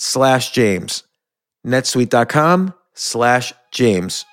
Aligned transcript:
slash 0.00 0.50
James. 0.52 1.04
netsuite.com 1.66 2.72
slash 2.94 3.52
James. 3.70 4.24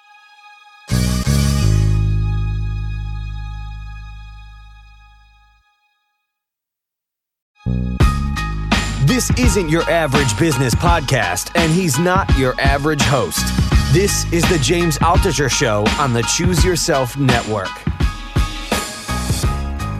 This 9.05 9.29
isn't 9.37 9.69
your 9.69 9.83
average 9.83 10.37
business 10.37 10.73
podcast, 10.75 11.51
and 11.55 11.71
he's 11.71 11.97
not 11.99 12.29
your 12.37 12.53
average 12.59 13.01
host. 13.01 13.45
This 13.91 14.31
is 14.31 14.47
the 14.49 14.59
James 14.61 14.97
Altucher 14.99 15.49
Show 15.49 15.85
on 15.99 16.13
the 16.13 16.21
Choose 16.23 16.63
Yourself 16.63 17.17
Network. 17.17 17.69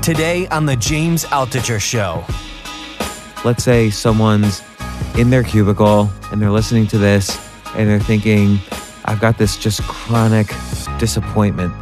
Today 0.02 0.48
on 0.50 0.66
the 0.66 0.76
James 0.76 1.26
Altucher 1.26 1.80
Show. 1.80 2.24
Let's 3.44 3.64
say 3.64 3.90
someone's 3.90 4.62
in 5.18 5.30
their 5.30 5.44
cubicle 5.44 6.10
and 6.32 6.42
they're 6.42 6.52
listening 6.52 6.88
to 6.88 6.98
this 6.98 7.40
and 7.76 7.90
they're 7.90 8.00
thinking, 8.00 8.60
I've 9.06 9.20
got 9.20 9.38
this 9.38 9.58
just 9.58 9.82
chronic 9.84 10.48
disappointment 11.00 11.74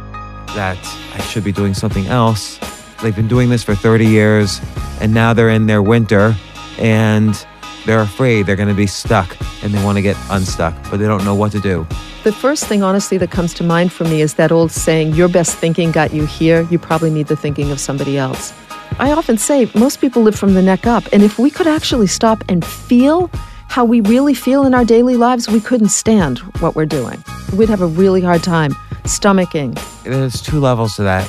that 0.54 0.78
I 1.14 1.20
should 1.22 1.44
be 1.44 1.52
doing 1.52 1.74
something 1.74 2.06
else. 2.06 2.58
They've 3.02 3.14
been 3.14 3.28
doing 3.28 3.50
this 3.50 3.62
for 3.62 3.74
30 3.74 4.06
years 4.06 4.60
and 5.00 5.12
now 5.12 5.32
they're 5.32 5.50
in 5.50 5.66
their 5.66 5.82
winter 5.82 6.34
and 6.78 7.46
they're 7.84 8.00
afraid 8.00 8.46
they're 8.46 8.56
going 8.56 8.68
to 8.68 8.74
be 8.74 8.86
stuck 8.86 9.36
and 9.62 9.72
they 9.72 9.82
want 9.84 9.96
to 9.96 10.02
get 10.02 10.16
unstuck, 10.30 10.74
but 10.90 10.98
they 10.98 11.06
don't 11.06 11.24
know 11.24 11.34
what 11.34 11.52
to 11.52 11.60
do. 11.60 11.86
The 12.24 12.32
first 12.32 12.66
thing, 12.66 12.82
honestly, 12.82 13.18
that 13.18 13.30
comes 13.30 13.54
to 13.54 13.62
mind 13.62 13.92
for 13.92 14.04
me 14.04 14.20
is 14.20 14.34
that 14.34 14.50
old 14.50 14.72
saying, 14.72 15.14
Your 15.14 15.28
best 15.28 15.56
thinking 15.56 15.92
got 15.92 16.12
you 16.12 16.26
here. 16.26 16.62
You 16.62 16.78
probably 16.78 17.10
need 17.10 17.28
the 17.28 17.36
thinking 17.36 17.70
of 17.70 17.78
somebody 17.78 18.18
else. 18.18 18.52
I 18.98 19.12
often 19.12 19.36
say 19.36 19.70
most 19.74 20.00
people 20.00 20.22
live 20.22 20.36
from 20.36 20.54
the 20.54 20.62
neck 20.62 20.86
up. 20.86 21.04
And 21.12 21.22
if 21.22 21.38
we 21.38 21.50
could 21.50 21.66
actually 21.66 22.06
stop 22.06 22.42
and 22.48 22.64
feel 22.64 23.30
how 23.68 23.84
we 23.84 24.00
really 24.00 24.32
feel 24.32 24.64
in 24.64 24.72
our 24.72 24.86
daily 24.86 25.16
lives, 25.16 25.48
we 25.48 25.60
couldn't 25.60 25.90
stand 25.90 26.38
what 26.60 26.74
we're 26.74 26.86
doing. 26.86 27.22
We'd 27.54 27.68
have 27.68 27.82
a 27.82 27.86
really 27.86 28.22
hard 28.22 28.42
time 28.42 28.72
stomaching. 29.04 29.78
There's 30.02 30.40
two 30.40 30.60
levels 30.60 30.96
to 30.96 31.02
that. 31.02 31.26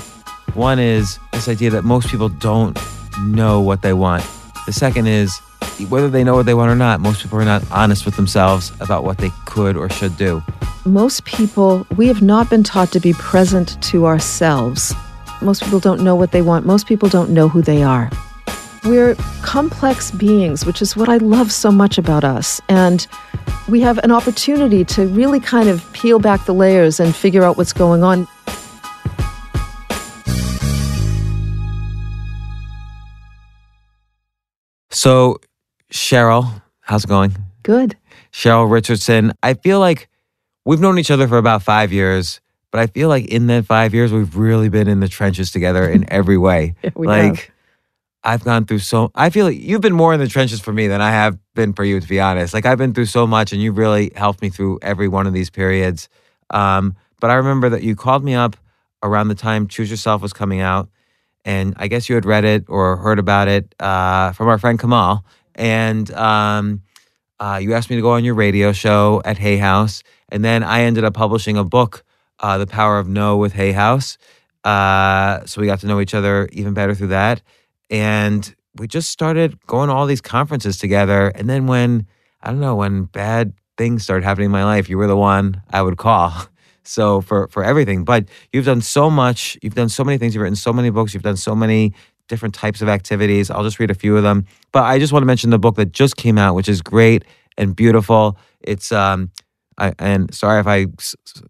One 0.53 0.79
is 0.79 1.19
this 1.33 1.49
idea 1.49 1.69
that 1.71 1.83
most 1.83 2.07
people 2.07 2.29
don't 2.29 2.79
know 3.19 3.59
what 3.59 3.81
they 3.81 3.91
want. 3.91 4.25
The 4.65 4.71
second 4.71 5.07
is 5.07 5.37
whether 5.89 6.09
they 6.09 6.23
know 6.23 6.35
what 6.35 6.45
they 6.45 6.53
want 6.53 6.71
or 6.71 6.75
not, 6.75 7.01
most 7.01 7.21
people 7.21 7.37
are 7.37 7.45
not 7.45 7.69
honest 7.69 8.05
with 8.05 8.15
themselves 8.15 8.71
about 8.79 9.03
what 9.03 9.17
they 9.17 9.31
could 9.45 9.75
or 9.75 9.89
should 9.89 10.15
do. 10.15 10.41
Most 10.85 11.25
people, 11.25 11.85
we 11.97 12.07
have 12.07 12.21
not 12.21 12.49
been 12.49 12.63
taught 12.63 12.93
to 12.93 13.01
be 13.01 13.11
present 13.13 13.81
to 13.83 14.05
ourselves. 14.05 14.95
Most 15.41 15.63
people 15.63 15.79
don't 15.79 16.01
know 16.01 16.15
what 16.15 16.31
they 16.31 16.41
want. 16.41 16.65
Most 16.65 16.87
people 16.87 17.09
don't 17.09 17.29
know 17.29 17.47
who 17.47 17.61
they 17.61 17.83
are. 17.83 18.09
We're 18.83 19.15
complex 19.41 20.11
beings, 20.11 20.65
which 20.65 20.81
is 20.81 20.95
what 20.95 21.09
I 21.09 21.17
love 21.17 21.51
so 21.51 21.71
much 21.71 21.97
about 21.97 22.23
us. 22.23 22.61
And 22.69 23.05
we 23.67 23.81
have 23.81 23.97
an 23.99 24.11
opportunity 24.11 24.85
to 24.85 25.07
really 25.07 25.39
kind 25.39 25.69
of 25.69 25.83
peel 25.93 26.19
back 26.19 26.45
the 26.45 26.53
layers 26.53 26.99
and 26.99 27.15
figure 27.15 27.43
out 27.43 27.57
what's 27.57 27.73
going 27.73 28.03
on. 28.03 28.27
So, 34.89 35.37
Cheryl, 35.91 36.61
how's 36.81 37.03
it 37.03 37.07
going? 37.07 37.35
Good. 37.61 37.95
Cheryl 38.31 38.69
Richardson, 38.69 39.33
I 39.43 39.53
feel 39.53 39.79
like 39.79 40.09
we've 40.65 40.79
known 40.79 40.97
each 40.97 41.11
other 41.11 41.27
for 41.27 41.37
about 41.37 41.61
five 41.61 41.93
years. 41.93 42.41
But 42.71 42.81
I 42.81 42.87
feel 42.87 43.09
like 43.09 43.25
in 43.25 43.47
that 43.47 43.65
five 43.65 43.93
years, 43.93 44.11
we've 44.11 44.35
really 44.35 44.69
been 44.69 44.87
in 44.87 44.99
the 44.99 45.07
trenches 45.07 45.51
together 45.51 45.87
in 45.89 46.05
every 46.11 46.37
way. 46.37 46.75
Yeah, 46.83 46.91
we 46.95 47.07
like, 47.07 47.35
have. 47.37 47.49
I've 48.23 48.43
gone 48.43 48.65
through 48.65 48.79
so. 48.79 49.11
I 49.15 49.29
feel 49.29 49.45
like 49.45 49.57
you've 49.59 49.81
been 49.81 49.93
more 49.93 50.13
in 50.13 50.19
the 50.19 50.27
trenches 50.27 50.59
for 50.59 50.73
me 50.73 50.87
than 50.87 51.01
I 51.01 51.11
have 51.11 51.37
been 51.55 51.73
for 51.73 51.85
you, 51.85 51.99
to 51.99 52.07
be 52.07 52.19
honest. 52.19 52.53
Like 52.53 52.65
I've 52.65 52.77
been 52.77 52.93
through 52.93 53.05
so 53.05 53.25
much, 53.25 53.53
and 53.53 53.61
you 53.61 53.71
really 53.71 54.11
helped 54.15 54.41
me 54.41 54.49
through 54.49 54.79
every 54.81 55.07
one 55.07 55.27
of 55.27 55.33
these 55.33 55.49
periods. 55.49 56.09
Um, 56.49 56.95
but 57.19 57.29
I 57.29 57.35
remember 57.35 57.69
that 57.69 57.83
you 57.83 57.95
called 57.95 58.23
me 58.23 58.35
up 58.35 58.57
around 59.01 59.29
the 59.29 59.35
time 59.35 59.67
Choose 59.67 59.89
Yourself 59.89 60.21
was 60.21 60.33
coming 60.33 60.59
out, 60.59 60.89
and 61.45 61.73
I 61.77 61.87
guess 61.87 62.09
you 62.09 62.15
had 62.15 62.25
read 62.25 62.43
it 62.43 62.65
or 62.67 62.97
heard 62.97 63.19
about 63.19 63.47
it 63.47 63.73
uh, 63.79 64.33
from 64.33 64.47
our 64.49 64.57
friend 64.57 64.77
Kamal, 64.77 65.23
and 65.55 66.11
um, 66.11 66.81
uh, 67.39 67.59
you 67.61 67.73
asked 67.73 67.89
me 67.89 67.95
to 67.95 68.01
go 68.01 68.11
on 68.11 68.25
your 68.25 68.35
radio 68.35 68.73
show 68.73 69.21
at 69.23 69.37
Hay 69.37 69.57
House, 69.57 70.03
and 70.29 70.43
then 70.43 70.63
I 70.63 70.81
ended 70.81 71.05
up 71.05 71.13
publishing 71.13 71.57
a 71.57 71.63
book 71.63 72.03
uh, 72.39 72.57
The 72.57 72.67
Power 72.67 72.99
of 72.99 73.07
No 73.07 73.37
with 73.37 73.53
Hay 73.53 73.71
House. 73.71 74.17
Uh, 74.63 75.45
so 75.45 75.61
we 75.61 75.67
got 75.67 75.79
to 75.79 75.87
know 75.87 76.01
each 76.01 76.13
other 76.13 76.49
even 76.51 76.73
better 76.73 76.93
through 76.93 77.07
that. 77.07 77.41
And 77.89 78.53
we 78.75 78.87
just 78.87 79.09
started 79.09 79.65
going 79.65 79.89
to 79.89 79.95
all 79.95 80.05
these 80.05 80.21
conferences 80.21 80.77
together. 80.77 81.29
And 81.29 81.49
then 81.49 81.67
when, 81.67 82.07
I 82.41 82.51
don't 82.51 82.59
know, 82.59 82.75
when 82.75 83.03
bad 83.03 83.53
things 83.77 84.03
started 84.03 84.23
happening 84.23 84.47
in 84.47 84.51
my 84.51 84.65
life, 84.65 84.89
you 84.89 84.97
were 84.97 85.07
the 85.07 85.17
one 85.17 85.61
I 85.71 85.81
would 85.81 85.97
call. 85.97 86.33
So 86.89 87.19
for, 87.19 87.49
for 87.49 87.65
everything. 87.65 88.05
But 88.05 88.29
you've 88.53 88.63
done 88.63 88.79
so 88.79 89.09
much. 89.09 89.57
You've 89.61 89.75
done 89.75 89.89
so 89.89 90.05
many 90.05 90.17
things. 90.17 90.33
You've 90.33 90.41
written 90.41 90.55
so 90.55 90.71
many 90.71 90.89
books. 90.89 91.13
You've 91.13 91.21
done 91.21 91.35
so 91.35 91.53
many 91.53 91.93
different 92.29 92.55
types 92.55 92.81
of 92.81 92.87
activities. 92.87 93.51
I'll 93.51 93.63
just 93.63 93.77
read 93.77 93.91
a 93.91 93.93
few 93.93 94.15
of 94.15 94.23
them. 94.23 94.45
But 94.71 94.83
I 94.83 94.97
just 94.97 95.11
want 95.11 95.21
to 95.23 95.27
mention 95.27 95.49
the 95.49 95.59
book 95.59 95.75
that 95.75 95.91
just 95.91 96.15
came 96.15 96.37
out, 96.37 96.55
which 96.55 96.69
is 96.69 96.81
great 96.81 97.25
and 97.57 97.75
beautiful. 97.75 98.37
It's 98.61 98.93
um, 98.93 99.31
I, 99.77 99.93
and 99.99 100.33
sorry 100.33 100.59
if 100.59 100.67
I 100.67 100.87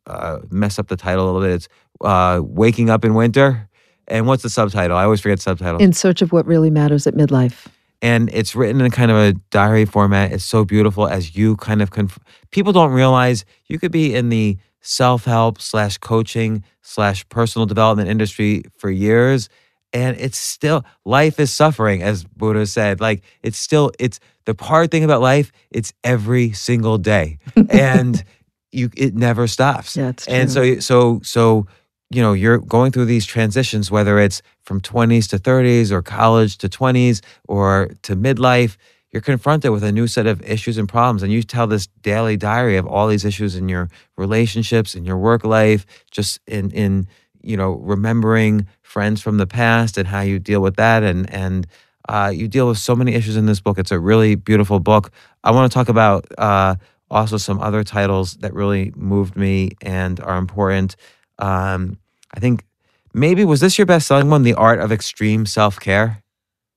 uh, 0.05 0.39
mess 0.49 0.79
up 0.79 0.87
the 0.87 0.97
title 0.97 1.25
a 1.25 1.27
little 1.27 1.41
bit. 1.41 1.51
It's 1.51 1.67
uh, 2.01 2.41
Waking 2.43 2.89
Up 2.89 3.05
in 3.05 3.13
Winter. 3.13 3.69
And 4.07 4.25
what's 4.25 4.43
the 4.43 4.49
subtitle? 4.49 4.95
I 4.95 5.03
always 5.03 5.19
forget 5.19 5.39
the 5.39 5.43
subtitle. 5.43 5.81
In 5.81 5.93
Search 5.93 6.21
of 6.21 6.31
What 6.31 6.45
Really 6.45 6.69
Matters 6.69 7.07
at 7.07 7.13
Midlife. 7.13 7.67
And 8.01 8.29
it's 8.31 8.55
written 8.55 8.79
in 8.79 8.91
kind 8.91 9.11
of 9.11 9.17
a 9.17 9.33
diary 9.49 9.85
format. 9.85 10.31
It's 10.31 10.45
so 10.45 10.63
beautiful 10.63 11.07
as 11.07 11.35
you 11.35 11.55
kind 11.57 11.81
of 11.81 11.91
conf- 11.91 12.19
people 12.51 12.71
don't 12.71 12.91
realize 12.91 13.43
you 13.65 13.79
could 13.79 13.91
be 13.91 14.13
in 14.13 14.29
the 14.29 14.57
self 14.81 15.25
help 15.25 15.59
slash 15.59 15.97
coaching 15.97 16.63
slash 16.81 17.27
personal 17.29 17.65
development 17.65 18.09
industry 18.09 18.63
for 18.77 18.89
years. 18.89 19.49
And 19.97 20.15
it's 20.19 20.37
still, 20.37 20.85
life 21.05 21.39
is 21.39 21.51
suffering, 21.51 22.03
as 22.03 22.23
Buddha 22.23 22.67
said. 22.67 23.01
Like, 23.01 23.23
it's 23.41 23.57
still, 23.57 23.91
it's 23.97 24.19
the 24.45 24.55
hard 24.59 24.91
thing 24.91 25.03
about 25.03 25.21
life, 25.21 25.51
it's 25.71 25.91
every 26.03 26.51
single 26.51 26.99
day. 26.99 27.39
and 27.69 28.23
you, 28.71 28.91
it 28.95 29.15
never 29.15 29.47
stops. 29.47 29.97
Yeah, 29.97 30.09
it's 30.09 30.25
true. 30.25 30.35
And 30.35 30.51
so, 30.51 30.79
so, 30.79 31.19
so, 31.23 31.65
you 32.11 32.21
know, 32.21 32.33
you're 32.33 32.59
going 32.59 32.91
through 32.91 33.05
these 33.05 33.25
transitions, 33.25 33.89
whether 33.89 34.19
it's 34.19 34.43
from 34.61 34.81
20s 34.81 35.27
to 35.29 35.39
30s 35.39 35.89
or 35.89 36.03
college 36.03 36.59
to 36.59 36.69
20s 36.69 37.23
or 37.47 37.89
to 38.03 38.15
midlife 38.15 38.77
you're 39.11 39.21
confronted 39.21 39.71
with 39.71 39.83
a 39.83 39.91
new 39.91 40.05
set 40.05 40.27
of 40.27 40.41
issues 40.41 40.77
and 40.77 40.87
problems 40.87 41.23
and 41.23 41.31
you 41.31 41.41
tell 41.41 41.65
this 41.65 41.87
daily 42.01 42.37
diary 42.37 42.77
of 42.77 42.85
all 42.85 43.07
these 43.07 43.25
issues 43.25 43.55
in 43.55 43.69
your 43.69 43.89
relationships 44.17 44.95
in 44.95 45.05
your 45.05 45.17
work 45.17 45.43
life 45.43 45.85
just 46.11 46.39
in 46.45 46.71
in 46.71 47.07
you 47.41 47.57
know 47.57 47.73
remembering 47.73 48.67
friends 48.81 49.21
from 49.21 49.37
the 49.37 49.47
past 49.47 49.97
and 49.97 50.07
how 50.07 50.21
you 50.21 50.39
deal 50.39 50.61
with 50.61 50.75
that 50.75 51.03
and 51.03 51.29
and 51.33 51.67
uh, 52.09 52.31
you 52.33 52.47
deal 52.47 52.67
with 52.67 52.77
so 52.77 52.95
many 52.95 53.13
issues 53.13 53.35
in 53.35 53.47
this 53.47 53.59
book. 53.59 53.77
It's 53.77 53.91
a 53.91 53.99
really 53.99 54.35
beautiful 54.35 54.79
book. 54.79 55.11
I 55.43 55.51
want 55.51 55.69
to 55.69 55.73
talk 55.73 55.89
about 55.89 56.25
uh, 56.37 56.75
also 57.11 57.37
some 57.37 57.59
other 57.59 57.83
titles 57.83 58.35
that 58.35 58.53
really 58.53 58.93
moved 58.95 59.35
me 59.35 59.71
and 59.81 60.19
are 60.21 60.37
important. 60.37 60.95
Um, 61.39 61.97
i 62.33 62.39
think 62.39 62.65
maybe 63.13 63.45
was 63.45 63.59
this 63.59 63.77
your 63.77 63.85
best 63.85 64.07
selling 64.07 64.29
one 64.29 64.43
the 64.43 64.53
art 64.53 64.79
of 64.79 64.91
extreme 64.91 65.45
self-care? 65.45 66.23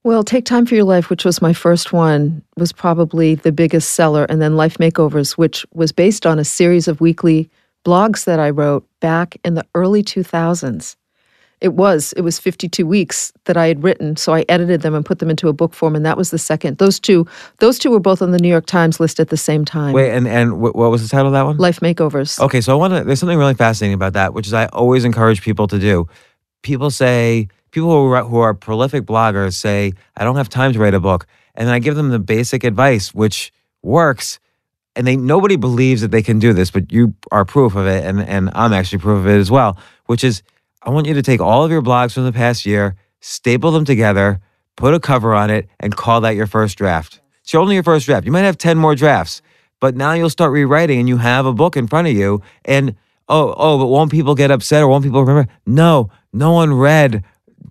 Well, 0.02 0.24
Take 0.24 0.46
Time 0.46 0.64
for 0.64 0.74
Your 0.74 0.84
Life, 0.84 1.10
which 1.10 1.26
was 1.26 1.42
my 1.42 1.52
first 1.52 1.92
one, 1.92 2.42
was 2.56 2.72
probably 2.72 3.34
the 3.34 3.52
biggest 3.52 3.90
seller. 3.90 4.24
And 4.24 4.40
then 4.40 4.56
Life 4.56 4.78
Makeovers, 4.78 5.32
which 5.32 5.66
was 5.74 5.92
based 5.92 6.24
on 6.24 6.38
a 6.38 6.44
series 6.44 6.88
of 6.88 7.02
weekly 7.02 7.50
blogs 7.84 8.24
that 8.24 8.38
I 8.38 8.50
wrote 8.50 8.86
back 9.00 9.36
in 9.44 9.54
the 9.54 9.66
early 9.74 10.02
2000s. 10.02 10.96
It 11.60 11.74
was, 11.74 12.14
it 12.16 12.22
was 12.22 12.38
52 12.38 12.86
weeks 12.86 13.34
that 13.44 13.58
I 13.58 13.66
had 13.66 13.82
written. 13.82 14.16
So 14.16 14.32
I 14.32 14.46
edited 14.48 14.80
them 14.80 14.94
and 14.94 15.04
put 15.04 15.18
them 15.18 15.28
into 15.28 15.46
a 15.48 15.52
book 15.52 15.74
form. 15.74 15.94
And 15.94 16.06
that 16.06 16.16
was 16.16 16.30
the 16.30 16.38
second. 16.38 16.78
Those 16.78 16.98
two, 16.98 17.26
those 17.58 17.78
two 17.78 17.90
were 17.90 18.00
both 18.00 18.22
on 18.22 18.30
the 18.30 18.38
New 18.38 18.48
York 18.48 18.64
Times 18.64 18.98
list 18.98 19.20
at 19.20 19.28
the 19.28 19.36
same 19.36 19.66
time. 19.66 19.92
Wait, 19.92 20.10
and, 20.10 20.26
and 20.26 20.58
what 20.58 20.74
was 20.74 21.02
the 21.02 21.08
title 21.08 21.26
of 21.26 21.32
that 21.34 21.42
one? 21.42 21.58
Life 21.58 21.80
Makeovers. 21.80 22.40
Okay. 22.40 22.62
So 22.62 22.72
I 22.72 22.76
want 22.76 22.94
to, 22.94 23.04
there's 23.04 23.20
something 23.20 23.36
really 23.36 23.54
fascinating 23.54 23.94
about 23.94 24.14
that, 24.14 24.32
which 24.32 24.46
is 24.46 24.54
I 24.54 24.66
always 24.66 25.04
encourage 25.04 25.42
people 25.42 25.66
to 25.66 25.78
do. 25.78 26.08
People 26.62 26.90
say, 26.90 27.48
people 27.72 27.90
who 27.90 28.10
are, 28.10 28.24
who 28.24 28.38
are 28.38 28.54
prolific 28.54 29.04
bloggers 29.04 29.52
say, 29.52 29.92
I 30.16 30.24
don't 30.24 30.36
have 30.36 30.48
time 30.48 30.72
to 30.72 30.78
write 30.78 30.94
a 30.94 31.00
book. 31.00 31.26
And 31.54 31.68
I 31.68 31.78
give 31.78 31.94
them 31.94 32.08
the 32.08 32.18
basic 32.18 32.64
advice, 32.64 33.12
which 33.12 33.52
works. 33.82 34.40
And 35.00 35.06
they 35.06 35.16
nobody 35.16 35.56
believes 35.56 36.02
that 36.02 36.10
they 36.10 36.22
can 36.22 36.38
do 36.38 36.52
this, 36.52 36.70
but 36.70 36.92
you 36.92 37.14
are 37.32 37.46
proof 37.46 37.74
of 37.74 37.86
it. 37.86 38.04
And, 38.04 38.20
and 38.20 38.50
I'm 38.52 38.74
actually 38.74 38.98
proof 38.98 39.20
of 39.20 39.26
it 39.28 39.38
as 39.38 39.50
well, 39.50 39.78
which 40.04 40.22
is 40.22 40.42
I 40.82 40.90
want 40.90 41.06
you 41.06 41.14
to 41.14 41.22
take 41.22 41.40
all 41.40 41.64
of 41.64 41.70
your 41.70 41.80
blogs 41.80 42.12
from 42.12 42.26
the 42.26 42.32
past 42.32 42.66
year, 42.66 42.96
staple 43.20 43.70
them 43.70 43.86
together, 43.86 44.42
put 44.76 44.92
a 44.92 45.00
cover 45.00 45.32
on 45.32 45.48
it, 45.48 45.70
and 45.78 45.96
call 45.96 46.20
that 46.20 46.36
your 46.36 46.46
first 46.46 46.76
draft. 46.76 47.22
It's 47.40 47.54
only 47.54 47.76
your 47.76 47.82
first 47.82 48.04
draft. 48.04 48.26
You 48.26 48.32
might 48.32 48.42
have 48.42 48.58
10 48.58 48.76
more 48.76 48.94
drafts, 48.94 49.40
but 49.80 49.96
now 49.96 50.12
you'll 50.12 50.28
start 50.28 50.52
rewriting 50.52 50.98
and 50.98 51.08
you 51.08 51.16
have 51.16 51.46
a 51.46 51.54
book 51.54 51.78
in 51.78 51.86
front 51.86 52.06
of 52.06 52.12
you. 52.12 52.42
And 52.66 52.94
oh, 53.26 53.54
oh, 53.56 53.78
but 53.78 53.86
won't 53.86 54.10
people 54.10 54.34
get 54.34 54.50
upset 54.50 54.82
or 54.82 54.88
won't 54.88 55.02
people 55.02 55.24
remember? 55.24 55.50
No, 55.64 56.10
no 56.34 56.52
one 56.52 56.74
read 56.74 57.24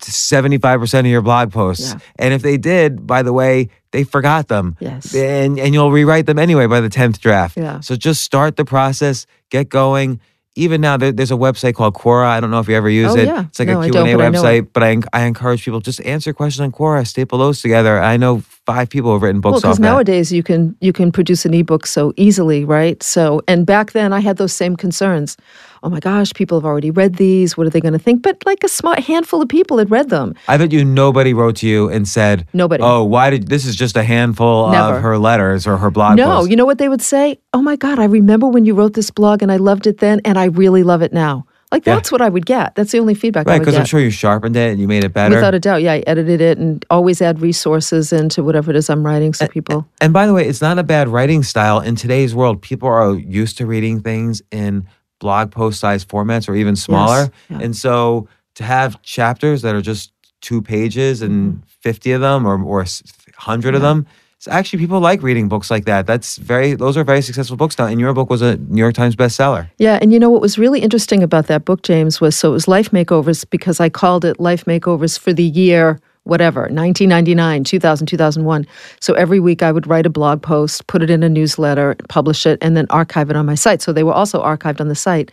75% 0.08 1.00
of 1.02 1.06
your 1.08 1.22
blog 1.22 1.52
posts. 1.52 1.94
Yeah. 1.94 2.00
And 2.18 2.34
if 2.34 2.42
they 2.42 2.58
did, 2.58 3.06
by 3.06 3.24
the 3.24 3.34
way, 3.34 3.70
they 3.92 4.04
forgot 4.04 4.48
them. 4.48 4.76
Yes. 4.80 5.14
And, 5.16 5.60
and 5.60 5.74
you'll 5.74 5.92
rewrite 5.92 6.26
them 6.26 6.40
anyway 6.40 6.68
by 6.68 6.82
the 6.82 6.90
10th 6.90 7.20
draft. 7.20 7.58
Yeah. 7.58 7.80
So 7.80 7.96
just 7.96 8.22
start 8.22 8.56
the 8.56 8.66
process, 8.66 9.26
get 9.50 9.70
going. 9.70 10.20
Even 10.56 10.82
now, 10.82 10.98
there, 10.98 11.12
there's 11.14 11.32
a 11.32 11.36
website 11.36 11.76
called 11.76 11.94
Quora. 11.94 12.26
I 12.26 12.40
don't 12.42 12.52
know 12.52 12.60
if 12.60 12.68
you 12.68 12.76
ever 12.76 12.90
use 12.90 13.12
Oh, 13.14 13.18
it. 13.18 13.26
yeah. 13.28 13.46
It's 13.46 13.60
like 13.60 13.70
No, 13.70 13.82
a 13.82 13.86
I 13.86 13.90
Q&A 13.90 14.16
but 14.16 14.22
I 14.26 14.30
website. 14.32 14.58
it. 14.60 14.74
But 14.74 14.84
I, 14.84 14.98
I 15.14 15.22
encourage 15.24 15.64
people, 15.64 15.80
just 15.80 16.02
answer 16.02 16.34
questions 16.34 16.60
on 16.62 16.72
Quora, 16.72 17.08
staple 17.08 17.38
those 17.40 17.62
together. 17.62 18.00
I 18.02 18.18
know 18.18 18.40
five 18.66 18.90
people 18.90 19.14
have 19.14 19.22
written 19.22 19.40
Well, 19.42 19.54
books 19.54 19.62
because 19.62 19.78
off 19.78 19.82
that. 19.82 19.88
nowadays 19.90 20.32
you 20.34 20.44
can 20.44 20.76
you 20.82 20.92
can 20.92 21.12
produce 21.12 21.46
an 21.46 21.54
ebook 21.54 21.86
so 21.88 22.14
easily, 22.18 22.66
right? 22.66 23.02
So, 23.02 23.42
and 23.48 23.66
back 23.66 23.94
then 23.94 24.12
I 24.12 24.20
had 24.20 24.38
those 24.38 24.52
same 24.52 24.76
concerns. 24.76 25.38
Oh 25.82 25.90
my 25.90 26.00
gosh, 26.00 26.34
people 26.34 26.60
have 26.60 26.66
already 26.66 26.92
read 26.92 27.16
these. 27.16 27.56
What 27.58 27.68
are 27.68 27.70
they 27.70 27.80
going 27.82 27.94
to 27.94 28.00
think? 28.00 28.22
But 28.22 28.44
like 28.46 28.64
a 28.64 28.68
smart 28.68 29.00
handful 29.00 29.42
of 29.42 29.48
people 29.50 29.78
had 29.78 29.90
read 29.90 30.10
them. 30.10 30.34
I 30.48 30.58
bet 30.58 30.72
you 30.72 30.84
nobody 30.84 31.34
wrote 31.34 31.58
to 31.58 31.68
you 31.68 31.90
and 31.90 32.08
said, 32.08 32.48
Nobody. 32.54 32.84
Oh, 32.84 33.04
why 33.04 33.30
did 33.30 33.48
this 33.48 33.66
is 33.66 33.76
just 33.76 33.96
a 33.96 34.04
handful 34.04 34.72
Never. 34.72 34.98
of 34.98 35.02
her 35.04 35.18
letters 35.18 35.66
or 35.66 35.78
her 35.78 35.90
blog 35.90 36.18
no, 36.18 36.26
posts. 36.26 36.50
you 36.50 36.56
know 36.56 36.66
what 36.66 36.78
they 36.80 36.90
would 36.90 37.02
say? 37.02 37.40
Oh 37.54 37.62
my 37.62 37.76
God, 37.76 38.00
I 38.00 38.06
remember 38.06 38.48
when 38.48 38.66
you 38.66 38.74
wrote 38.74 38.94
this 38.94 39.10
blog 39.12 39.42
and 39.42 39.52
I 39.52 39.58
loved 39.58 39.88
it 39.88 40.00
then, 40.00 40.22
and 40.26 40.38
I 40.38 40.46
really 40.46 40.84
love 40.84 41.02
it 41.02 41.14
now. 41.14 41.46
Like 41.72 41.86
Yeah. 41.86 41.96
that's 41.96 42.12
what 42.12 42.20
I 42.20 42.30
would 42.30 42.48
get. 42.48 42.74
That's 42.74 42.92
the 42.92 42.98
only 43.00 43.14
feedback 43.14 43.48
I 43.48 43.52
right, 43.52 43.60
because. 43.60 43.76
I'm 43.76 43.86
sure 43.86 44.00
you 44.00 44.10
sharpened 44.10 44.56
it 44.56 44.72
and 44.72 44.80
you 44.82 44.88
made 44.88 45.04
it 45.04 45.14
better. 45.14 45.36
Without 45.36 45.54
a 45.54 45.60
doubt, 45.60 45.84
yeah, 45.84 45.94
I 45.94 46.00
edited 46.08 46.42
it 46.42 46.58
and 46.58 46.84
always 46.90 47.22
add 47.22 47.42
resources 47.42 48.12
into 48.12 48.44
whatever 48.44 48.72
it 48.72 48.76
is 48.76 48.90
I'm 48.90 49.06
writing, 49.06 49.34
so 49.36 49.48
people. 49.48 49.88
And 50.02 50.12
by 50.12 50.26
the 50.26 50.34
way, 50.34 50.48
it's 50.48 50.62
not 50.62 50.80
a 50.80 50.84
bad 50.84 51.08
writing 51.10 51.44
style. 51.44 51.80
In 51.80 51.96
today's 51.96 52.34
world, 52.34 52.62
people 52.64 52.90
are 52.90 53.14
used 53.14 53.58
to 53.60 53.68
reading 53.68 54.02
things 54.02 54.42
in 54.52 54.88
blog 55.20 55.52
post 55.52 55.80
size 55.80 56.04
formats 56.04 56.50
or 56.50 56.56
even 56.56 56.76
smaller. 56.76 57.32
yeah. 57.50 57.60
And 57.60 57.76
so 57.76 58.28
to 58.56 58.64
have 58.64 59.02
chapters 59.02 59.62
that 59.62 59.76
are 59.76 59.82
just 59.82 60.12
two 60.42 60.62
pages 60.62 61.22
and 61.22 61.54
mm-hmm. 61.54 61.64
50 61.82 62.12
of 62.14 62.22
them 62.22 62.46
or, 62.46 62.62
or 62.64 62.80
100 62.80 63.76
of 63.76 63.82
them, 63.82 64.06
it's 64.38 64.48
actually 64.48 64.80
people 64.80 65.02
like 65.02 65.22
reading 65.22 65.50
books 65.50 65.70
like 65.70 65.84
that. 65.84 66.08
That's 66.08 66.38
very, 66.38 66.74
those 66.74 66.96
are 66.96 67.04
very 67.04 67.22
successful 67.22 67.58
books 67.58 67.78
now. 67.78 67.88
And 67.88 68.00
your 68.00 68.14
book 68.14 68.30
was 68.30 68.42
a 68.42 68.56
New 68.56 68.82
York 68.82 68.96
Times 68.96 69.16
bestseller. 69.18 69.70
Yeah, 69.78 70.00
and 70.02 70.14
you 70.14 70.20
know 70.20 70.30
what 70.30 70.40
was 70.40 70.58
really 70.58 70.80
interesting 70.80 71.22
about 71.22 71.48
that 71.48 71.66
book, 71.66 71.82
James, 71.82 72.22
was 72.22 72.38
so 72.38 72.52
it 72.52 72.54
was 72.54 72.68
Life 72.68 72.92
Makeovers 72.92 73.50
because 73.50 73.82
I 73.82 73.90
called 73.90 74.24
it 74.24 74.40
Life 74.40 74.64
Makeovers 74.64 75.20
for 75.20 75.34
the 75.34 75.44
year 75.44 76.00
whatever 76.30 76.62
1999 76.62 77.64
2000 77.64 78.08
2001 78.08 78.68
so 79.00 79.14
every 79.14 79.40
week 79.40 79.64
i 79.64 79.72
would 79.72 79.88
write 79.88 80.06
a 80.06 80.10
blog 80.10 80.42
post 80.42 80.86
put 80.88 81.02
it 81.02 81.10
in 81.10 81.24
a 81.24 81.30
newsletter 81.30 81.96
publish 82.08 82.46
it 82.46 82.58
and 82.62 82.78
then 82.78 82.86
archive 82.90 83.30
it 83.30 83.36
on 83.36 83.46
my 83.46 83.56
site. 83.56 83.82
So 83.82 83.94
they 83.94 84.04
were 84.04 84.14
also 84.14 84.44
archived 84.44 84.80
on 84.80 84.88
the 84.88 84.96
site. 84.96 85.32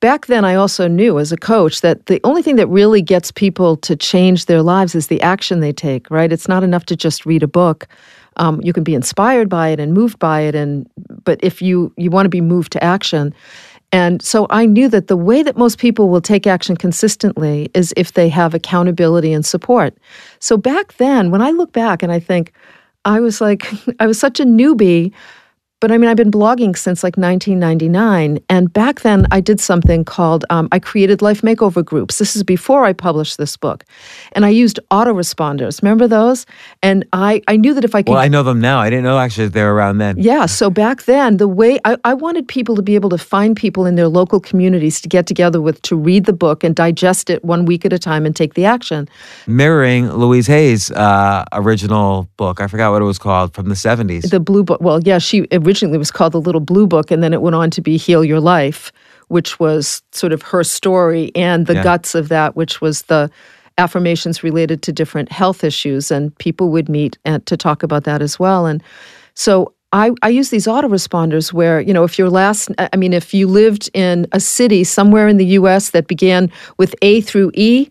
Back 0.00 0.26
then 0.26 0.44
i 0.44 0.54
also 0.54 0.86
knew 0.86 1.18
as 1.18 1.32
a 1.32 1.36
coach 1.36 1.80
that 1.80 2.06
the 2.06 2.20
only 2.24 2.42
thing 2.42 2.56
that 2.56 2.68
really 2.68 3.02
gets 3.02 3.32
people 3.32 3.76
to 3.78 3.96
change 3.96 4.46
their 4.46 4.62
lives 4.62 4.94
is 4.94 5.08
the 5.08 5.20
action 5.22 5.60
they 5.60 5.72
take 5.72 6.10
right? 6.10 6.32
It's 6.32 6.48
not 6.48 6.62
enough 6.62 6.86
to 6.86 6.96
just 6.96 7.26
read 7.26 7.42
a 7.42 7.48
book. 7.48 7.88
Um, 8.36 8.60
you 8.62 8.72
can 8.72 8.84
be 8.84 8.94
inspired 8.94 9.48
by 9.48 9.70
it 9.70 9.80
and 9.80 9.92
moved 9.92 10.18
by 10.20 10.42
it 10.42 10.54
and 10.54 10.88
but 11.24 11.40
if 11.42 11.60
you 11.60 11.92
you 11.96 12.10
want 12.10 12.26
to 12.26 12.30
be 12.30 12.40
moved 12.40 12.70
to 12.72 12.84
action 12.84 13.34
and 13.90 14.20
so 14.22 14.46
I 14.50 14.66
knew 14.66 14.88
that 14.88 15.06
the 15.06 15.16
way 15.16 15.42
that 15.42 15.56
most 15.56 15.78
people 15.78 16.08
will 16.08 16.20
take 16.20 16.46
action 16.46 16.76
consistently 16.76 17.70
is 17.74 17.94
if 17.96 18.12
they 18.12 18.28
have 18.28 18.54
accountability 18.54 19.32
and 19.32 19.46
support. 19.46 19.96
So 20.40 20.56
back 20.56 20.94
then, 20.94 21.30
when 21.30 21.40
I 21.40 21.50
look 21.50 21.72
back 21.72 22.02
and 22.02 22.12
I 22.12 22.20
think, 22.20 22.52
I 23.04 23.20
was 23.20 23.40
like, 23.40 23.66
I 24.00 24.06
was 24.06 24.18
such 24.18 24.40
a 24.40 24.44
newbie, 24.44 25.12
but 25.80 25.92
I 25.92 25.98
mean, 25.98 26.10
I've 26.10 26.16
been 26.16 26.30
blogging 26.30 26.76
since 26.76 27.04
like 27.04 27.16
1999. 27.16 28.40
And 28.48 28.72
back 28.72 29.00
then, 29.02 29.26
I 29.30 29.40
did 29.40 29.60
something 29.60 30.04
called, 30.04 30.44
um, 30.50 30.68
I 30.72 30.80
created 30.80 31.22
life 31.22 31.42
makeover 31.42 31.84
groups. 31.84 32.18
This 32.18 32.34
is 32.34 32.42
before 32.42 32.84
I 32.84 32.92
published 32.92 33.38
this 33.38 33.56
book. 33.56 33.84
And 34.32 34.44
I 34.44 34.48
used 34.48 34.80
autoresponders. 34.90 35.80
Remember 35.80 36.08
those? 36.08 36.46
And 36.82 37.06
I, 37.12 37.42
I 37.46 37.56
knew 37.56 37.74
that 37.74 37.84
if 37.84 37.94
I 37.94 38.02
could 38.02 38.12
Well, 38.12 38.20
I 38.20 38.26
know 38.28 38.42
them 38.42 38.60
now. 38.60 38.80
I 38.80 38.90
didn't 38.90 39.04
know 39.04 39.18
actually 39.18 39.46
that 39.46 39.52
they 39.52 39.62
were 39.62 39.74
around 39.74 39.98
then. 39.98 40.16
yeah. 40.18 40.46
So 40.46 40.68
back 40.68 41.04
then, 41.04 41.36
the 41.36 41.46
way 41.46 41.78
I, 41.84 41.96
I 42.04 42.14
wanted 42.14 42.48
people 42.48 42.74
to 42.74 42.82
be 42.82 42.96
able 42.96 43.10
to 43.10 43.18
find 43.18 43.56
people 43.56 43.86
in 43.86 43.94
their 43.94 44.08
local 44.08 44.40
communities 44.40 45.00
to 45.02 45.08
get 45.08 45.26
together 45.26 45.60
with 45.60 45.80
to 45.82 45.94
read 45.94 46.24
the 46.24 46.32
book 46.32 46.64
and 46.64 46.74
digest 46.74 47.30
it 47.30 47.44
one 47.44 47.64
week 47.66 47.84
at 47.84 47.92
a 47.92 47.98
time 47.98 48.26
and 48.26 48.34
take 48.34 48.54
the 48.54 48.64
action. 48.64 49.08
Mirroring 49.46 50.10
Louise 50.10 50.48
Hay's 50.48 50.90
uh, 50.90 51.44
original 51.52 52.28
book. 52.36 52.60
I 52.60 52.66
forgot 52.66 52.90
what 52.90 53.00
it 53.02 53.04
was 53.04 53.18
called 53.18 53.54
from 53.54 53.68
the 53.68 53.76
70s. 53.76 54.30
The 54.30 54.40
blue 54.40 54.64
book, 54.64 54.80
well, 54.80 55.00
yeah, 55.02 55.18
she 55.18 55.46
originally 55.68 55.98
was 55.98 56.10
called 56.10 56.32
the 56.32 56.40
Little 56.40 56.62
Blue 56.62 56.86
Book, 56.86 57.10
and 57.10 57.22
then 57.22 57.34
it 57.34 57.42
went 57.42 57.54
on 57.54 57.70
to 57.70 57.82
be 57.82 57.98
Heal 57.98 58.24
Your 58.24 58.40
Life, 58.40 58.90
which 59.28 59.60
was 59.60 60.02
sort 60.12 60.32
of 60.32 60.40
her 60.42 60.64
story 60.64 61.30
and 61.34 61.66
the 61.66 61.74
Yeah. 61.74 61.82
guts 61.82 62.14
of 62.14 62.30
that, 62.30 62.56
which 62.56 62.80
was 62.80 63.02
the 63.02 63.30
affirmations 63.76 64.42
related 64.42 64.80
to 64.82 64.92
different 64.92 65.30
health 65.30 65.62
issues, 65.62 66.10
and 66.10 66.36
people 66.38 66.70
would 66.70 66.88
meet 66.88 67.18
and, 67.26 67.44
to 67.44 67.56
talk 67.56 67.82
about 67.82 68.04
that 68.04 68.22
as 68.22 68.38
well. 68.38 68.64
And 68.64 68.82
so 69.34 69.72
I, 69.92 70.10
I 70.22 70.30
use 70.30 70.48
these 70.50 70.66
autoresponders 70.66 71.52
where, 71.52 71.80
you 71.80 71.92
know, 71.92 72.04
if 72.04 72.18
your 72.18 72.30
last, 72.30 72.70
I 72.78 72.96
mean, 72.96 73.12
if 73.12 73.32
you 73.34 73.46
lived 73.46 73.90
in 73.94 74.26
a 74.32 74.40
city 74.40 74.84
somewhere 74.84 75.28
in 75.28 75.36
the 75.36 75.46
US 75.60 75.90
that 75.90 76.06
began 76.08 76.50
with 76.78 76.94
A 77.02 77.20
through 77.20 77.50
E, 77.54 77.88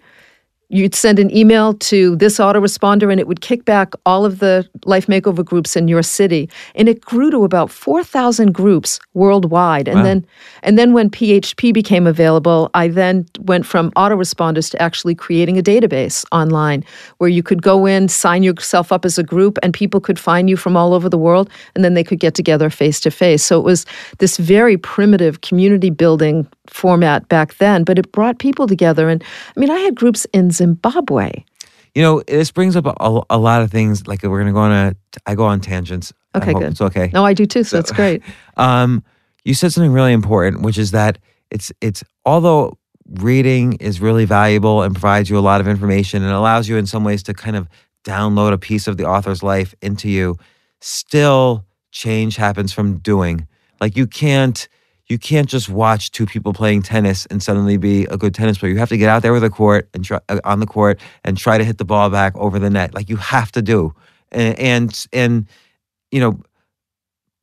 you'd 0.70 0.94
send 0.96 1.18
an 1.18 1.36
email 1.36 1.74
to 1.76 2.16
this 2.18 2.40
autoresponder 2.40 3.10
and 3.10 3.20
it 3.20 3.28
would 3.28 3.42
kick 3.42 3.64
back 3.64 3.94
all 4.06 4.26
of 4.26 4.40
the 4.40 4.68
life 4.86 5.08
makeover 5.08 5.44
groups 5.44 5.76
in 5.78 5.88
your 5.88 6.04
city. 6.04 6.50
And 6.76 6.90
it 6.90 7.02
grew 7.02 7.32
to 7.32 7.44
about 7.46 7.72
4000 7.72 8.54
groups 8.54 9.00
worldwide. 9.14 9.88
And 9.88 9.98
Wow. 9.98 10.04
then 10.04 10.26
and 10.64 10.78
then 10.78 10.94
when 10.94 11.10
php 11.10 11.74
became 11.74 12.06
available 12.08 12.70
i 12.74 12.88
then 12.88 13.26
went 13.40 13.66
from 13.66 13.92
autoresponders 13.92 14.70
to 14.72 14.82
actually 14.82 15.16
creating 15.16 15.58
a 15.58 15.62
database 15.64 16.26
online 16.32 16.84
where 17.18 17.30
you 17.30 17.42
could 17.42 17.62
go 17.62 17.86
in 17.86 18.08
sign 18.08 18.44
yourself 18.44 18.92
up 18.92 19.06
as 19.06 19.18
a 19.18 19.24
group 19.24 19.58
and 19.64 19.74
people 19.74 20.00
could 20.00 20.20
find 20.20 20.50
you 20.50 20.58
from 20.58 20.76
all 20.76 20.94
over 20.94 21.10
the 21.10 21.18
world 21.18 21.50
and 21.76 21.84
then 21.84 21.94
they 21.94 22.04
could 22.04 22.20
get 22.20 22.34
together 22.36 22.70
face 22.70 23.00
to 23.00 23.12
face. 23.12 23.44
So 23.44 23.60
it 23.60 23.64
was 23.64 23.86
this 24.20 24.38
very 24.38 24.78
primitive 24.78 25.42
community 25.42 25.90
building 25.90 26.48
format 26.82 27.28
back 27.28 27.58
then 27.58 27.84
but 27.84 27.98
it 27.98 28.12
brought 28.12 28.38
people 28.40 28.68
together 28.68 29.10
and 29.10 29.24
i 29.56 29.60
mean 29.60 29.72
i 29.72 29.80
had 29.80 29.96
groups 29.96 30.26
in 30.34 30.52
zimbabwe 30.52 31.32
You 31.96 32.04
know, 32.04 32.22
this 32.28 32.52
brings 32.52 32.76
up 32.76 32.86
a, 32.86 33.22
a 33.38 33.40
lot 33.40 33.64
of 33.64 33.72
things. 33.72 34.06
Like 34.06 34.22
we're 34.22 34.42
gonna 34.42 34.54
go 34.54 34.66
on 34.70 34.72
a. 34.72 34.96
I 35.26 35.34
go 35.34 35.46
on 35.46 35.60
tangents. 35.62 36.14
Okay, 36.36 36.54
good. 36.54 36.72
It's 36.74 36.82
okay. 36.90 37.10
no 37.12 37.26
i 37.26 37.34
do 37.34 37.46
too 37.54 37.64
so, 37.64 37.80
it's 37.80 37.92
great 37.92 38.22
Um, 38.58 39.02
you 39.48 39.54
said 39.56 39.72
something 39.74 39.94
really 39.94 40.14
important, 40.14 40.62
which 40.62 40.78
is 40.78 40.92
that 40.92 41.18
it's 41.50 41.72
it's 41.82 42.04
although 42.24 42.78
reading 43.32 43.74
is 43.80 44.02
really 44.02 44.26
valuable 44.26 44.84
and 44.84 44.94
provides 44.94 45.30
you 45.30 45.38
a 45.40 45.46
lot 45.52 45.62
of 45.62 45.68
information 45.68 46.22
and 46.22 46.32
allows 46.34 46.68
you 46.70 46.78
in 46.78 46.86
some 46.86 47.04
ways 47.04 47.24
to 47.24 47.34
kind 47.34 47.56
of 47.56 47.68
download 48.04 48.54
a 48.54 48.58
piece 48.58 48.88
of 48.88 48.98
the 48.98 49.06
author's 49.06 49.42
life 49.42 49.74
into 49.82 50.10
you, 50.10 50.36
still 50.82 51.66
change 51.92 52.36
happens 52.36 52.74
from 52.74 53.00
doing. 53.00 53.48
Like 53.82 53.98
you 53.98 54.06
can't 54.06 54.68
you 55.08 55.18
can't 55.18 55.48
just 55.48 55.70
watch 55.70 56.12
two 56.12 56.26
people 56.26 56.54
playing 56.54 56.82
tennis 56.82 57.26
and 57.28 57.42
suddenly 57.42 57.78
be 57.78 58.04
a 58.06 58.18
good 58.18 58.34
tennis 58.34 58.58
player. 58.58 58.72
You 58.72 58.80
have 58.80 58.90
to 58.90 58.98
get 58.98 59.10
out 59.10 59.22
there 59.22 59.34
with 59.34 59.44
a 59.44 59.50
court 59.50 59.90
and 59.94 60.04
try, 60.04 60.20
uh, 60.28 60.40
on 60.44 60.60
the 60.60 60.66
court 60.66 61.00
and 61.24 61.38
try 61.38 61.58
to 61.58 61.64
hit 61.64 61.78
the 61.78 61.86
ball 61.86 62.10
back 62.10 62.36
over 62.36 62.60
the 62.60 62.70
net. 62.70 62.94
Like 62.94 63.10
you 63.10 63.16
have 63.18 63.52
to 63.54 63.62
do, 63.62 63.94
and 64.32 64.60
and, 64.60 65.06
and 65.14 65.48
you 66.12 66.20
know 66.20 66.40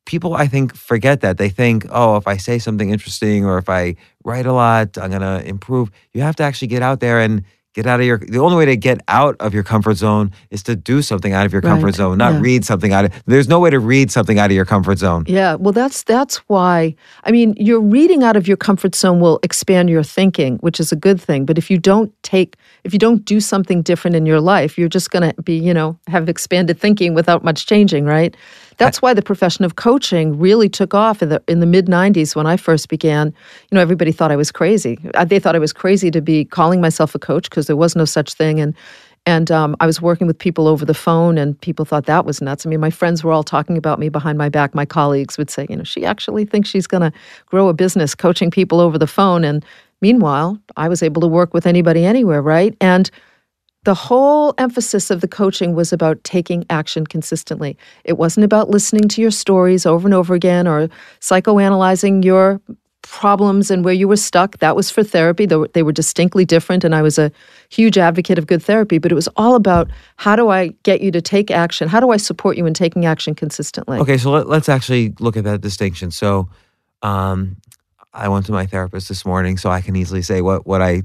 people 0.04 0.35
I 0.35 0.47
think 0.47 0.76
forget 0.76 1.23
that. 1.23 1.38
They 1.38 1.49
think, 1.49 1.87
oh, 1.90 2.16
if 2.16 2.26
I 2.26 2.37
say 2.37 2.59
something 2.59 2.90
interesting 2.90 3.44
or 3.47 3.59
if 3.59 3.68
I 3.68 3.97
write 4.25 4.47
a 4.47 4.52
lot, 4.52 4.99
I'm 4.99 5.11
gonna 5.11 5.42
improve. 5.44 5.90
You 6.12 6.23
have 6.23 6.37
to 6.37 6.42
actually 6.42 6.68
get 6.68 6.83
out 6.83 7.00
there 7.00 7.21
and 7.21 7.44
get 7.74 7.86
out 7.86 8.00
of 8.00 8.06
your 8.06 8.18
the 8.18 8.38
only 8.38 8.56
way 8.56 8.64
to 8.64 8.76
get 8.76 9.00
out 9.08 9.36
of 9.40 9.52
your 9.52 9.62
comfort 9.62 9.94
zone 9.94 10.30
is 10.50 10.62
to 10.62 10.74
do 10.74 11.02
something 11.02 11.32
out 11.32 11.44
of 11.44 11.52
your 11.52 11.60
comfort 11.60 11.84
Right, 11.84 11.94
zone, 11.94 12.18
not 12.18 12.34
yeah. 12.34 12.40
read 12.40 12.64
something 12.64 12.92
out 12.92 13.04
of 13.04 13.12
there's 13.26 13.48
no 13.48 13.60
way 13.60 13.68
to 13.70 13.78
read 13.78 14.10
something 14.10 14.38
out 14.38 14.50
of 14.50 14.54
your 14.56 14.64
comfort 14.64 14.98
zone. 14.98 15.24
Yeah, 15.26 15.56
well, 15.56 15.72
that's 15.72 16.02
that's 16.04 16.36
why. 16.48 16.94
I 17.24 17.30
mean, 17.32 17.54
your 17.58 17.80
reading 17.80 18.22
out 18.22 18.36
of 18.36 18.48
your 18.48 18.56
comfort 18.56 18.94
zone 18.94 19.20
will 19.20 19.40
expand 19.42 19.90
your 19.90 20.02
thinking, 20.02 20.56
which 20.58 20.80
is 20.80 20.92
a 20.92 20.96
good 20.96 21.20
thing. 21.20 21.44
But 21.44 21.58
if 21.58 21.70
you 21.70 21.78
don't 21.78 22.10
take, 22.22 22.56
if 22.84 22.92
you 22.92 22.98
don't 22.98 23.24
do 23.24 23.40
something 23.40 23.82
different 23.82 24.16
in 24.16 24.24
your 24.24 24.40
life, 24.40 24.78
you're 24.78 24.88
just 24.88 25.10
going 25.10 25.30
to 25.30 25.42
be, 25.42 25.56
you 25.58 25.74
know, 25.74 25.98
have 26.06 26.28
expanded 26.28 26.78
thinking 26.78 27.12
without 27.14 27.44
much 27.44 27.66
changing, 27.66 28.04
right? 28.04 28.36
That's 28.78 29.00
why 29.02 29.14
the 29.14 29.22
profession 29.22 29.64
of 29.64 29.76
coaching 29.76 30.38
really 30.38 30.68
took 30.68 30.94
off 30.94 31.22
in 31.22 31.28
the 31.28 31.42
in 31.48 31.60
the 31.60 31.66
mid 31.66 31.86
'90s 31.86 32.34
when 32.36 32.46
I 32.46 32.56
first 32.56 32.88
began. 32.88 33.28
You 33.70 33.76
know, 33.76 33.80
everybody 33.80 34.12
thought 34.12 34.32
I 34.32 34.36
was 34.36 34.50
crazy. 34.52 34.98
Uh, 35.14 35.24
They 35.24 35.38
thought 35.38 35.56
I 35.56 35.60
was 35.60 35.72
crazy 35.72 36.10
to 36.10 36.20
be 36.20 36.44
calling 36.44 36.80
myself 36.80 37.14
a 37.14 37.18
coach 37.18 37.50
because 37.50 37.66
there 37.66 37.76
was 37.76 37.96
no 37.96 38.04
such 38.04 38.34
thing, 38.34 38.60
and 38.60 38.74
and 39.26 39.50
um, 39.50 39.74
I 39.80 39.86
was 39.86 40.02
working 40.02 40.26
with 40.26 40.38
people 40.38 40.68
over 40.68 40.84
the 40.84 40.94
phone, 40.94 41.38
and 41.38 41.58
people 41.60 41.84
thought 41.84 42.06
that 42.06 42.26
was 42.26 42.42
nuts. 42.42 42.66
I 42.66 42.68
mean, 42.68 42.80
my 42.80 42.90
friends 42.90 43.24
were 43.24 43.32
all 43.32 43.42
talking 43.44 43.78
about 43.78 43.98
me 43.98 44.08
behind 44.10 44.36
my 44.36 44.48
back. 44.50 44.74
My 44.74 44.84
colleagues 44.84 45.38
would 45.38 45.50
say, 45.50 45.66
you 45.70 45.76
know, 45.76 45.84
she 45.84 46.04
actually 46.04 46.44
thinks 46.44 46.68
she's 46.68 46.86
going 46.86 47.00
to 47.10 47.12
grow 47.46 47.68
a 47.68 47.72
business 47.74 48.14
coaching 48.14 48.50
people 48.50 48.80
over 48.80 48.98
the 48.98 49.06
phone. 49.06 49.42
And 49.44 49.64
meanwhile, 50.02 50.58
I 50.76 50.88
was 50.88 51.02
able 51.02 51.22
to 51.22 51.26
work 51.26 51.54
with 51.54 51.66
anybody 51.66 52.04
anywhere, 52.04 52.42
right? 52.42 52.76
And 52.82 53.10
the 53.84 53.94
whole 53.94 54.54
emphasis 54.58 55.10
of 55.10 55.20
the 55.20 55.28
coaching 55.28 55.74
was 55.74 55.92
about 55.92 56.22
taking 56.24 56.64
action 56.70 57.06
consistently. 57.06 57.76
It 58.04 58.18
wasn't 58.18 58.44
about 58.44 58.70
listening 58.70 59.08
to 59.08 59.22
your 59.22 59.30
stories 59.30 59.86
over 59.86 60.06
and 60.06 60.14
over 60.14 60.34
again 60.34 60.66
or 60.66 60.88
psychoanalyzing 61.20 62.24
your 62.24 62.60
problems 63.02 63.70
and 63.70 63.84
where 63.84 63.92
you 63.92 64.08
were 64.08 64.16
stuck. 64.16 64.58
That 64.58 64.74
was 64.74 64.90
for 64.90 65.02
therapy. 65.02 65.46
They 65.46 65.82
were, 65.82 65.92
distinctly 65.92 66.46
different, 66.46 66.82
and 66.82 66.94
I 66.94 67.02
was 67.02 67.18
a 67.18 67.30
huge 67.68 67.98
advocate 67.98 68.38
of 68.38 68.46
good 68.46 68.62
therapy. 68.62 68.98
But 68.98 69.12
it 69.12 69.14
was 69.14 69.28
all 69.36 69.54
about 69.54 69.90
how 70.16 70.34
do 70.34 70.48
I 70.48 70.68
get 70.82 71.02
you 71.02 71.12
to 71.12 71.20
take 71.20 71.50
action? 71.50 71.86
How 71.88 72.00
do 72.00 72.10
I 72.10 72.16
support 72.16 72.56
you 72.56 72.64
in 72.66 72.72
taking 72.72 73.04
action 73.04 73.34
consistently? 73.34 73.98
Okay, 73.98 74.16
so 74.16 74.30
let, 74.30 74.48
let's 74.48 74.70
actually 74.70 75.14
look 75.20 75.36
at 75.36 75.44
that 75.44 75.60
distinction. 75.60 76.10
So, 76.10 76.48
um, 77.02 77.56
I 78.14 78.28
went 78.28 78.46
to 78.46 78.52
my 78.52 78.64
therapist 78.64 79.08
this 79.08 79.26
morning, 79.26 79.58
so 79.58 79.70
I 79.70 79.82
can 79.82 79.94
easily 79.94 80.22
say 80.22 80.40
what 80.40 80.66
what 80.66 80.80
I 80.80 81.02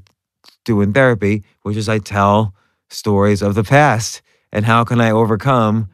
do 0.64 0.82
in 0.82 0.94
therapy, 0.94 1.44
which 1.64 1.76
is 1.76 1.90
I 1.90 2.00
tell 2.00 2.54
stories 2.90 3.42
of 3.42 3.56
the 3.56 3.64
past 3.64 4.22
and 4.52 4.66
how 4.66 4.84
can 4.84 5.00
I 5.00 5.12
overcome 5.12 5.90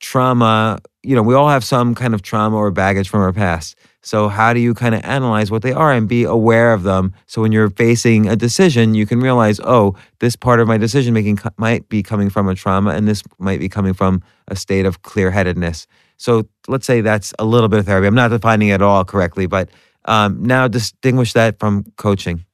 trauma. 0.00 0.80
You 1.02 1.14
know, 1.14 1.22
we 1.22 1.34
all 1.34 1.48
have 1.48 1.64
some 1.64 1.94
kind 1.94 2.14
of 2.14 2.22
trauma 2.22 2.56
or 2.56 2.70
baggage 2.70 3.08
from 3.08 3.20
our 3.20 3.32
past. 3.32 3.76
So, 4.02 4.28
how 4.28 4.52
do 4.52 4.60
you 4.60 4.74
kind 4.74 4.94
of 4.94 5.04
analyze 5.04 5.50
what 5.50 5.62
they 5.62 5.72
are 5.72 5.92
and 5.92 6.08
be 6.08 6.24
aware 6.24 6.72
of 6.72 6.82
them? 6.82 7.12
So, 7.26 7.42
when 7.42 7.52
you're 7.52 7.70
facing 7.70 8.28
a 8.28 8.36
decision, 8.36 8.94
you 8.94 9.06
can 9.06 9.20
realize, 9.20 9.60
oh, 9.64 9.96
this 10.20 10.36
part 10.36 10.60
of 10.60 10.68
my 10.68 10.78
decision 10.78 11.12
making 11.12 11.36
co- 11.36 11.50
might 11.56 11.88
be 11.88 12.02
coming 12.02 12.30
from 12.30 12.48
a 12.48 12.54
trauma, 12.54 12.90
and 12.90 13.08
this 13.08 13.22
might 13.38 13.58
be 13.60 13.68
coming 13.68 13.92
from 13.92 14.22
a 14.46 14.56
state 14.56 14.86
of 14.86 15.02
clear 15.02 15.30
headedness. 15.30 15.86
So, 16.16 16.48
let's 16.68 16.86
say 16.86 17.00
that's 17.00 17.34
a 17.38 17.44
little 17.44 17.68
bit 17.68 17.80
of 17.80 17.86
therapy. 17.86 18.06
I'm 18.06 18.14
not 18.14 18.30
defining 18.30 18.68
it 18.68 18.82
all 18.82 19.04
correctly, 19.04 19.46
but 19.46 19.68
um, 20.04 20.42
now 20.42 20.68
distinguish 20.68 21.32
that 21.32 21.58
from 21.58 21.84
coaching. 21.96 22.44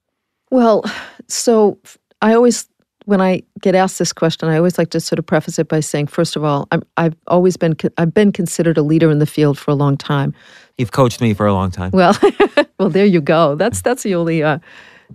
Well, 0.51 0.85
so 1.29 1.79
I 2.23 2.35
always, 2.35 2.69
when 3.05 3.21
I 3.21 3.43
get 3.61 3.75
asked 3.75 3.99
this 3.99 4.13
question, 4.13 4.49
I 4.49 4.57
always 4.57 4.79
like 4.79 4.91
to 4.91 5.01
sort 5.01 5.19
of 5.19 5.27
preface 5.27 5.59
it 5.59 5.69
by 5.69 5.81
saying, 5.81 6.07
first 6.07 6.37
of 6.37 6.45
all, 6.45 6.67
I'm, 6.73 6.83
I've 6.97 7.17
always 7.27 7.57
been 7.57 7.77
I've 7.99 8.15
been 8.15 8.33
considered 8.33 8.79
a 8.79 8.83
leader 8.83 9.11
in 9.11 9.19
the 9.19 9.27
field 9.27 9.59
for 9.59 9.71
a 9.71 9.75
long 9.75 9.97
time. 9.97 10.35
You've 10.79 10.93
coached 10.93 11.21
me 11.21 11.35
for 11.35 11.47
a 11.47 11.53
long 11.53 11.71
time. 11.71 11.91
Well, 11.93 12.19
well, 12.79 12.91
there 12.91 13.05
you 13.05 13.21
go. 13.21 13.55
That's 13.57 13.83
that's 13.83 14.03
the 14.03 14.15
only, 14.15 14.43
uh, 14.43 14.59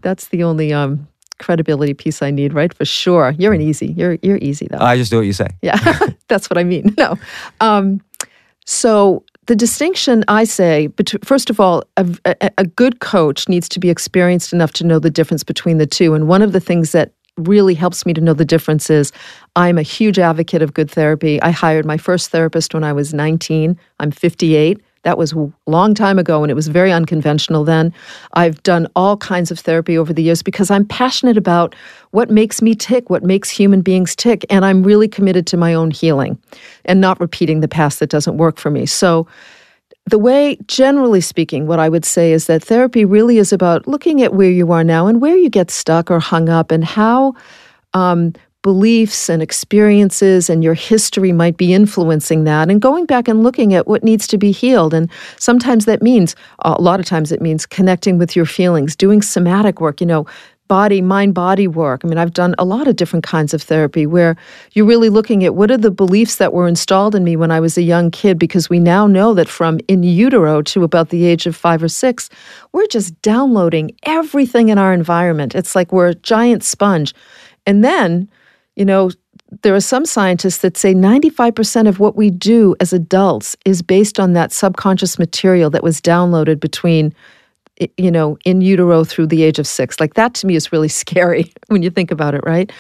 that's 0.02 0.28
the 0.28 0.44
only 0.44 0.72
um, 0.72 1.08
credibility 1.40 1.94
piece 1.94 2.22
I 2.22 2.30
need, 2.32 2.54
right? 2.54 2.74
For 2.74 2.86
sure. 2.86 3.34
You're 3.38 3.54
an 3.54 3.62
easy. 3.62 3.88
You're 3.88 4.18
you're 4.22 4.38
easy 4.38 4.68
though. 4.70 4.78
I 4.80 4.96
just 4.96 5.10
do 5.10 5.18
what 5.18 5.26
you 5.26 5.34
say. 5.34 5.48
Yeah, 5.62 5.78
that's 6.28 6.50
what 6.50 6.58
I 6.58 6.64
mean. 6.64 6.96
No. 6.98 7.16
Um, 7.62 8.02
so 8.66 9.24
the 9.46 9.56
distinction 9.56 10.26
I 10.28 10.44
say, 10.44 10.88
bet- 10.88 11.26
first 11.26 11.50
of 11.50 11.60
all, 11.60 11.84
a, 11.96 12.06
a 12.58 12.66
good 12.66 13.00
coach 13.00 13.48
needs 13.48 13.70
to 13.70 13.80
be 13.80 13.90
experienced 13.90 14.52
enough 14.52 14.74
to 14.74 14.84
know 14.84 15.00
the 15.00 15.10
difference 15.10 15.46
between 15.46 15.78
the 15.78 15.88
two. 15.88 16.14
And 16.14 16.28
one 16.28 16.42
of 16.42 16.52
the 16.52 16.60
things 16.60 16.92
that 16.92 17.14
really 17.48 17.74
helps 17.74 18.06
me 18.06 18.14
to 18.14 18.22
know 18.22 18.34
the 18.34 18.46
differences. 18.46 19.12
I'm 19.56 19.78
a 19.78 19.84
huge 19.84 20.20
advocate 20.20 20.62
of 20.62 20.74
good 20.74 20.90
therapy. 20.90 21.42
I 21.42 21.52
hired 21.52 21.86
my 21.86 21.98
first 21.98 22.30
therapist 22.32 22.74
when 22.74 22.84
I 22.84 22.94
was 22.94 23.14
19. 23.14 23.78
I'm 24.00 24.12
58. 24.12 24.82
That 25.04 25.18
was 25.18 25.32
a 25.32 25.52
long 25.66 25.94
time 25.94 26.20
ago 26.20 26.44
and 26.44 26.52
it 26.52 26.56
was 26.56 26.68
very 26.68 26.92
unconventional 26.92 27.64
then. 27.64 27.94
I've 28.34 28.62
done 28.64 28.88
all 28.96 29.16
kinds 29.16 29.50
of 29.50 29.60
therapy 29.60 29.98
over 29.98 30.12
the 30.12 30.22
years 30.22 30.44
because 30.44 30.70
I'm 30.70 30.86
passionate 30.86 31.38
about 31.38 31.74
what 32.12 32.30
makes 32.30 32.62
me 32.62 32.76
tick, 32.76 33.10
what 33.10 33.24
makes 33.24 33.50
human 33.50 33.82
beings 33.82 34.16
tick, 34.16 34.46
and 34.50 34.66
I'm 34.66 34.84
really 34.84 35.08
committed 35.08 35.48
to 35.48 35.58
my 35.58 35.74
own 35.74 35.92
healing 35.92 36.38
and 36.84 37.00
not 37.00 37.20
repeating 37.20 37.62
the 37.62 37.68
past 37.70 38.00
that 38.00 38.10
doesn't 38.10 38.38
work 38.38 38.58
for 38.58 38.70
me. 38.70 38.86
So 38.86 39.26
the 40.06 40.20
way, 40.20 40.58
generally 40.68 41.22
speaking, 41.22 41.68
what 41.68 41.80
I 41.80 41.90
would 41.90 42.06
say 42.06 42.32
is 42.32 42.48
that 42.48 42.64
therapy 42.64 43.06
really 43.06 43.38
is 43.38 43.54
about 43.54 43.88
looking 43.88 44.24
at 44.24 44.34
where 44.34 44.50
you 44.50 44.72
are 44.72 44.84
now 44.84 45.08
and 45.08 45.22
where 45.22 45.36
you 45.36 45.50
get 45.50 45.70
stuck 45.70 46.10
or 46.10 46.20
hung 46.20 46.50
up 46.50 46.72
and 46.72 46.84
how 46.84 47.34
um, 47.94 48.34
beliefs 48.62 49.30
and 49.30 49.42
experiences 49.42 50.50
and 50.50 50.64
your 50.64 50.74
history 50.74 51.32
might 51.32 51.58
be 51.58 51.74
influencing 51.74 52.44
that 52.44 52.70
and 52.70 52.82
going 52.82 53.06
back 53.06 53.28
and 53.28 53.44
looking 53.44 53.74
at 53.74 53.88
what 53.88 54.04
needs 54.04 54.28
to 54.28 54.38
be 54.38 54.52
healed. 54.52 54.94
And 54.94 55.10
sometimes 55.38 55.86
that 55.86 56.02
means, 56.02 56.36
a 56.60 56.82
lot 56.82 57.00
of 57.00 57.06
times 57.06 57.32
it 57.32 57.42
means 57.42 57.66
connecting 57.66 58.18
with 58.18 58.36
your 58.36 58.46
feelings, 58.46 58.96
doing 58.96 59.22
somatic 59.22 59.80
work, 59.80 60.02
you 60.02 60.08
know, 60.08 60.26
body, 60.70 61.02
mind 61.02 61.34
body 61.34 61.68
work. 61.68 62.02
I 62.04 62.08
mean, 62.08 62.18
I've 62.18 62.32
done 62.32 62.56
a 62.58 62.64
lot 62.64 62.88
of 62.88 62.96
different 62.96 63.24
kinds 63.24 63.54
of 63.54 63.62
therapy 63.62 64.06
where 64.06 64.38
you're 64.72 64.86
really 64.86 65.10
looking 65.10 65.44
at 65.44 65.56
what 65.56 65.70
are 65.70 65.78
the 65.78 65.92
beliefs 65.92 66.38
that 66.38 66.54
were 66.54 66.68
installed 66.68 67.16
in 67.16 67.26
me 67.26 67.36
when 67.36 67.52
I 67.52 67.60
was 67.60 67.78
a 67.78 67.82
young 67.82 68.12
kid, 68.12 68.40
because 68.40 68.70
we 68.70 68.80
now 68.80 69.08
know 69.08 69.34
that 69.34 69.50
from 69.50 69.80
in 69.90 70.04
utero 70.04 70.62
to 70.62 70.84
about 70.84 71.10
the 71.10 71.26
age 71.26 71.46
of 71.46 71.56
five 71.56 71.84
or 71.84 71.90
six, 71.90 72.30
we're 72.72 72.88
just 72.88 73.20
downloading 73.22 73.92
everything 74.04 74.70
in 74.70 74.78
our 74.78 74.94
environment. 74.94 75.56
It's 75.56 75.76
like 75.76 75.92
we're 75.92 76.10
a 76.10 76.16
giant 76.16 76.64
sponge. 76.64 77.14
And 77.66 77.84
then, 77.84 78.30
you 78.76 78.86
know, 78.86 79.12
there 79.64 79.74
are 79.74 79.82
some 79.82 80.06
scientists 80.06 80.60
that 80.60 80.78
say 80.78 80.94
95% 80.94 81.88
of 81.88 82.00
what 82.00 82.16
we 82.16 82.30
do 82.30 82.76
as 82.80 82.94
adults 82.94 83.58
is 83.66 83.82
based 83.82 84.20
on 84.20 84.34
that 84.34 84.52
subconscious 84.52 85.18
material 85.18 85.72
that 85.72 85.84
was 85.84 86.00
downloaded 86.00 86.60
between 86.60 87.14
you 87.98 88.12
know, 88.12 88.38
in 88.46 88.62
utero 88.62 89.04
through 89.04 89.28
the 89.28 89.44
age 89.44 89.60
of 89.60 89.68
six. 89.68 90.00
Like 90.00 90.16
that 90.16 90.34
to 90.36 90.48
me 90.48 90.56
is 90.56 90.72
really 90.72 90.88
scary 91.04 91.54
when 91.68 91.84
you 91.84 91.90
think 91.90 92.12
about 92.12 92.36
it, 92.36 92.42
right? 92.46 92.72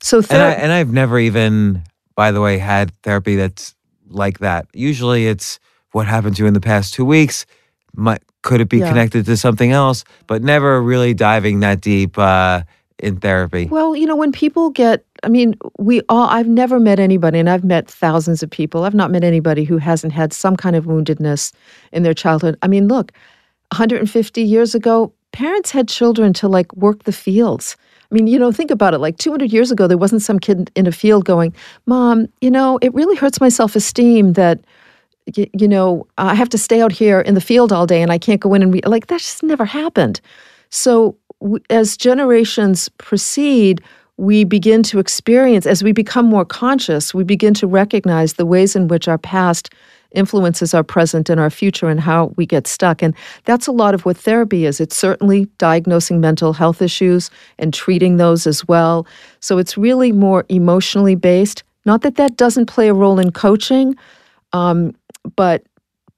So, 0.00 0.18
And, 0.30 0.42
I, 0.42 0.52
and 0.52 0.72
I've 0.72 0.92
never 0.92 1.18
even, 1.18 1.82
by 2.16 2.32
the 2.32 2.40
way, 2.40 2.58
had 2.58 2.94
therapy 3.02 3.36
that's 3.36 3.74
like 4.08 4.40
that. 4.40 4.66
Usually 4.72 5.26
it's 5.26 5.60
what 5.92 6.06
happened 6.06 6.36
to 6.36 6.42
you 6.42 6.46
in 6.46 6.54
the 6.54 6.60
past 6.60 6.94
two 6.94 7.04
weeks. 7.04 7.46
Might, 7.94 8.22
could 8.42 8.60
it 8.60 8.68
be 8.68 8.78
Yeah. 8.78 8.88
connected 8.88 9.26
to 9.26 9.36
something 9.36 9.70
else? 9.70 10.04
But 10.26 10.42
never 10.42 10.82
really 10.82 11.14
diving 11.14 11.60
that 11.60 11.80
deep 11.80 12.18
uh, 12.18 12.62
in 12.98 13.18
therapy? 13.18 13.66
Well, 13.66 13.94
you 13.94 14.06
know, 14.06 14.16
when 14.16 14.32
people 14.32 14.70
get, 14.70 15.04
I 15.22 15.28
mean, 15.28 15.54
we 15.78 16.00
all, 16.08 16.26
I've 16.28 16.48
never 16.48 16.80
met 16.80 16.98
anybody, 16.98 17.38
and 17.38 17.48
I've 17.48 17.64
met 17.64 17.88
thousands 17.88 18.42
of 18.42 18.50
people. 18.50 18.84
I've 18.84 18.94
not 18.94 19.10
met 19.10 19.22
anybody 19.24 19.64
who 19.64 19.78
hasn't 19.78 20.12
had 20.12 20.32
some 20.32 20.56
kind 20.56 20.74
of 20.74 20.86
woundedness 20.86 21.52
in 21.92 22.02
their 22.02 22.14
childhood. 22.14 22.56
I 22.62 22.68
mean, 22.68 22.88
look, 22.88 23.12
150 23.72 24.42
years 24.42 24.74
ago, 24.74 25.12
parents 25.32 25.70
had 25.70 25.88
children 25.88 26.32
to 26.34 26.46
like 26.46 26.72
work 26.76 27.04
the 27.04 27.12
fields. 27.12 27.76
I 28.10 28.14
mean, 28.14 28.26
you 28.26 28.38
know, 28.38 28.52
think 28.52 28.70
about 28.70 28.92
it. 28.92 28.98
Like 28.98 29.16
200 29.16 29.50
years 29.50 29.70
ago, 29.70 29.86
there 29.86 29.96
wasn't 29.96 30.20
some 30.20 30.38
kid 30.38 30.70
in 30.76 30.86
a 30.86 30.92
field 30.92 31.24
going, 31.24 31.54
Mom, 31.86 32.28
you 32.42 32.50
know, 32.50 32.78
it 32.82 32.92
really 32.92 33.16
hurts 33.16 33.40
my 33.40 33.48
self 33.48 33.74
esteem 33.74 34.34
that, 34.34 34.60
you, 35.34 35.46
you, 35.58 35.66
know, 35.66 36.06
I 36.18 36.34
have 36.34 36.50
to 36.50 36.58
stay 36.58 36.82
out 36.82 36.92
here 36.92 37.20
in 37.20 37.34
the 37.34 37.40
field 37.40 37.72
all 37.72 37.86
day 37.86 38.02
and 38.02 38.12
I 38.12 38.18
can't 38.18 38.40
go 38.40 38.52
in 38.52 38.62
and. 38.62 38.84
Like, 38.84 39.06
that 39.06 39.20
just 39.20 39.42
never 39.42 39.64
happened. 39.64 40.20
So, 40.68 41.16
w- 41.40 41.64
as 41.70 41.96
generations 41.96 42.90
proceed, 42.98 43.80
we 44.18 44.44
begin 44.44 44.82
to 44.84 44.98
experience, 44.98 45.64
as 45.64 45.82
we 45.82 45.92
become 45.92 46.26
more 46.26 46.44
conscious, 46.44 47.14
we 47.14 47.24
begin 47.24 47.54
to 47.54 47.66
recognize 47.66 48.34
the 48.34 48.44
ways 48.44 48.76
in 48.76 48.88
which 48.88 49.08
our 49.08 49.18
past 49.18 49.70
influences 50.14 50.74
our 50.74 50.82
present 50.82 51.28
and 51.28 51.40
our 51.40 51.50
future 51.50 51.88
and 51.88 52.00
how 52.00 52.32
we 52.36 52.46
get 52.46 52.66
stuck. 52.66 53.02
And 53.02 53.14
that's 53.44 53.66
a 53.66 53.72
lot 53.72 53.94
of 53.94 54.04
what 54.04 54.16
therapy 54.16 54.64
is. 54.64 54.80
It's 54.80 54.96
certainly 54.96 55.46
diagnosing 55.58 56.20
mental 56.20 56.52
health 56.52 56.82
issues 56.82 57.30
and 57.58 57.72
treating 57.72 58.16
those 58.16 58.46
as 58.46 58.66
well. 58.66 59.06
So 59.40 59.58
it's 59.58 59.76
really 59.76 60.12
more 60.12 60.44
emotionally 60.48 61.14
based. 61.14 61.62
Not 61.84 62.02
that 62.02 62.16
that 62.16 62.36
doesn't 62.36 62.66
play 62.66 62.88
a 62.88 62.94
role 62.94 63.18
in 63.18 63.32
coaching, 63.32 63.96
um, 64.52 64.94
but 65.36 65.64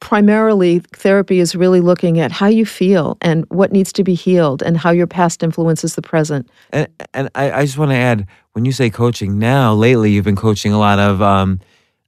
primarily 0.00 0.80
therapy 0.94 1.40
is 1.40 1.56
really 1.56 1.80
looking 1.80 2.20
at 2.20 2.30
how 2.30 2.46
you 2.46 2.66
feel 2.66 3.16
and 3.22 3.46
what 3.48 3.72
needs 3.72 3.90
to 3.90 4.04
be 4.04 4.12
healed 4.12 4.62
and 4.62 4.76
how 4.76 4.90
your 4.90 5.06
past 5.06 5.42
influences 5.42 5.94
the 5.94 6.02
present. 6.02 6.46
And, 6.72 6.88
and 7.14 7.30
I, 7.34 7.50
I 7.50 7.64
just 7.64 7.78
want 7.78 7.90
to 7.90 7.96
add 7.96 8.26
when 8.52 8.66
you 8.66 8.72
say 8.72 8.90
coaching 8.90 9.38
now, 9.38 9.72
lately 9.72 10.10
you've 10.10 10.24
been 10.24 10.36
coaching 10.36 10.74
a 10.74 10.78
lot 10.78 10.98
of 10.98 11.22
um, 11.22 11.58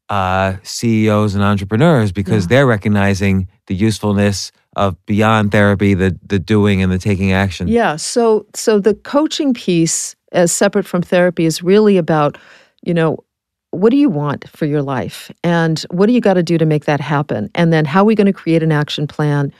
uh, 0.08 0.56
CEOs 0.62 1.34
and 1.34 1.42
entrepreneurs 1.42 2.12
because 2.12 2.44
yeah. 2.44 2.48
they're 2.48 2.66
recognizing 2.66 3.48
the 3.66 3.74
usefulness 3.74 4.52
of 4.76 4.94
beyond 5.06 5.52
therapy, 5.52 5.94
the 5.94 6.18
the 6.24 6.38
doing 6.38 6.82
and 6.82 6.92
the 6.92 6.98
taking 6.98 7.32
action. 7.32 7.66
Yeah. 7.66 7.96
So 7.96 8.46
so 8.54 8.78
the 8.78 8.94
coaching 8.94 9.54
piece, 9.54 10.14
as 10.32 10.52
separate 10.52 10.86
from 10.86 11.02
therapy, 11.02 11.46
is 11.46 11.62
really 11.62 11.96
about, 11.96 12.38
you 12.82 12.94
know, 12.94 13.24
what 13.70 13.90
do 13.90 13.96
you 13.96 14.10
want 14.10 14.48
for 14.50 14.66
your 14.66 14.82
life, 14.82 15.30
and 15.42 15.80
what 15.90 16.06
do 16.06 16.12
you 16.12 16.20
got 16.20 16.34
to 16.34 16.42
do 16.42 16.58
to 16.58 16.66
make 16.66 16.84
that 16.84 17.00
happen, 17.00 17.50
and 17.54 17.72
then 17.72 17.84
how 17.84 18.02
are 18.02 18.04
we 18.04 18.14
going 18.14 18.26
to 18.26 18.32
create 18.32 18.62
an 18.62 18.72
action 18.72 19.06
plan. 19.06 19.52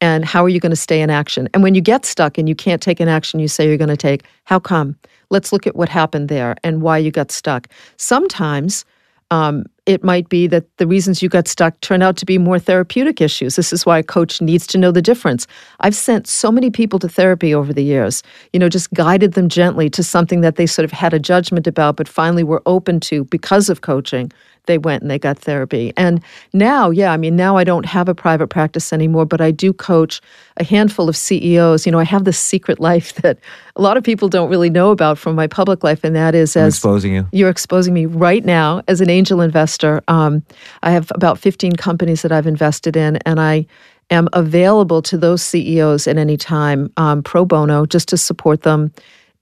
And 0.00 0.24
how 0.24 0.44
are 0.44 0.48
you 0.50 0.60
going 0.60 0.70
to 0.70 0.76
stay 0.76 1.00
in 1.00 1.08
action? 1.08 1.48
And 1.54 1.62
when 1.62 1.74
you 1.74 1.80
get 1.80 2.04
stuck 2.04 2.36
and 2.36 2.46
you 2.48 2.54
can't 2.54 2.82
take 2.82 3.00
an 3.00 3.08
action 3.08 3.40
you 3.40 3.48
say 3.48 3.66
you're 3.66 3.78
going 3.78 3.88
to 3.88 3.96
take, 3.96 4.24
how 4.42 4.58
come? 4.58 4.98
Let's 5.30 5.50
look 5.52 5.66
at 5.66 5.76
what 5.76 5.88
happened 5.88 6.28
there 6.28 6.56
and 6.62 6.82
why 6.82 6.98
you 6.98 7.10
got 7.10 7.30
stuck. 7.30 7.68
Sometimes 7.96 8.84
um, 9.30 9.64
it 9.86 10.02
might 10.02 10.28
be 10.28 10.46
that 10.46 10.64
the 10.78 10.86
reasons 10.86 11.22
you 11.22 11.28
got 11.28 11.46
stuck 11.46 11.78
turn 11.80 12.00
out 12.00 12.16
to 12.16 12.24
be 12.24 12.38
more 12.38 12.58
therapeutic 12.58 13.20
issues. 13.20 13.56
This 13.56 13.72
is 13.72 13.84
why 13.84 13.98
a 13.98 14.02
coach 14.02 14.40
needs 14.40 14.66
to 14.68 14.78
know 14.78 14.90
the 14.90 15.02
difference. 15.02 15.46
I've 15.80 15.94
sent 15.94 16.26
so 16.26 16.50
many 16.50 16.70
people 16.70 16.98
to 17.00 17.08
therapy 17.08 17.54
over 17.54 17.72
the 17.72 17.84
years, 17.84 18.22
you 18.52 18.58
know, 18.58 18.68
just 18.68 18.92
guided 18.94 19.32
them 19.32 19.48
gently 19.48 19.90
to 19.90 20.02
something 20.02 20.40
that 20.40 20.56
they 20.56 20.66
sort 20.66 20.84
of 20.84 20.92
had 20.92 21.12
a 21.12 21.18
judgment 21.18 21.66
about, 21.66 21.96
but 21.96 22.08
finally 22.08 22.44
were 22.44 22.62
open 22.64 22.98
to 23.00 23.24
because 23.24 23.68
of 23.68 23.82
coaching 23.82 24.32
they 24.66 24.78
went 24.78 25.02
and 25.02 25.10
they 25.10 25.18
got 25.18 25.38
therapy. 25.38 25.92
And 25.96 26.22
now, 26.52 26.90
yeah, 26.90 27.12
I 27.12 27.16
mean, 27.16 27.36
now 27.36 27.56
I 27.56 27.64
don't 27.64 27.86
have 27.86 28.08
a 28.08 28.14
private 28.14 28.48
practice 28.48 28.92
anymore, 28.92 29.26
but 29.26 29.40
I 29.40 29.50
do 29.50 29.72
coach 29.72 30.20
a 30.56 30.64
handful 30.64 31.08
of 31.08 31.16
CEOs. 31.16 31.86
You 31.86 31.92
know, 31.92 31.98
I 31.98 32.04
have 32.04 32.24
this 32.24 32.38
secret 32.38 32.80
life 32.80 33.14
that 33.22 33.38
a 33.76 33.82
lot 33.82 33.96
of 33.96 34.04
people 34.04 34.28
don't 34.28 34.50
really 34.50 34.70
know 34.70 34.90
about 34.90 35.18
from 35.18 35.34
my 35.34 35.46
public 35.46 35.82
life, 35.84 36.04
and 36.04 36.14
that 36.16 36.34
is 36.34 36.56
I'm 36.56 36.64
as 36.64 36.74
exposing 36.74 37.14
you. 37.14 37.26
You're 37.32 37.50
exposing 37.50 37.94
me 37.94 38.06
right 38.06 38.44
now 38.44 38.82
as 38.88 39.00
an 39.00 39.10
angel 39.10 39.40
investor. 39.40 40.02
Um, 40.08 40.42
I 40.82 40.90
have 40.90 41.10
about 41.14 41.38
15 41.38 41.72
companies 41.72 42.22
that 42.22 42.32
I've 42.32 42.46
invested 42.46 42.96
in, 42.96 43.16
and 43.26 43.40
I 43.40 43.66
am 44.10 44.28
available 44.32 45.02
to 45.02 45.16
those 45.16 45.42
CEOs 45.42 46.06
at 46.06 46.18
any 46.18 46.36
time 46.36 46.92
um, 46.96 47.22
pro 47.22 47.44
bono 47.44 47.86
just 47.86 48.08
to 48.08 48.16
support 48.16 48.62
them 48.62 48.92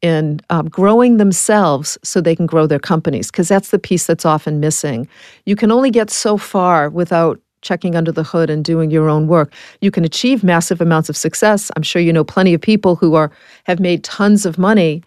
in 0.03 0.41
um, 0.51 0.69
growing 0.69 1.17
themselves 1.17 1.97
so 2.03 2.21
they 2.21 2.37
can 2.37 2.47
grow 2.47 2.67
their 2.67 2.81
companies, 2.81 3.31
because 3.31 3.49
that's 3.49 3.71
the 3.71 3.79
piece 3.79 4.07
that's 4.07 4.27
often 4.27 4.61
missing. 4.61 5.09
You 5.47 5.57
can 5.57 5.71
only 5.71 5.91
get 5.91 6.11
so 6.11 6.37
far 6.37 6.91
without 6.91 7.41
checking 7.63 7.95
under 7.95 8.11
the 8.11 8.25
hood 8.25 8.51
and 8.51 8.65
doing 8.65 8.91
your 8.91 9.09
own 9.09 9.29
work. 9.29 9.55
You 9.81 9.93
can 9.93 10.05
achieve 10.05 10.43
massive 10.43 10.81
amounts 10.81 11.09
of 11.09 11.17
success. 11.17 11.71
I'm 11.77 11.85
sure 11.85 12.03
you 12.03 12.13
know 12.13 12.25
plenty 12.25 12.55
of 12.55 12.61
people 12.61 12.97
who 12.97 13.15
are 13.15 13.31
have 13.65 13.79
made 13.79 14.03
tons 14.03 14.45
of 14.45 14.59
money 14.59 15.03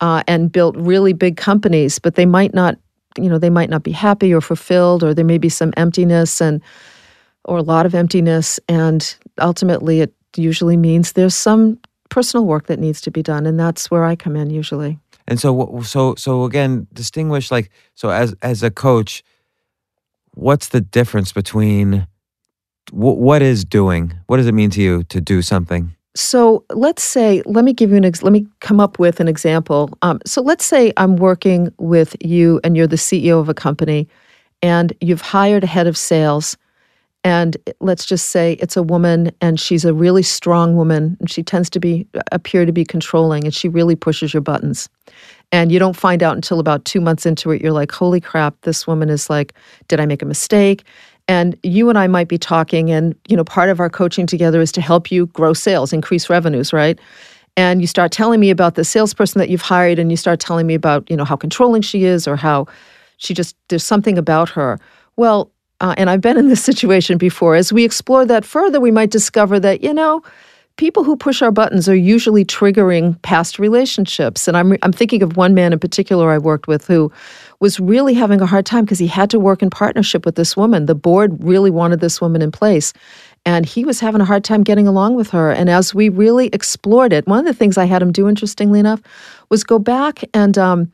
uh, 0.00 0.22
and 0.26 0.50
built 0.50 0.74
really 0.76 1.12
big 1.12 1.36
companies, 1.36 1.98
but 1.98 2.14
they 2.14 2.26
might 2.26 2.54
not, 2.54 2.78
you 3.18 3.28
know, 3.28 3.38
they 3.38 3.50
might 3.50 3.68
not 3.68 3.82
be 3.82 3.92
happy 3.92 4.32
or 4.32 4.40
fulfilled, 4.40 5.04
or 5.04 5.12
there 5.12 5.24
may 5.24 5.38
be 5.38 5.50
some 5.50 5.72
emptiness 5.76 6.40
and 6.40 6.62
or 7.44 7.58
a 7.58 7.62
lot 7.62 7.86
of 7.86 7.94
emptiness, 7.94 8.60
and 8.68 9.16
ultimately 9.38 10.00
it 10.00 10.12
usually 10.36 10.76
means 10.76 11.12
there's 11.12 11.34
some 11.34 11.78
personal 12.08 12.46
work 12.46 12.66
that 12.66 12.78
needs 12.78 13.00
to 13.02 13.10
be 13.10 13.22
done, 13.22 13.46
and 13.46 13.58
that's 13.58 13.90
where 13.90 14.04
I 14.04 14.16
come 14.16 14.36
in 14.36 14.50
usually. 14.50 14.98
And 15.26 15.38
so, 15.38 15.80
so, 15.82 16.14
so 16.14 16.44
again, 16.44 16.86
distinguish 16.92 17.50
like 17.50 17.70
so 17.94 18.10
as 18.10 18.34
as 18.42 18.62
a 18.62 18.70
coach, 18.70 19.22
what's 20.34 20.68
the 20.68 20.80
difference 20.80 21.32
between 21.32 22.06
w- 22.90 23.16
what 23.16 23.42
is 23.42 23.64
doing? 23.64 24.14
What 24.26 24.38
does 24.38 24.46
it 24.46 24.54
mean 24.54 24.70
to 24.70 24.82
you 24.82 25.04
to 25.04 25.20
do 25.20 25.42
something? 25.42 25.94
So 26.16 26.64
let's 26.70 27.02
say, 27.02 27.42
let 27.46 27.64
me 27.64 27.72
give 27.72 27.90
you 27.90 27.96
an, 27.96 28.04
ex- 28.04 28.22
let 28.22 28.32
me 28.32 28.46
come 28.60 28.80
up 28.80 28.98
with 28.98 29.20
an 29.20 29.28
example. 29.28 29.90
Um, 30.02 30.18
so 30.26 30.42
let's 30.42 30.64
say 30.64 30.92
I'm 30.96 31.16
working 31.16 31.72
with 31.78 32.16
you 32.20 32.60
and 32.64 32.76
you're 32.76 32.88
the 32.88 32.96
CEO 32.96 33.38
of 33.38 33.48
a 33.48 33.54
company 33.54 34.08
and 34.62 34.92
you've 35.00 35.20
hired 35.20 35.64
a 35.64 35.68
head 35.68 35.86
of 35.86 35.96
sales 35.96 36.56
and 37.24 37.56
let's 37.80 38.04
just 38.04 38.26
say 38.26 38.52
it's 38.54 38.76
a 38.76 38.82
woman 38.82 39.32
and 39.40 39.58
she's 39.58 39.84
a 39.84 39.92
really 39.92 40.22
strong 40.22 40.76
woman 40.76 41.16
and 41.18 41.30
she 41.30 41.42
tends 41.42 41.68
to 41.70 41.80
be 41.80 42.06
appear 42.32 42.64
to 42.64 42.72
be 42.72 42.84
controlling 42.84 43.44
and 43.44 43.54
she 43.54 43.68
really 43.68 43.96
pushes 43.96 44.32
your 44.32 44.40
buttons. 44.40 44.88
And 45.50 45.72
you 45.72 45.78
don't 45.78 45.96
find 45.96 46.22
out 46.22 46.36
until 46.36 46.60
about 46.60 46.84
two 46.84 47.00
months 47.00 47.26
into 47.26 47.50
it 47.50 47.60
you're 47.60 47.72
like 47.72 47.90
holy 47.90 48.20
crap 48.20 48.60
this 48.62 48.86
woman 48.86 49.08
is 49.08 49.28
like 49.28 49.52
did 49.88 50.00
i 50.00 50.06
make 50.06 50.22
a 50.22 50.26
mistake? 50.26 50.84
And 51.26 51.58
you 51.62 51.88
and 51.88 51.98
i 51.98 52.06
might 52.06 52.28
be 52.28 52.38
talking 52.38 52.90
and 52.90 53.16
you 53.28 53.36
know 53.36 53.44
part 53.44 53.68
of 53.68 53.80
our 53.80 53.90
coaching 53.90 54.26
together 54.26 54.60
is 54.60 54.70
to 54.72 54.80
help 54.80 55.10
you 55.10 55.26
grow 55.26 55.52
sales 55.52 55.92
increase 55.92 56.30
revenues 56.30 56.72
right? 56.72 56.98
And 57.56 57.80
you 57.80 57.88
start 57.88 58.12
telling 58.12 58.38
me 58.38 58.50
about 58.50 58.76
the 58.76 58.84
salesperson 58.84 59.40
that 59.40 59.48
you've 59.48 59.60
hired 59.60 59.98
and 59.98 60.12
you 60.12 60.16
start 60.16 60.38
telling 60.38 60.68
me 60.68 60.74
about 60.74 61.10
you 61.10 61.16
know 61.16 61.24
how 61.24 61.34
controlling 61.36 61.82
she 61.82 62.04
is 62.04 62.28
or 62.28 62.36
how 62.36 62.68
she 63.16 63.34
just 63.34 63.56
there's 63.68 63.84
something 63.84 64.16
about 64.16 64.48
her. 64.50 64.78
Well 65.16 65.50
uh, 65.80 65.94
and 65.96 66.10
I've 66.10 66.20
been 66.20 66.36
in 66.36 66.48
this 66.48 66.62
situation 66.62 67.18
before. 67.18 67.54
As 67.54 67.72
we 67.72 67.84
explore 67.84 68.24
that 68.26 68.44
further, 68.44 68.80
we 68.80 68.90
might 68.90 69.10
discover 69.10 69.60
that, 69.60 69.82
you 69.82 69.94
know, 69.94 70.22
people 70.76 71.02
who 71.04 71.16
push 71.16 71.42
our 71.42 71.50
buttons 71.50 71.88
are 71.88 71.94
usually 71.94 72.44
triggering 72.44 73.20
past 73.22 73.58
relationships. 73.58 74.48
And 74.48 74.56
I'm, 74.56 74.76
I'm 74.82 74.92
thinking 74.92 75.22
of 75.22 75.36
one 75.36 75.52
man 75.52 75.72
in 75.72 75.78
particular 75.78 76.30
I 76.30 76.38
worked 76.38 76.68
with 76.68 76.86
who 76.86 77.12
was 77.60 77.80
really 77.80 78.14
having 78.14 78.40
a 78.40 78.46
hard 78.46 78.64
time 78.64 78.84
because 78.84 79.00
he 79.00 79.08
had 79.08 79.28
to 79.30 79.40
work 79.40 79.60
in 79.60 79.70
partnership 79.70 80.24
with 80.24 80.36
this 80.36 80.56
woman. 80.56 80.86
The 80.86 80.94
board 80.94 81.42
really 81.42 81.70
wanted 81.70 82.00
this 82.00 82.20
woman 82.20 82.40
in 82.40 82.52
place. 82.52 82.92
And 83.44 83.66
he 83.66 83.84
was 83.84 83.98
having 83.98 84.20
a 84.20 84.24
hard 84.24 84.44
time 84.44 84.62
getting 84.62 84.86
along 84.86 85.16
with 85.16 85.30
her. 85.30 85.50
And 85.50 85.68
as 85.68 85.94
we 85.94 86.08
really 86.08 86.46
explored 86.48 87.12
it, 87.12 87.26
one 87.26 87.40
of 87.40 87.44
the 87.44 87.54
things 87.54 87.76
I 87.76 87.84
had 87.84 88.00
him 88.00 88.12
do, 88.12 88.28
interestingly 88.28 88.78
enough, 88.78 89.00
was 89.48 89.64
go 89.64 89.78
back 89.78 90.22
and 90.32 90.56
um, 90.58 90.92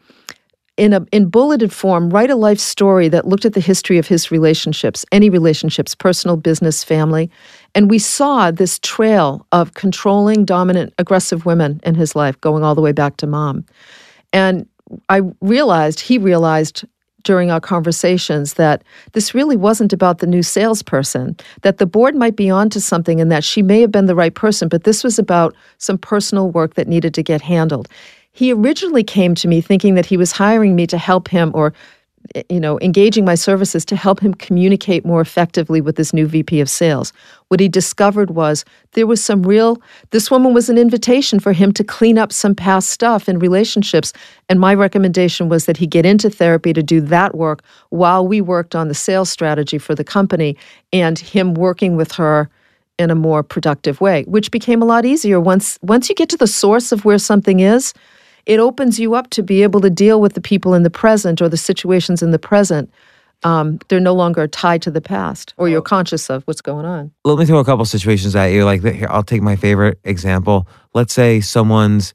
in 0.76 0.92
a 0.92 1.04
in 1.12 1.28
bulleted 1.28 1.72
form 1.72 2.10
write 2.10 2.30
a 2.30 2.36
life 2.36 2.58
story 2.58 3.08
that 3.08 3.26
looked 3.26 3.44
at 3.44 3.52
the 3.52 3.60
history 3.60 3.98
of 3.98 4.06
his 4.06 4.30
relationships 4.30 5.04
any 5.12 5.30
relationships 5.30 5.94
personal 5.94 6.36
business 6.36 6.82
family 6.82 7.30
and 7.74 7.90
we 7.90 7.98
saw 7.98 8.50
this 8.50 8.78
trail 8.80 9.46
of 9.52 9.74
controlling 9.74 10.44
dominant 10.44 10.92
aggressive 10.98 11.46
women 11.46 11.80
in 11.84 11.94
his 11.94 12.16
life 12.16 12.40
going 12.40 12.64
all 12.64 12.74
the 12.74 12.80
way 12.80 12.92
back 12.92 13.16
to 13.16 13.26
mom 13.26 13.64
and 14.32 14.68
i 15.08 15.20
realized 15.40 16.00
he 16.00 16.18
realized 16.18 16.84
during 17.22 17.50
our 17.50 17.60
conversations 17.60 18.54
that 18.54 18.84
this 19.12 19.34
really 19.34 19.56
wasn't 19.56 19.94
about 19.94 20.18
the 20.18 20.26
new 20.26 20.42
salesperson, 20.42 21.34
that 21.62 21.78
the 21.78 21.86
board 21.86 22.14
might 22.14 22.36
be 22.36 22.50
onto 22.50 22.78
something 22.78 23.18
and 23.18 23.32
that 23.32 23.42
she 23.42 23.62
may 23.62 23.80
have 23.80 23.90
been 23.90 24.04
the 24.04 24.14
right 24.14 24.34
person, 24.34 24.68
but 24.68 24.84
this 24.84 25.02
was 25.02 25.18
about 25.18 25.54
some 25.78 25.96
personal 25.96 26.50
work 26.50 26.74
that 26.74 26.86
needed 26.86 27.14
to 27.14 27.22
get 27.22 27.40
handled. 27.40 27.88
He 28.34 28.52
originally 28.52 29.04
came 29.04 29.34
to 29.36 29.48
me 29.48 29.60
thinking 29.60 29.94
that 29.94 30.06
he 30.06 30.16
was 30.16 30.32
hiring 30.32 30.74
me 30.74 30.86
to 30.88 30.98
help 30.98 31.28
him 31.28 31.52
or 31.54 31.72
you 32.48 32.58
know, 32.58 32.80
engaging 32.80 33.24
my 33.24 33.34
services 33.34 33.84
to 33.84 33.96
help 33.96 34.18
him 34.20 34.34
communicate 34.34 35.04
more 35.04 35.20
effectively 35.20 35.80
with 35.80 35.96
this 35.96 36.12
new 36.12 36.26
VP 36.26 36.60
of 36.60 36.70
sales. 36.70 37.12
What 37.48 37.60
he 37.60 37.68
discovered 37.68 38.30
was 38.30 38.64
there 38.92 39.06
was 39.06 39.22
some 39.22 39.42
real, 39.42 39.80
this 40.10 40.30
woman 40.30 40.54
was 40.54 40.70
an 40.70 40.78
invitation 40.78 41.38
for 41.38 41.52
him 41.52 41.72
to 41.72 41.84
clean 41.84 42.18
up 42.18 42.32
some 42.32 42.54
past 42.54 42.88
stuff 42.90 43.28
in 43.28 43.38
relationships. 43.38 44.12
And 44.48 44.58
my 44.58 44.74
recommendation 44.74 45.48
was 45.48 45.66
that 45.66 45.76
he 45.76 45.86
get 45.86 46.06
into 46.06 46.30
therapy 46.30 46.72
to 46.72 46.82
do 46.82 47.00
that 47.02 47.34
work 47.36 47.62
while 47.90 48.26
we 48.26 48.40
worked 48.40 48.74
on 48.74 48.88
the 48.88 48.94
sales 48.94 49.30
strategy 49.30 49.78
for 49.78 49.94
the 49.94 50.04
company 50.04 50.56
and 50.92 51.18
him 51.18 51.54
working 51.54 51.94
with 51.94 52.12
her 52.12 52.48
in 52.98 53.10
a 53.10 53.14
more 53.14 53.42
productive 53.42 54.00
way, 54.00 54.22
which 54.22 54.50
became 54.50 54.80
a 54.80 54.84
lot 54.84 55.04
easier 55.04 55.40
once 55.40 55.78
once 55.82 56.08
you 56.08 56.14
get 56.14 56.28
to 56.28 56.36
the 56.36 56.46
source 56.46 56.92
of 56.92 57.04
where 57.04 57.18
something 57.18 57.60
is 57.60 57.92
it 58.46 58.60
opens 58.60 58.98
you 58.98 59.14
up 59.14 59.30
to 59.30 59.42
be 59.42 59.62
able 59.62 59.80
to 59.80 59.90
deal 59.90 60.20
with 60.20 60.34
the 60.34 60.40
people 60.40 60.74
in 60.74 60.82
the 60.82 60.90
present 60.90 61.40
or 61.40 61.48
the 61.48 61.56
situations 61.56 62.22
in 62.22 62.30
the 62.30 62.38
present. 62.38 62.92
Um, 63.42 63.78
they're 63.88 64.00
no 64.00 64.14
longer 64.14 64.46
tied 64.48 64.80
to 64.82 64.90
the 64.90 65.00
past, 65.00 65.52
or 65.58 65.68
you're 65.68 65.82
conscious 65.82 66.30
of 66.30 66.44
what's 66.44 66.62
going 66.62 66.86
on. 66.86 67.12
Let 67.24 67.38
me 67.38 67.44
throw 67.44 67.58
a 67.58 67.64
couple 67.64 67.84
situations 67.84 68.34
at 68.34 68.46
you. 68.46 68.64
Like 68.64 68.82
here, 68.82 69.06
I'll 69.10 69.22
take 69.22 69.42
my 69.42 69.56
favorite 69.56 69.98
example. 70.04 70.66
Let's 70.94 71.12
say 71.12 71.40
someone's 71.40 72.14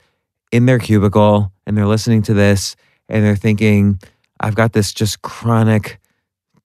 in 0.51 0.65
their 0.65 0.79
cubicle 0.79 1.51
and 1.67 1.77
they're 1.77 1.85
listening 1.85 2.23
to 2.23 2.33
this 2.33 2.75
and 3.07 3.23
they're 3.23 3.35
thinking, 3.35 3.99
I've 4.39 4.55
got 4.55 4.73
this 4.73 4.93
just 4.93 5.21
chronic, 5.21 5.99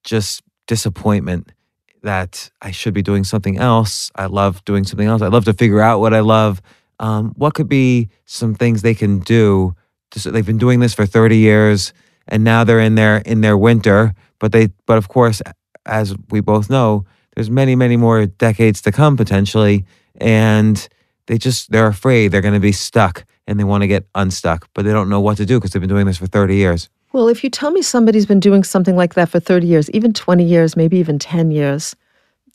just 0.03 0.41
disappointment 0.67 1.51
that 2.01 2.49
I 2.61 2.71
should 2.71 2.93
be 2.93 3.01
doing 3.01 3.23
something 3.23 3.57
else. 3.57 4.11
I 4.15 4.27
love 4.27 4.63
doing 4.65 4.83
something 4.83 5.07
else. 5.07 5.21
I 5.21 5.27
love 5.27 5.45
to 5.45 5.53
figure 5.53 5.81
out 5.81 5.99
what 5.99 6.13
I 6.13 6.21
love. 6.21 6.61
Um, 6.99 7.33
what 7.35 7.53
could 7.53 7.67
be 7.67 8.09
some 8.25 8.55
things 8.55 8.81
they 8.81 8.95
can 8.95 9.19
do? 9.19 9.75
To, 10.11 10.31
they've 10.31 10.45
been 10.45 10.57
doing 10.57 10.79
this 10.79 10.93
for 10.93 11.05
30 11.05 11.37
years 11.37 11.93
and 12.27 12.43
now 12.43 12.63
they're 12.63 12.79
in 12.79 12.95
their 12.95 13.17
in 13.17 13.41
their 13.41 13.57
winter, 13.57 14.13
but 14.39 14.51
they 14.51 14.69
but 14.85 14.97
of 14.97 15.07
course 15.07 15.41
as 15.85 16.15
we 16.29 16.39
both 16.39 16.69
know, 16.69 17.05
there's 17.35 17.49
many 17.49 17.75
many 17.75 17.97
more 17.97 18.25
decades 18.25 18.81
to 18.83 18.91
come 18.91 19.17
potentially 19.17 19.85
and 20.19 20.87
they 21.27 21.37
just 21.37 21.71
they're 21.71 21.87
afraid 21.87 22.29
they're 22.29 22.41
going 22.41 22.53
to 22.53 22.59
be 22.59 22.71
stuck 22.71 23.25
and 23.47 23.59
they 23.59 23.63
want 23.63 23.81
to 23.81 23.87
get 23.87 24.07
unstuck, 24.15 24.67
but 24.73 24.85
they 24.85 24.91
don't 24.91 25.09
know 25.09 25.19
what 25.19 25.37
to 25.37 25.45
do 25.45 25.59
because 25.59 25.71
they've 25.71 25.81
been 25.81 25.89
doing 25.89 26.05
this 26.05 26.17
for 26.17 26.27
30 26.27 26.55
years. 26.55 26.89
Well, 27.13 27.27
if 27.27 27.43
you 27.43 27.49
tell 27.49 27.71
me 27.71 27.81
somebody's 27.81 28.25
been 28.25 28.39
doing 28.39 28.63
something 28.63 28.95
like 28.95 29.13
that 29.13 29.29
for 29.29 29.39
30 29.39 29.67
years, 29.67 29.89
even 29.91 30.13
20 30.13 30.43
years, 30.43 30.75
maybe 30.75 30.97
even 30.97 31.19
10 31.19 31.51
years, 31.51 31.95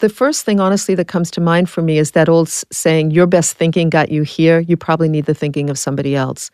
the 0.00 0.08
first 0.08 0.44
thing, 0.44 0.60
honestly, 0.60 0.94
that 0.96 1.08
comes 1.08 1.30
to 1.32 1.40
mind 1.40 1.70
for 1.70 1.82
me 1.82 1.98
is 1.98 2.10
that 2.12 2.28
old 2.28 2.48
saying, 2.48 3.12
Your 3.12 3.26
best 3.26 3.56
thinking 3.56 3.90
got 3.90 4.10
you 4.10 4.22
here. 4.22 4.60
You 4.60 4.76
probably 4.76 5.08
need 5.08 5.26
the 5.26 5.34
thinking 5.34 5.70
of 5.70 5.78
somebody 5.78 6.16
else. 6.16 6.50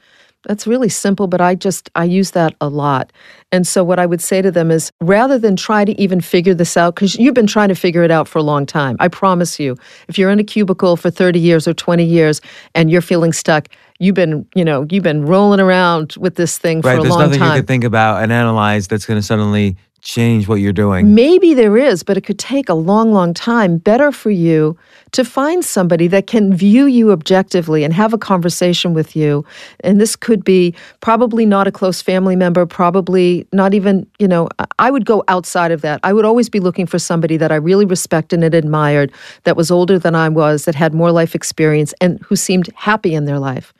That's 0.47 0.67
really 0.67 0.89
simple, 0.89 1.27
but 1.27 1.41
I 1.41 1.57
just, 1.57 1.91
I 1.97 2.05
use 2.05 2.31
that 2.33 2.55
a 2.61 2.69
lot. 2.69 3.13
And 3.51 3.67
so 3.67 3.83
what 3.83 3.99
I 3.99 4.07
would 4.07 4.21
say 4.21 4.43
to 4.43 4.53
them 4.53 4.71
is 4.71 4.93
rather 5.01 5.41
than 5.41 5.57
try 5.57 5.85
to 5.85 6.01
even 6.01 6.21
figure 6.21 6.55
this 6.55 6.77
out, 6.77 6.95
because 6.95 7.17
you've 7.17 7.35
been 7.35 7.49
trying 7.49 7.69
to 7.69 7.75
figure 7.75 8.05
it 8.05 8.13
out 8.13 8.29
for 8.29 8.39
a 8.39 8.43
long 8.43 8.65
time, 8.65 8.97
I 9.01 9.09
promise 9.09 9.59
you, 9.59 9.77
if 10.07 10.19
you're 10.19 10.31
in 10.31 10.39
a 10.39 10.45
cubicle 10.45 10.97
for 10.97 11.11
30 11.11 11.41
years 11.41 11.67
or 11.67 11.75
20 11.75 12.05
years 12.05 12.41
and 12.77 12.93
you're 12.93 13.01
feeling 13.01 13.33
stuck, 13.33 13.69
you've 13.99 14.15
been, 14.15 14.47
you 14.55 14.65
know, 14.65 14.87
you've 14.89 15.03
been 15.03 15.27
rolling 15.27 15.59
around 15.59 16.15
with 16.17 16.37
this 16.37 16.59
thing 16.59 16.81
right, 16.83 16.95
for 16.95 17.01
a 17.01 17.03
long 17.03 17.19
time. 17.19 17.31
There's 17.31 17.41
nothing 17.41 17.55
you 17.55 17.61
could 17.63 17.69
think 17.69 17.85
about 17.85 18.23
and 18.23 18.33
analyze 18.33 18.87
that's 18.87 19.05
going 19.05 19.19
to 19.19 19.27
suddenly 19.27 19.77
change 20.07 20.47
what 20.47 20.61
you're 20.61 20.73
doing. 20.73 21.17
Maybe 21.17 21.53
there 21.53 21.77
is, 21.77 22.05
but 22.05 22.17
it 22.17 22.21
could 22.21 22.39
take 22.39 22.69
a 22.69 22.75
long, 22.75 23.13
long 23.13 23.35
time. 23.35 23.77
Better 23.77 24.13
for 24.13 24.31
you 24.31 24.79
to 25.11 25.25
find 25.25 25.65
somebody 25.65 26.07
that 26.07 26.29
can 26.29 26.55
view 26.55 26.87
you 26.87 27.11
objectively 27.11 27.83
and 27.83 27.93
have 27.93 28.15
a 28.15 28.19
conversation 28.19 28.95
with 28.95 29.17
you. 29.17 29.45
And 29.81 30.01
this 30.01 30.15
could 30.15 30.45
be 30.45 30.77
probably 31.01 31.45
not 31.45 31.67
a 31.67 31.73
close 31.73 32.01
family 32.01 32.37
member, 32.37 32.65
probably 32.67 33.49
not 33.53 33.75
even, 33.75 34.07
you 34.21 34.29
know, 34.29 34.49
I 34.79 34.93
would 34.93 35.07
go 35.07 35.25
outside 35.27 35.73
of 35.73 35.81
that. 35.81 35.99
I 36.05 36.13
would 36.13 36.25
always 36.25 36.49
be 36.49 36.61
looking 36.61 36.87
for 36.87 37.01
somebody 37.01 37.37
that 37.39 37.51
I 37.51 37.57
really 37.57 37.85
respected 37.85 38.45
and 38.45 38.55
admired, 38.55 39.11
that 39.43 39.57
was 39.57 39.73
older 39.73 39.99
than 39.99 40.15
I 40.15 40.29
was, 40.29 40.67
that 40.67 40.77
had 40.77 40.95
more 40.95 41.11
life 41.11 41.35
experience, 41.35 41.93
and 42.01 42.21
who 42.21 42.37
seemed 42.37 42.71
happy 42.77 43.13
in 43.13 43.25
their 43.25 43.41
life. 43.41 43.75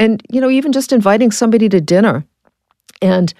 And, 0.00 0.20
you 0.30 0.40
know, 0.40 0.50
even 0.50 0.72
just 0.72 0.92
inviting 0.92 1.30
somebody 1.30 1.68
to 1.68 1.80
dinner 1.80 2.24
and 3.00 3.32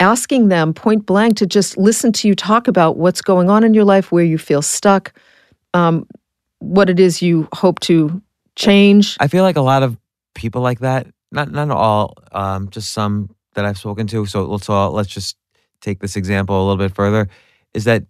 asking 0.00 0.48
them 0.48 0.74
point 0.74 1.06
blank 1.06 1.36
to 1.36 1.46
just 1.46 1.76
listen 1.76 2.12
to 2.12 2.28
you 2.28 2.34
talk 2.34 2.68
about 2.68 2.96
what's 2.96 3.22
going 3.22 3.48
on 3.48 3.64
in 3.64 3.74
your 3.74 3.84
life, 3.84 4.12
where 4.12 4.24
you 4.24 4.38
feel 4.38 4.62
stuck, 4.62 5.12
um, 5.74 6.06
what 6.58 6.90
it 6.90 7.00
is 7.00 7.22
you 7.22 7.48
hope 7.52 7.80
to 7.80 8.20
change. 8.56 9.16
I 9.20 9.28
feel 9.28 9.42
like 9.42 9.56
a 9.56 9.62
lot 9.62 9.82
of 9.82 9.96
people 10.34 10.62
like 10.62 10.80
that, 10.80 11.06
not 11.32 11.50
not 11.50 11.70
all, 11.70 12.14
um, 12.32 12.70
just 12.70 12.92
some 12.92 13.30
that 13.54 13.64
I've 13.64 13.78
spoken 13.78 14.06
to. 14.08 14.26
So 14.26 14.44
let's 14.44 14.68
all 14.68 14.92
let's 14.92 15.08
just 15.08 15.36
take 15.80 16.00
this 16.00 16.16
example 16.16 16.56
a 16.56 16.64
little 16.66 16.76
bit 16.76 16.94
further. 16.94 17.28
Is 17.74 17.84
that 17.84 18.04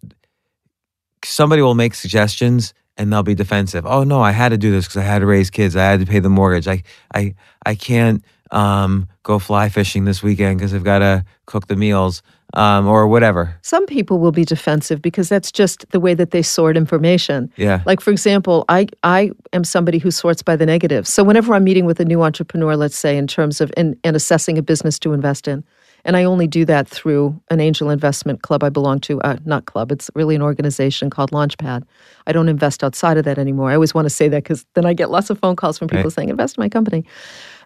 somebody 1.25 1.63
will 1.63 1.75
make 1.75 1.95
suggestions 1.95 2.75
and 2.97 3.13
they'll 3.13 3.23
be 3.23 3.35
defensive. 3.35 3.85
Oh 3.87 4.05
no, 4.05 4.21
I 4.21 4.31
had 4.31 4.51
to 4.51 4.59
do 4.59 4.71
this 4.71 4.87
because 4.87 4.99
I 4.99 5.05
had 5.05 5.21
to 5.21 5.27
raise 5.27 5.51
kids. 5.51 5.77
I 5.77 5.85
had 5.85 6.01
to 6.01 6.07
pay 6.07 6.21
the 6.21 6.31
mortgage. 6.31 6.69
I 6.69 6.83
I 7.15 7.35
I 7.65 7.75
can't 7.75 8.25
um, 8.51 9.09
go 9.23 9.39
fly 9.39 9.69
fishing 9.69 10.05
this 10.05 10.23
weekend 10.23 10.59
because 10.59 10.73
I've 10.73 10.85
got 10.85 11.01
to 11.01 11.25
cook 11.47 11.67
the 11.67 11.77
meals 11.77 12.23
um, 12.55 12.87
or 12.87 13.07
whatever. 13.07 13.57
Some 13.63 13.87
people 13.87 14.19
will 14.19 14.33
be 14.33 14.45
defensive 14.45 15.03
because 15.03 15.29
that's 15.29 15.51
just 15.51 15.89
the 15.91 16.01
way 16.01 16.15
that 16.15 16.31
they 16.31 16.43
sort 16.43 16.77
information. 16.77 17.53
Yeah. 17.57 17.83
Like 17.87 18.01
for 18.01 18.11
example, 18.11 18.65
I 18.69 18.87
I 19.03 19.31
am 19.53 19.65
somebody 19.65 19.99
who 19.99 20.11
sorts 20.11 20.43
by 20.43 20.57
the 20.57 20.67
negative. 20.67 21.07
So 21.07 21.25
whenever 21.25 21.55
I'm 21.55 21.65
meeting 21.65 21.87
with 21.87 22.01
a 22.01 22.05
new 22.05 22.23
entrepreneur, 22.23 22.77
let's 22.77 22.97
say 22.97 23.17
in 23.17 23.27
terms 23.27 23.61
of 23.61 23.73
in, 23.77 23.99
in 24.05 24.15
assessing 24.15 24.59
a 24.59 24.63
business 24.63 24.99
to 25.01 25.13
invest 25.13 25.49
in, 25.49 25.65
and 26.05 26.17
I 26.17 26.23
only 26.23 26.47
do 26.47 26.65
that 26.67 26.89
through 26.89 27.39
an 27.51 27.61
angel 27.61 27.91
investment 27.91 28.43
club 28.43 28.63
I 28.63 28.69
belong 28.69 29.01
to. 29.01 29.21
Uh, 29.23 29.37
not 29.45 29.67
club, 29.67 29.91
it's 29.91 30.09
really 30.15 30.37
an 30.37 30.43
organization 30.43 31.11
called 31.11 31.33
Launchpad. 31.33 31.83
I 32.29 32.33
don't 32.33 32.49
invest 32.49 32.85
outside 32.85 33.19
of 33.19 33.25
that 33.25 33.39
anymore. 33.39 33.71
I 33.71 33.75
always 33.75 33.93
want 33.93 34.07
to 34.07 34.11
say 34.11 34.29
that 34.29 34.45
because 34.45 34.65
then 34.75 34.87
I 34.87 34.95
get 34.95 35.11
lots 35.11 35.31
of 35.31 35.39
phone 35.41 35.57
calls 35.57 35.79
from 35.79 35.89
people 35.89 36.05
right. 36.05 36.13
saying, 36.13 36.29
invest 36.29 36.57
in 36.57 36.63
my 36.63 36.69
company. 36.69 37.05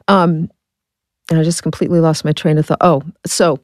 Um, 0.09 0.51
and 1.31 1.39
I 1.39 1.45
just 1.45 1.63
completely 1.63 2.01
lost 2.01 2.25
my 2.25 2.33
train 2.33 2.59
of 2.59 2.67
thought. 2.67 2.79
Oh, 2.81 3.03
so 3.25 3.59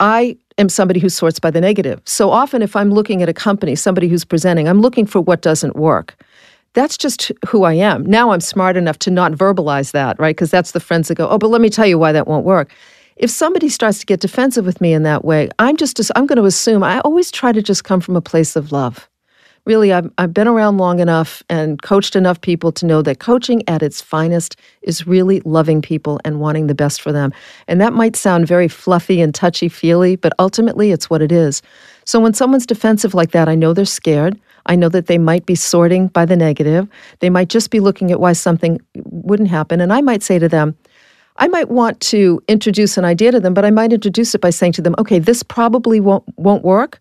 I 0.00 0.36
am 0.58 0.68
somebody 0.68 1.00
who 1.00 1.08
sorts 1.08 1.38
by 1.38 1.50
the 1.50 1.60
negative. 1.60 2.00
So 2.04 2.30
often, 2.30 2.62
if 2.62 2.74
I'm 2.74 2.90
looking 2.90 3.22
at 3.22 3.28
a 3.28 3.34
company, 3.34 3.76
somebody 3.76 4.08
who's 4.08 4.24
presenting, 4.24 4.66
I'm 4.66 4.80
looking 4.80 5.06
for 5.06 5.20
what 5.20 5.42
doesn't 5.42 5.76
work. 5.76 6.16
That's 6.72 6.96
just 6.96 7.30
who 7.46 7.62
I 7.62 7.74
am. 7.74 8.04
Now 8.04 8.32
I'm 8.32 8.40
smart 8.40 8.76
enough 8.76 8.98
to 9.00 9.10
not 9.10 9.32
verbalize 9.32 9.92
that, 9.92 10.18
right? 10.18 10.34
Because 10.34 10.50
that's 10.50 10.72
the 10.72 10.80
friends 10.80 11.08
that 11.08 11.14
go, 11.16 11.28
oh, 11.28 11.38
but 11.38 11.48
let 11.48 11.60
me 11.60 11.70
tell 11.70 11.86
you 11.86 11.98
why 11.98 12.10
that 12.10 12.26
won't 12.26 12.44
work. 12.44 12.72
If 13.16 13.30
somebody 13.30 13.68
starts 13.68 14.00
to 14.00 14.06
get 14.06 14.18
defensive 14.18 14.66
with 14.66 14.80
me 14.80 14.92
in 14.92 15.04
that 15.04 15.24
way, 15.24 15.48
I'm 15.60 15.76
just, 15.76 16.00
I'm 16.16 16.26
going 16.26 16.38
to 16.38 16.46
assume 16.46 16.82
I 16.82 16.98
always 17.00 17.30
try 17.30 17.52
to 17.52 17.62
just 17.62 17.84
come 17.84 18.00
from 18.00 18.16
a 18.16 18.20
place 18.20 18.56
of 18.56 18.72
love 18.72 19.08
really, 19.66 19.92
I've, 19.92 20.10
I've 20.18 20.34
been 20.34 20.48
around 20.48 20.76
long 20.76 21.00
enough 21.00 21.42
and 21.48 21.80
coached 21.80 22.16
enough 22.16 22.40
people 22.40 22.70
to 22.72 22.86
know 22.86 23.00
that 23.02 23.18
coaching 23.18 23.62
at 23.68 23.82
its 23.82 24.00
finest 24.00 24.56
is 24.82 25.06
really 25.06 25.40
loving 25.40 25.80
people 25.80 26.20
and 26.24 26.40
wanting 26.40 26.66
the 26.66 26.74
best 26.74 27.00
for 27.00 27.12
them. 27.12 27.32
And 27.66 27.80
that 27.80 27.92
might 27.92 28.16
sound 28.16 28.46
very 28.46 28.68
fluffy 28.68 29.20
and 29.20 29.34
touchy 29.34 29.68
feely, 29.68 30.16
but 30.16 30.32
ultimately 30.38 30.90
it's 30.90 31.08
what 31.08 31.22
it 31.22 31.32
is. 31.32 31.62
So 32.04 32.20
when 32.20 32.34
someone's 32.34 32.66
defensive 32.66 33.14
like 33.14 33.30
that, 33.30 33.48
I 33.48 33.54
know 33.54 33.72
they're 33.72 33.86
scared. 33.86 34.38
I 34.66 34.76
know 34.76 34.88
that 34.90 35.06
they 35.06 35.18
might 35.18 35.46
be 35.46 35.54
sorting 35.54 36.08
by 36.08 36.26
the 36.26 36.36
negative. 36.36 36.86
They 37.20 37.30
might 37.30 37.48
just 37.48 37.70
be 37.70 37.80
looking 37.80 38.10
at 38.10 38.20
why 38.20 38.34
something 38.34 38.80
wouldn't 38.94 39.48
happen. 39.48 39.80
And 39.80 39.92
I 39.92 40.00
might 40.00 40.22
say 40.22 40.38
to 40.38 40.48
them, 40.48 40.76
I 41.36 41.48
might 41.48 41.68
want 41.68 42.00
to 42.00 42.40
introduce 42.48 42.96
an 42.96 43.04
idea 43.04 43.32
to 43.32 43.40
them, 43.40 43.54
but 43.54 43.64
I 43.64 43.70
might 43.70 43.92
introduce 43.92 44.34
it 44.34 44.40
by 44.40 44.50
saying 44.50 44.72
to 44.72 44.82
them, 44.82 44.94
okay, 44.98 45.18
this 45.18 45.42
probably 45.42 45.98
won't 45.98 46.24
won't 46.36 46.62
work, 46.62 47.00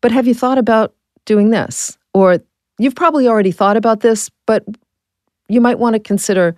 but 0.00 0.12
have 0.12 0.28
you 0.28 0.34
thought 0.34 0.58
about 0.58 0.93
doing 1.24 1.50
this. 1.50 1.96
Or 2.12 2.38
you've 2.78 2.94
probably 2.94 3.28
already 3.28 3.52
thought 3.52 3.76
about 3.76 4.00
this, 4.00 4.30
but 4.46 4.64
you 5.48 5.60
might 5.60 5.78
want 5.78 5.94
to 5.94 6.00
consider, 6.00 6.56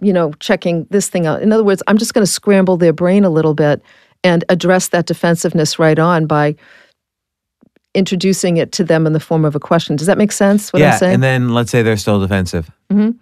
you 0.00 0.12
know, 0.12 0.32
checking 0.34 0.86
this 0.90 1.08
thing 1.08 1.26
out. 1.26 1.42
In 1.42 1.52
other 1.52 1.64
words, 1.64 1.82
I'm 1.86 1.98
just 1.98 2.14
going 2.14 2.24
to 2.24 2.30
scramble 2.30 2.76
their 2.76 2.92
brain 2.92 3.24
a 3.24 3.30
little 3.30 3.54
bit 3.54 3.82
and 4.22 4.44
address 4.48 4.88
that 4.88 5.06
defensiveness 5.06 5.78
right 5.78 5.98
on 5.98 6.26
by 6.26 6.56
introducing 7.94 8.58
it 8.58 8.72
to 8.72 8.84
them 8.84 9.06
in 9.06 9.12
the 9.14 9.20
form 9.20 9.44
of 9.44 9.54
a 9.54 9.60
question. 9.60 9.96
Does 9.96 10.06
that 10.06 10.18
make 10.18 10.32
sense? 10.32 10.72
What 10.72 10.80
yeah, 10.80 10.92
I'm 10.92 10.98
saying? 10.98 11.14
and 11.14 11.22
then 11.22 11.48
let's 11.50 11.70
say 11.70 11.82
they're 11.82 11.96
still 11.96 12.20
defensive. 12.20 12.70
Mm-hmm. 12.90 13.12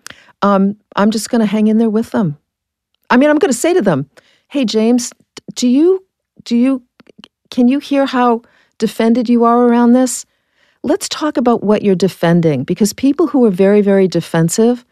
Um, 0.43 0.77
I'm 0.97 1.11
just 1.11 1.31
going 1.31 1.41
to 1.41 1.47
hang 1.47 1.69
in 1.69 1.79
there 1.79 1.91
with 1.91 2.11
them. 2.11 2.37
I 3.09 3.17
mean, 3.17 3.31
I'm 3.31 3.39
going 3.39 3.53
to 3.53 3.59
say 3.59 3.73
to 3.73 3.83
them, 3.83 4.11
"Hey, 4.49 4.65
James, 4.65 5.13
do 5.55 5.69
you 5.69 6.05
do 6.43 6.57
you 6.57 6.83
can 7.51 7.69
you 7.69 7.79
hear 7.79 8.07
how 8.07 8.43
defended 8.79 9.29
you 9.29 9.45
are 9.45 9.67
around 9.67 9.93
this? 9.93 10.27
Let's 10.85 11.09
talk 11.09 11.39
about 11.39 11.65
what 11.65 11.81
you're 11.81 11.95
defending 11.95 12.63
because 12.63 12.93
people 12.93 13.27
who 13.27 13.45
are 13.47 13.51
very, 13.51 13.81
very 13.81 14.07
defensive 14.07 14.85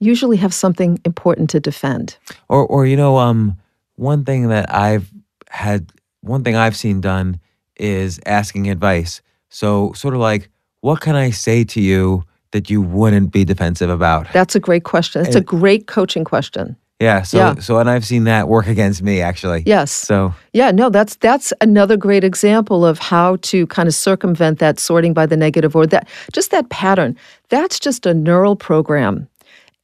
usually 0.00 0.36
have 0.38 0.52
something 0.52 1.00
important 1.04 1.48
to 1.50 1.60
defend. 1.60 2.18
Or, 2.48 2.66
or 2.66 2.84
you 2.84 2.96
know, 2.96 3.18
um, 3.18 3.56
one 3.94 4.24
thing 4.24 4.48
that 4.48 4.74
I've 4.74 5.08
had, 5.48 5.92
one 6.20 6.42
thing 6.42 6.56
I've 6.56 6.76
seen 6.76 7.00
done 7.00 7.38
is 7.76 8.18
asking 8.26 8.68
advice. 8.68 9.22
So, 9.48 9.92
sort 9.92 10.14
of 10.14 10.20
like, 10.20 10.50
what 10.80 11.00
can 11.00 11.14
I 11.14 11.30
say 11.30 11.62
to 11.62 11.80
you 11.80 12.24
that 12.50 12.68
you 12.68 12.82
wouldn't 12.82 13.30
be 13.30 13.44
defensive 13.44 13.88
about? 13.88 14.26
That's 14.32 14.56
a 14.56 14.60
great 14.60 14.82
question. 14.82 15.24
It's 15.24 15.36
a 15.36 15.40
great 15.40 15.86
coaching 15.86 16.24
question. 16.24 16.76
Yeah. 17.00 17.22
So 17.22 17.38
yeah. 17.38 17.54
so 17.56 17.78
and 17.78 17.90
I've 17.90 18.06
seen 18.06 18.24
that 18.24 18.48
work 18.48 18.66
against 18.66 19.02
me 19.02 19.20
actually. 19.20 19.62
Yes. 19.66 19.92
So 19.92 20.34
yeah, 20.52 20.70
no, 20.70 20.88
that's 20.88 21.16
that's 21.16 21.52
another 21.60 21.96
great 21.96 22.24
example 22.24 22.86
of 22.86 22.98
how 22.98 23.36
to 23.42 23.66
kind 23.66 23.86
of 23.86 23.94
circumvent 23.94 24.58
that 24.60 24.80
sorting 24.80 25.12
by 25.12 25.26
the 25.26 25.36
negative 25.36 25.76
or 25.76 25.86
that 25.88 26.08
just 26.32 26.50
that 26.52 26.68
pattern. 26.70 27.16
That's 27.50 27.78
just 27.78 28.06
a 28.06 28.14
neural 28.14 28.56
program. 28.56 29.28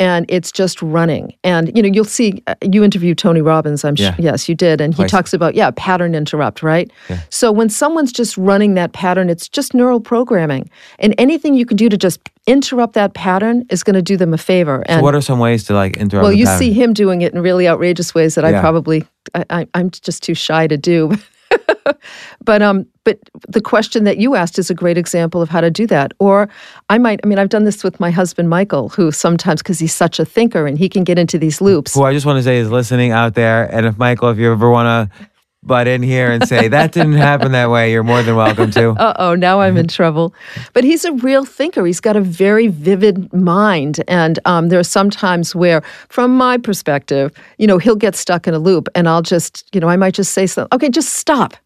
And 0.03 0.27
it's 0.29 0.51
just 0.51 0.83
running. 0.83 1.33
And 1.45 1.71
you 1.77 1.83
know, 1.83 1.89
you'll 1.93 2.05
see. 2.05 2.43
uh, 2.49 2.55
You 2.75 2.83
interviewed 2.83 3.19
Tony 3.19 3.41
Robbins. 3.41 3.85
I'm 3.85 3.95
Yeah. 3.97 4.15
sure. 4.15 4.25
Yes, 4.25 4.49
you 4.49 4.55
did, 4.57 4.81
and 4.81 4.93
he 4.95 5.03
Twice. 5.03 5.11
talks 5.11 5.33
about 5.33 5.55
yeah, 5.55 5.71
pattern 5.77 6.15
interrupt, 6.15 6.63
right? 6.63 6.91
Yeah. 7.09 7.21
So 7.31 7.53
when 7.53 7.69
someone's 7.69 8.13
just 8.13 8.37
running 8.37 8.75
that 8.75 8.93
pattern, 8.93 9.31
it's 9.31 9.49
just 9.49 9.75
neural 9.75 10.01
programming, 10.01 10.69
and 10.99 11.15
anything 11.19 11.55
you 11.55 11.65
can 11.67 11.77
do 11.77 11.89
to 11.89 11.97
just 11.97 12.19
interrupt 12.47 12.95
that 12.95 13.15
pattern 13.15 13.65
is 13.71 13.85
going 13.85 13.95
to 13.95 14.03
do 14.03 14.17
them 14.17 14.35
a 14.35 14.39
favor. 14.39 14.83
And 14.87 15.03
what 15.03 15.15
are 15.15 15.21
some 15.23 15.39
ways 15.39 15.65
to 15.65 15.75
like 15.75 15.97
interrupt? 15.97 16.25
well, 16.25 16.33
you 16.33 16.47
pattern? 16.47 16.59
see 16.59 16.73
him 16.73 16.93
doing 16.93 17.23
it 17.23 17.33
in 17.33 17.41
really 17.41 17.69
outrageous 17.69 18.13
ways 18.15 18.35
that 18.35 18.45
I 18.45 18.61
probably 18.61 19.05
I, 19.35 19.45
I, 19.51 19.67
I'm 19.75 19.91
just 19.91 20.23
too 20.25 20.35
shy 20.35 20.67
to 20.67 20.77
do. 20.77 21.13
but 22.45 22.63
um, 22.63 22.87
but 23.05 23.19
the 23.49 23.61
question 23.61 24.05
that 24.05 24.19
you 24.19 24.35
asked 24.35 24.59
is 24.59 24.71
a 24.71 24.75
great 24.75 24.97
example 24.97 25.43
of 25.43 25.49
how 25.49 25.61
to 25.61 25.71
do 25.71 25.87
that. 25.89 26.13
Or 26.19 26.49
I 26.89 26.99
might, 26.99 27.21
I 27.25 27.27
mean, 27.27 27.39
I've 27.39 27.49
done 27.49 27.65
this 27.65 27.83
with 27.83 27.99
my 27.99 28.11
husband 28.11 28.49
Michael, 28.49 28.89
who 28.91 29.11
sometimes 29.11 29.63
because 29.63 29.79
he's 29.79 29.95
such 29.95 30.19
a 30.19 30.25
thinker 30.25 30.67
and 30.67 30.79
he 30.79 30.89
can 30.89 31.05
get 31.05 31.19
into 31.19 31.39
these 31.39 31.61
loops. 31.61 31.95
who 31.95 32.05
I 32.05 32.13
just 32.13 32.27
want 32.27 32.39
to 32.39 32.43
say 32.43 32.59
is 32.59 32.71
listening 32.71 33.11
out 33.13 33.35
there. 33.35 33.65
And 33.75 33.87
if 33.87 33.99
Michael, 33.99 34.31
if 34.31 34.39
you 34.39 34.53
ever 34.53 34.71
want 34.71 35.11
to 35.11 35.27
butt 35.63 35.87
in 35.87 36.03
here 36.03 36.31
and 36.31 36.47
say 36.47 36.69
that 36.69 36.93
didn't 36.93 37.13
happen 37.15 37.53
that 37.53 37.71
way, 37.71 37.93
you're 37.93 38.03
more 38.03 38.23
than 38.23 38.37
welcome 38.37 38.71
to. 38.73 38.97
Uh 39.03 39.15
oh, 39.19 39.35
now 39.35 39.61
I'm 39.61 39.77
in 39.77 39.89
trouble. 39.89 40.33
But 40.75 40.85
he's 40.85 41.05
a 41.05 41.13
real 41.13 41.45
thinker. 41.45 41.85
He's 41.85 42.01
got 42.01 42.17
a 42.17 42.21
very 42.21 42.69
vivid 42.69 43.33
mind. 43.33 44.03
And 44.07 44.39
um, 44.45 44.69
there 44.69 44.79
are 44.79 44.85
some 44.85 45.11
times 45.11 45.55
where, 45.55 45.83
from 46.09 46.37
my 46.37 46.57
perspective, 46.59 47.33
you 47.59 47.67
know, 47.67 47.79
he'll 47.79 47.97
get 47.97 48.15
stuck 48.15 48.47
in 48.47 48.55
a 48.55 48.59
loop 48.59 48.89
and 48.95 49.09
I'll 49.09 49.23
just, 49.23 49.65
you 49.75 49.81
know, 49.81 49.89
I 49.89 49.97
might 49.97 50.15
just 50.15 50.33
say 50.33 50.47
something, 50.47 50.75
okay, 50.77 50.89
just 50.89 51.15
stop. 51.15 51.57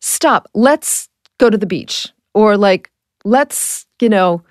Stop. 0.00 0.48
Let's 0.54 1.08
go 1.38 1.50
to 1.50 1.58
the 1.58 1.66
beach. 1.66 2.08
Or 2.34 2.56
like, 2.56 2.90
let's, 3.24 3.86
you 4.00 4.08
know, 4.08 4.42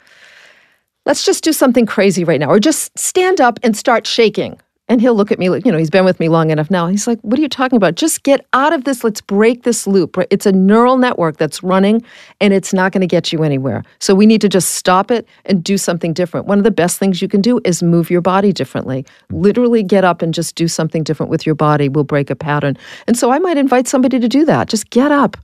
let's 1.06 1.24
just 1.24 1.44
do 1.44 1.54
something 1.54 1.86
crazy 1.86 2.24
right 2.24 2.40
now. 2.40 2.50
Or 2.50 2.60
just 2.60 2.98
stand 2.98 3.40
up 3.40 3.60
and 3.64 3.78
start 3.78 4.06
shaking. 4.06 4.60
And 4.90 5.00
he'll 5.00 5.16
look 5.16 5.32
at 5.32 5.40
me 5.40 5.50
like, 5.50 5.66
you 5.66 5.72
know, 5.72 5.78
he's 5.78 5.92
been 5.92 6.04
with 6.04 6.20
me 6.20 6.30
long 6.30 6.50
enough 6.50 6.72
now. 6.72 6.88
He's 6.88 7.06
like, 7.06 7.20
what 7.22 7.38
are 7.38 7.42
you 7.42 7.50
talking 7.50 7.78
about? 7.78 7.96
Just 7.96 8.24
get 8.24 8.46
out 8.54 8.74
of 8.74 8.86
this. 8.86 9.04
Let's 9.04 9.22
break 9.22 9.64
this 9.64 9.86
loop. 9.86 10.18
It's 10.32 10.48
a 10.48 10.52
neural 10.52 10.98
network 10.98 11.38
that's 11.38 11.62
running 11.62 12.04
and 12.42 12.54
it's 12.54 12.74
not 12.74 12.92
going 12.92 13.02
to 13.02 13.08
get 13.08 13.32
you 13.32 13.44
anywhere. 13.44 13.84
So 14.00 14.16
we 14.16 14.26
need 14.26 14.42
to 14.42 14.50
just 14.50 14.72
stop 14.72 15.12
it 15.12 15.28
and 15.46 15.64
do 15.64 15.78
something 15.78 16.12
different. 16.12 16.48
One 16.48 16.58
of 16.58 16.64
the 16.64 16.72
best 16.72 16.98
things 16.98 17.22
you 17.22 17.28
can 17.28 17.42
do 17.42 17.62
is 17.64 17.84
move 17.84 18.10
your 18.10 18.22
body 18.22 18.52
differently. 18.52 19.06
Literally 19.30 19.84
get 19.84 20.04
up 20.04 20.24
and 20.24 20.34
just 20.34 20.56
do 20.56 20.68
something 20.68 21.04
different 21.04 21.30
with 21.30 21.46
your 21.46 21.56
body 21.56 21.70
We'll 21.88 22.04
break 22.04 22.30
a 22.30 22.36
pattern. 22.36 22.78
And 23.08 23.18
so 23.18 23.32
I 23.32 23.40
might 23.40 23.58
invite 23.58 23.88
somebody 23.88 24.20
to 24.20 24.28
do 24.28 24.46
that. 24.46 24.70
Just 24.70 24.90
get 24.90 25.12
up. 25.12 25.38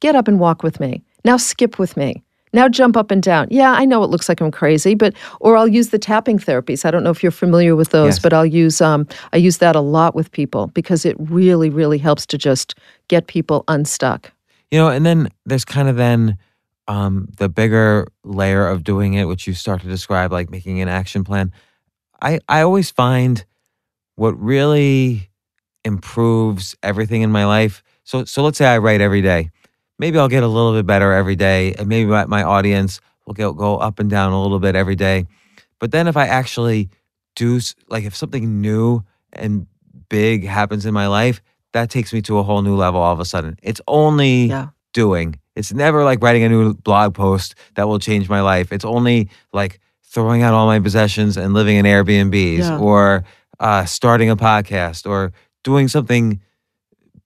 Get 0.00 0.14
up 0.14 0.28
and 0.28 0.40
walk 0.40 0.62
with 0.62 0.80
me. 0.80 1.02
Now 1.24 1.36
skip 1.36 1.78
with 1.78 1.96
me. 1.96 2.22
Now 2.52 2.68
jump 2.68 2.96
up 2.96 3.10
and 3.10 3.22
down. 3.22 3.48
Yeah, 3.50 3.72
I 3.72 3.84
know 3.84 4.02
it 4.02 4.10
looks 4.10 4.28
like 4.28 4.40
I'm 4.40 4.50
crazy, 4.50 4.94
but 4.94 5.14
or 5.40 5.56
I'll 5.56 5.68
use 5.68 5.88
the 5.90 5.98
tapping 5.98 6.38
therapies. 6.38 6.84
I 6.84 6.90
don't 6.90 7.04
know 7.04 7.10
if 7.10 7.22
you're 7.22 7.32
familiar 7.32 7.76
with 7.76 7.90
those, 7.90 8.14
Yes. 8.14 8.18
but 8.20 8.32
I'll 8.32 8.46
use 8.46 8.80
um, 8.80 9.06
I 9.32 9.36
use 9.36 9.58
that 9.58 9.76
a 9.76 9.80
lot 9.80 10.14
with 10.14 10.30
people 10.32 10.68
because 10.68 11.04
it 11.04 11.16
really, 11.18 11.70
really 11.70 11.98
helps 11.98 12.26
to 12.26 12.38
just 12.38 12.74
get 13.08 13.26
people 13.26 13.64
unstuck. 13.68 14.32
You 14.70 14.78
know, 14.78 14.88
and 14.88 15.04
then 15.04 15.28
there's 15.46 15.64
kind 15.64 15.88
of 15.88 15.96
then 15.96 16.36
um, 16.88 17.28
the 17.38 17.48
bigger 17.48 18.06
layer 18.24 18.66
of 18.66 18.82
doing 18.84 19.14
it, 19.14 19.24
which 19.24 19.46
you 19.46 19.54
start 19.54 19.80
to 19.82 19.88
describe 19.88 20.32
like 20.32 20.50
making 20.50 20.80
an 20.80 20.88
action 20.88 21.24
plan. 21.24 21.52
I, 22.20 22.40
I 22.48 22.62
always 22.62 22.90
find 22.90 23.44
what 24.16 24.38
really 24.38 25.30
improves 25.84 26.76
everything 26.82 27.22
in 27.22 27.30
my 27.30 27.44
life. 27.46 27.82
So 28.04 28.24
so 28.24 28.42
let's 28.42 28.58
say 28.58 28.66
I 28.66 28.78
write 28.78 29.00
every 29.00 29.22
day. 29.22 29.50
Maybe 29.98 30.18
I'll 30.18 30.28
get 30.28 30.42
a 30.42 30.48
little 30.48 30.72
bit 30.72 30.86
better 30.86 31.12
every 31.12 31.36
day, 31.36 31.74
and 31.74 31.88
maybe 31.88 32.08
my, 32.10 32.26
my 32.26 32.42
audience 32.42 33.00
will 33.26 33.34
go 33.34 33.52
go 33.52 33.76
up 33.78 33.98
and 33.98 34.08
down 34.08 34.32
a 34.32 34.40
little 34.40 34.60
bit 34.60 34.74
every 34.76 34.96
day. 34.96 35.26
But 35.80 35.90
then 35.92 36.06
if 36.08 36.16
I 36.16 36.26
actually 36.26 36.90
do 37.36 37.60
like 37.88 38.04
if 38.04 38.14
something 38.16 38.60
new 38.60 39.02
and 39.32 39.66
big 40.08 40.44
happens 40.46 40.86
in 40.86 40.94
my 40.94 41.06
life, 41.08 41.40
that 41.72 41.90
takes 41.90 42.12
me 42.12 42.22
to 42.22 42.38
a 42.38 42.42
whole 42.42 42.62
new 42.62 42.74
level 42.76 43.00
all 43.00 43.12
of 43.12 43.20
a 43.20 43.24
sudden. 43.24 43.58
It's 43.62 43.80
only 43.86 44.46
Yeah. 44.46 44.68
doing. 44.92 45.38
It's 45.54 45.72
never 45.72 46.04
like 46.04 46.22
writing 46.22 46.44
a 46.44 46.48
new 46.48 46.74
blog 46.74 47.14
post 47.14 47.54
that 47.74 47.88
will 47.88 47.98
change 47.98 48.28
my 48.28 48.40
life. 48.40 48.72
It's 48.72 48.84
only 48.84 49.28
like 49.52 49.80
throwing 50.04 50.42
out 50.42 50.54
all 50.54 50.66
my 50.66 50.80
possessions 50.80 51.36
and 51.36 51.52
living 51.52 51.76
in 51.76 51.84
Airbnbs 51.84 52.58
Yeah. 52.58 52.78
or 52.78 53.24
uh, 53.60 53.84
starting 53.84 54.30
a 54.30 54.36
podcast 54.36 55.06
or 55.08 55.32
doing 55.64 55.88
something 55.88 56.40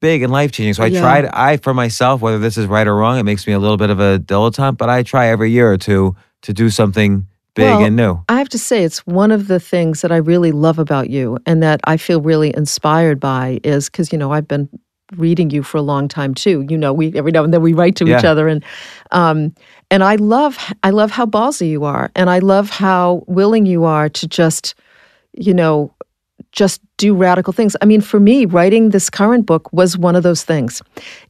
big 0.03 0.23
and 0.23 0.31
life 0.31 0.53
changing. 0.53 0.75
So 0.75 0.83
I 0.83 0.89
Yeah. 0.89 1.01
tried, 1.01 1.25
I 1.33 1.57
for 1.57 1.73
myself, 1.73 2.21
whether 2.21 2.39
this 2.39 2.59
is 2.59 2.67
right 2.67 2.87
or 2.87 2.95
wrong, 2.95 3.19
it 3.19 3.23
makes 3.23 3.47
me 3.47 3.55
a 3.55 3.59
little 3.59 3.79
bit 3.79 3.89
of 3.89 4.01
a 4.01 4.19
dilettante, 4.19 4.77
but 4.77 4.91
I 4.91 5.03
try 5.03 5.29
every 5.29 5.51
year 5.51 5.73
or 5.73 5.79
two 5.79 6.15
to 6.43 6.53
do 6.53 6.69
something 6.69 7.27
big 7.55 7.65
Well, 7.67 7.85
and 7.85 7.97
new. 7.97 8.19
I 8.29 8.37
have 8.39 8.49
to 8.51 8.59
say, 8.59 8.83
it's 8.85 9.07
one 9.07 9.31
of 9.31 9.47
the 9.49 9.61
things 9.61 10.01
that 10.03 10.11
I 10.13 10.17
really 10.17 10.53
love 10.53 10.79
about 10.79 11.09
you 11.11 11.39
and 11.47 11.63
that 11.63 11.81
I 11.85 11.97
feel 11.97 12.21
really 12.21 12.53
inspired 12.57 13.21
by 13.21 13.61
is 13.65 13.89
because, 13.89 14.13
you 14.13 14.19
know, 14.19 14.33
I've 14.33 14.49
been 14.49 14.69
reading 15.17 15.51
you 15.51 15.63
for 15.63 15.77
a 15.79 15.83
long 15.83 16.09
time 16.09 16.35
too. 16.35 16.65
You 16.69 16.79
know, 16.79 16.93
we 16.93 17.13
every 17.15 17.33
now 17.33 17.45
and 17.45 17.53
then 17.53 17.63
we 17.63 17.75
write 17.75 17.97
to 17.97 18.09
each 18.09 18.25
other 18.25 18.49
and 18.49 18.65
um 19.11 19.55
and 19.91 20.03
I 20.03 20.15
love 20.17 20.57
I 20.83 20.91
love 20.91 21.11
how 21.11 21.27
ballsy 21.27 21.69
you 21.69 21.85
are 21.85 22.11
and 22.17 22.31
I 22.31 22.39
love 22.39 22.71
how 22.71 23.23
willing 23.27 23.67
you 23.67 23.85
are 23.85 24.09
to 24.09 24.27
just, 24.27 24.75
you 25.35 25.53
know, 25.53 25.93
just 26.53 26.81
do 26.99 27.15
radical 27.15 27.53
things. 27.53 27.75
I 27.81 27.87
mean, 27.87 28.01
for 28.01 28.21
me, 28.21 28.45
writing 28.45 28.91
this 28.91 29.09
current 29.09 29.47
book 29.47 29.73
was 29.73 29.97
one 29.97 30.15
of 30.15 30.23
those 30.23 30.45
things. 30.45 30.83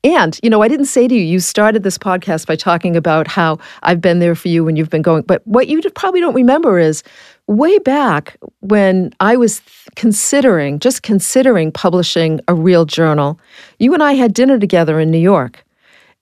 And, 0.03 0.39
you 0.43 0.51
know, 0.51 0.63
I 0.63 0.69
didn't 0.69 0.87
say 0.87 1.07
to 1.07 1.15
you, 1.15 1.23
you 1.23 1.39
started 1.39 1.85
this 1.85 1.97
podcast 1.97 2.47
by 2.47 2.57
talking 2.57 2.97
about 2.97 3.29
how 3.29 3.59
I've 3.83 4.01
been 4.01 4.19
there 4.19 4.35
for 4.35 4.49
you 4.49 4.65
when 4.65 4.75
you've 4.75 4.91
been 4.91 5.03
going. 5.03 5.23
But 5.23 5.47
what 5.47 5.69
you 5.69 5.81
probably 5.91 6.21
don't 6.21 6.35
remember 6.35 6.79
is 6.79 7.03
way 7.47 7.79
back 7.79 8.37
when 8.61 9.13
I 9.21 9.37
was 9.37 9.63
considering, 9.95 10.79
just 10.79 11.03
considering 11.03 11.71
publishing 11.71 12.41
a 12.49 12.55
real 12.55 12.85
journal, 12.85 13.39
you 13.79 13.95
and 13.95 14.03
I 14.03 14.15
had 14.15 14.35
dinner 14.35 14.59
together 14.59 14.99
in 14.99 15.11
New 15.11 15.19
York. 15.19 15.65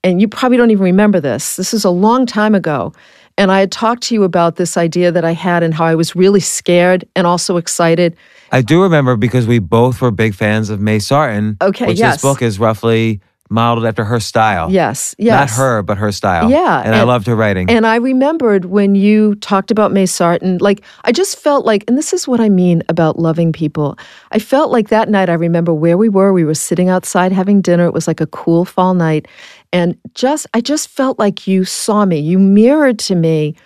And 0.02 0.20
you 0.20 0.28
probably 0.28 0.56
don't 0.56 0.70
even 0.70 0.84
remember 0.84 1.20
this. 1.20 1.56
This 1.56 1.74
is 1.74 1.84
a 1.84 1.90
long 1.90 2.24
time 2.26 2.54
ago. 2.54 2.92
And 3.36 3.50
I 3.52 3.60
had 3.60 3.72
talked 3.72 4.02
to 4.04 4.14
you 4.14 4.24
about 4.24 4.56
this 4.56 4.76
idea 4.76 5.12
that 5.12 5.24
I 5.24 5.32
had 5.32 5.62
and 5.62 5.72
how 5.72 5.84
I 5.84 5.94
was 5.94 6.16
really 6.16 6.40
scared 6.40 7.06
and 7.16 7.26
also 7.26 7.56
excited. 7.56 8.16
I 8.52 8.62
do 8.62 8.82
remember 8.82 9.16
because 9.16 9.46
we 9.46 9.58
both 9.58 10.00
were 10.00 10.10
big 10.10 10.34
fans 10.34 10.70
of 10.70 10.80
May 10.80 10.98
Sarton. 10.98 11.56
Okay, 11.60 11.86
which 11.86 11.98
yes. 11.98 12.16
this 12.16 12.22
book 12.22 12.42
is 12.42 12.58
roughly 12.58 13.20
modeled 13.50 13.84
after 13.84 14.04
her 14.04 14.20
style. 14.20 14.70
Yes, 14.70 15.14
yes. 15.18 15.50
Not 15.50 15.56
her, 15.58 15.82
but 15.82 15.98
her 15.98 16.12
style. 16.12 16.48
Yeah, 16.48 16.82
And, 16.84 16.94
I 16.94 17.02
loved 17.02 17.26
her 17.26 17.34
writing. 17.34 17.68
And 17.68 17.84
I 17.84 17.96
remembered 17.96 18.66
when 18.66 18.94
you 18.94 19.34
talked 19.36 19.72
about 19.72 19.92
May 19.92 20.06
Sarton, 20.06 20.58
like 20.58 20.82
I 21.04 21.12
just 21.12 21.36
felt 21.38 21.66
like, 21.66 21.84
and 21.88 21.98
this 21.98 22.12
is 22.12 22.28
what 22.28 22.40
I 22.40 22.48
mean 22.48 22.82
about 22.88 23.18
loving 23.18 23.52
people. 23.52 23.98
I 24.30 24.38
felt 24.38 24.70
like 24.70 24.88
that 24.88 25.08
night, 25.08 25.28
I 25.28 25.34
remember 25.34 25.74
where 25.74 25.98
we 25.98 26.08
were. 26.08 26.32
We 26.32 26.44
were 26.44 26.54
sitting 26.54 26.88
outside 26.88 27.32
having 27.32 27.60
dinner. 27.60 27.86
It 27.86 27.92
was 27.92 28.06
like 28.06 28.20
a 28.20 28.26
cool 28.28 28.64
fall 28.64 28.94
night. 28.94 29.26
And 29.72 29.98
just, 30.14 30.46
I 30.54 30.60
just 30.60 30.88
felt 30.88 31.18
like 31.18 31.46
you 31.46 31.64
saw 31.64 32.04
me. 32.04 32.18
You 32.18 32.38
mirrored 32.38 33.00
to 33.00 33.16
me 33.16 33.56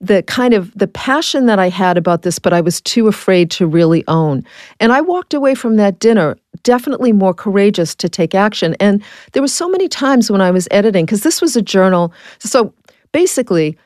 the 0.00 0.22
kind 0.22 0.54
of 0.54 0.72
the 0.74 0.86
passion 0.86 1.46
that 1.46 1.58
I 1.58 1.68
had 1.68 1.98
about 1.98 2.22
this, 2.22 2.38
but 2.38 2.52
I 2.52 2.60
was 2.60 2.80
too 2.80 3.06
afraid 3.06 3.50
to 3.52 3.66
really 3.66 4.02
own. 4.08 4.44
And 4.80 4.92
I 4.92 5.00
walked 5.02 5.34
away 5.34 5.54
from 5.54 5.76
that 5.76 5.98
dinner 5.98 6.36
definitely 6.62 7.12
more 7.12 7.34
courageous 7.34 7.94
to 7.96 8.08
take 8.08 8.34
action. 8.34 8.74
And 8.80 9.02
there 9.32 9.42
were 9.42 9.48
so 9.48 9.68
many 9.68 9.88
times 9.88 10.30
when 10.30 10.40
I 10.40 10.50
was 10.50 10.66
editing, 10.70 11.04
because 11.04 11.22
this 11.22 11.40
was 11.40 11.54
a 11.54 11.62
journal. 11.62 12.12
So 12.38 12.72
basically, 13.12 13.76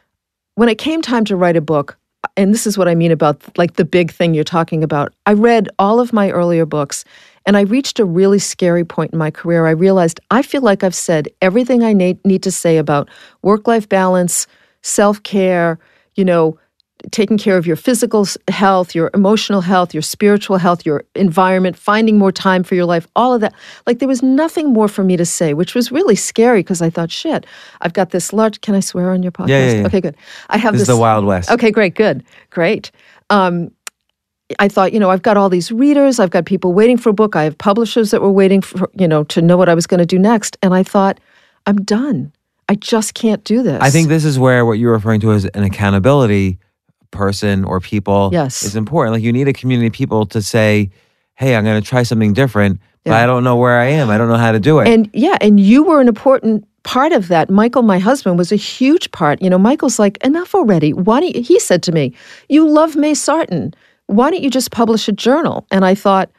when 0.55 0.68
it 0.68 0.79
came 0.79 1.03
time 1.03 1.24
to 1.27 1.37
write 1.37 1.57
a 1.57 1.61
book, 1.61 1.98
and 2.37 2.55
this 2.55 2.66
is 2.66 2.79
what 2.79 2.88
I 2.88 2.94
mean 2.94 3.12
about 3.12 3.42
like 3.59 3.74
the 3.74 3.85
big 3.85 4.11
thing 4.11 4.35
you're 4.35 4.44
talking 4.44 4.83
about, 4.83 5.12
I 5.27 5.33
read 5.33 5.68
all 5.79 6.00
of 6.00 6.12
my 6.12 6.31
earlier 6.31 6.64
books 6.64 7.05
and 7.46 7.57
I 7.57 7.62
reached 7.62 7.98
a 7.98 8.05
really 8.05 8.38
scary 8.38 8.85
point 8.85 9.12
in 9.12 9.18
my 9.18 9.31
career. 9.31 9.66
I 9.66 9.72
realized 9.72 10.20
I 10.31 10.42
feel 10.42 10.62
like 10.62 10.83
I've 10.83 10.94
said 10.94 11.29
everything 11.42 11.83
I 11.83 11.92
need, 11.92 12.42
to 12.42 12.50
say 12.50 12.79
about 12.79 13.09
work 13.42 13.66
life 13.66 13.88
balance, 13.88 14.46
self 14.83 15.22
care, 15.22 15.79
you 16.16 16.24
know, 16.24 16.59
taking 17.11 17.37
care 17.37 17.57
of 17.57 17.66
your 17.66 17.77
physical 17.77 18.27
health, 18.48 18.94
your 18.94 19.11
emotional 19.14 19.61
health, 19.61 19.92
your 19.92 20.03
spiritual 20.03 20.57
health, 20.57 20.87
your 20.87 21.05
environment, 21.14 21.77
finding 21.77 22.18
more 22.18 22.33
time 22.33 22.62
for 22.62 22.74
your 22.74 22.85
life, 22.85 23.07
all 23.14 23.35
of 23.35 23.40
that. 23.40 23.53
Like 23.87 23.98
there 23.98 24.09
was 24.09 24.22
nothing 24.22 24.72
more 24.72 24.88
for 24.88 25.05
me 25.05 25.16
to 25.16 25.27
say, 25.27 25.55
which 25.55 25.74
was 25.74 25.92
really 25.92 26.16
scary 26.16 26.61
because 26.61 26.81
I 26.81 26.90
thought, 26.90 27.11
shit, 27.11 27.46
I've 27.81 27.92
got 27.92 28.11
this 28.11 28.33
large. 28.33 28.61
Can 28.61 28.74
I 28.74 28.81
swear 28.81 29.11
on 29.11 29.22
your 29.22 29.33
podcast? 29.33 29.48
Yeah, 29.48 29.66
yeah, 29.66 29.81
yeah. 29.81 29.87
Okay, 29.87 30.00
good. 30.00 30.16
I 30.48 30.57
have 30.57 30.72
this 30.72 30.83
is 30.83 30.88
the 30.88 30.96
Wild 30.96 31.24
West. 31.24 31.50
Okay, 31.50 31.70
great, 31.70 31.94
good, 31.94 32.24
great. 32.50 32.90
Um, 33.31 33.70
I 34.59 34.68
thought, 34.68 34.92
you 34.92 35.00
know, 35.00 35.11
I've 35.11 35.22
got 35.22 35.37
all 35.37 35.48
these 35.48 35.72
readers, 35.72 36.20
I've 36.20 36.31
got 36.31 36.44
people 36.44 36.72
waiting 36.74 36.96
for 36.96 37.09
a 37.09 37.14
book, 37.14 37.35
I 37.35 37.44
have 37.44 37.57
publishers 37.57 38.11
that 38.11 38.20
were 38.20 38.31
waiting 38.31 38.61
for, 38.61 38.88
you 38.94 39.09
know, 39.09 39.24
to 39.24 39.42
know 39.42 39.57
what 39.57 39.68
I 39.68 39.74
was 39.74 39.87
going 39.87 39.98
to 39.98 40.07
do 40.07 40.18
next. 40.18 40.57
And 40.62 40.74
I 40.74 40.83
thought, 40.83 41.18
I'm 41.66 41.83
done. 41.83 42.33
I 42.68 42.74
just 42.77 43.14
can't 43.14 43.44
do 43.44 43.62
this. 43.62 43.81
I 43.83 43.90
think 43.90 44.09
this 44.09 44.24
is 44.24 44.38
where 44.38 44.64
what 44.64 44.79
you're 44.79 44.92
referring 44.92 45.20
to 45.20 45.33
as 45.33 45.44
an 45.46 45.62
accountability 45.64 46.59
person 47.11 47.64
or 47.64 47.81
people 47.81 48.31
Yes. 48.33 48.62
is 48.62 48.74
important. 48.77 49.14
Like 49.14 49.22
you 49.22 49.33
need 49.33 49.48
a 49.48 49.53
community 49.53 49.87
of 49.88 49.92
people 49.92 50.27
to 50.27 50.42
say, 50.42 50.90
hey, 51.35 51.55
I'm 51.57 51.64
going 51.64 51.81
to 51.81 51.87
try 51.88 52.03
something 52.03 52.33
different, 52.33 52.81
but 53.05 53.12
I 53.14 53.27
don't 53.27 53.44
know 53.44 53.57
where 53.57 53.79
I 53.79 53.87
am. 53.87 54.11
I 54.11 54.18
don't 54.18 54.29
know 54.29 54.37
how 54.37 54.53
to 54.53 54.61
do 54.61 54.79
it. 54.81 54.88
And 54.88 55.11
yeah, 55.12 55.37
and 55.40 55.61
you 55.61 55.85
were 55.85 56.00
an 56.00 56.09
important 56.09 56.66
part 56.85 57.12
of 57.12 57.29
that. 57.29 57.50
Michael, 57.50 57.83
my 57.83 57.98
husband, 57.98 58.38
was 58.38 58.50
a 58.53 58.57
huge 58.57 59.11
part. 59.12 59.40
You 59.42 59.50
know, 59.50 59.59
Michael's 59.59 59.98
like, 59.98 60.16
enough 60.24 60.55
already. 60.55 60.92
Why 60.92 61.20
don't 61.20 61.35
you, 61.35 61.42
he 61.42 61.59
said 61.61 61.83
to 61.85 61.92
me, 61.92 62.14
you 62.48 62.68
love 62.68 62.96
May 62.96 63.14
Sarton. 63.14 63.74
why 64.07 64.31
don't 64.31 64.42
you 64.42 64.50
just 64.50 64.70
publish 64.70 65.09
a 65.09 65.12
journal? 65.12 65.66
And 65.70 65.85
I 65.85 65.94
thought, 65.94 66.31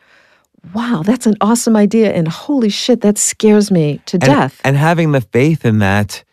wow, 0.74 1.04
that's 1.04 1.26
an 1.26 1.36
awesome 1.42 1.76
idea. 1.76 2.14
And 2.14 2.28
holy 2.28 2.70
shit, 2.70 3.02
that 3.02 3.18
scares 3.18 3.72
me 3.72 4.02
to 4.08 4.16
and, 4.18 4.24
death. 4.24 4.62
And 4.64 4.76
having 4.76 5.12
the 5.12 5.22
faith 5.22 5.66
in 5.66 5.80
that, 5.80 6.24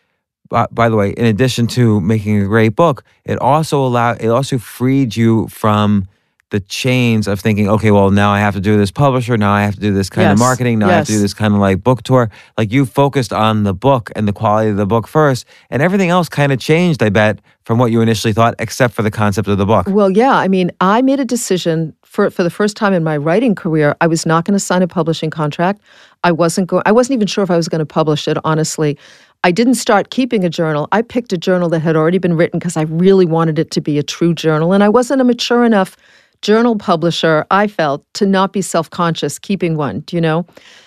by 0.49 0.89
the 0.89 0.95
way, 0.95 1.11
in 1.11 1.25
addition 1.25 1.67
to 1.67 1.99
making 2.01 2.41
a 2.41 2.45
great 2.45 2.75
book, 2.75 3.03
it 3.25 3.39
also 3.39 3.85
allowed, 3.85 4.21
it 4.21 4.27
also 4.27 4.57
freed 4.57 5.15
you 5.15 5.47
from 5.47 6.07
the 6.53 6.59
chains 6.59 7.27
of 7.27 7.39
thinking, 7.39 7.67
okay, 7.67 7.89
well, 7.89 8.11
now 8.11 8.29
I 8.31 8.39
have 8.39 8.53
to 8.53 8.61
do 8.61 8.77
this 8.77 8.91
publisher, 8.91 9.35
now 9.37 9.51
I 9.51 9.63
have 9.63 9.73
to 9.73 9.79
do 9.79 9.91
this 9.91 10.07
kind 10.07 10.25
Yes, 10.25 10.33
of 10.33 10.39
marketing, 10.39 10.77
now 10.77 10.87
I 10.87 10.93
have 10.93 11.07
to 11.07 11.11
do 11.11 11.19
this 11.19 11.33
kind 11.33 11.51
of 11.51 11.59
like 11.59 11.83
book 11.83 12.03
tour. 12.03 12.29
Like 12.59 12.71
you 12.71 12.85
focused 12.85 13.33
on 13.33 13.63
the 13.63 13.73
book 13.73 14.11
and 14.15 14.27
the 14.27 14.33
quality 14.33 14.69
of 14.69 14.77
the 14.77 14.85
book 14.85 15.07
first, 15.07 15.47
and 15.71 15.81
everything 15.81 16.11
else 16.11 16.29
kind 16.29 16.51
of 16.51 16.59
changed, 16.59 17.01
I 17.01 17.09
bet, 17.09 17.39
from 17.63 17.79
what 17.79 17.91
you 17.91 18.01
initially 18.01 18.33
thought, 18.33 18.53
except 18.59 18.93
for 18.93 19.01
the 19.01 19.09
concept 19.09 19.47
of 19.47 19.57
the 19.57 19.65
book. 19.65 19.87
Well, 19.89 20.11
yeah. 20.11 20.35
I 20.35 20.47
mean, 20.47 20.69
I 20.79 21.01
made 21.01 21.19
a 21.19 21.25
decision 21.25 21.95
for 22.03 22.29
for 22.29 22.43
the 22.43 22.51
first 22.51 22.77
time 22.77 22.93
in 22.93 23.03
my 23.03 23.17
writing 23.17 23.55
career. 23.55 23.95
I 23.99 24.05
was 24.05 24.23
not 24.23 24.45
going 24.45 24.53
to 24.53 24.59
sign 24.59 24.83
a 24.83 24.87
publishing 24.87 25.31
contract. 25.31 25.81
I 26.23 26.31
wasn't 26.31 26.67
going. 26.67 26.83
I 26.85 26.91
wasn't 26.91 27.15
even 27.15 27.25
sure 27.25 27.43
if 27.43 27.49
I 27.49 27.57
was 27.57 27.67
going 27.67 27.79
to 27.79 27.85
publish 27.99 28.27
it. 28.27 28.37
Honestly, 28.43 28.95
I 29.43 29.51
didn't 29.51 29.75
start 29.75 30.11
keeping 30.11 30.45
a 30.45 30.49
journal. 30.49 30.87
I 30.91 31.01
picked 31.01 31.33
a 31.33 31.37
journal 31.37 31.67
that 31.69 31.79
had 31.79 31.95
already 31.95 32.19
been 32.19 32.37
written 32.37 32.59
because 32.59 32.77
I 32.77 32.83
really 32.83 33.25
wanted 33.25 33.57
it 33.57 33.71
to 33.71 33.81
be 33.81 33.97
a 33.97 34.03
true 34.03 34.35
journal, 34.35 34.71
and 34.71 34.83
I 34.83 34.89
wasn't 34.89 35.19
a 35.19 35.23
mature 35.23 35.65
enough 35.65 35.97
journal 36.43 36.75
publisher. 36.75 37.45
I 37.49 37.67
felt 37.67 38.05
to 38.15 38.27
not 38.27 38.53
be 38.53 38.61
self 38.61 38.89
conscious 38.91 39.39
keeping 39.39 39.75
one. 39.75 40.01
Do 40.01 40.15
you 40.15 40.21
know? 40.21 40.45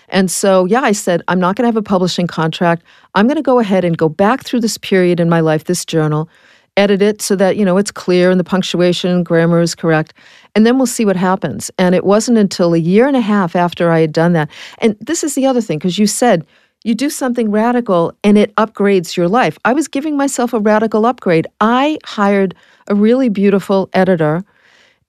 And 0.09 0.31
so, 0.31 0.67
yeah, 0.67 0.83
I 0.83 0.93
said, 0.93 1.23
I'm 1.27 1.41
not 1.41 1.57
going 1.57 1.65
to 1.65 1.69
have 1.69 1.77
a 1.77 1.83
publishing 1.83 2.29
contract. 2.29 2.85
I'm 3.17 3.27
going 3.27 3.37
to 3.37 3.43
go 3.43 3.59
ahead 3.59 3.85
and 3.85 3.99
go 3.99 4.09
back 4.09 4.45
through 4.45 4.61
this 4.61 4.79
period 4.79 5.19
in 5.19 5.29
my 5.29 5.41
life, 5.41 5.65
this 5.65 5.85
journal, 5.85 6.29
edit 6.77 7.03
it 7.03 7.23
so 7.23 7.35
that 7.37 7.57
you 7.57 7.65
know 7.65 7.79
it's 7.79 7.91
clear 7.91 8.31
and 8.31 8.39
the 8.39 8.45
punctuation 8.45 9.11
and 9.11 9.25
grammar 9.25 9.61
is 9.61 9.75
correct 9.75 10.13
and 10.55 10.67
then 10.67 10.77
we'll 10.77 10.87
see 10.87 11.07
what 11.07 11.17
happens 11.17 11.71
and 11.79 11.95
it 11.95 12.05
wasn't 12.05 12.37
until 12.37 12.75
a 12.75 12.79
year 12.79 13.07
and 13.07 13.17
a 13.17 13.21
half 13.23 13.57
after 13.57 13.91
i 13.91 14.01
had 14.01 14.13
done 14.13 14.35
that 14.35 14.51
and 14.79 14.95
this 15.01 15.25
is 15.25 15.35
the 15.35 15.47
other 15.47 15.63
thing 15.63 15.79
because 15.79 15.99
you 15.99 16.07
said 16.07 16.47
you 16.85 16.95
do 16.95 17.09
something 17.09 17.51
radical 17.51 18.13
and 18.23 18.37
it 18.37 18.55
upgrades 18.57 19.17
your 19.17 19.27
life 19.27 19.57
i 19.65 19.73
was 19.73 19.89
giving 19.89 20.19
myself 20.19 20.53
a 20.53 20.61
radical 20.61 21.07
upgrade 21.07 21.47
i 21.63 21.97
hired 22.05 22.55
a 22.89 22.95
really 22.95 23.31
beautiful 23.31 23.89
editor 23.95 24.45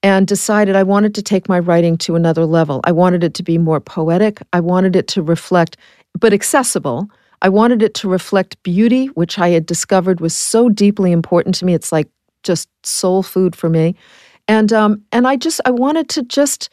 and 0.04 0.28
decided 0.28 0.76
I 0.76 0.84
wanted 0.84 1.16
to 1.16 1.22
take 1.22 1.50
my 1.50 1.60
writing 1.60 1.98
to 2.00 2.16
another 2.16 2.46
level. 2.46 2.82
I 2.84 2.92
wanted 2.92 3.24
it 3.24 3.34
to 3.36 3.44
be 3.44 3.58
more 3.58 3.80
poetic. 3.80 4.42
I 4.54 4.60
wanted 4.60 4.96
it 4.96 5.08
to 5.10 5.22
reflect, 5.22 5.78
but 6.20 6.34
accessible. 6.34 7.10
I 7.42 7.50
wanted 7.50 7.82
it 7.84 7.94
to 7.96 8.10
reflect 8.10 8.62
beauty, 8.64 9.08
which 9.08 9.38
I 9.40 9.50
had 9.50 9.66
discovered 9.66 10.20
was 10.20 10.36
so 10.36 10.70
deeply 10.70 11.12
important 11.12 11.56
to 11.56 11.66
me. 11.66 11.74
It's 11.74 11.92
like 11.92 12.08
just 12.44 12.70
soul 12.84 13.24
food 13.24 13.56
for 13.56 13.70
me. 13.70 13.96
And 14.48 14.72
um, 14.72 15.04
and 15.12 15.28
I 15.28 15.36
just 15.36 15.60
I 15.66 15.72
wanted 15.72 16.10
to 16.10 16.24
just 16.24 16.70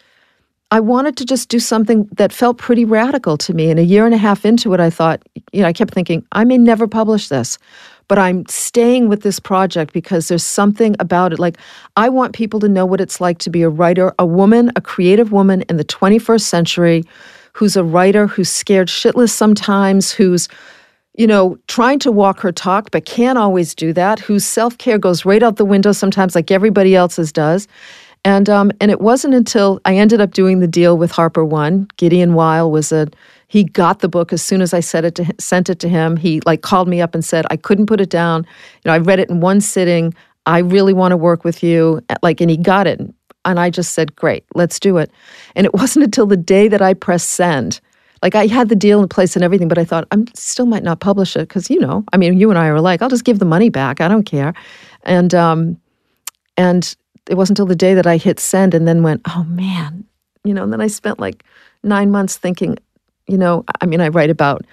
I 0.71 0.81
wanted 0.81 1.17
to 1.19 1.25
just 1.25 1.49
do 1.49 1.61
something 1.61 2.09
that 2.13 2.33
felt 2.33 2.59
pretty 2.59 2.85
radical 2.85 3.37
to 3.39 3.55
me. 3.55 3.71
And 3.71 3.79
a 3.79 3.85
year 3.85 4.07
and 4.07 4.15
a 4.15 4.19
half 4.19 4.45
into 4.45 4.75
it, 4.75 4.81
I 4.81 4.91
thought, 4.91 5.23
you 5.53 5.63
know, 5.63 5.69
I 5.69 5.73
kept 5.73 5.95
thinking, 5.95 6.27
I 6.33 6.45
may 6.45 6.59
never 6.59 6.89
publish 6.89 7.29
this, 7.29 7.59
but 8.09 8.19
I'm 8.19 8.47
staying 8.47 9.09
with 9.09 9.23
this 9.23 9.41
project 9.41 9.93
because 9.93 10.29
there's 10.29 10.45
something 10.45 10.95
about 11.01 11.33
it. 11.33 11.39
Like, 11.39 11.59
I 11.97 12.09
want 12.09 12.35
people 12.35 12.61
to 12.61 12.69
know 12.69 12.87
what 12.87 13.01
it's 13.01 13.21
like 13.21 13.39
to 13.39 13.51
be 13.51 13.63
a 13.63 13.69
writer, 13.69 14.15
a 14.19 14.27
woman, 14.27 14.71
a 14.77 14.81
creative 14.81 15.33
woman 15.33 15.63
in 15.63 15.77
the 15.77 15.85
21st 15.85 16.43
century 16.43 17.05
who's 17.53 17.77
a 17.77 17.85
writer, 17.85 18.27
who's 18.27 18.51
scared 18.51 18.89
shitless 18.89 19.31
sometimes, 19.31 20.13
who's 20.13 20.49
you 21.17 21.27
know, 21.29 21.57
trying 21.69 22.01
to 22.01 22.11
walk 22.11 22.41
her 22.41 22.51
talk, 22.51 22.91
but 22.91 23.05
can't 23.05 23.39
always 23.39 23.75
do 23.75 23.93
that, 23.93 24.19
whose 24.19 24.45
self 24.45 24.77
care 24.79 24.99
goes 24.99 25.25
right 25.25 25.43
out 25.43 25.57
the 25.57 25.65
window 25.65 25.93
sometimes, 25.93 26.35
like 26.35 26.51
everybody 26.51 26.97
else's 26.97 27.33
does. 27.33 27.69
And 28.25 28.49
um, 28.49 28.73
and 28.81 28.91
it 28.91 29.01
wasn't 29.01 29.35
until 29.35 29.81
I 29.85 29.97
ended 29.97 30.21
up 30.21 30.33
doing 30.33 30.61
the 30.61 30.67
deal 30.67 30.97
with 30.97 31.13
Harper 31.13 31.45
One. 31.45 31.87
Gideon 31.97 32.35
Weil 32.35 32.71
was 32.71 32.91
a 32.91 33.07
he 33.55 33.63
got 33.63 34.01
the 34.01 34.09
book 34.09 34.33
as 34.33 34.43
soon 34.43 34.61
as 34.61 34.75
I 34.75 34.81
said 34.81 35.05
it 35.05 35.15
to 35.15 35.23
him, 35.23 35.37
sent 35.39 35.71
it 35.71 35.79
to 35.79 35.89
him. 35.89 36.17
He 36.17 36.41
like 36.45 36.63
called 36.63 36.89
me 36.89 37.01
up 37.01 37.15
and 37.15 37.25
said 37.25 37.47
I 37.51 37.57
couldn't 37.57 37.87
put 37.87 38.01
it 38.01 38.11
down. 38.11 38.45
You 38.83 38.89
know, 38.89 38.95
I 38.95 38.99
read 38.99 39.21
it 39.21 39.31
in 39.31 39.39
one 39.39 39.61
sitting. 39.61 40.13
I 40.45 40.59
really 40.59 40.93
want 40.93 41.13
to 41.13 41.17
work 41.17 41.45
with 41.45 41.63
you. 41.63 42.01
Like, 42.21 42.41
and 42.41 42.51
he 42.51 42.57
got 42.57 42.89
it. 42.89 43.01
And 43.45 43.61
I 43.61 43.71
just 43.71 43.93
said, 43.93 44.17
great, 44.17 44.45
let's 44.57 44.81
do 44.81 44.97
it. 44.97 45.09
And 45.55 45.67
it 45.67 45.73
wasn't 45.81 46.05
until 46.05 46.27
the 46.27 46.37
day 46.37 46.67
that 46.67 46.83
I 46.83 46.95
pressed 46.95 47.31
send. 47.31 47.81
Like 48.23 48.35
I 48.35 48.49
had 48.49 48.71
the 48.71 48.75
deal 48.75 49.01
in 49.01 49.09
place 49.09 49.37
and 49.37 49.45
everything, 49.45 49.69
but 49.69 49.79
I 49.79 49.85
thought 49.85 50.09
I 50.11 50.17
still 50.35 50.67
might 50.67 50.83
not 50.83 50.99
publish 50.99 51.37
it 51.37 51.49
because 51.49 51.71
you 51.71 51.79
know, 51.79 52.03
I 52.13 52.17
mean, 52.17 52.37
you 52.37 52.51
and 52.51 52.59
I 52.59 52.67
are 52.67 52.75
alike. 52.75 53.03
I'll 53.03 53.09
just 53.09 53.25
give 53.25 53.39
the 53.39 53.45
money 53.45 53.69
back. 53.69 54.01
I 54.01 54.09
don't 54.09 54.25
care. 54.25 54.53
And 55.05 55.33
um, 55.33 55.81
and 56.57 56.97
it 57.31 57.37
wasn't 57.37 57.61
until 57.61 57.67
the 57.67 57.77
day 57.77 57.95
that 57.95 58.09
I 58.09 58.17
hit 58.17 58.41
send 58.41 58.75
and 58.75 58.89
then 58.89 59.05
went, 59.05 59.21
oh 59.29 59.45
man, 59.45 60.05
you 60.43 60.55
know. 60.55 60.65
And 60.65 60.73
then 60.73 60.81
I 60.81 60.89
spent 60.89 61.21
like 61.21 61.45
nine 61.85 62.11
months 62.11 62.37
thinking, 62.37 62.79
you 63.27 63.39
know, 63.39 63.65
I 63.81 63.87
mean, 63.87 64.01
I 64.01 64.09
write 64.09 64.31
about 64.31 64.65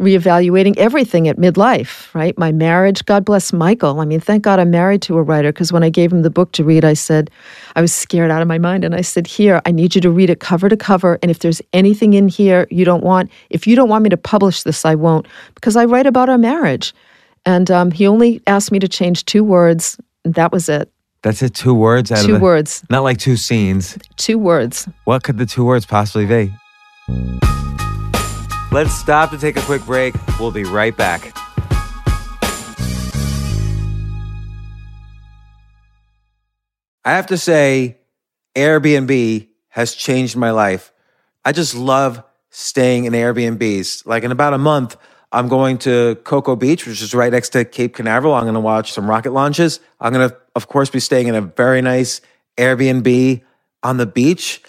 reevaluating 0.00 0.76
everything 0.76 1.26
at 1.26 1.36
midlife, 1.38 2.12
right? 2.14 2.38
My 2.38 2.52
marriage, 2.52 3.04
God 3.04 3.24
bless 3.24 3.52
Michael. 3.52 3.98
I 3.98 4.04
mean, 4.04 4.20
thank 4.20 4.44
God 4.44 4.60
I'm 4.60 4.70
married 4.70 5.02
to 5.02 5.18
a 5.18 5.22
writer 5.22 5.52
because 5.52 5.72
when 5.72 5.82
I 5.82 5.90
gave 5.90 6.12
him 6.12 6.22
the 6.22 6.30
book 6.30 6.52
to 6.52 6.62
read, 6.62 6.84
I 6.84 6.92
said, 6.92 7.30
I 7.74 7.80
was 7.80 7.92
scared 7.92 8.30
out 8.30 8.40
of 8.40 8.46
my 8.46 8.58
mind. 8.58 8.84
And 8.84 8.94
I 8.94 9.00
said, 9.00 9.26
Here, 9.26 9.60
I 9.66 9.72
need 9.72 9.96
you 9.96 10.00
to 10.02 10.10
read 10.10 10.30
it 10.30 10.38
cover 10.38 10.68
to 10.68 10.76
cover. 10.76 11.18
And 11.20 11.30
if 11.30 11.40
there's 11.40 11.60
anything 11.72 12.12
in 12.12 12.28
here 12.28 12.68
you 12.70 12.84
don't 12.84 13.02
want, 13.02 13.30
if 13.50 13.66
you 13.66 13.74
don't 13.74 13.88
want 13.88 14.04
me 14.04 14.10
to 14.10 14.16
publish 14.16 14.62
this, 14.62 14.84
I 14.84 14.94
won't 14.94 15.26
because 15.54 15.74
I 15.74 15.84
write 15.84 16.06
about 16.06 16.28
our 16.28 16.38
marriage. 16.38 16.94
And 17.44 17.70
um, 17.70 17.90
he 17.90 18.06
only 18.06 18.40
asked 18.46 18.70
me 18.70 18.78
to 18.78 18.88
change 18.88 19.24
two 19.24 19.42
words. 19.42 19.98
And 20.24 20.34
that 20.34 20.52
was 20.52 20.68
it. 20.68 20.90
That's 21.22 21.42
it, 21.42 21.54
two 21.54 21.74
words 21.74 22.12
out 22.12 22.24
Two 22.24 22.34
of 22.34 22.38
the, 22.38 22.44
words. 22.44 22.84
Not 22.88 23.02
like 23.02 23.18
two 23.18 23.36
scenes. 23.36 23.98
Two 24.16 24.38
words. 24.38 24.88
What 25.04 25.24
could 25.24 25.38
the 25.38 25.46
two 25.46 25.64
words 25.64 25.84
possibly 25.84 26.26
be? 26.26 26.52
Let's 28.70 28.92
stop 28.92 29.30
to 29.30 29.38
take 29.38 29.56
a 29.56 29.62
quick 29.62 29.84
break. 29.86 30.14
We'll 30.38 30.50
be 30.50 30.64
right 30.64 30.94
back. 30.94 31.34
I 37.02 37.12
have 37.12 37.28
to 37.28 37.38
say, 37.38 37.96
Airbnb 38.54 39.48
has 39.70 39.94
changed 39.94 40.36
my 40.36 40.50
life. 40.50 40.92
I 41.46 41.52
just 41.52 41.74
love 41.74 42.22
staying 42.50 43.06
in 43.06 43.14
Airbnbs. 43.14 44.04
Like 44.04 44.22
in 44.22 44.32
about 44.32 44.52
a 44.52 44.58
month, 44.58 44.98
I'm 45.32 45.48
going 45.48 45.78
to 45.78 46.16
Cocoa 46.24 46.54
Beach, 46.54 46.86
which 46.86 47.00
is 47.00 47.14
right 47.14 47.32
next 47.32 47.50
to 47.50 47.64
Cape 47.64 47.94
Canaveral. 47.94 48.34
I'm 48.34 48.42
going 48.42 48.52
to 48.52 48.60
watch 48.60 48.92
some 48.92 49.08
rocket 49.08 49.32
launches. 49.32 49.80
I'm 49.98 50.12
going 50.12 50.28
to, 50.28 50.36
of 50.54 50.68
course, 50.68 50.90
be 50.90 51.00
staying 51.00 51.28
in 51.28 51.34
a 51.34 51.40
very 51.40 51.80
nice 51.80 52.20
Airbnb 52.58 53.42
on 53.82 53.96
the 53.96 54.06
beach. 54.06 54.62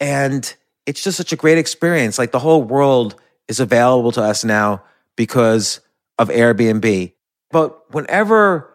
And 0.00 0.54
it's 0.86 1.04
just 1.04 1.18
such 1.18 1.34
a 1.34 1.36
great 1.36 1.58
experience. 1.58 2.18
Like 2.18 2.32
the 2.32 2.38
whole 2.38 2.62
world 2.62 3.16
is 3.52 3.60
available 3.60 4.10
to 4.12 4.22
us 4.22 4.44
now 4.44 4.82
because 5.14 5.80
of 6.18 6.30
Airbnb. 6.30 7.12
But 7.50 7.92
whenever 7.92 8.74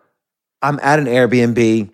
I'm 0.62 0.80
at 0.84 1.00
an 1.00 1.06
Airbnb, 1.06 1.90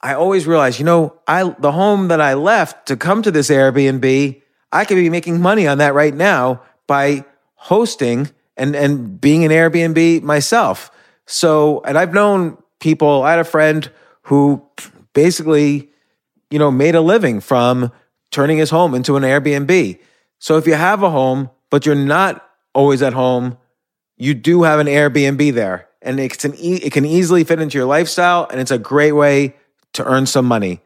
I 0.00 0.14
always 0.14 0.46
realize, 0.46 0.78
you 0.78 0.86
know, 0.86 1.20
I 1.28 1.54
the 1.58 1.72
home 1.72 2.08
that 2.08 2.20
I 2.22 2.32
left 2.34 2.88
to 2.88 2.96
come 2.96 3.20
to 3.22 3.30
this 3.30 3.50
Airbnb, 3.50 4.40
I 4.72 4.84
could 4.86 4.94
be 4.94 5.10
making 5.10 5.42
money 5.42 5.66
on 5.66 5.76
that 5.78 5.92
right 5.92 6.14
now 6.14 6.62
by 6.86 7.26
hosting 7.54 8.30
and 8.56 8.74
and 8.74 9.20
being 9.20 9.44
an 9.44 9.50
Airbnb 9.50 10.22
myself. 10.22 10.90
So, 11.26 11.82
and 11.84 11.98
I've 11.98 12.14
known 12.14 12.56
people, 12.80 13.22
I 13.22 13.32
had 13.32 13.40
a 13.40 13.44
friend 13.44 13.90
who 14.22 14.66
basically, 15.12 15.90
you 16.50 16.58
know, 16.58 16.70
made 16.70 16.94
a 16.94 17.02
living 17.02 17.40
from 17.40 17.92
turning 18.30 18.56
his 18.56 18.70
home 18.70 18.94
into 18.94 19.16
an 19.16 19.22
Airbnb. 19.22 19.98
So 20.38 20.56
if 20.56 20.66
you 20.66 20.74
have 20.74 21.02
a 21.02 21.10
home, 21.10 21.50
but 21.70 21.86
you're 21.86 21.94
not 21.94 22.46
always 22.74 23.02
at 23.02 23.12
home, 23.12 23.56
you 24.16 24.34
do 24.34 24.64
have 24.64 24.80
an 24.80 24.86
Airbnb 24.86 25.54
there. 25.54 25.88
And 26.02 26.18
it 26.18 26.38
can, 26.38 26.54
e- 26.56 26.80
it 26.82 26.92
can 26.92 27.04
easily 27.04 27.44
fit 27.44 27.60
into 27.60 27.78
your 27.78 27.86
lifestyle, 27.86 28.46
and 28.50 28.60
it's 28.60 28.70
a 28.70 28.78
great 28.78 29.12
way 29.12 29.54
to 29.94 30.04
earn 30.04 30.26
some 30.26 30.46
money. 30.46 30.80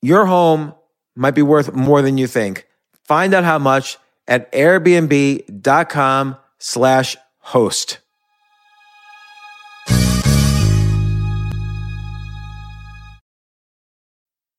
Your 0.00 0.26
home 0.26 0.74
might 1.14 1.34
be 1.34 1.42
worth 1.42 1.72
more 1.72 2.02
than 2.02 2.18
you 2.18 2.26
think. 2.26 2.66
Find 3.04 3.34
out 3.34 3.44
how 3.44 3.58
much 3.58 3.98
at 4.26 4.50
airbnb.com 4.52 6.36
slash 6.58 7.16
host. 7.38 7.98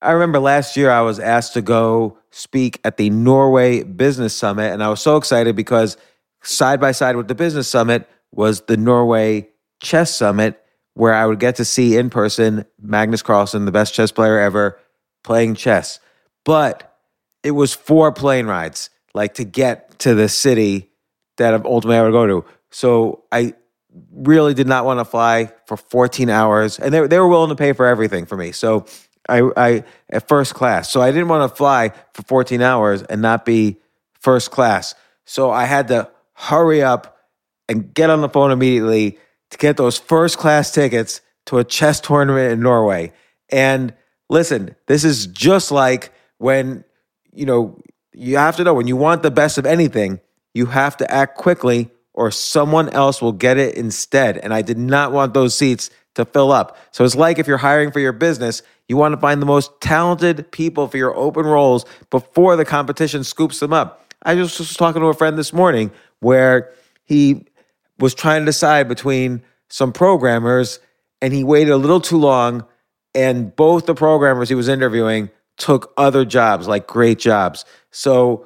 I 0.01 0.11
remember 0.11 0.39
last 0.39 0.75
year 0.75 0.91
I 0.91 1.01
was 1.01 1.17
asked 1.17 1.53
to 1.53 1.61
go 1.61 2.17
speak 2.33 2.79
at 2.83 2.97
the 2.97 3.09
Norway 3.11 3.83
Business 3.83 4.35
Summit, 4.35 4.73
and 4.73 4.83
I 4.83 4.89
was 4.89 5.01
so 5.01 5.17
excited 5.17 5.55
because 5.55 5.97
side 6.41 6.79
by 6.79 6.91
side 6.91 7.15
with 7.15 7.27
the 7.27 7.35
Business 7.35 7.67
Summit 7.67 8.09
was 8.31 8.61
the 8.61 8.75
Norway 8.75 9.49
Chess 9.81 10.15
Summit, 10.15 10.59
where 10.95 11.13
I 11.13 11.25
would 11.25 11.39
get 11.39 11.55
to 11.57 11.65
see 11.65 11.95
in 11.95 12.09
person 12.09 12.65
Magnus 12.81 13.21
Carlsen, 13.21 13.65
the 13.65 13.71
best 13.71 13.93
chess 13.93 14.11
player 14.11 14.39
ever, 14.39 14.79
playing 15.23 15.55
chess. 15.55 15.99
But 16.43 16.97
it 17.43 17.51
was 17.51 17.73
four 17.73 18.11
plane 18.11 18.47
rides, 18.47 18.89
like 19.13 19.35
to 19.35 19.43
get 19.43 19.99
to 19.99 20.15
the 20.15 20.27
city 20.27 20.89
that 21.37 21.53
ultimately 21.65 21.97
I 21.97 22.03
would 22.03 22.11
go 22.11 22.27
to. 22.27 22.45
So 22.71 23.23
I 23.31 23.53
really 24.11 24.53
did 24.53 24.67
not 24.67 24.85
want 24.85 24.99
to 24.99 25.05
fly 25.05 25.51
for 25.67 25.77
14 25.77 26.29
hours, 26.29 26.79
and 26.79 26.93
they, 26.93 27.05
they 27.07 27.19
were 27.19 27.27
willing 27.27 27.49
to 27.49 27.55
pay 27.55 27.73
for 27.73 27.85
everything 27.85 28.25
for 28.25 28.37
me. 28.37 28.51
So 28.51 28.85
I, 29.29 29.49
I 29.55 29.83
at 30.09 30.27
first 30.27 30.53
class. 30.53 30.91
So 30.91 31.01
I 31.01 31.11
didn't 31.11 31.27
want 31.27 31.49
to 31.49 31.55
fly 31.55 31.91
for 32.13 32.23
14 32.23 32.61
hours 32.61 33.03
and 33.03 33.21
not 33.21 33.45
be 33.45 33.77
first 34.19 34.51
class. 34.51 34.95
So 35.25 35.51
I 35.51 35.65
had 35.65 35.87
to 35.89 36.09
hurry 36.33 36.81
up 36.81 37.17
and 37.69 37.93
get 37.93 38.09
on 38.09 38.21
the 38.21 38.29
phone 38.29 38.51
immediately 38.51 39.17
to 39.51 39.57
get 39.57 39.77
those 39.77 39.97
first 39.97 40.37
class 40.37 40.71
tickets 40.71 41.21
to 41.45 41.57
a 41.57 41.63
chess 41.63 41.99
tournament 41.99 42.51
in 42.51 42.61
Norway. 42.61 43.11
And 43.49 43.93
listen, 44.29 44.75
this 44.87 45.03
is 45.03 45.27
just 45.27 45.71
like 45.71 46.11
when, 46.37 46.83
you 47.31 47.45
know, 47.45 47.79
you 48.13 48.37
have 48.37 48.57
to 48.57 48.63
know 48.63 48.73
when 48.73 48.87
you 48.87 48.95
want 48.95 49.23
the 49.23 49.31
best 49.31 49.57
of 49.57 49.65
anything, 49.65 50.19
you 50.53 50.67
have 50.67 50.97
to 50.97 51.11
act 51.11 51.37
quickly 51.37 51.89
or 52.13 52.29
someone 52.31 52.89
else 52.89 53.21
will 53.21 53.31
get 53.31 53.57
it 53.57 53.75
instead. 53.75 54.37
And 54.37 54.53
I 54.53 54.61
did 54.61 54.77
not 54.77 55.11
want 55.11 55.33
those 55.33 55.57
seats 55.57 55.89
to 56.15 56.25
fill 56.25 56.51
up. 56.51 56.77
So 56.91 57.03
it's 57.03 57.15
like 57.15 57.39
if 57.39 57.47
you're 57.47 57.57
hiring 57.57 57.91
for 57.91 57.99
your 57.99 58.11
business, 58.11 58.61
you 58.87 58.97
want 58.97 59.13
to 59.13 59.19
find 59.19 59.41
the 59.41 59.45
most 59.45 59.71
talented 59.81 60.51
people 60.51 60.87
for 60.87 60.97
your 60.97 61.15
open 61.15 61.45
roles 61.45 61.85
before 62.09 62.55
the 62.55 62.65
competition 62.65 63.23
scoops 63.23 63.59
them 63.59 63.73
up. 63.73 64.05
I 64.23 64.35
just 64.35 64.59
was 64.59 64.73
talking 64.75 65.01
to 65.01 65.07
a 65.07 65.13
friend 65.13 65.37
this 65.37 65.53
morning 65.53 65.91
where 66.19 66.71
he 67.03 67.45
was 67.99 68.13
trying 68.13 68.41
to 68.41 68.45
decide 68.45 68.87
between 68.87 69.43
some 69.69 69.91
programmers 69.91 70.79
and 71.21 71.33
he 71.33 71.43
waited 71.43 71.71
a 71.71 71.77
little 71.77 72.01
too 72.01 72.17
long 72.17 72.65
and 73.15 73.55
both 73.55 73.85
the 73.85 73.95
programmers 73.95 74.49
he 74.49 74.55
was 74.55 74.67
interviewing 74.67 75.29
took 75.57 75.93
other 75.97 76.25
jobs 76.25 76.67
like 76.67 76.87
great 76.87 77.19
jobs. 77.19 77.65
So, 77.91 78.45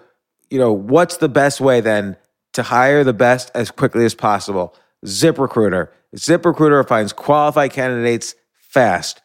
you 0.49 0.59
know, 0.59 0.71
what's 0.73 1.17
the 1.17 1.29
best 1.29 1.61
way 1.61 1.81
then 1.81 2.17
to 2.53 2.63
hire 2.63 3.03
the 3.03 3.13
best 3.13 3.51
as 3.55 3.71
quickly 3.71 4.05
as 4.05 4.15
possible? 4.15 4.75
ZipRecruiter. 5.05 5.89
ZipRecruiter 6.15 6.87
finds 6.87 7.13
qualified 7.13 7.71
candidates 7.71 8.35
fast. 8.53 9.21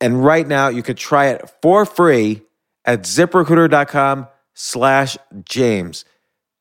And 0.00 0.24
right 0.24 0.46
now 0.46 0.68
you 0.68 0.82
can 0.82 0.96
try 0.96 1.26
it 1.28 1.50
for 1.62 1.86
free 1.86 2.42
at 2.84 3.02
ziprecruiter.com 3.02 4.28
slash 4.54 5.16
James. 5.44 6.04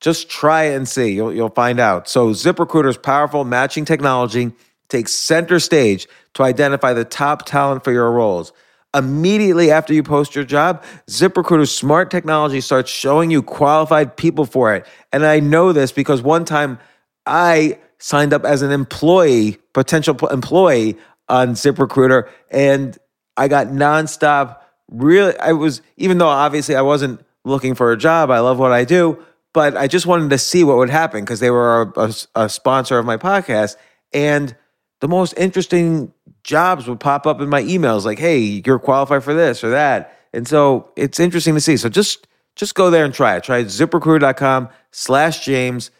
Just 0.01 0.29
try 0.29 0.63
it 0.63 0.75
and 0.75 0.87
see. 0.87 1.13
You'll, 1.13 1.33
you'll 1.33 1.49
find 1.49 1.79
out. 1.79 2.07
So 2.07 2.29
ZipRecruiter's 2.29 2.97
powerful 2.97 3.43
matching 3.43 3.85
technology 3.85 4.51
takes 4.89 5.13
center 5.13 5.59
stage 5.59 6.07
to 6.35 6.43
identify 6.43 6.93
the 6.93 7.05
top 7.05 7.45
talent 7.45 7.83
for 7.83 7.91
your 7.91 8.11
roles. 8.11 8.51
Immediately 8.93 9.71
after 9.71 9.93
you 9.93 10.03
post 10.03 10.35
your 10.35 10.45
job, 10.45 10.83
ZipRecruiter's 11.09 11.73
smart 11.73 12.09
technology 12.11 12.61
starts 12.61 12.89
showing 12.89 13.29
you 13.29 13.41
qualified 13.41 14.15
people 14.15 14.45
for 14.45 14.73
it. 14.73 14.85
And 15.11 15.25
I 15.25 15.39
know 15.39 15.73
this 15.73 15.91
because 15.91 16.21
one 16.21 16.45
time 16.45 16.79
I 17.25 17.79
signed 17.99 18.33
up 18.33 18.43
as 18.43 18.61
an 18.61 18.71
employee, 18.71 19.57
potential 19.73 20.15
employee 20.27 20.97
on 21.27 21.49
ZipRecruiter, 21.49 22.29
and 22.51 22.97
I 23.37 23.47
got 23.47 23.67
nonstop. 23.67 24.57
Really, 24.89 25.37
I 25.39 25.53
was, 25.53 25.81
even 25.97 26.17
though 26.17 26.27
obviously 26.27 26.75
I 26.75 26.81
wasn't 26.81 27.21
looking 27.43 27.75
for 27.75 27.91
a 27.91 27.97
job, 27.97 28.29
I 28.29 28.39
love 28.39 28.59
what 28.59 28.71
I 28.71 28.85
do, 28.85 29.23
but 29.53 29.75
I 29.75 29.87
just 29.87 30.05
wanted 30.05 30.29
to 30.29 30.37
see 30.37 30.63
what 30.63 30.77
would 30.77 30.89
happen 30.89 31.21
because 31.21 31.39
they 31.39 31.49
were 31.49 31.93
a, 31.95 31.99
a, 32.01 32.13
a 32.43 32.49
sponsor 32.49 32.99
of 32.99 33.05
my 33.05 33.17
podcast. 33.17 33.77
And 34.13 34.55
the 35.01 35.07
most 35.07 35.33
interesting 35.37 36.13
jobs 36.43 36.87
would 36.87 36.99
pop 36.99 37.25
up 37.25 37.41
in 37.41 37.49
my 37.49 37.63
emails 37.63 38.05
like, 38.05 38.19
hey, 38.19 38.39
you're 38.39 38.79
qualified 38.79 39.23
for 39.23 39.33
this 39.33 39.63
or 39.63 39.71
that. 39.71 40.19
And 40.33 40.47
so 40.47 40.91
it's 40.95 41.19
interesting 41.19 41.53
to 41.55 41.61
see. 41.61 41.77
So 41.77 41.89
just 41.89 42.27
just 42.55 42.75
go 42.75 42.89
there 42.89 43.03
and 43.03 43.13
try 43.13 43.35
it. 43.35 43.43
Try 43.43 43.63
ziprecruiter.com 43.63 44.69
slash 44.91 45.43
James. 45.45 45.91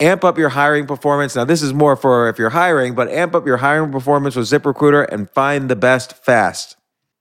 Amp 0.00 0.24
up 0.24 0.38
your 0.38 0.48
hiring 0.48 0.86
performance. 0.86 1.36
Now, 1.36 1.44
this 1.44 1.60
is 1.60 1.74
more 1.74 1.94
for 1.94 2.28
if 2.30 2.38
you're 2.38 2.50
hiring, 2.50 2.94
but 2.94 3.10
amp 3.10 3.34
up 3.34 3.46
your 3.46 3.58
hiring 3.58 3.92
performance 3.92 4.34
with 4.34 4.46
ZipRecruiter 4.46 5.06
and 5.12 5.28
find 5.28 5.68
the 5.68 5.76
best 5.76 6.14
fast. 6.24 6.76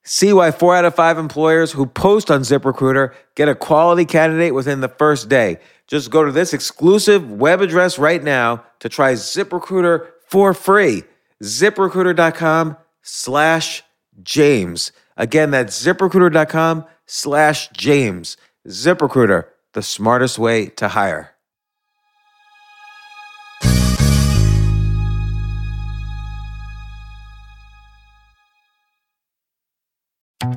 See 0.05 0.31
why 0.31 0.51
four 0.51 0.75
out 0.75 0.85
of 0.85 0.95
five 0.95 1.17
employers 1.17 1.73
who 1.73 1.85
post 1.85 2.31
on 2.31 2.41
ZipRecruiter 2.41 3.13
get 3.35 3.49
a 3.49 3.55
quality 3.55 4.05
candidate 4.05 4.53
within 4.53 4.79
the 4.79 4.87
first 4.87 5.27
day. 5.27 5.59
Just 5.87 6.09
go 6.09 6.23
to 6.23 6.31
this 6.31 6.53
exclusive 6.53 7.29
web 7.29 7.61
address 7.61 7.99
right 7.99 8.23
now 8.23 8.63
to 8.79 8.87
try 8.87 9.13
ZipRecruiter 9.13 10.07
for 10.25 10.53
free. 10.53 11.03
ZipRecruiter.com 11.43 12.77
slash 13.01 13.83
James. 14.23 14.91
Again, 15.17 15.51
that's 15.51 15.85
ziprecruiter.com 15.85 16.85
slash 17.05 17.69
James. 17.71 18.37
ZipRecruiter, 18.67 19.45
the 19.73 19.83
smartest 19.83 20.39
way 20.39 20.67
to 20.67 20.87
hire. 20.89 21.35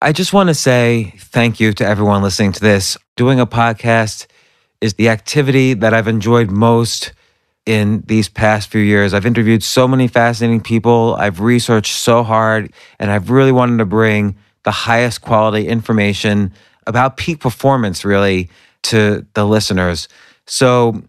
I 0.00 0.12
just 0.12 0.32
want 0.32 0.48
to 0.48 0.54
say 0.54 1.12
thank 1.18 1.58
you 1.58 1.72
to 1.72 1.84
everyone 1.84 2.22
listening 2.22 2.52
to 2.52 2.60
this. 2.60 2.96
Doing 3.16 3.40
a 3.40 3.46
podcast 3.48 4.28
is 4.80 4.94
the 4.94 5.08
activity 5.08 5.74
that 5.74 5.92
I've 5.92 6.06
enjoyed 6.06 6.52
most 6.52 7.12
in 7.66 8.04
these 8.06 8.28
past 8.28 8.70
few 8.70 8.80
years. 8.80 9.12
I've 9.12 9.26
interviewed 9.26 9.64
so 9.64 9.88
many 9.88 10.06
fascinating 10.06 10.60
people, 10.60 11.16
I've 11.18 11.40
researched 11.40 11.96
so 11.96 12.22
hard, 12.22 12.72
and 13.00 13.10
I've 13.10 13.28
really 13.28 13.50
wanted 13.50 13.78
to 13.78 13.86
bring 13.86 14.36
the 14.62 14.70
highest 14.70 15.20
quality 15.20 15.66
information 15.66 16.52
about 16.86 17.16
peak 17.16 17.40
performance, 17.40 18.04
really, 18.04 18.50
to 18.84 19.26
the 19.34 19.44
listeners. 19.44 20.06
So 20.46 21.02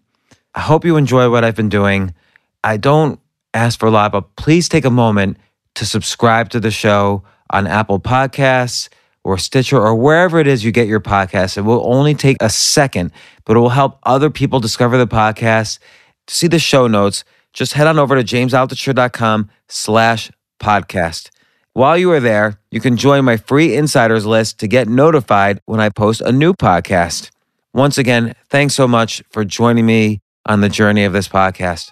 I 0.56 0.62
hope 0.62 0.84
you 0.84 0.98
enjoy 0.98 1.30
what 1.30 1.44
I've 1.44 1.56
been 1.56 1.70
doing. 1.70 2.16
I 2.64 2.78
don't 2.78 3.20
ask 3.54 3.80
for 3.80 3.86
a 3.86 3.92
lot, 3.92 4.12
but 4.12 4.36
please 4.36 4.68
take 4.68 4.86
a 4.86 4.90
moment 4.90 5.38
to 5.76 5.86
subscribe 5.86 6.50
to 6.50 6.60
the 6.60 6.72
show 6.72 7.24
on 7.50 7.68
Apple 7.68 8.00
Podcasts 8.00 8.89
or 9.24 9.38
Stitcher 9.38 9.80
or 9.80 9.95
wherever 9.95 10.39
it 10.39 10.47
is 10.47 10.64
you 10.64 10.72
get 10.72 10.88
your 10.88 11.00
podcasts. 11.00 11.58
It 11.58 11.62
will 11.62 11.82
only 11.86 12.16
take 12.16 12.38
a 12.41 12.50
second, 12.50 13.12
but 13.45 13.56
it 13.56 13.60
will 13.60 13.70
help 13.70 14.00
other 14.04 14.30
people 14.30 14.60
discover 14.60 14.97
the 14.97 15.08
podcast. 15.08 15.80
To 16.28 16.36
see 16.36 16.47
the 16.47 16.60
show 16.60 16.88
notes, 16.88 17.24
just 17.54 17.74
head 17.74 17.88
on 17.88 18.00
over 18.00 18.16
to 18.16 18.24
jamesaltucher.com 18.24 19.50
slash 19.68 20.32
podcast. 20.62 21.30
While 21.74 21.97
you 21.97 22.12
are 22.12 22.20
there, 22.20 22.60
you 22.72 22.82
can 22.82 22.97
join 22.97 23.24
my 23.26 23.38
free 23.38 23.76
insiders 23.76 24.26
list 24.26 24.60
to 24.60 24.68
get 24.68 24.88
notified 24.88 25.62
when 25.66 25.80
I 25.80 25.89
post 25.89 26.22
a 26.22 26.32
new 26.32 26.54
podcast. 26.54 27.32
Once 27.74 27.97
again, 27.97 28.34
thanks 28.50 28.74
so 28.74 28.88
much 28.88 29.24
for 29.30 29.45
joining 29.45 29.86
me 29.86 30.22
on 30.45 30.62
the 30.62 30.70
journey 30.70 31.04
of 31.04 31.14
this 31.14 31.28
podcast. 31.28 31.91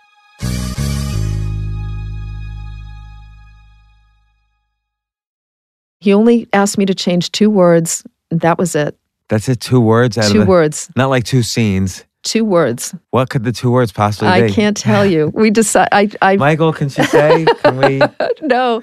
He 6.08 6.14
only 6.14 6.48
asked 6.54 6.78
me 6.78 6.86
to 6.86 6.96
change 6.96 7.34
two 7.34 7.50
words. 7.50 8.02
That 8.30 8.58
was 8.58 8.76
it. 8.76 8.98
That's 9.28 9.50
it. 9.50 9.60
Two 9.60 9.82
words. 9.82 10.18
two 10.32 10.46
words. 10.46 10.90
Not 10.96 11.10
like 11.10 11.26
two 11.26 11.44
scenes. 11.44 12.06
Two 12.24 12.46
words. 12.46 12.96
What 13.10 13.30
could 13.30 13.44
the 13.44 13.52
two 13.52 13.72
words 13.72 13.92
possibly 13.92 14.30
I 14.30 14.44
be? 14.44 14.48
I 14.48 14.52
can't 14.52 14.78
tell 14.78 15.06
you. 15.06 15.28
We 15.36 15.52
decide. 15.52 15.90
I, 15.92 16.10
I. 16.22 16.38
Michael, 16.38 16.72
can 16.72 16.88
she 16.88 17.04
say? 17.04 17.46
Can 17.62 17.76
we? 17.76 18.02
no, 18.42 18.82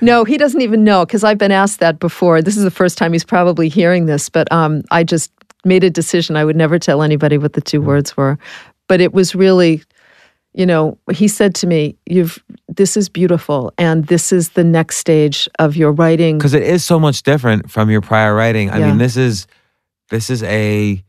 no. 0.00 0.24
He 0.24 0.36
doesn't 0.36 0.60
even 0.60 0.82
know 0.82 1.06
because 1.06 1.22
I've 1.22 1.38
been 1.38 1.52
asked 1.52 1.78
that 1.78 2.00
before. 2.00 2.42
This 2.42 2.56
is 2.56 2.64
the 2.64 2.72
first 2.72 2.98
time 2.98 3.12
he's 3.12 3.22
probably 3.22 3.68
hearing 3.68 4.06
this. 4.06 4.28
But 4.28 4.50
um, 4.50 4.82
I 4.90 5.04
just 5.04 5.30
made 5.64 5.84
a 5.84 5.90
decision. 5.90 6.34
I 6.34 6.44
would 6.44 6.56
never 6.56 6.80
tell 6.80 7.00
anybody 7.00 7.38
what 7.38 7.52
the 7.52 7.60
two 7.60 7.80
words 7.80 8.16
were. 8.16 8.40
But 8.88 9.00
it 9.00 9.12
was 9.12 9.36
really 9.36 9.84
you 10.56 10.64
know, 10.64 10.98
he 11.12 11.28
said 11.28 11.54
to 11.56 11.66
me, 11.66 11.96
"You've 12.06 12.42
this 12.76 12.96
is 12.96 13.08
beautiful, 13.08 13.72
and 13.78 14.06
this 14.06 14.32
is 14.32 14.50
the 14.50 14.64
next 14.64 14.98
stage 14.98 15.48
of 15.58 15.76
your 15.76 15.92
writing 15.92 16.38
because 16.38 16.54
it 16.54 16.62
is 16.62 16.84
so 16.84 16.98
much 16.98 17.22
different 17.22 17.70
from 17.70 17.90
your 17.90 18.00
prior 18.00 18.34
writing. 18.34 18.70
I 18.70 18.78
yeah. 18.78 18.88
mean, 18.88 18.98
this 18.98 19.16
is 19.16 19.46
this 20.10 20.30
is 20.30 20.42
a 20.44 21.02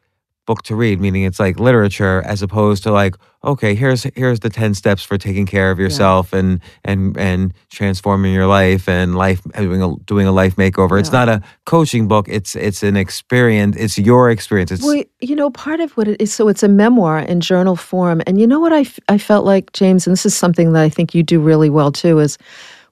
book 0.47 0.63
to 0.63 0.75
read, 0.75 0.99
meaning 0.99 1.23
it's 1.23 1.39
like 1.39 1.59
literature 1.59 2.23
as 2.25 2.41
opposed 2.41 2.81
to 2.83 2.91
like, 2.91 3.15
okay, 3.43 3.75
here's 3.75 4.03
here's 4.15 4.39
the 4.39 4.49
10 4.49 4.73
steps 4.73 5.03
for 5.03 5.17
taking 5.17 5.45
care 5.45 5.69
of 5.69 5.77
yourself 5.77 6.29
yeah. 6.33 6.39
and 6.39 6.61
and 6.83 7.15
and 7.17 7.53
transforming 7.69 8.33
your 8.33 8.47
life 8.47 8.89
and 8.89 9.15
life 9.15 9.41
doing 9.53 9.83
a 9.83 9.95
doing 10.05 10.25
a 10.25 10.31
life 10.31 10.55
makeover. 10.55 10.93
Yeah. 10.93 11.01
It's 11.01 11.11
not 11.11 11.29
a 11.29 11.43
coaching 11.65 12.07
book. 12.07 12.27
It's 12.27 12.55
it's 12.55 12.81
an 12.81 12.97
experience. 12.97 13.75
It's 13.77 13.99
your 13.99 14.31
experience. 14.31 14.71
It's 14.71 14.83
Well, 14.83 15.03
you 15.19 15.35
know, 15.35 15.51
part 15.51 15.79
of 15.79 15.91
what 15.91 16.07
it 16.07 16.19
is 16.19 16.33
so 16.33 16.47
it's 16.47 16.63
a 16.63 16.67
memoir 16.67 17.19
in 17.19 17.41
journal 17.41 17.75
form. 17.75 18.23
And 18.25 18.41
you 18.41 18.47
know 18.47 18.59
what 18.59 18.73
I, 18.73 18.87
I 19.07 19.19
felt 19.19 19.45
like 19.45 19.71
James 19.73 20.07
and 20.07 20.13
this 20.13 20.25
is 20.25 20.35
something 20.35 20.73
that 20.73 20.81
I 20.81 20.89
think 20.89 21.13
you 21.13 21.21
do 21.21 21.39
really 21.39 21.69
well 21.69 21.91
too 21.91 22.17
is 22.17 22.39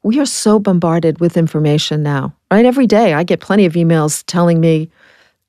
we 0.03 0.20
are 0.20 0.26
so 0.26 0.60
bombarded 0.60 1.20
with 1.20 1.36
information 1.36 2.03
now, 2.03 2.32
right? 2.51 2.64
Every 2.64 2.86
day 2.86 3.16
I 3.16 3.24
get 3.24 3.39
plenty 3.39 3.66
of 3.66 3.74
emails 3.74 4.24
telling 4.28 4.60
me, 4.60 4.91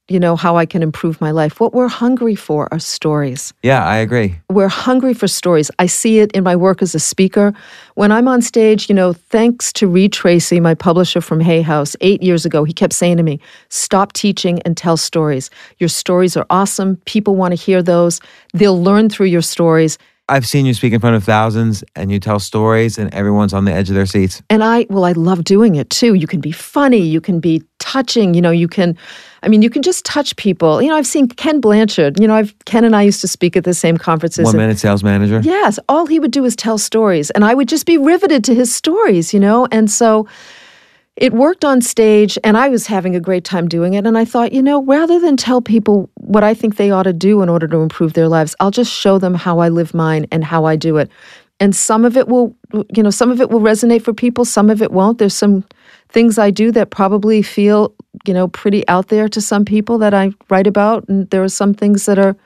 you 0.08 0.20
know, 0.20 0.36
how 0.36 0.56
I 0.56 0.66
can 0.66 0.82
improve 0.82 1.20
my 1.20 1.32
life. 1.32 1.58
What 1.58 1.74
we're 1.74 1.88
hungry 1.88 2.36
for 2.36 2.72
are 2.72 2.78
stories. 2.78 3.52
Yeah, 3.62 3.84
I 3.84 3.96
agree. 3.96 4.38
We're 4.48 4.68
hungry 4.68 5.14
for 5.14 5.26
stories. 5.26 5.70
I 5.80 5.86
see 5.86 6.20
it 6.20 6.30
in 6.32 6.44
my 6.44 6.54
work 6.54 6.80
as 6.80 6.94
a 6.94 7.00
speaker. 7.00 7.52
When 7.94 8.12
I'm 8.12 8.28
on 8.28 8.40
stage, 8.40 8.88
you 8.88 8.94
know, 8.94 9.12
thanks 9.12 9.72
to 9.74 9.88
Reid 9.88 10.12
Tracy, 10.12 10.60
my 10.60 10.74
publisher 10.74 11.20
from 11.20 11.40
Hay 11.40 11.60
House, 11.60 11.96
eight 12.00 12.22
years 12.22 12.46
ago, 12.46 12.62
he 12.62 12.72
kept 12.72 12.92
saying 12.92 13.16
to 13.16 13.24
me, 13.24 13.40
stop 13.68 14.12
teaching 14.12 14.62
and 14.62 14.76
tell 14.76 14.96
stories. 14.96 15.50
Your 15.78 15.88
stories 15.88 16.36
are 16.36 16.46
awesome. 16.50 16.96
People 17.06 17.34
want 17.34 17.52
to 17.52 17.56
hear 17.56 17.82
those. 17.82 18.20
They'll 18.54 18.80
learn 18.80 19.08
through 19.08 19.26
your 19.26 19.42
stories. 19.42 19.98
I've 20.28 20.46
seen 20.46 20.66
you 20.66 20.74
speak 20.74 20.92
in 20.92 21.00
front 21.00 21.14
of 21.14 21.22
thousands 21.22 21.84
and 21.94 22.10
you 22.10 22.18
tell 22.18 22.40
stories 22.40 22.98
and 22.98 23.14
everyone's 23.14 23.52
on 23.52 23.64
the 23.64 23.72
edge 23.72 23.88
of 23.88 23.94
their 23.94 24.06
seats. 24.06 24.42
And 24.50 24.64
I, 24.64 24.84
well, 24.90 25.04
I 25.04 25.12
love 25.12 25.44
doing 25.44 25.76
it 25.76 25.88
too. 25.88 26.14
You 26.14 26.26
can 26.26 26.40
be 26.40 26.50
funny, 26.50 26.98
you 26.98 27.20
can 27.20 27.38
be 27.38 27.62
touching, 27.78 28.34
you 28.34 28.42
know, 28.42 28.50
you 28.50 28.66
can, 28.66 28.98
I 29.44 29.48
mean, 29.48 29.62
you 29.62 29.70
can 29.70 29.82
just 29.82 30.04
touch 30.04 30.34
people. 30.34 30.82
You 30.82 30.88
know, 30.88 30.96
I've 30.96 31.06
seen 31.06 31.28
Ken 31.28 31.60
Blanchard, 31.60 32.18
you 32.18 32.26
know, 32.26 32.34
I've, 32.34 32.52
Ken 32.64 32.84
and 32.84 32.96
I 32.96 33.02
used 33.02 33.20
to 33.20 33.28
speak 33.28 33.56
at 33.56 33.62
the 33.62 33.74
same 33.74 33.96
conferences. 33.96 34.44
One 34.44 34.56
and- 34.56 34.62
minute 34.62 34.78
sales 34.78 35.04
manager. 35.04 35.40
Yes, 35.44 35.78
all 35.88 36.06
he 36.06 36.18
would 36.18 36.32
do 36.32 36.44
is 36.44 36.56
tell 36.56 36.78
stories, 36.78 37.30
and 37.30 37.44
I 37.44 37.54
would 37.54 37.68
just 37.68 37.86
be 37.86 37.96
riveted 37.96 38.42
to 38.44 38.54
his 38.54 38.74
stories, 38.74 39.32
you 39.32 39.38
know? 39.38 39.68
And 39.70 39.88
so 39.88 40.26
it 41.16 41.32
worked 41.32 41.64
on 41.64 41.80
stage, 41.80 42.38
and 42.44 42.58
I 42.58 42.68
was 42.68 42.86
having 42.86 43.16
a 43.16 43.20
great 43.20 43.44
time 43.44 43.68
doing 43.68 43.94
it. 43.94 44.06
And 44.06 44.18
I 44.18 44.24
thought, 44.26 44.52
you 44.52 44.62
know, 44.62 44.84
rather 44.84 45.18
than 45.18 45.36
tell 45.36 45.62
people 45.62 46.10
what 46.16 46.44
I 46.44 46.52
think 46.52 46.76
they 46.76 46.90
ought 46.90 47.04
to 47.04 47.12
do 47.12 47.40
in 47.40 47.48
order 47.48 47.66
to 47.66 47.78
improve 47.78 48.12
their 48.12 48.28
lives, 48.28 48.54
I'll 48.60 48.70
just 48.70 48.92
show 48.92 49.18
them 49.18 49.34
how 49.34 49.58
I 49.60 49.70
live 49.70 49.94
mine 49.94 50.26
and 50.30 50.44
how 50.44 50.66
I 50.66 50.76
do 50.76 50.98
it. 50.98 51.10
And 51.58 51.74
some 51.74 52.04
of 52.04 52.18
it 52.18 52.28
will, 52.28 52.54
you 52.94 53.02
know, 53.02 53.08
some 53.08 53.30
of 53.30 53.40
it 53.40 53.48
will 53.48 53.60
resonate 53.60 54.02
for 54.02 54.12
people, 54.12 54.44
some 54.44 54.68
of 54.68 54.82
it 54.82 54.92
won't. 54.92 55.16
There's 55.16 55.32
some 55.32 55.64
things 56.10 56.38
I 56.38 56.50
do 56.50 56.70
that 56.72 56.90
probably 56.90 57.40
feel, 57.40 57.94
you 58.26 58.34
know, 58.34 58.48
pretty 58.48 58.86
out 58.88 59.08
there 59.08 59.26
to 59.30 59.40
some 59.40 59.64
people 59.64 59.96
that 59.98 60.12
I 60.12 60.32
write 60.50 60.66
about. 60.66 61.08
And 61.08 61.30
there 61.30 61.42
are 61.42 61.48
some 61.48 61.72
things 61.72 62.04
that 62.04 62.18
are, 62.18 62.36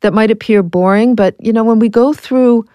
that 0.00 0.12
might 0.12 0.30
appear 0.30 0.62
boring. 0.62 1.14
But, 1.14 1.34
you 1.40 1.52
know, 1.52 1.64
when 1.64 1.78
we 1.78 1.88
go 1.88 2.12
through, 2.12 2.66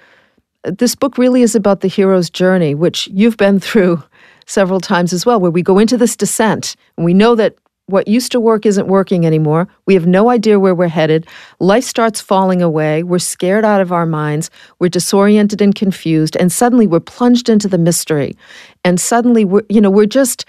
this 0.63 0.95
book 0.95 1.19
really 1.19 1.43
is 1.43 1.55
about 1.55 1.81
the 1.81 1.87
hero's 1.87 2.31
journey, 2.31 2.73
which 2.73 3.07
you've 3.13 3.37
been 3.37 3.59
through 3.59 4.03
several 4.47 4.79
times 4.79 5.13
as 5.13 5.25
well, 5.25 5.39
where 5.39 5.51
we 5.51 5.61
go 5.61 5.77
into 5.77 5.97
this 5.97 6.15
descent 6.15 6.75
and 6.95 7.05
we 7.05 7.13
know 7.13 7.35
that 7.35 7.55
what 7.87 8.07
used 8.07 8.33
to 8.33 8.39
work 8.39 8.65
isn't 8.65 8.87
working 8.87 9.25
anymore. 9.25 9.67
We 9.85 9.93
have 9.93 10.05
no 10.05 10.29
idea 10.29 10.59
where 10.59 10.75
we're 10.75 10.89
headed. 10.89 11.25
Life 11.59 11.85
starts 11.85 12.19
falling 12.19 12.61
away. 12.61 13.03
We're 13.03 13.19
scared 13.19 13.63
out 13.63 13.79
of 13.79 13.93
our 13.93 14.05
minds. 14.05 14.49
We're 14.79 14.89
disoriented 14.89 15.61
and 15.61 15.73
confused. 15.73 16.35
And 16.35 16.51
suddenly 16.51 16.85
we're 16.85 16.99
plunged 16.99 17.47
into 17.47 17.69
the 17.69 17.77
mystery. 17.77 18.35
And 18.83 18.99
suddenly 18.99 19.45
we're, 19.45 19.63
you 19.69 19.79
know, 19.79 19.89
we're 19.89 20.05
just, 20.05 20.43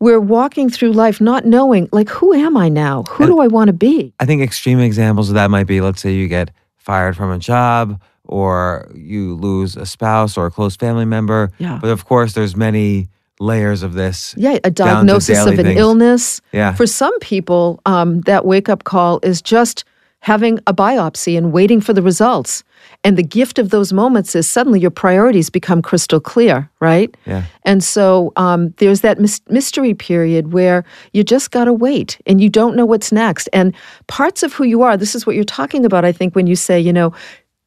we're 0.00 0.20
walking 0.20 0.70
through 0.70 0.92
life 0.92 1.20
not 1.20 1.44
knowing, 1.44 1.86
like, 1.92 2.08
who 2.08 2.32
am 2.32 2.56
I 2.56 2.70
now? 2.70 3.02
Who 3.10 3.26
do 3.26 3.40
I 3.40 3.46
want 3.46 3.68
to 3.68 3.74
be? 3.74 4.14
I 4.18 4.24
think 4.24 4.40
extreme 4.40 4.80
examples 4.80 5.28
of 5.28 5.34
that 5.34 5.50
might 5.50 5.66
be 5.66 5.82
let's 5.82 6.00
say 6.00 6.14
you 6.14 6.28
get 6.28 6.50
fired 6.78 7.14
from 7.14 7.30
a 7.30 7.38
job 7.38 8.00
or 8.24 8.90
you 8.94 9.34
lose 9.34 9.76
a 9.76 9.84
spouse 9.84 10.38
or 10.38 10.46
a 10.46 10.50
close 10.50 10.76
family 10.76 11.04
member. 11.04 11.52
Yeah. 11.58 11.78
But 11.78 11.90
of 11.90 12.06
course, 12.06 12.32
there's 12.32 12.56
many 12.56 13.10
layers 13.40 13.82
of 13.82 13.94
this. 13.94 14.34
Yeah, 14.36 14.58
a 14.62 14.70
diagnosis 14.70 15.44
of 15.46 15.58
an 15.58 15.64
things. 15.64 15.80
illness. 15.80 16.40
Yeah. 16.52 16.74
For 16.74 16.86
some 16.86 17.18
people, 17.20 17.80
um, 17.86 18.20
that 18.22 18.44
wake 18.44 18.68
up 18.68 18.84
call 18.84 19.18
is 19.22 19.42
just 19.42 19.84
having 20.20 20.58
a 20.66 20.74
biopsy 20.74 21.36
and 21.36 21.50
waiting 21.50 21.80
for 21.80 21.94
the 21.94 22.02
results. 22.02 22.62
And 23.04 23.16
the 23.16 23.22
gift 23.22 23.58
of 23.58 23.70
those 23.70 23.90
moments 23.92 24.34
is 24.34 24.48
suddenly 24.48 24.78
your 24.78 24.90
priorities 24.90 25.48
become 25.48 25.80
crystal 25.80 26.20
clear, 26.20 26.70
right? 26.80 27.14
Yeah. 27.24 27.44
And 27.64 27.82
so 27.82 28.32
um, 28.36 28.74
there's 28.76 29.00
that 29.00 29.18
mys- 29.18 29.40
mystery 29.48 29.94
period 29.94 30.52
where 30.52 30.84
you 31.14 31.24
just 31.24 31.50
got 31.50 31.64
to 31.64 31.72
wait 31.72 32.20
and 32.26 32.38
you 32.40 32.50
don't 32.50 32.76
know 32.76 32.84
what's 32.84 33.10
next. 33.10 33.48
And 33.54 33.74
parts 34.08 34.42
of 34.42 34.52
who 34.52 34.64
you 34.64 34.82
are, 34.82 34.98
this 34.98 35.14
is 35.14 35.26
what 35.26 35.34
you're 35.34 35.44
talking 35.44 35.86
about, 35.86 36.04
I 36.04 36.12
think, 36.12 36.34
when 36.34 36.46
you 36.46 36.56
say, 36.56 36.78
you 36.78 36.92
know, 36.92 37.14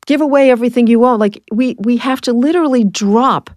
give 0.05 0.21
away 0.21 0.51
everything 0.51 0.86
you 0.86 1.03
own. 1.05 1.19
Like 1.19 1.41
we, 1.51 1.76
we 1.80 1.97
have 1.97 2.21
to 2.21 2.34
literally 2.34 2.84
drop 2.84 3.49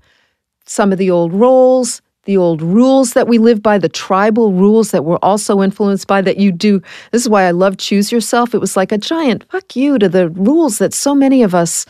some 0.64 0.90
of 0.90 0.98
the 0.98 1.10
old 1.10 1.34
roles, 1.34 2.00
the 2.26 2.36
old 2.36 2.60
rules 2.60 3.14
that 3.14 3.26
we 3.26 3.38
live 3.38 3.62
by, 3.62 3.78
the 3.78 3.88
tribal 3.88 4.52
rules 4.52 4.90
that 4.90 5.04
we're 5.04 5.16
also 5.22 5.62
influenced 5.62 6.06
by 6.06 6.20
that 6.20 6.36
you 6.36 6.52
do. 6.52 6.82
This 7.12 7.22
is 7.22 7.28
why 7.28 7.44
I 7.44 7.52
love 7.52 7.78
Choose 7.78 8.12
Yourself. 8.12 8.54
It 8.54 8.58
was 8.58 8.76
like 8.76 8.92
a 8.92 8.98
giant 8.98 9.44
fuck 9.50 9.74
you 9.74 9.98
to 9.98 10.08
the 10.08 10.28
rules 10.30 10.78
that 10.78 10.92
so 10.92 11.14
many 11.14 11.42
of 11.42 11.54
us 11.54 11.86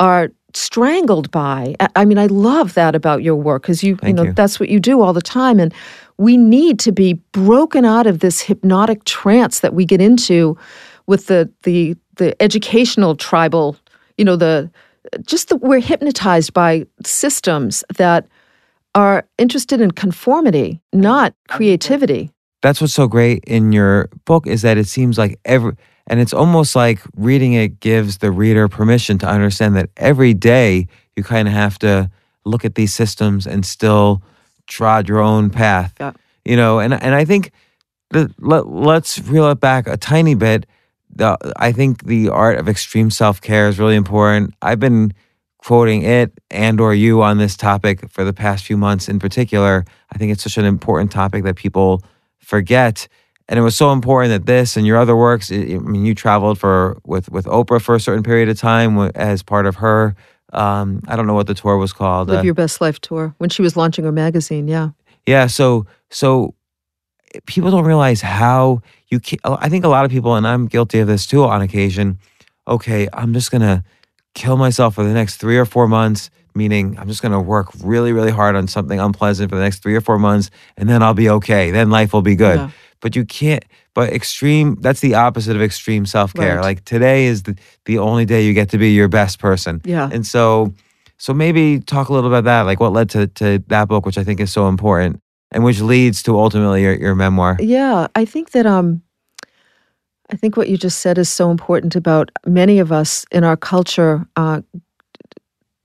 are 0.00 0.30
strangled 0.54 1.30
by. 1.30 1.76
I- 1.94 2.04
mean, 2.04 2.18
I 2.18 2.26
love 2.26 2.74
that 2.74 2.94
about 2.94 3.22
your 3.22 3.36
work 3.36 3.62
because 3.62 3.82
you, 3.84 3.98
you 4.02 4.12
know, 4.12 4.24
you. 4.24 4.32
that's 4.32 4.58
what 4.58 4.70
you 4.70 4.80
do 4.80 5.02
all 5.02 5.12
the 5.12 5.20
time. 5.20 5.60
And 5.60 5.72
we 6.16 6.36
need 6.36 6.78
to 6.80 6.92
be 6.92 7.14
broken 7.32 7.84
out 7.84 8.06
of 8.06 8.20
this 8.20 8.40
hypnotic 8.40 9.04
trance 9.04 9.60
that 9.60 9.74
we 9.74 9.84
get 9.84 10.00
into 10.00 10.56
with 11.06 11.26
the 11.26 11.50
the 11.62 11.96
the 12.16 12.40
educational 12.42 13.14
tribal, 13.14 13.76
you 14.16 14.24
know, 14.24 14.36
the 14.36 14.70
just 15.24 15.48
that 15.50 15.56
we're 15.56 15.80
hypnotized 15.80 16.52
by 16.52 16.86
systems 17.04 17.84
that 17.96 18.26
are 18.98 19.24
interested 19.38 19.80
in 19.80 19.92
conformity, 19.92 20.80
not 20.92 21.32
creativity. 21.46 22.32
That's 22.62 22.80
what's 22.80 22.94
so 22.94 23.06
great 23.06 23.44
in 23.44 23.70
your 23.70 24.08
book 24.24 24.48
is 24.48 24.62
that 24.62 24.76
it 24.76 24.88
seems 24.88 25.16
like 25.16 25.38
every 25.44 25.74
and 26.08 26.18
it's 26.18 26.32
almost 26.32 26.74
like 26.74 27.00
reading 27.14 27.52
it 27.52 27.78
gives 27.78 28.18
the 28.18 28.32
reader 28.32 28.66
permission 28.66 29.16
to 29.18 29.28
understand 29.28 29.76
that 29.76 29.90
every 29.96 30.34
day 30.34 30.88
you 31.14 31.22
kind 31.22 31.46
of 31.46 31.54
have 31.54 31.78
to 31.78 32.10
look 32.44 32.64
at 32.64 32.74
these 32.74 32.92
systems 32.92 33.46
and 33.46 33.64
still 33.64 34.20
trod 34.66 35.08
your 35.08 35.20
own 35.20 35.48
path. 35.48 35.94
Yeah. 36.00 36.12
You 36.44 36.56
know, 36.56 36.80
and 36.80 36.92
and 36.92 37.14
I 37.14 37.24
think 37.24 37.52
the, 38.10 38.34
let, 38.40 38.66
let's 38.66 39.20
reel 39.20 39.48
it 39.48 39.60
back 39.60 39.86
a 39.86 39.96
tiny 39.96 40.34
bit. 40.34 40.66
The, 41.14 41.38
I 41.56 41.70
think 41.70 42.04
the 42.04 42.30
art 42.30 42.58
of 42.58 42.68
extreme 42.68 43.10
self 43.10 43.40
care 43.40 43.68
is 43.68 43.78
really 43.78 43.94
important. 43.94 44.54
I've 44.60 44.80
been 44.80 45.14
quoting 45.58 46.02
it 46.02 46.32
and 46.50 46.80
or 46.80 46.94
you 46.94 47.22
on 47.22 47.38
this 47.38 47.56
topic 47.56 48.08
for 48.10 48.24
the 48.24 48.32
past 48.32 48.64
few 48.64 48.76
months 48.76 49.08
in 49.08 49.18
particular. 49.18 49.84
I 50.12 50.18
think 50.18 50.32
it's 50.32 50.42
such 50.42 50.56
an 50.56 50.64
important 50.64 51.12
topic 51.12 51.44
that 51.44 51.56
people 51.56 52.02
forget. 52.38 53.08
And 53.48 53.58
it 53.58 53.62
was 53.62 53.76
so 53.76 53.92
important 53.92 54.30
that 54.30 54.46
this 54.46 54.76
and 54.76 54.86
your 54.86 54.96
other 54.96 55.16
works. 55.16 55.50
I 55.50 55.56
I 55.56 55.78
mean, 55.78 56.04
you 56.04 56.14
traveled 56.14 56.58
for 56.58 56.98
with 57.04 57.30
with 57.30 57.46
Oprah 57.46 57.80
for 57.80 57.94
a 57.94 58.00
certain 58.00 58.22
period 58.22 58.48
of 58.48 58.58
time 58.58 58.98
as 59.14 59.42
part 59.42 59.66
of 59.66 59.76
her. 59.76 60.14
Um, 60.52 61.02
I 61.08 61.16
don't 61.16 61.26
know 61.26 61.34
what 61.34 61.46
the 61.46 61.54
tour 61.54 61.76
was 61.76 61.92
called. 61.92 62.28
Live 62.28 62.40
uh, 62.40 62.42
Your 62.42 62.54
Best 62.54 62.80
Life 62.80 63.00
tour 63.00 63.34
when 63.38 63.50
she 63.50 63.62
was 63.62 63.76
launching 63.76 64.04
her 64.04 64.12
magazine. 64.12 64.68
Yeah. 64.68 64.90
yeah. 65.26 65.46
So 65.46 65.86
so 66.10 66.54
people 67.46 67.70
don't 67.70 67.84
realize 67.84 68.20
how 68.20 68.82
you. 69.08 69.20
Can, 69.20 69.38
I 69.44 69.68
think 69.68 69.84
a 69.84 69.88
lot 69.88 70.04
of 70.04 70.10
people, 70.10 70.36
and 70.36 70.46
I'm 70.46 70.66
guilty 70.66 71.00
of 71.00 71.08
this 71.08 71.26
too 71.26 71.44
on 71.44 71.62
occasion. 71.62 72.18
Okay, 72.66 73.08
I'm 73.12 73.32
just 73.32 73.50
gonna 73.50 73.82
kill 74.34 74.56
myself 74.56 74.94
for 74.94 75.04
the 75.04 75.12
next 75.12 75.36
three 75.36 75.58
or 75.58 75.64
four 75.64 75.88
months. 75.88 76.30
Meaning, 76.54 76.98
I'm 76.98 77.06
just 77.06 77.22
gonna 77.22 77.40
work 77.40 77.68
really, 77.82 78.12
really 78.12 78.32
hard 78.32 78.56
on 78.56 78.66
something 78.66 78.98
unpleasant 78.98 79.50
for 79.50 79.56
the 79.56 79.62
next 79.62 79.80
three 79.82 79.94
or 79.94 80.00
four 80.00 80.18
months, 80.18 80.50
and 80.76 80.88
then 80.88 81.02
I'll 81.02 81.14
be 81.14 81.30
okay. 81.30 81.70
Then 81.70 81.90
life 81.90 82.12
will 82.12 82.22
be 82.22 82.34
good. 82.34 82.58
Yeah. 82.58 82.70
But 83.00 83.14
you 83.14 83.24
can't. 83.24 83.64
But 83.94 84.12
extreme. 84.12 84.76
That's 84.80 85.00
the 85.00 85.14
opposite 85.14 85.54
of 85.54 85.62
extreme 85.62 86.04
self 86.04 86.34
care. 86.34 86.56
Right. 86.56 86.62
Like 86.62 86.84
today 86.84 87.26
is 87.26 87.44
the 87.44 87.56
the 87.84 87.98
only 87.98 88.24
day 88.24 88.44
you 88.44 88.54
get 88.54 88.70
to 88.70 88.78
be 88.78 88.90
your 88.90 89.08
best 89.08 89.38
person. 89.38 89.80
Yeah. 89.84 90.08
And 90.12 90.26
so, 90.26 90.74
so 91.16 91.32
maybe 91.32 91.78
talk 91.78 92.08
a 92.08 92.12
little 92.12 92.28
about 92.28 92.44
that, 92.44 92.62
like 92.62 92.80
what 92.80 92.92
led 92.92 93.10
to, 93.10 93.28
to 93.28 93.62
that 93.68 93.86
book, 93.86 94.04
which 94.04 94.18
I 94.18 94.24
think 94.24 94.40
is 94.40 94.52
so 94.52 94.68
important 94.68 95.20
and 95.50 95.64
which 95.64 95.80
leads 95.80 96.22
to 96.24 96.38
ultimately 96.38 96.82
your, 96.82 96.94
your 96.94 97.14
memoir. 97.14 97.56
Yeah, 97.60 98.08
I 98.14 98.24
think 98.24 98.50
that 98.50 98.66
um 98.66 99.02
I 100.30 100.36
think 100.36 100.56
what 100.56 100.68
you 100.68 100.76
just 100.76 101.00
said 101.00 101.18
is 101.18 101.28
so 101.28 101.50
important 101.50 101.96
about 101.96 102.30
many 102.46 102.78
of 102.78 102.92
us 102.92 103.24
in 103.30 103.44
our 103.44 103.56
culture 103.56 104.26
uh 104.36 104.60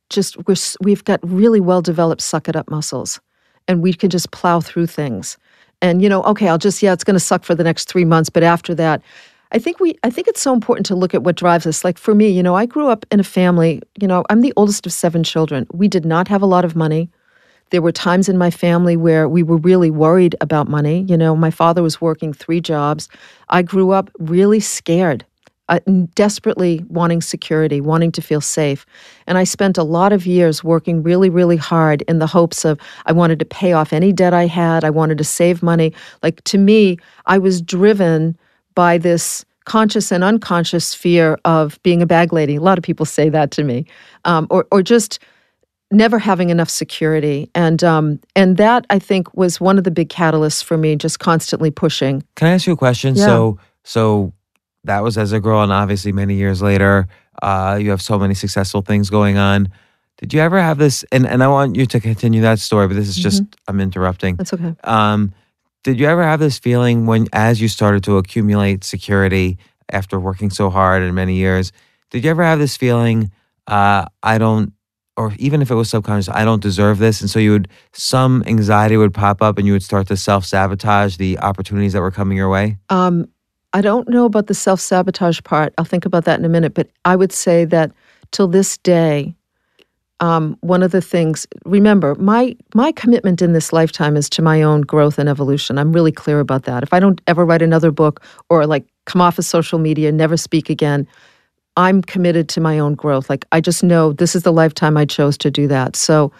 just 0.10 0.38
we're, 0.48 0.56
we've 0.82 1.04
got 1.04 1.20
really 1.24 1.60
well 1.60 1.82
developed 1.82 2.22
suck 2.22 2.48
it 2.48 2.56
up 2.56 2.70
muscles 2.70 3.20
and 3.68 3.82
we 3.82 3.94
can 3.94 4.10
just 4.10 4.30
plow 4.32 4.60
through 4.60 4.86
things. 4.86 5.38
And 5.82 6.02
you 6.02 6.10
know, 6.10 6.24
okay, 6.24 6.48
I'll 6.48 6.58
just 6.58 6.84
yeah, 6.84 6.94
it's 6.94 7.04
going 7.04 7.16
to 7.16 7.20
suck 7.20 7.44
for 7.44 7.56
the 7.56 7.64
next 7.64 7.90
3 7.90 8.06
months, 8.06 8.30
but 8.30 8.44
after 8.44 8.76
that 8.76 9.02
I 9.52 9.60
think 9.60 9.80
we 9.80 9.96
I 10.04 10.10
think 10.10 10.28
it's 10.28 10.42
so 10.42 10.54
important 10.54 10.86
to 10.88 10.96
look 10.96 11.14
at 11.14 11.24
what 11.24 11.36
drives 11.36 11.66
us. 11.66 11.84
Like 11.84 11.98
for 11.98 12.14
me, 12.14 12.30
you 12.30 12.44
know, 12.44 12.56
I 12.56 12.66
grew 12.66 12.88
up 12.88 13.06
in 13.12 13.20
a 13.20 13.24
family, 13.24 13.82
you 14.00 14.08
know, 14.08 14.24
I'm 14.30 14.42
the 14.42 14.54
oldest 14.56 14.86
of 14.86 14.94
7 14.94 15.24
children. 15.24 15.68
We 15.72 15.88
did 15.88 16.06
not 16.06 16.28
have 16.28 16.42
a 16.42 16.48
lot 16.48 16.66
of 16.66 16.76
money. 16.76 17.10
There 17.74 17.82
were 17.82 17.92
times 17.92 18.30
in 18.30 18.38
my 18.38 18.52
family 18.52 18.96
where 18.96 19.28
we 19.28 19.42
were 19.42 19.58
really 19.58 19.90
worried 19.90 20.36
about 20.42 20.68
money. 20.68 21.08
You 21.10 21.18
know, 21.18 21.36
my 21.36 21.50
father 21.50 21.82
was 21.82 22.00
working 22.00 22.32
three 22.32 22.62
jobs. 22.62 23.10
I 23.50 23.64
grew 23.64 23.90
up 23.90 24.12
really 24.20 24.60
scared, 24.60 25.26
uh, 25.70 25.80
desperately 26.14 26.86
wanting 26.88 27.20
security, 27.20 27.82
wanting 27.82 28.12
to 28.12 28.22
feel 28.22 28.42
safe. 28.42 28.86
And 29.26 29.40
I 29.40 29.44
spent 29.44 29.80
a 29.80 29.84
lot 29.84 30.14
of 30.14 30.28
years 30.28 30.64
working 30.64 31.02
really, 31.02 31.32
really 31.32 31.58
hard 31.58 32.04
in 32.04 32.20
the 32.20 32.28
hopes 32.28 32.64
of 32.64 32.80
I 33.08 33.12
wanted 33.12 33.40
to 33.40 33.46
pay 33.46 33.74
off 33.74 33.92
any 33.92 34.14
debt 34.14 34.36
I 34.36 34.46
had, 34.46 34.84
I 34.84 34.92
wanted 34.92 35.18
to 35.18 35.24
save 35.24 35.64
money. 35.64 35.94
Like 36.22 36.44
to 36.44 36.60
me, 36.60 37.00
I 37.26 37.40
was 37.40 37.60
driven 37.60 38.38
by 38.76 39.00
this 39.00 39.44
conscious 39.66 40.12
and 40.12 40.24
unconscious 40.24 40.94
fear 40.94 41.40
of 41.44 41.82
being 41.82 42.04
a 42.04 42.06
bag 42.06 42.34
lady. 42.34 42.58
A 42.58 42.62
lot 42.62 42.78
of 42.78 42.84
people 42.84 43.08
say 43.08 43.30
that 43.30 43.50
to 43.50 43.64
me, 43.64 43.88
um, 44.26 44.46
or 44.52 44.68
or 44.72 44.84
just 44.84 45.18
never 45.92 46.20
having 46.20 46.50
enough 46.50 46.70
security, 46.70 47.50
and 47.54 47.84
um, 47.84 48.20
and 48.36 48.58
that 48.58 48.86
I 48.90 49.00
think 49.00 49.34
was 49.36 49.62
one 49.62 49.78
of 49.78 49.84
the 49.84 49.92
big 49.92 50.10
catalysts 50.10 50.64
for 50.64 50.78
me, 50.78 50.96
just 50.96 51.20
constantly 51.20 51.72
pushing. 51.72 52.24
Can 52.36 52.48
I 52.48 52.52
ask 52.52 52.68
you 52.68 52.74
a 52.74 52.78
question? 52.78 53.16
Yeah. 53.16 53.26
So, 53.26 53.60
so 53.84 54.34
that 54.84 55.04
was 55.04 55.18
as 55.18 55.32
a 55.32 55.40
girl, 55.40 55.62
and 55.62 55.72
obviously 55.72 56.12
many 56.12 56.36
years 56.36 56.62
later, 56.62 57.08
uh, 57.42 57.78
you 57.82 57.90
have 57.90 58.02
so 58.02 58.18
many 58.18 58.34
successful 58.34 58.82
things 58.82 59.10
going 59.10 59.38
on. 59.38 59.70
Did 60.18 60.34
you 60.34 60.40
ever 60.42 60.62
have 60.62 60.78
this? 60.78 61.04
And 61.12 61.28
and 61.28 61.44
I 61.44 61.48
want 61.48 61.76
you 61.76 61.86
to 61.86 62.00
continue 62.00 62.42
that 62.42 62.60
story, 62.60 62.88
but 62.88 62.96
this 62.96 63.08
is 63.08 63.16
just 63.16 63.44
I'm 63.68 63.80
interrupting. 63.80 64.36
That's 64.36 64.54
okay. 64.54 64.76
Um, 64.84 65.34
did 65.84 66.00
you 66.00 66.08
ever 66.08 66.24
have 66.24 66.40
this 66.40 66.58
feeling 66.58 67.06
when, 67.06 67.28
as 67.34 67.60
you 67.60 67.68
started 67.68 68.06
to 68.06 68.18
accumulate 68.18 68.86
security 68.86 69.58
after 69.90 70.18
working 70.18 70.50
so 70.50 70.70
hard 70.70 71.04
and 71.04 71.14
many 71.14 71.36
years, 71.36 71.74
did 72.10 72.24
you 72.24 72.30
ever 72.30 72.44
have 72.44 72.58
this 72.58 72.78
feeling, 72.78 73.32
uh, 73.68 74.06
I 74.22 74.38
don't, 74.38 74.72
or 75.16 75.34
even 75.38 75.62
if 75.62 75.70
it 75.70 75.76
was 75.76 75.90
subconscious, 75.90 76.34
I 76.34 76.44
don't 76.44 76.62
deserve 76.62 76.98
this, 76.98 77.22
and 77.22 77.30
so 77.30 77.40
you 77.40 77.52
would 77.52 77.68
some 77.92 78.44
anxiety 78.48 78.98
would 78.98 79.14
pop 79.14 79.42
up, 79.42 79.58
and 79.58 79.68
you 79.68 79.74
would 79.74 79.84
start 79.84 80.08
to 80.08 80.18
self 80.18 80.46
sabotage 80.46 81.18
the 81.18 81.38
opportunities 81.40 81.94
that 81.94 82.02
were 82.02 82.12
coming 82.12 82.38
your 82.38 82.50
way? 82.50 82.78
Um, 82.90 83.28
I 83.74 83.82
don't 83.82 84.08
know 84.08 84.26
about 84.26 84.48
the 84.48 84.54
self 84.54 84.80
sabotage 84.80 85.42
part. 85.44 85.74
I'll 85.78 85.86
think 85.86 86.06
about 86.06 86.26
that 86.26 86.40
in 86.40 86.46
a 86.46 86.50
minute. 86.50 86.74
But 86.74 86.90
I 87.06 87.16
would 87.16 87.32
say 87.32 87.66
that 87.66 87.92
till 88.32 88.48
this 88.48 88.78
day, 88.78 89.36
um, 90.20 90.58
one 90.62 90.84
of 90.84 90.92
the 90.92 91.02
things. 91.02 91.46
Remember, 91.66 92.16
my 92.16 92.56
my 92.74 92.92
commitment 92.92 93.42
in 93.42 93.54
this 93.54 93.74
lifetime 93.74 94.16
is 94.16 94.30
to 94.30 94.42
my 94.42 94.62
own 94.62 94.82
growth 94.82 95.20
and 95.20 95.28
evolution. 95.28 95.78
I'm 95.78 95.92
really 95.92 96.12
clear 96.12 96.40
about 96.40 96.64
that. 96.64 96.84
If 96.84 96.94
I 96.94 97.00
don't 97.00 97.20
ever 97.28 97.46
write 97.46 97.62
another 97.62 97.92
book 97.92 98.24
or 98.50 98.66
like 98.66 98.86
come 99.06 99.22
off 99.22 99.38
of 99.38 99.46
social 99.46 99.80
media, 99.80 100.12
never 100.12 100.38
speak 100.38 100.70
again, 100.70 101.08
I'm 101.78 102.02
committed 102.02 102.50
to 102.50 102.62
my 102.62 102.80
own 102.80 102.96
growth. 102.96 103.30
Like 103.30 103.46
I 103.52 103.62
just 103.62 103.84
know 103.84 104.14
this 104.14 104.36
is 104.36 104.44
the 104.44 104.54
lifetime 104.54 104.98
I 104.98 105.06
chose 105.06 105.38
to 105.40 105.52
do 105.52 105.68
that. 105.68 105.96
So, 105.96 106.32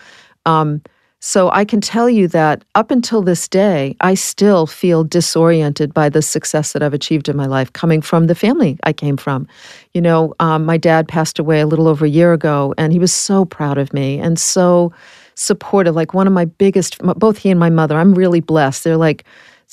um, 0.46 0.82
so 1.26 1.50
I 1.52 1.64
can 1.64 1.80
tell 1.80 2.10
you 2.10 2.28
that 2.28 2.66
up 2.76 2.92
until 2.92 3.22
this 3.22 3.48
day, 3.48 3.96
I 4.02 4.14
still 4.14 4.68
feel 4.68 5.06
disoriented 5.06 5.94
by 5.94 6.10
the 6.10 6.22
success 6.22 6.74
that 6.74 6.84
I've 6.84 6.94
achieved 6.94 7.30
in 7.30 7.38
my 7.38 7.46
life, 7.46 7.72
coming 7.72 8.02
from 8.02 8.28
the 8.28 8.36
family 8.36 8.78
I 8.84 8.92
came 8.92 9.16
from. 9.16 9.48
You 9.94 10.02
know, 10.02 10.36
um, 10.42 10.66
my 10.66 10.76
dad 10.76 11.08
passed 11.08 11.40
away 11.40 11.62
a 11.62 11.66
little 11.66 11.88
over 11.88 12.04
a 12.04 12.10
year 12.10 12.34
ago, 12.34 12.74
and 12.78 12.92
he 12.92 13.00
was 13.00 13.14
so 13.14 13.46
proud 13.46 13.78
of 13.78 13.94
me 13.94 14.20
and 14.20 14.38
so 14.38 14.92
supportive. 15.36 15.96
Like 15.96 16.14
one 16.14 16.28
of 16.28 16.34
my 16.34 16.44
biggest, 16.44 17.00
both 17.00 17.38
he 17.38 17.50
and 17.50 17.60
my 17.60 17.70
mother. 17.70 17.98
I'm 17.98 18.14
really 18.14 18.42
blessed. 18.42 18.84
They're 18.84 18.98
like 18.98 19.24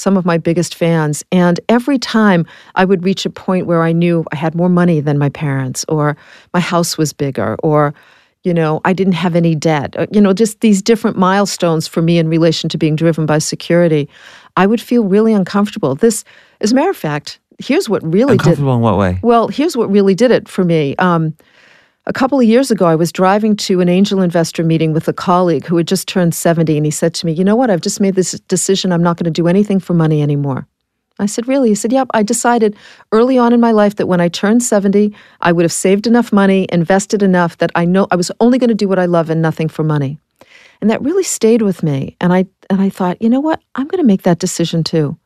some 0.01 0.17
of 0.17 0.25
my 0.25 0.39
biggest 0.39 0.75
fans. 0.75 1.23
And 1.31 1.61
every 1.69 1.99
time 1.99 2.47
I 2.75 2.87
would 2.87 3.05
reach 3.05 3.27
a 3.27 3.31
point 3.31 3.67
where 3.67 3.83
I 3.83 3.93
knew 3.93 4.25
I 4.33 4.37
had 4.37 4.55
more 4.55 4.71
money 4.71 5.01
than 5.01 5.19
my 5.19 5.29
parents, 5.29 5.85
or 5.89 6.17
my 6.55 6.61
house 6.61 6.97
was 6.97 7.13
bigger, 7.13 7.57
or 7.63 7.93
you 8.43 8.55
know, 8.55 8.81
I 8.87 8.95
didn't 8.95 9.13
have 9.13 9.37
any 9.37 9.55
debt, 9.55 9.95
uh, 9.99 10.07
you 10.11 10.19
know, 10.19 10.33
just 10.33 10.63
these 10.63 10.81
different 10.81 11.19
milestones 11.19 11.87
for 11.87 12.01
me 12.01 12.17
in 12.17 12.27
relation 12.27 12.71
to 12.71 12.79
being 12.79 12.97
driven 12.97 13.27
by 13.27 13.37
security, 13.37 14.09
I 14.57 14.67
would 14.67 14.81
feel 14.81 15.05
really 15.05 15.35
uncomfortable. 15.35 15.95
This, 15.95 16.25
as 16.63 16.73
a 16.73 16.75
matter 16.75 16.89
of 16.89 16.97
fact, 16.97 17.39
here's 17.59 17.87
what 17.91 18.03
really 18.03 18.39
did. 18.39 18.47
Uncomfortable 18.47 18.75
in 18.77 18.81
what 18.81 18.97
way? 18.97 19.21
Well, 19.23 19.49
here's 19.49 19.77
what 19.77 19.91
really 19.91 20.15
did 20.15 20.31
it 20.31 20.49
for 20.49 20.65
me. 20.65 20.97
Um, 20.97 21.37
a 22.11 22.13
couple 22.13 22.41
of 22.41 22.45
years 22.45 22.73
ago, 22.73 22.87
I 22.87 22.97
was 22.97 23.13
driving 23.13 23.55
to 23.55 23.81
an 23.81 23.89
angel 23.89 24.21
investor 24.21 24.65
meeting 24.65 24.93
with 24.93 25.07
a 25.07 25.13
colleague 25.13 25.65
who 25.65 25.77
had 25.77 25.87
just 25.87 26.09
turned 26.09 26.35
70, 26.35 26.77
and 26.77 26.85
he 26.85 26.91
said 26.91 27.15
to 27.15 27.25
me, 27.25 27.31
You 27.31 27.45
know 27.45 27.55
what? 27.55 27.71
I've 27.71 27.83
just 27.83 28.01
made 28.01 28.17
this 28.17 28.33
decision. 28.49 28.91
I'm 28.91 29.03
not 29.03 29.17
going 29.17 29.33
to 29.33 29.43
do 29.43 29.47
anything 29.47 29.79
for 29.79 29.95
money 29.95 30.21
anymore. 30.21 30.67
I 31.21 31.27
said, 31.27 31.47
Really? 31.47 31.69
He 31.69 31.77
said, 31.77 31.93
Yep. 31.93 32.09
I 32.13 32.25
decided 32.25 32.75
early 33.13 33.39
on 33.39 33.53
in 33.53 33.61
my 33.61 33.71
life 33.71 33.95
that 33.95 34.09
when 34.09 34.21
I 34.21 34.27
turned 34.27 34.65
70, 34.65 35.15
I 35.41 35.53
would 35.53 35.63
have 35.63 35.73
saved 35.73 36.09
enough 36.09 36.33
money, 36.33 36.67
invested 36.73 37.23
enough 37.23 37.59
that 37.59 37.71
I 37.77 37.85
know 37.85 38.09
I 38.11 38.17
was 38.17 38.33
only 38.41 38.59
going 38.59 38.71
to 38.71 38.75
do 38.75 38.89
what 38.89 38.99
I 38.99 39.07
love 39.07 39.31
and 39.31 39.41
nothing 39.41 39.69
for 39.69 39.85
money. 39.85 40.19
And 40.81 40.91
that 40.91 41.01
really 41.03 41.23
stayed 41.23 41.63
with 41.63 41.85
me. 41.85 42.17
And 42.21 42.33
I 42.33 42.47
and 42.69 42.83
I 42.83 42.89
thought, 42.89 43.23
you 43.23 43.31
know 43.31 43.39
what? 43.39 43.63
I'm 43.77 43.87
going 43.87 44.03
to 44.03 44.07
make 44.07 44.23
that 44.23 44.41
decision 44.41 44.83
too. 44.83 45.17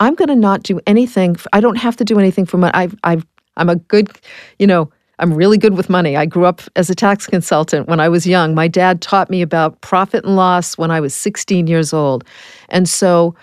I'm 0.00 0.16
going 0.16 0.30
to 0.30 0.36
not 0.36 0.64
do 0.64 0.80
anything. 0.84 1.36
I 1.52 1.60
don't 1.60 1.78
have 1.78 1.94
to 1.98 2.04
do 2.04 2.18
anything 2.18 2.44
for 2.44 2.58
money. 2.58 2.74
I've, 2.74 2.96
I've, 3.04 3.24
I'm 3.56 3.68
a 3.68 3.76
good, 3.76 4.10
you 4.58 4.66
know, 4.66 4.90
I'm 5.18 5.34
really 5.34 5.58
good 5.58 5.76
with 5.76 5.90
money. 5.90 6.16
I 6.16 6.26
grew 6.26 6.44
up 6.44 6.62
as 6.76 6.88
a 6.88 6.94
tax 6.94 7.26
consultant 7.26 7.88
when 7.88 8.00
I 8.00 8.08
was 8.08 8.26
young. 8.26 8.54
My 8.54 8.68
dad 8.68 9.00
taught 9.00 9.30
me 9.30 9.42
about 9.42 9.80
profit 9.80 10.24
and 10.24 10.36
loss 10.36 10.78
when 10.78 10.90
I 10.90 11.00
was 11.00 11.14
16 11.14 11.66
years 11.66 11.92
old. 11.92 12.24
And 12.68 12.88
so 12.88 13.34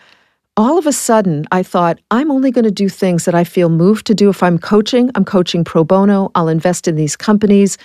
all 0.58 0.78
of 0.78 0.88
a 0.88 0.94
sudden, 0.94 1.46
I 1.52 1.64
thought, 1.64 2.00
I'm 2.12 2.32
only 2.32 2.50
going 2.50 2.64
to 2.64 2.72
do 2.72 2.88
things 2.88 3.26
that 3.26 3.36
I 3.36 3.44
feel 3.44 3.68
moved 3.68 4.08
to 4.08 4.16
do. 4.16 4.30
If 4.30 4.42
I'm 4.42 4.58
coaching, 4.58 5.12
I'm 5.16 5.26
coaching 5.26 5.66
pro 5.66 5.84
bono. 5.84 6.32
I'll 6.34 6.48
invest 6.48 6.88
in 6.88 6.96
these 6.96 7.18
companies. 7.18 7.78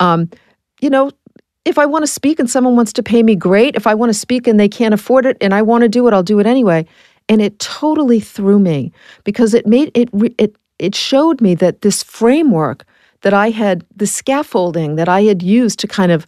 Um, 0.00 0.30
you 0.80 0.88
know, 0.88 1.10
if 1.66 1.78
I 1.78 1.84
want 1.84 2.02
to 2.02 2.06
speak 2.06 2.38
and 2.38 2.50
someone 2.50 2.76
wants 2.76 2.92
to 2.94 3.02
pay 3.02 3.22
me, 3.22 3.36
great. 3.36 3.76
If 3.76 3.86
I 3.86 3.94
want 3.94 4.10
to 4.10 4.18
speak 4.18 4.46
and 4.46 4.58
they 4.58 4.68
can't 4.68 4.94
afford 4.94 5.26
it 5.26 5.36
and 5.40 5.52
I 5.52 5.62
want 5.62 5.82
to 5.82 5.88
do 5.88 6.06
it, 6.08 6.14
I'll 6.14 6.22
do 6.22 6.38
it 6.40 6.46
anyway. 6.46 6.86
And 7.28 7.40
it 7.40 7.58
totally 7.58 8.20
threw 8.20 8.58
me 8.58 8.92
because 9.24 9.54
it 9.54 9.66
made 9.66 9.90
it 9.94 10.10
it 10.38 10.56
it 10.78 10.94
showed 10.94 11.40
me 11.40 11.54
that 11.54 11.80
this 11.80 12.02
framework 12.02 12.84
that 13.24 13.34
I 13.34 13.50
had, 13.50 13.84
the 13.96 14.06
scaffolding 14.06 14.96
that 14.96 15.08
I 15.08 15.22
had 15.22 15.42
used 15.42 15.78
to 15.80 15.88
kind 15.88 16.12
of 16.12 16.26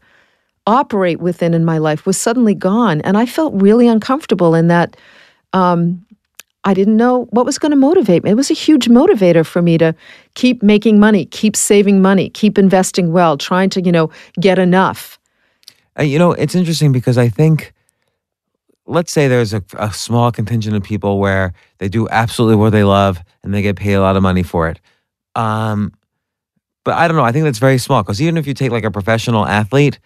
operate 0.66 1.20
within 1.20 1.54
in 1.54 1.64
my 1.64 1.78
life 1.78 2.06
was 2.06 2.16
suddenly 2.16 2.54
gone, 2.54 3.00
and 3.02 3.16
I 3.16 3.26
felt 3.26 3.54
really 3.54 3.86
uncomfortable 3.86 4.54
in 4.54 4.68
that. 4.68 4.96
Um, 5.52 6.04
I 6.64 6.74
didn't 6.74 6.96
know 6.96 7.26
what 7.30 7.46
was 7.46 7.58
going 7.58 7.70
to 7.70 7.76
motivate 7.76 8.24
me. 8.24 8.30
It 8.30 8.34
was 8.34 8.50
a 8.50 8.54
huge 8.54 8.88
motivator 8.88 9.46
for 9.46 9.62
me 9.62 9.78
to 9.78 9.94
keep 10.34 10.64
making 10.64 10.98
money, 10.98 11.26
keep 11.26 11.54
saving 11.54 12.02
money, 12.02 12.28
keep 12.30 12.58
investing 12.58 13.12
well, 13.12 13.36
trying 13.36 13.70
to, 13.70 13.80
you 13.80 13.92
know, 13.92 14.10
get 14.40 14.58
enough. 14.58 15.20
Uh, 15.96 16.02
you 16.02 16.18
know, 16.18 16.32
it's 16.32 16.56
interesting 16.56 16.90
because 16.90 17.18
I 17.18 17.28
think, 17.28 17.72
let's 18.86 19.12
say 19.12 19.28
there's 19.28 19.54
a, 19.54 19.62
a 19.78 19.92
small 19.92 20.32
contingent 20.32 20.74
of 20.74 20.82
people 20.82 21.20
where 21.20 21.52
they 21.78 21.88
do 21.88 22.08
absolutely 22.08 22.56
what 22.56 22.70
they 22.70 22.82
love 22.82 23.20
and 23.44 23.54
they 23.54 23.62
get 23.62 23.76
paid 23.76 23.94
a 23.94 24.00
lot 24.00 24.16
of 24.16 24.22
money 24.24 24.42
for 24.42 24.68
it. 24.68 24.80
Um, 25.36 25.92
but 26.86 26.94
I 26.94 27.08
don't 27.08 27.16
know. 27.16 27.24
I 27.24 27.32
think 27.32 27.44
that's 27.44 27.58
very 27.58 27.78
small 27.78 28.04
because 28.04 28.22
even 28.22 28.36
if 28.36 28.46
you 28.46 28.54
take 28.54 28.70
like 28.70 28.84
a 28.84 28.92
professional 28.92 29.44
athlete, 29.44 29.98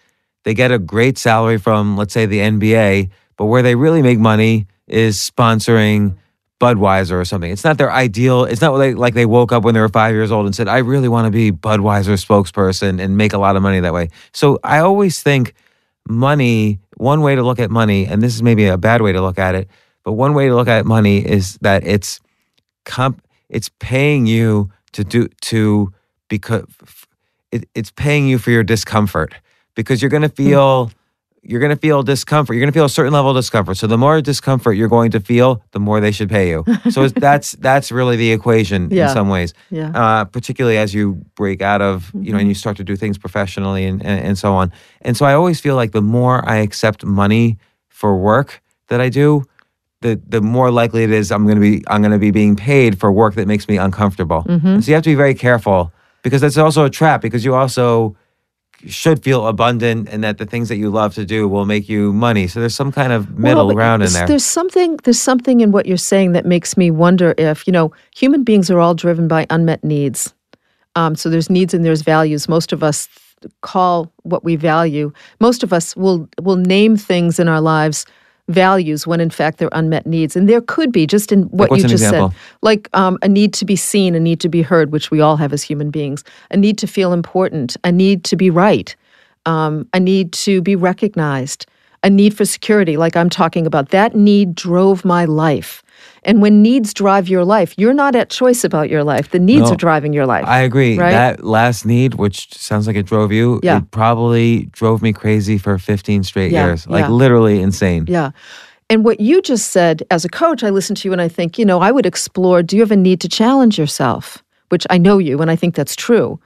they 0.44 0.54
get 0.54 0.72
a 0.72 0.78
great 0.78 1.18
salary 1.18 1.58
from, 1.58 1.98
let's 1.98 2.14
say, 2.14 2.24
the 2.24 2.38
NBA, 2.38 3.10
but 3.36 3.44
where 3.44 3.60
they 3.60 3.74
really 3.74 4.00
make 4.00 4.18
money 4.18 4.66
is 4.86 5.18
sponsoring 5.18 6.16
Budweiser 6.58 7.12
or 7.12 7.26
something. 7.26 7.52
It's 7.52 7.64
not 7.64 7.76
their 7.76 7.92
ideal. 7.92 8.44
It's 8.44 8.62
not 8.62 8.72
like, 8.72 8.96
like 8.96 9.12
they 9.12 9.26
woke 9.26 9.52
up 9.52 9.62
when 9.62 9.74
they 9.74 9.80
were 9.80 9.90
five 9.90 10.14
years 10.14 10.32
old 10.32 10.46
and 10.46 10.56
said, 10.56 10.68
I 10.68 10.78
really 10.78 11.06
want 11.06 11.26
to 11.26 11.30
be 11.30 11.52
Budweiser 11.52 12.16
spokesperson 12.16 12.98
and 12.98 13.14
make 13.14 13.34
a 13.34 13.38
lot 13.38 13.56
of 13.56 13.62
money 13.62 13.80
that 13.80 13.92
way. 13.92 14.08
So 14.32 14.58
I 14.64 14.78
always 14.78 15.22
think 15.22 15.52
money, 16.08 16.80
one 16.96 17.20
way 17.20 17.34
to 17.34 17.42
look 17.42 17.58
at 17.58 17.70
money, 17.70 18.06
and 18.06 18.22
this 18.22 18.34
is 18.34 18.42
maybe 18.42 18.64
a 18.64 18.78
bad 18.78 19.02
way 19.02 19.12
to 19.12 19.20
look 19.20 19.38
at 19.38 19.54
it, 19.54 19.68
but 20.02 20.12
one 20.12 20.32
way 20.32 20.48
to 20.48 20.54
look 20.56 20.68
at 20.68 20.86
money 20.86 21.18
is 21.18 21.58
that 21.60 21.86
it's 21.86 22.20
comp, 22.86 23.22
it's 23.50 23.68
paying 23.80 24.24
you 24.24 24.70
to 24.92 25.04
do 25.04 25.28
to 25.42 25.92
because 26.30 26.64
it, 27.52 27.68
it's 27.74 27.90
paying 27.90 28.26
you 28.26 28.38
for 28.38 28.50
your 28.50 28.62
discomfort 28.62 29.34
because 29.74 30.00
you're 30.00 30.10
going 30.10 30.22
to 30.22 30.28
hmm. 30.28 30.34
feel 30.34 30.90
you're 31.42 31.60
going 31.60 31.70
to 31.70 31.76
feel 31.76 32.02
discomfort. 32.02 32.54
You're 32.54 32.60
going 32.60 32.72
to 32.72 32.76
feel 32.76 32.84
a 32.84 32.90
certain 32.90 33.14
level 33.14 33.30
of 33.30 33.36
discomfort. 33.36 33.78
So 33.78 33.86
the 33.86 33.96
more 33.96 34.20
discomfort 34.20 34.76
you're 34.76 34.88
going 34.88 35.10
to 35.12 35.20
feel, 35.20 35.62
the 35.70 35.80
more 35.80 35.98
they 35.98 36.12
should 36.12 36.28
pay 36.28 36.50
you. 36.50 36.64
So 36.90 37.02
it's, 37.02 37.14
that's 37.16 37.52
that's 37.52 37.90
really 37.90 38.16
the 38.16 38.30
equation 38.32 38.90
Yeah. 38.90 39.08
in 39.08 39.14
some 39.14 39.30
ways. 39.30 39.54
Yeah. 39.70 39.90
Uh, 39.94 40.24
particularly 40.26 40.76
as 40.76 40.92
you 40.92 41.24
break 41.36 41.62
out 41.62 41.80
of 41.80 42.10
you 42.14 42.32
know 42.32 42.38
and 42.38 42.42
mm-hmm. 42.42 42.48
you 42.48 42.54
start 42.54 42.76
to 42.76 42.84
do 42.84 42.96
things 42.96 43.16
professionally 43.18 43.84
and, 43.86 44.04
and 44.04 44.24
and 44.24 44.38
so 44.38 44.54
on. 44.54 44.72
And 45.02 45.16
so 45.16 45.24
I 45.24 45.34
always 45.34 45.60
feel 45.60 45.76
like 45.76 45.92
the 45.92 46.02
more 46.02 46.46
I 46.48 46.56
accept 46.56 47.04
money 47.04 47.58
for 47.88 48.16
work 48.16 48.62
that 48.88 49.00
I 49.00 49.08
do, 49.08 49.44
the 50.02 50.20
the 50.28 50.42
more 50.42 50.70
likely 50.70 51.04
it 51.04 51.10
is 51.10 51.32
I'm 51.32 51.44
going 51.44 51.56
to 51.56 51.62
be 51.62 51.82
I'm 51.88 52.02
going 52.02 52.12
to 52.12 52.18
be 52.18 52.30
being 52.30 52.54
paid 52.54 53.00
for 53.00 53.10
work 53.10 53.34
that 53.36 53.46
makes 53.48 53.66
me 53.66 53.78
uncomfortable. 53.78 54.44
And 54.74 54.84
so 54.84 54.90
you 54.90 54.94
have 54.94 55.04
to 55.04 55.10
be 55.10 55.14
very 55.14 55.34
careful 55.34 55.90
because 56.22 56.40
that's 56.40 56.56
also 56.56 56.84
a 56.84 56.90
trap 56.90 57.20
because 57.20 57.44
you 57.44 57.54
also 57.54 58.16
should 58.86 59.22
feel 59.22 59.46
abundant 59.46 60.08
and 60.08 60.24
that 60.24 60.38
the 60.38 60.46
things 60.46 60.68
that 60.68 60.76
you 60.76 60.90
love 60.90 61.14
to 61.14 61.24
do 61.24 61.46
will 61.46 61.66
make 61.66 61.88
you 61.88 62.12
money. 62.12 62.46
So 62.46 62.60
there's 62.60 62.74
some 62.74 62.92
kind 62.92 63.12
of 63.12 63.38
middle 63.38 63.66
Well, 63.66 63.74
ground 63.74 64.02
in 64.02 64.12
there. 64.12 64.26
There's 64.26 64.44
something 64.44 64.96
there's 65.04 65.20
something 65.20 65.60
in 65.60 65.70
what 65.70 65.86
you're 65.86 65.96
saying 65.96 66.32
that 66.32 66.46
makes 66.46 66.76
me 66.76 66.90
wonder 66.90 67.34
if, 67.36 67.66
you 67.66 67.72
know, 67.72 67.92
human 68.14 68.42
beings 68.42 68.70
are 68.70 68.80
all 68.80 68.94
driven 68.94 69.28
by 69.28 69.46
unmet 69.50 69.84
needs. 69.84 70.32
Um, 70.96 71.14
so 71.14 71.28
there's 71.28 71.50
needs 71.50 71.74
and 71.74 71.84
there's 71.84 72.02
values. 72.02 72.48
Most 72.48 72.72
of 72.72 72.82
us 72.82 73.08
call 73.60 74.12
what 74.22 74.44
we 74.44 74.56
value. 74.56 75.12
Most 75.40 75.62
of 75.62 75.72
us 75.72 75.94
will 75.94 76.28
will 76.40 76.56
name 76.56 76.96
things 76.96 77.38
in 77.38 77.48
our 77.48 77.60
lives 77.60 78.06
values 78.50 79.06
when 79.06 79.20
in 79.20 79.30
fact 79.30 79.58
they're 79.58 79.70
unmet 79.72 80.06
needs. 80.06 80.36
And 80.36 80.48
there 80.48 80.60
could 80.60 80.92
be 80.92 81.06
just 81.06 81.32
in 81.32 81.44
what 81.44 81.70
what's 81.70 81.82
you 81.82 81.88
just 81.88 82.08
said, 82.08 82.30
like 82.62 82.88
um, 82.92 83.18
a 83.22 83.28
need 83.28 83.54
to 83.54 83.64
be 83.64 83.76
seen, 83.76 84.14
a 84.14 84.20
need 84.20 84.40
to 84.40 84.48
be 84.48 84.62
heard, 84.62 84.92
which 84.92 85.10
we 85.10 85.20
all 85.20 85.36
have 85.36 85.52
as 85.52 85.62
human 85.62 85.90
beings, 85.90 86.24
a 86.50 86.56
need 86.56 86.78
to 86.78 86.86
feel 86.86 87.12
important, 87.12 87.76
a 87.84 87.92
need 87.92 88.24
to 88.24 88.36
be 88.36 88.50
right, 88.50 88.94
um, 89.46 89.88
a 89.94 90.00
need 90.00 90.32
to 90.32 90.60
be 90.60 90.76
recognized, 90.76 91.66
a 92.02 92.10
need 92.10 92.36
for 92.36 92.44
security, 92.44 92.96
like 92.96 93.16
I'm 93.16 93.30
talking 93.30 93.66
about. 93.66 93.90
That 93.90 94.14
need 94.14 94.54
drove 94.54 95.04
my 95.04 95.24
life. 95.24 95.82
And 96.22 96.42
when 96.42 96.60
needs 96.62 96.92
drive 96.92 97.28
your 97.28 97.44
life, 97.44 97.74
you're 97.78 97.94
not 97.94 98.14
at 98.14 98.28
choice 98.30 98.62
about 98.62 98.90
your 98.90 99.02
life. 99.02 99.30
The 99.30 99.38
needs 99.38 99.68
No, 99.68 99.72
are 99.72 99.76
driving 99.76 100.12
your 100.12 100.26
life. 100.26 100.44
I 100.46 100.60
agree. 100.60 100.98
Right? 100.98 101.12
That 101.12 101.44
last 101.44 101.86
need, 101.86 102.14
which 102.16 102.52
sounds 102.54 102.86
like 102.86 102.96
it 102.96 103.06
drove 103.06 103.32
you, 103.32 103.60
Yeah. 103.62 103.78
it 103.78 103.90
probably 103.90 104.64
drove 104.72 105.00
me 105.00 105.12
crazy 105.12 105.56
for 105.56 105.78
15 105.78 106.22
straight 106.22 106.52
Yeah, 106.52 106.66
years. 106.66 106.86
Like 106.86 107.04
yeah. 107.04 107.08
literally 107.08 107.60
insane. 107.62 108.04
Yeah. 108.08 108.30
And 108.90 109.04
what 109.04 109.20
you 109.20 109.40
just 109.40 109.70
said 109.70 110.02
as 110.10 110.24
a 110.24 110.28
coach, 110.28 110.62
I 110.62 110.70
listen 110.70 110.94
to 110.96 111.08
you 111.08 111.12
and 111.12 111.22
I 111.22 111.28
think, 111.28 111.58
you 111.58 111.64
know, 111.64 111.80
I 111.80 111.90
would 111.90 112.06
explore 112.06 112.62
do 112.62 112.76
you 112.76 112.82
have 112.82 112.90
a 112.90 112.96
need 112.96 113.20
to 113.20 113.28
challenge 113.28 113.78
yourself? 113.78 114.42
Which 114.68 114.86
I 114.90 114.98
know 114.98 115.18
you, 115.18 115.40
and 115.40 115.50
I 115.50 115.56
think 115.56 115.74
that's 115.74 115.96
true. 115.96 116.38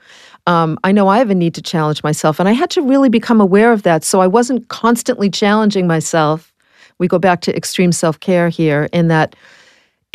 Um, 0.47 0.79
I 0.83 0.91
know 0.91 1.07
I 1.07 1.17
have 1.19 1.29
a 1.29 1.35
need 1.35 1.53
to 1.55 1.61
challenge 1.61 2.01
myself, 2.03 2.39
and 2.39 2.47
I 2.49 2.53
had 2.53 2.69
to 2.71 2.81
really 2.81 3.09
become 3.09 3.39
aware 3.41 3.71
of 3.71 3.83
that. 3.83 4.03
So 4.03 4.19
I 4.19 4.25
wasn't 4.27 4.67
constantly 4.69 5.29
challenging 5.29 5.85
myself. 5.85 6.51
We 6.97 7.07
go 7.07 7.19
back 7.19 7.41
to 7.41 7.55
extreme 7.55 7.91
self 7.91 8.19
care 8.19 8.49
here, 8.49 8.87
in 8.93 9.09
that 9.09 9.35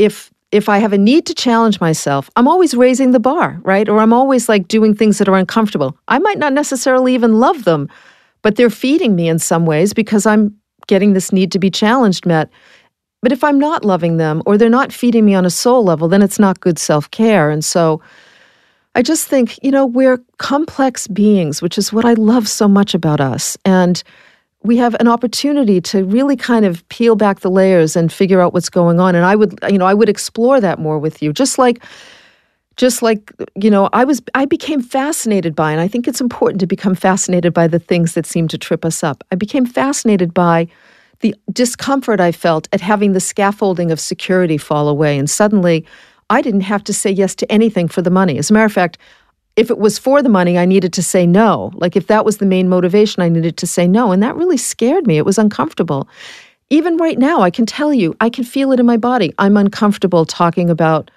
if 0.01 0.31
if 0.51 0.69
I 0.69 0.79
have 0.79 0.93
a 0.93 0.99
need 0.99 1.27
to 1.27 1.35
challenge 1.35 1.81
myself, 1.81 2.29
I'm 2.35 2.49
always 2.49 2.75
raising 2.75 3.13
the 3.13 3.21
bar, 3.21 3.61
right? 3.63 3.89
Or 3.89 4.01
I'm 4.01 4.13
always 4.13 4.49
like 4.49 4.67
doing 4.67 4.97
things 4.97 5.19
that 5.19 5.29
are 5.29 5.37
uncomfortable. 5.37 5.97
I 6.09 6.19
might 6.19 6.39
not 6.39 6.53
necessarily 6.53 7.15
even 7.15 7.39
love 7.39 7.63
them, 7.63 7.89
but 8.43 8.57
they're 8.57 8.69
feeding 8.71 9.15
me 9.15 9.29
in 9.29 9.39
some 9.39 9.65
ways 9.65 9.93
because 9.93 10.27
I'm 10.27 10.53
getting 10.89 11.13
this 11.13 11.33
need 11.33 11.53
to 11.53 11.61
be 11.61 11.71
challenged 11.71 12.27
met. 12.27 12.51
But 13.23 13.31
if 13.31 13.45
I'm 13.45 13.61
not 13.61 13.85
loving 13.85 14.17
them 14.17 14.43
or 14.45 14.59
they're 14.59 14.69
not 14.69 14.93
feeding 14.93 15.25
me 15.25 15.35
on 15.35 15.45
a 15.45 15.51
soul 15.51 15.85
level, 15.85 16.09
then 16.09 16.23
it's 16.23 16.39
not 16.39 16.59
good 16.59 16.79
self 16.79 17.09
care. 17.13 17.51
And 17.51 17.65
so 17.65 18.03
I 18.97 19.03
just 19.03 19.29
think, 19.29 19.57
you 19.63 19.71
know, 19.71 19.87
we're 19.87 20.19
complex 20.39 21.07
beings, 21.07 21.63
which 21.63 21.79
is 21.79 21.93
what 21.93 22.05
I 22.05 22.15
love 22.15 22.49
so 22.49 22.67
much 22.67 22.93
about 22.93 23.21
us. 23.21 23.57
And 23.65 24.03
we 24.63 24.77
have 24.77 24.95
an 25.01 25.09
opportunity 25.09 25.81
to 25.81 26.05
really 26.05 26.37
kind 26.37 26.65
of 26.65 26.87
peel 26.89 27.17
back 27.17 27.41
the 27.41 27.51
layers 27.51 27.97
and 27.97 28.13
figure 28.13 28.41
out 28.41 28.53
what's 28.53 28.69
going 28.69 29.01
on. 29.01 29.15
And 29.15 29.25
I 29.25 29.35
would, 29.35 29.59
you 29.69 29.79
know, 29.79 29.87
I 29.87 29.95
would 29.95 30.09
explore 30.09 30.61
that 30.61 30.79
more 30.79 30.99
with 30.99 31.23
you. 31.23 31.33
Just 31.33 31.59
like 31.59 31.83
just 32.77 33.03
like 33.03 33.33
you 33.57 33.71
know 33.71 33.91
i 33.93 34.05
was 34.05 34.23
i 34.35 34.47
became 34.47 34.81
fascinated 34.81 35.55
by 35.55 35.71
and 35.71 35.81
i 35.81 35.89
think 35.89 36.09
it's 36.09 36.21
important 36.21 36.61
to 36.61 36.67
become 36.67 36.95
fascinated 36.95 37.53
by 37.53 37.67
the 37.67 37.79
things 37.79 38.15
that 38.15 38.25
seem 38.25 38.49
to 38.49 38.57
trip 38.57 38.85
us 38.85 39.05
up 39.05 39.23
i 39.33 39.35
became 39.35 39.67
fascinated 39.67 40.33
by 40.33 40.67
the 41.19 41.35
discomfort 41.53 42.21
i 42.21 42.33
felt 42.33 42.69
at 42.73 42.81
having 42.81 43.13
the 43.13 43.21
scaffolding 43.21 43.91
of 43.91 44.01
security 44.01 44.57
fall 44.57 44.89
away 44.89 45.19
and 45.19 45.29
suddenly 45.29 45.85
i 46.31 46.41
didn't 46.41 46.63
have 46.63 46.83
to 46.83 46.95
say 46.95 47.11
yes 47.11 47.35
to 47.35 47.51
anything 47.53 47.87
for 47.87 48.01
the 48.01 48.11
money 48.11 48.39
as 48.39 48.51
a 48.51 48.55
matter 48.55 48.65
of 48.65 48.73
fact 48.73 48.97
if 49.57 49.71
it 49.71 49.79
was 49.79 49.99
for 49.99 50.23
the 50.23 50.29
money 50.29 50.59
i 50.59 50.65
needed 50.65 50.93
to 50.93 51.03
say 51.03 51.27
no. 51.27 51.71
Like 51.75 51.97
if 51.97 52.07
that 52.07 52.25
was 52.25 52.39
the 52.39 52.47
main 52.47 52.69
motivation 52.69 53.23
i 53.23 53.29
needed 53.29 53.57
to 53.59 53.67
say 53.67 53.87
no. 53.87 54.13
And 54.13 54.23
that 54.23 54.37
really 54.37 54.57
scared 54.57 55.07
me. 55.07 55.19
It 55.19 55.27
was 55.27 55.39
uncomfortable. 55.39 56.09
Even 56.71 56.97
right 56.97 57.19
now 57.19 57.41
i 57.41 57.51
can 57.51 57.67
tell 57.67 57.93
you 57.93 58.15
i 58.21 58.31
can 58.31 58.45
feel 58.45 58.73
it 58.73 58.81
in 58.81 58.87
my 58.87 58.97
body. 58.97 59.35
I'm 59.39 59.57
uncomfortable 59.57 60.25
talking 60.25 60.71
about 60.71 61.11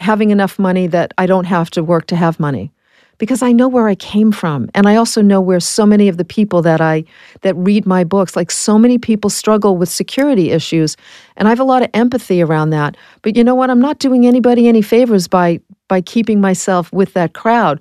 having 0.00 0.30
enough 0.30 0.58
money 0.58 0.86
that 0.86 1.12
I 1.18 1.26
don't 1.26 1.44
have 1.44 1.70
to 1.70 1.82
work 1.82 2.06
to 2.06 2.16
have 2.16 2.38
money 2.38 2.72
because 3.18 3.42
I 3.42 3.52
know 3.52 3.68
where 3.68 3.88
I 3.88 3.94
came 3.96 4.32
from. 4.32 4.70
And 4.74 4.88
I 4.88 4.94
also 4.94 5.20
know 5.20 5.40
where 5.40 5.60
so 5.60 5.84
many 5.84 6.08
of 6.08 6.16
the 6.16 6.24
people 6.24 6.62
that 6.62 6.80
I 6.80 7.04
that 7.42 7.54
read 7.56 7.84
my 7.84 8.04
books 8.04 8.36
like 8.36 8.50
so 8.50 8.78
many 8.78 8.96
people 8.96 9.28
struggle 9.28 9.76
with 9.76 9.88
security 9.88 10.50
issues. 10.50 10.96
And 11.36 11.48
I 11.48 11.50
have 11.50 11.60
a 11.60 11.64
lot 11.64 11.82
of 11.82 11.90
empathy 11.94 12.40
around 12.40 12.70
that. 12.70 12.96
But 13.22 13.36
you 13.36 13.44
know 13.44 13.54
what? 13.54 13.70
I'm 13.70 13.80
not 13.80 13.98
doing 13.98 14.26
anybody 14.26 14.68
any 14.68 14.82
favors 14.82 15.28
by 15.28 15.60
by 15.88 16.00
keeping 16.00 16.40
myself 16.40 16.92
with 16.92 17.14
that 17.14 17.34
crowd 17.34 17.80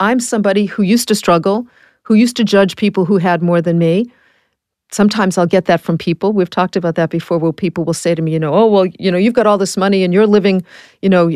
I'm 0.00 0.20
somebody 0.20 0.66
who 0.66 0.82
used 0.82 1.08
to 1.08 1.14
struggle 1.14 1.66
who 2.02 2.14
used 2.14 2.36
to 2.36 2.44
judge 2.44 2.76
people 2.76 3.04
who 3.04 3.18
had 3.18 3.42
more 3.42 3.62
than 3.62 3.78
me 3.78 4.10
sometimes 4.94 5.36
I'll 5.36 5.46
get 5.46 5.66
that 5.66 5.80
from 5.80 5.98
people. 5.98 6.32
We've 6.32 6.48
talked 6.48 6.76
about 6.76 6.94
that 6.94 7.10
before, 7.10 7.38
where 7.38 7.52
people 7.52 7.84
will 7.84 7.94
say 7.94 8.14
to 8.14 8.22
me, 8.22 8.32
you 8.32 8.38
know, 8.38 8.54
oh, 8.54 8.66
well, 8.66 8.86
you 8.98 9.10
know, 9.10 9.18
you've 9.18 9.34
got 9.34 9.46
all 9.46 9.58
this 9.58 9.76
money 9.76 10.04
and 10.04 10.14
you're 10.14 10.26
living, 10.26 10.62
you 11.02 11.08
know, 11.08 11.30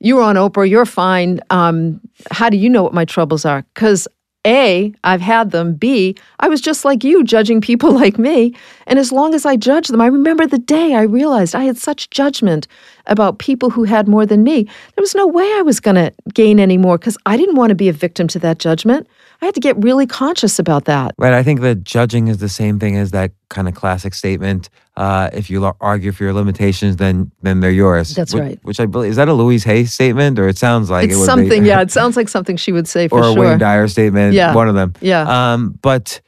you're 0.00 0.22
on 0.22 0.36
Oprah, 0.36 0.68
you're 0.68 0.86
fine. 0.86 1.40
Um, 1.50 2.00
how 2.30 2.48
do 2.48 2.56
you 2.56 2.68
know 2.68 2.82
what 2.82 2.94
my 2.94 3.04
troubles 3.04 3.44
are? 3.44 3.64
Because 3.74 4.06
A, 4.46 4.92
I've 5.04 5.20
had 5.20 5.50
them. 5.50 5.74
B, 5.74 6.16
I 6.38 6.48
was 6.48 6.60
just 6.60 6.84
like 6.84 7.04
you, 7.04 7.24
judging 7.24 7.60
people 7.60 7.92
like 8.02 8.18
me. 8.18 8.54
And 8.86 8.98
as 8.98 9.12
long 9.12 9.34
as 9.34 9.44
I 9.44 9.56
judged 9.56 9.90
them, 9.92 10.00
I 10.00 10.06
remember 10.06 10.46
the 10.46 10.58
day 10.58 10.94
I 10.94 11.02
realized 11.02 11.54
I 11.54 11.64
had 11.64 11.78
such 11.78 12.10
judgment 12.10 12.66
about 13.06 13.38
people 13.38 13.70
who 13.70 13.84
had 13.84 14.08
more 14.08 14.26
than 14.26 14.42
me. 14.42 14.64
There 14.64 15.02
was 15.02 15.14
no 15.14 15.26
way 15.26 15.44
I 15.56 15.62
was 15.62 15.80
going 15.80 15.96
to 15.96 16.12
gain 16.34 16.60
any 16.60 16.78
more 16.78 16.98
because 16.98 17.16
I 17.26 17.36
didn't 17.36 17.56
want 17.56 17.70
to 17.70 17.74
be 17.74 17.88
a 17.88 17.92
victim 17.92 18.28
to 18.28 18.38
that 18.40 18.58
judgment. 18.58 19.06
I 19.42 19.46
had 19.46 19.54
to 19.54 19.60
get 19.60 19.82
really 19.82 20.06
conscious 20.06 20.58
about 20.58 20.84
that. 20.84 21.14
Right. 21.16 21.32
I 21.32 21.42
think 21.42 21.60
that 21.62 21.82
judging 21.82 22.28
is 22.28 22.38
the 22.38 22.48
same 22.48 22.78
thing 22.78 22.96
as 22.96 23.10
that 23.12 23.32
kind 23.48 23.68
of 23.68 23.74
classic 23.74 24.12
statement. 24.14 24.68
Uh, 24.96 25.30
if 25.32 25.48
you 25.48 25.64
argue 25.80 26.12
for 26.12 26.24
your 26.24 26.34
limitations, 26.34 26.96
then 26.96 27.32
then 27.40 27.60
they're 27.60 27.70
yours. 27.70 28.14
That's 28.14 28.34
Which- 28.34 28.42
right. 28.42 28.58
Which 28.62 28.80
I 28.80 28.86
believe 28.86 29.12
is 29.12 29.16
that 29.16 29.28
a 29.28 29.32
Louise 29.32 29.64
Hay 29.64 29.84
statement, 29.84 30.38
or 30.38 30.46
it 30.46 30.58
sounds 30.58 30.90
like 30.90 31.06
it's 31.06 31.14
it 31.14 31.18
would 31.18 31.26
something, 31.26 31.62
be, 31.62 31.68
yeah, 31.68 31.80
it 31.86 31.90
sounds 31.90 32.16
like 32.16 32.28
something 32.28 32.58
she 32.58 32.70
would 32.70 32.86
say 32.86 33.08
for 33.08 33.22
sure. 33.22 33.32
or 33.32 33.36
a. 33.38 33.40
Wayne 33.50 33.58
Dyer 33.58 33.88
statement. 33.88 34.34
Yeah. 34.34 34.54
One 34.54 34.68
of 34.68 34.74
them. 34.74 34.92
Yeah. 35.00 35.52
Um, 35.54 35.78
but 35.80 36.20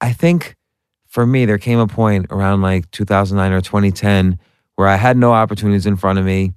I 0.00 0.12
think 0.12 0.56
for 1.06 1.24
me, 1.24 1.46
there 1.46 1.58
came 1.58 1.78
a 1.78 1.86
point 1.86 2.26
around 2.30 2.62
like 2.62 2.90
2009 2.90 3.52
or 3.52 3.60
2010 3.60 4.38
where 4.76 4.88
I 4.88 4.96
had 4.96 5.16
no 5.16 5.32
opportunities 5.32 5.86
in 5.86 5.96
front 5.96 6.18
of 6.18 6.24
me. 6.24 6.52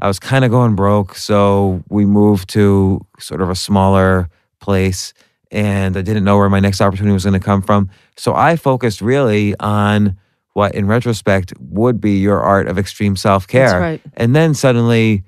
I 0.00 0.08
was 0.08 0.18
kind 0.18 0.44
of 0.44 0.50
going 0.50 0.74
broke, 0.74 1.14
so 1.14 1.82
we 1.88 2.04
moved 2.04 2.48
to 2.50 3.04
sort 3.20 3.40
of 3.40 3.50
a 3.50 3.54
smaller 3.54 4.28
place, 4.60 5.14
and 5.50 5.96
I 5.96 6.02
didn't 6.02 6.24
know 6.24 6.36
where 6.36 6.50
my 6.50 6.58
next 6.60 6.80
opportunity 6.80 7.12
was 7.12 7.24
going 7.24 7.38
to 7.38 7.44
come 7.44 7.62
from. 7.62 7.88
So 8.16 8.34
I 8.34 8.56
focused 8.56 9.00
really 9.00 9.54
on 9.60 10.16
what, 10.54 10.74
in 10.74 10.86
retrospect, 10.86 11.52
would 11.60 12.00
be 12.00 12.18
your 12.18 12.40
art 12.40 12.66
of 12.66 12.78
extreme 12.78 13.14
self 13.16 13.46
care. 13.46 13.68
That's 13.68 13.80
right. 13.80 14.00
And 14.14 14.34
then 14.34 14.54
suddenly, 14.54 15.22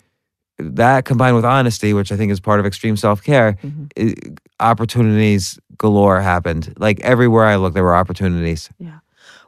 that 0.58 1.04
combined 1.04 1.36
with 1.36 1.44
honesty, 1.44 1.92
which 1.92 2.10
I 2.10 2.16
think 2.16 2.32
is 2.32 2.40
part 2.40 2.58
of 2.60 2.66
extreme 2.66 2.96
self 2.96 3.22
care, 3.22 3.58
Mm-hmm. 3.62 4.34
opportunities 4.60 5.58
galore 5.78 6.20
happened. 6.20 6.74
Like 6.78 7.00
everywhere 7.00 7.44
I 7.44 7.56
looked, 7.56 7.74
there 7.74 7.84
were 7.84 7.96
opportunities. 7.96 8.70
Yeah. 8.78 8.98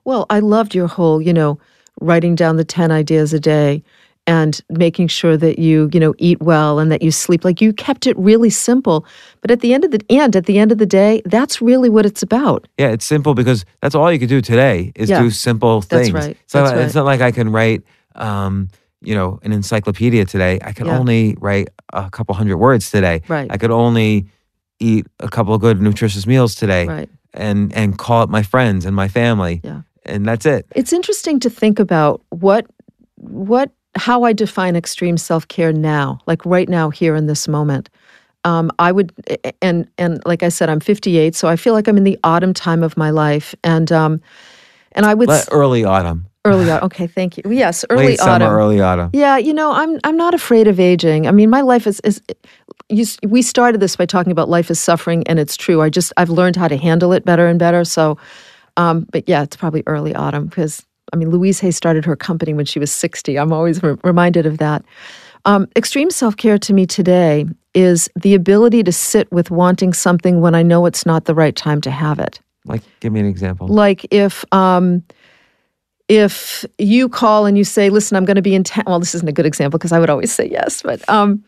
Well, 0.05 0.27
I 0.31 0.41
loved 0.41 0.75
your 0.75 0.87
whole, 0.87 1.21
you 1.21 1.33
know, 1.33 1.59
writing 2.01 2.35
down 2.35 2.57
the 2.57 2.65
10 2.65 2.91
ideas 2.91 3.33
a 3.33 3.41
day 3.41 3.83
and 4.27 4.61
making 4.69 5.09
sure 5.09 5.39
that 5.39 5.59
you, 5.59 5.89
you 5.93 5.99
know, 5.99 6.15
eat 6.19 6.41
well 6.43 6.79
and 6.79 6.93
that 6.93 7.01
you 7.01 7.11
sleep. 7.11 7.45
Like 7.47 7.63
you 7.63 7.73
kept 7.73 8.07
it 8.07 8.17
really 8.19 8.51
simple. 8.51 9.07
But 9.41 9.51
at 9.51 9.61
the 9.61 9.73
end 9.73 9.85
of 9.85 9.91
the 9.91 10.01
end, 10.11 10.37
at 10.37 10.45
the 10.45 10.59
end 10.59 10.71
of 10.71 10.77
the 10.79 10.85
day, 10.87 11.23
that's 11.25 11.63
really 11.63 11.89
what 11.89 12.05
it's 12.05 12.23
about. 12.23 12.69
Yeah, 12.79 12.89
it's 12.89 13.07
simple 13.07 13.35
because 13.35 13.65
that's 13.81 13.95
all 13.95 14.13
you 14.13 14.19
could 14.19 14.29
do 14.29 14.43
today 14.43 14.93
is 14.97 15.09
Yeah. 15.09 15.23
do 15.23 15.31
simple 15.31 15.81
things 15.81 16.13
That's 16.13 16.27
right. 16.27 16.37
So 16.47 16.59
That's 16.63 16.73
it's 16.73 16.95
right. 16.95 17.01
not 17.01 17.07
like 17.07 17.23
I 17.23 17.31
can 17.33 17.51
write, 17.51 17.83
um, 18.17 18.69
you 19.01 19.15
know, 19.15 19.39
an 19.45 19.53
encyclopedia 19.53 20.27
today. 20.27 20.59
I 20.63 20.73
can 20.73 20.87
Yeah. 20.87 20.99
only 20.99 21.35
write 21.41 21.69
a 21.95 22.11
couple 22.11 22.35
hundred 22.35 22.59
words 22.59 22.91
today. 22.91 23.23
Right. 23.29 23.47
I 23.51 23.57
could 23.57 23.71
only 23.71 24.27
eat 24.79 25.07
a 25.21 25.29
couple 25.29 25.55
of 25.55 25.61
good 25.63 25.81
nutritious 25.81 26.27
meals 26.27 26.55
today. 26.55 26.87
Right. 26.87 27.09
And 27.33 27.73
and 27.75 27.97
call 27.97 28.23
up 28.23 28.29
my 28.31 28.43
friends 28.43 28.85
and 28.85 28.95
my 28.97 29.09
family. 29.09 29.61
Yeah. 29.65 29.83
And 30.09 30.27
that's 30.27 30.47
it. 30.47 30.67
It's 30.75 30.93
interesting 30.93 31.39
to 31.41 31.51
think 31.51 31.79
about 31.79 32.23
what 32.31 32.67
what 33.17 33.71
how 33.95 34.23
I 34.23 34.33
define 34.33 34.77
extreme 34.77 35.17
self-care 35.19 35.73
now, 35.73 36.19
like 36.27 36.45
right 36.47 36.69
now 36.69 36.91
here 36.91 37.15
in 37.17 37.27
this 37.27 37.49
moment. 37.49 37.91
Um, 38.45 38.71
I 38.79 38.93
would 38.93 39.13
and 39.61 39.89
and 39.99 40.23
like 40.25 40.43
I 40.43 40.49
said, 40.49 40.71
I'm 40.71 40.81
58, 40.81 41.35
so 41.35 41.49
I 41.49 41.57
feel 41.57 41.75
like 41.75 41.89
I'm 41.89 41.97
in 41.97 42.05
the 42.05 42.19
autumn 42.25 42.55
time 42.55 42.83
of 42.83 42.97
my 42.97 43.11
life, 43.11 43.55
and 43.65 43.91
um, 43.93 44.21
and 44.93 45.05
I 45.05 45.15
would 45.15 45.29
Let- 45.29 45.49
early 45.51 45.85
autumn. 45.85 46.27
early 46.45 46.71
autumn. 46.71 46.85
Okay, 46.87 47.07
thank 47.09 47.37
you. 47.37 47.43
Yes, 47.51 47.85
early 47.91 48.07
Late 48.07 48.21
autumn. 48.21 48.43
summer, 48.47 48.57
early 48.57 48.81
autumn. 48.81 49.11
Yeah, 49.13 49.37
you 49.37 49.53
know, 49.53 49.73
I'm 49.73 49.99
I'm 50.05 50.17
not 50.17 50.33
afraid 50.35 50.69
of 50.69 50.79
aging. 50.81 51.27
I 51.27 51.33
mean, 51.33 51.51
my 51.51 51.61
life 51.61 51.87
is 51.87 52.01
is 52.01 52.23
you, 52.89 53.05
we 53.27 53.43
started 53.43 53.81
this 53.81 53.97
by 53.97 54.07
talking 54.07 54.33
about 54.33 54.49
life 54.49 54.71
is 54.71 54.79
suffering, 54.81 55.27
and 55.27 55.39
it's 55.39 55.57
true. 55.57 55.83
I 55.83 55.91
just 55.91 56.13
I've 56.17 56.31
learned 56.31 56.57
how 56.57 56.69
to 56.69 56.77
handle 56.77 57.13
it 57.13 57.25
better 57.25 57.49
and 57.49 57.59
better. 57.59 57.85
So, 57.85 58.17
um, 58.79 59.07
but 59.11 59.29
yeah, 59.29 59.43
it's 59.43 59.57
probably 59.57 59.83
early 59.87 60.15
autumn 60.15 60.47
because 60.47 60.87
I 61.13 61.17
mean, 61.17 61.31
Louise 61.31 61.61
Hay 61.61 61.71
started 61.71 62.05
her 62.05 62.17
company 62.17 62.55
when 62.55 62.65
she 62.65 62.79
was 62.79 62.93
60. 62.93 63.39
I'm 63.39 63.53
always 63.53 63.83
re- 63.83 63.97
reminded 64.05 64.47
of 64.47 64.59
that. 64.59 64.85
Um, 65.45 65.69
extreme 65.77 66.11
self 66.11 66.37
care 66.37 66.59
to 66.59 66.73
me 66.73 66.87
today 66.87 67.47
is 67.75 68.09
the 68.17 68.35
ability 68.35 68.83
to 68.83 68.93
sit 68.93 69.31
with 69.33 69.51
wanting 69.51 69.93
something 69.93 70.41
when 70.41 70.55
I 70.55 70.63
know 70.63 70.87
it's 70.87 71.07
not 71.07 71.25
the 71.25 71.35
right 71.35 71.55
time 71.55 71.81
to 71.83 71.91
have 71.91 72.19
it. 72.19 72.41
Like, 72.65 72.83
give 73.01 73.13
me 73.13 73.21
an 73.21 73.27
example. 73.27 73.67
Like 73.69 74.07
if 74.13 74.45
um, 74.53 75.03
if 76.09 76.65
you 76.79 77.09
call 77.09 77.47
and 77.47 77.57
you 77.57 77.65
say, 77.65 77.89
"Listen, 77.91 78.17
I'm 78.17 78.25
going 78.25 78.37
to 78.37 78.43
be 78.43 78.55
in 78.55 78.65
town." 78.65 78.85
Well, 78.87 79.01
this 79.01 79.15
isn't 79.15 79.29
a 79.29 79.33
good 79.33 79.47
example 79.47 79.79
because 79.79 79.93
I 79.93 79.99
would 79.99 80.11
always 80.11 80.33
say 80.33 80.49
yes, 80.51 80.83
but 80.83 81.07
um, 81.09 81.43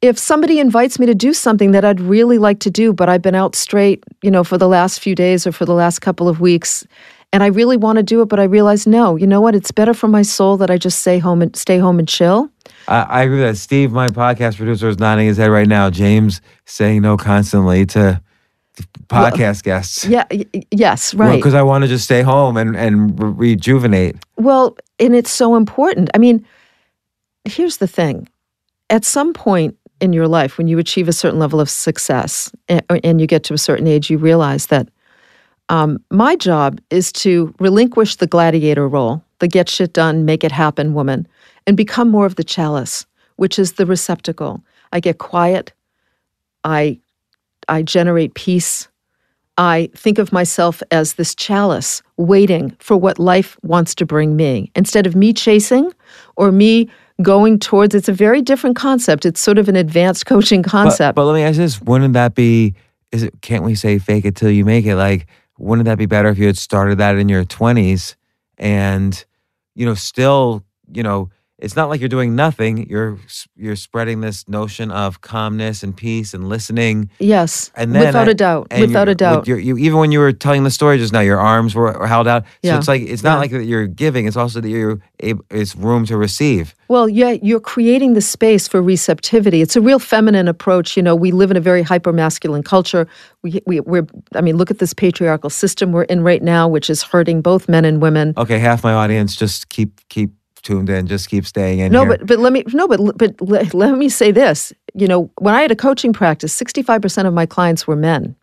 if 0.00 0.18
somebody 0.18 0.60
invites 0.60 0.98
me 0.98 1.06
to 1.06 1.14
do 1.14 1.32
something 1.32 1.72
that 1.72 1.84
I'd 1.84 2.00
really 2.00 2.38
like 2.38 2.60
to 2.60 2.70
do, 2.70 2.92
but 2.92 3.08
I've 3.08 3.22
been 3.22 3.34
out 3.34 3.56
straight, 3.56 4.04
you 4.22 4.30
know, 4.30 4.44
for 4.44 4.56
the 4.56 4.68
last 4.68 5.00
few 5.00 5.14
days 5.14 5.46
or 5.46 5.52
for 5.52 5.64
the 5.64 5.74
last 5.74 6.00
couple 6.00 6.28
of 6.28 6.40
weeks, 6.40 6.86
and 7.32 7.42
I 7.42 7.46
really 7.48 7.76
want 7.76 7.96
to 7.96 8.02
do 8.02 8.22
it, 8.22 8.26
but 8.26 8.40
I 8.40 8.44
realize, 8.44 8.86
no, 8.86 9.16
you 9.16 9.26
know 9.26 9.40
what? 9.40 9.54
It's 9.54 9.70
better 9.70 9.92
for 9.92 10.08
my 10.08 10.22
soul 10.22 10.56
that 10.58 10.70
I 10.70 10.78
just 10.78 11.00
stay 11.00 11.18
home 11.18 11.42
and 11.42 11.54
stay 11.56 11.78
home 11.78 11.98
and 11.98 12.08
chill. 12.08 12.50
I, 12.86 13.02
I 13.02 13.22
agree 13.24 13.40
with 13.40 13.48
that. 13.48 13.56
Steve, 13.56 13.92
my 13.92 14.06
podcast 14.08 14.56
producer, 14.56 14.88
is 14.88 14.98
nodding 14.98 15.26
his 15.26 15.36
head 15.36 15.50
right 15.50 15.68
now. 15.68 15.90
James 15.90 16.40
saying 16.64 17.02
no 17.02 17.16
constantly 17.16 17.84
to 17.86 18.22
podcast 19.08 19.62
guests. 19.62 20.06
Yeah. 20.06 20.24
y- 20.30 20.46
yes. 20.70 21.12
Right. 21.12 21.36
Because 21.36 21.54
I 21.54 21.62
want 21.62 21.82
to 21.82 21.88
just 21.88 22.04
stay 22.04 22.22
home 22.22 22.56
and, 22.56 22.76
and 22.76 23.20
re- 23.20 23.50
rejuvenate. 23.50 24.16
Well, 24.36 24.78
and 24.98 25.14
it's 25.14 25.30
so 25.30 25.54
important. 25.54 26.08
I 26.14 26.18
mean, 26.18 26.46
here's 27.44 27.76
the 27.78 27.88
thing 27.88 28.28
at 28.90 29.04
some 29.04 29.32
point 29.34 29.76
in 30.00 30.12
your 30.12 30.28
life, 30.28 30.58
when 30.58 30.68
you 30.68 30.78
achieve 30.78 31.08
a 31.08 31.12
certain 31.12 31.38
level 31.38 31.60
of 31.60 31.68
success 31.68 32.52
and, 32.68 32.82
and 33.02 33.20
you 33.20 33.26
get 33.26 33.44
to 33.44 33.54
a 33.54 33.58
certain 33.58 33.86
age, 33.86 34.10
you 34.10 34.18
realize 34.18 34.66
that 34.66 34.88
um, 35.68 36.02
my 36.10 36.36
job 36.36 36.80
is 36.90 37.12
to 37.12 37.54
relinquish 37.58 38.16
the 38.16 38.26
gladiator 38.26 38.88
role, 38.88 39.22
the 39.38 39.48
get 39.48 39.68
shit 39.68 39.92
done, 39.92 40.24
make 40.24 40.44
it 40.44 40.52
happen 40.52 40.94
woman, 40.94 41.26
and 41.66 41.76
become 41.76 42.10
more 42.10 42.26
of 42.26 42.36
the 42.36 42.44
chalice, 42.44 43.06
which 43.36 43.58
is 43.58 43.72
the 43.72 43.86
receptacle. 43.86 44.62
I 44.92 45.00
get 45.00 45.18
quiet. 45.18 45.72
I, 46.64 47.00
I 47.68 47.82
generate 47.82 48.34
peace. 48.34 48.88
I 49.58 49.90
think 49.94 50.18
of 50.18 50.32
myself 50.32 50.82
as 50.90 51.14
this 51.14 51.34
chalice 51.34 52.02
waiting 52.16 52.76
for 52.78 52.96
what 52.96 53.18
life 53.18 53.58
wants 53.62 53.94
to 53.96 54.06
bring 54.06 54.36
me. 54.36 54.70
Instead 54.74 55.06
of 55.06 55.14
me 55.14 55.32
chasing 55.32 55.92
or 56.36 56.52
me 56.52 56.88
going 57.22 57.58
towards 57.58 57.94
it's 57.94 58.08
a 58.08 58.12
very 58.12 58.42
different 58.42 58.76
concept. 58.76 59.26
It's 59.26 59.40
sort 59.40 59.58
of 59.58 59.68
an 59.68 59.76
advanced 59.76 60.26
coaching 60.32 60.62
concept. 60.62 61.16
But, 61.16 61.22
but 61.22 61.26
let 61.26 61.34
me 61.34 61.42
ask 61.42 61.56
this: 61.56 61.80
Wouldn't 61.80 62.14
that 62.14 62.34
be? 62.34 62.74
Is 63.12 63.22
it? 63.22 63.40
Can't 63.40 63.64
we 63.64 63.74
say 63.74 63.98
fake 63.98 64.24
it 64.24 64.36
till 64.36 64.50
you 64.50 64.64
make 64.64 64.86
it? 64.86 64.96
Like, 64.96 65.26
wouldn't 65.58 65.86
that 65.86 65.98
be 65.98 66.06
better 66.06 66.28
if 66.28 66.38
you 66.38 66.46
had 66.46 66.58
started 66.58 66.98
that 66.98 67.16
in 67.16 67.28
your 67.28 67.44
twenties 67.44 68.16
and 68.58 69.24
you 69.74 69.86
know 69.86 69.94
still 69.94 70.64
you 70.92 71.02
know 71.02 71.30
it's 71.58 71.74
not 71.74 71.88
like 71.88 72.00
you're 72.00 72.08
doing 72.08 72.36
nothing. 72.36 72.88
You're 72.88 73.18
you're 73.56 73.76
spreading 73.76 74.20
this 74.20 74.48
notion 74.48 74.92
of 74.92 75.22
calmness 75.22 75.82
and 75.82 75.96
peace 75.96 76.32
and 76.32 76.48
listening. 76.48 77.10
Yes, 77.18 77.72
and 77.74 77.94
then 77.94 78.06
without 78.06 78.28
a 78.28 78.34
doubt, 78.34 78.68
without 78.70 79.08
a 79.08 79.14
doubt. 79.14 79.48
you, 79.48 79.76
even 79.76 79.98
when 79.98 80.12
you 80.12 80.20
were 80.20 80.32
telling 80.32 80.62
the 80.62 80.70
story 80.70 80.98
just 80.98 81.12
now, 81.12 81.20
your 81.20 81.40
arms 81.40 81.74
were, 81.74 81.92
were 81.98 82.06
held 82.06 82.28
out. 82.28 82.44
So 82.44 82.48
yeah. 82.62 82.78
it's 82.78 82.86
like 82.86 83.02
it's 83.02 83.24
not 83.24 83.34
yeah. 83.34 83.38
like 83.38 83.50
that 83.50 83.64
you're 83.64 83.88
giving. 83.88 84.26
It's 84.26 84.36
also 84.36 84.60
that 84.60 84.68
you're 84.68 85.00
able, 85.18 85.44
it's 85.50 85.74
room 85.74 86.06
to 86.06 86.16
receive. 86.16 86.74
Well, 86.86 87.08
yeah, 87.08 87.32
you're 87.42 87.60
creating 87.60 88.14
the 88.14 88.20
space 88.20 88.68
for 88.68 88.80
receptivity. 88.80 89.60
It's 89.60 89.74
a 89.74 89.80
real 89.80 89.98
feminine 89.98 90.46
approach. 90.46 90.96
You 90.96 91.02
know, 91.02 91.16
we 91.16 91.32
live 91.32 91.50
in 91.50 91.56
a 91.56 91.60
very 91.60 91.82
hyper 91.82 92.12
masculine 92.12 92.62
culture. 92.62 93.08
We, 93.42 93.60
we 93.66 93.80
we're 93.80 94.06
I 94.34 94.42
mean, 94.42 94.56
look 94.56 94.70
at 94.70 94.78
this 94.78 94.94
patriarchal 94.94 95.50
system 95.50 95.90
we're 95.90 96.04
in 96.04 96.22
right 96.22 96.42
now, 96.42 96.68
which 96.68 96.88
is 96.88 97.02
hurting 97.02 97.42
both 97.42 97.68
men 97.68 97.84
and 97.84 98.00
women. 98.00 98.34
Okay, 98.36 98.60
half 98.60 98.84
my 98.84 98.92
audience 98.92 99.34
just 99.34 99.70
keep 99.70 100.00
keep 100.08 100.30
tuned 100.68 100.90
in. 100.90 101.06
Just 101.06 101.28
keep 101.30 101.46
staying 101.46 101.78
in. 101.78 101.90
No, 101.90 102.00
here. 102.02 102.10
but 102.10 102.26
but 102.26 102.38
let 102.38 102.52
me 102.52 102.62
no, 102.72 102.86
but 102.86 103.00
but 103.16 103.40
let, 103.40 103.72
let 103.72 103.96
me 103.96 104.08
say 104.08 104.30
this. 104.30 104.72
You 104.94 105.08
know, 105.08 105.30
when 105.38 105.54
I 105.54 105.62
had 105.62 105.70
a 105.70 105.76
coaching 105.76 106.12
practice, 106.12 106.52
sixty 106.52 106.82
five 106.82 107.00
percent 107.00 107.26
of 107.26 107.34
my 107.34 107.46
clients 107.46 107.86
were 107.86 107.96
men. 107.96 108.36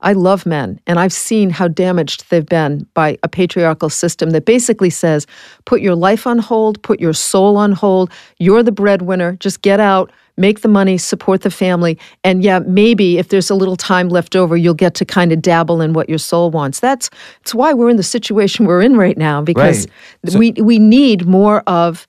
I 0.00 0.12
love 0.12 0.44
men, 0.44 0.80
and 0.86 0.98
I've 0.98 1.12
seen 1.12 1.48
how 1.50 1.68
damaged 1.68 2.28
they've 2.28 2.44
been 2.44 2.86
by 2.92 3.16
a 3.22 3.28
patriarchal 3.28 3.88
system 3.88 4.30
that 4.30 4.44
basically 4.44 4.90
says, 4.90 5.26
put 5.64 5.80
your 5.80 5.94
life 5.94 6.26
on 6.26 6.38
hold, 6.38 6.82
put 6.82 7.00
your 7.00 7.14
soul 7.14 7.56
on 7.56 7.72
hold. 7.72 8.10
You're 8.38 8.62
the 8.62 8.72
breadwinner. 8.72 9.36
Just 9.36 9.62
get 9.62 9.80
out, 9.80 10.12
make 10.36 10.60
the 10.60 10.68
money, 10.68 10.98
support 10.98 11.42
the 11.42 11.50
family. 11.50 11.98
And 12.24 12.42
yeah, 12.42 12.58
maybe 12.60 13.18
if 13.18 13.28
there's 13.28 13.50
a 13.50 13.54
little 13.54 13.76
time 13.76 14.08
left 14.08 14.34
over, 14.34 14.56
you'll 14.56 14.74
get 14.74 14.94
to 14.94 15.04
kind 15.04 15.32
of 15.32 15.40
dabble 15.40 15.80
in 15.80 15.92
what 15.92 16.08
your 16.08 16.18
soul 16.18 16.50
wants. 16.50 16.80
That's, 16.80 17.10
that's 17.40 17.54
why 17.54 17.72
we're 17.72 17.90
in 17.90 17.96
the 17.96 18.02
situation 18.02 18.66
we're 18.66 18.82
in 18.82 18.96
right 18.96 19.16
now, 19.16 19.42
because 19.42 19.86
right. 20.24 20.32
so, 20.32 20.38
we, 20.38 20.52
we 20.52 20.78
need 20.78 21.26
more 21.26 21.60
of 21.66 22.06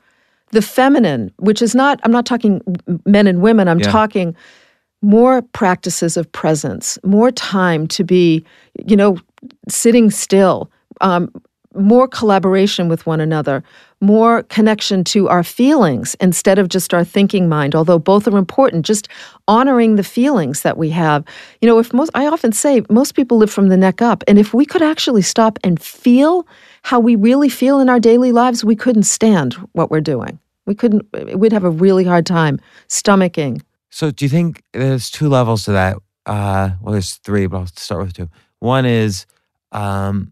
the 0.51 0.61
feminine, 0.61 1.31
which 1.37 1.61
is 1.61 1.75
not, 1.75 1.99
I'm 2.03 2.11
not 2.11 2.25
talking 2.25 2.61
men 3.05 3.27
and 3.27 3.41
women, 3.41 3.67
I'm 3.67 3.79
yeah. 3.79 3.91
talking 3.91 4.35
more 5.01 5.41
practices 5.41 6.17
of 6.17 6.31
presence, 6.31 6.97
more 7.03 7.29
time 7.29 7.87
to 7.87 8.03
be, 8.03 8.43
you 8.87 8.95
know, 8.95 9.17
sitting 9.69 10.09
still, 10.09 10.71
um, 11.01 11.31
more 11.75 12.07
collaboration 12.07 12.87
with 12.87 13.05
one 13.05 13.19
another, 13.19 13.63
more 14.05 14.43
connection 14.43 15.03
to 15.03 15.27
our 15.27 15.43
feelings 15.43 16.15
instead 16.21 16.59
of 16.59 16.69
just 16.69 16.93
our 16.93 17.03
thinking 17.03 17.49
mind, 17.49 17.75
although 17.75 17.99
both 17.99 18.27
are 18.27 18.37
important, 18.37 18.85
just 18.85 19.07
honoring 19.47 19.95
the 19.95 20.03
feelings 20.03 20.61
that 20.61 20.77
we 20.77 20.89
have. 20.91 21.25
You 21.61 21.67
know, 21.67 21.79
if 21.79 21.93
most, 21.93 22.11
I 22.13 22.27
often 22.27 22.51
say, 22.51 22.83
most 22.89 23.15
people 23.15 23.37
live 23.37 23.51
from 23.51 23.69
the 23.69 23.77
neck 23.77 24.01
up. 24.01 24.23
And 24.27 24.37
if 24.37 24.53
we 24.53 24.65
could 24.65 24.81
actually 24.81 25.23
stop 25.23 25.57
and 25.63 25.81
feel 25.81 26.47
how 26.83 26.99
we 26.99 27.15
really 27.15 27.49
feel 27.49 27.79
in 27.79 27.89
our 27.89 27.99
daily 27.99 28.31
lives, 28.31 28.63
we 28.63 28.75
couldn't 28.75 29.03
stand 29.03 29.53
what 29.73 29.89
we're 29.89 30.01
doing. 30.01 30.39
We 30.65 30.75
couldn't, 30.75 31.05
we'd 31.37 31.53
have 31.53 31.63
a 31.63 31.69
really 31.69 32.03
hard 32.03 32.25
time 32.25 32.59
stomaching. 32.87 33.61
So, 33.89 34.11
do 34.11 34.25
you 34.25 34.29
think 34.29 34.61
there's 34.73 35.09
two 35.09 35.29
levels 35.29 35.63
to 35.65 35.71
that? 35.71 35.97
Uh, 36.25 36.71
well, 36.81 36.93
there's 36.93 37.15
three, 37.15 37.47
but 37.47 37.57
I'll 37.57 37.67
start 37.67 38.03
with 38.03 38.13
two. 38.13 38.29
One 38.59 38.85
is 38.85 39.25
um, 39.71 40.31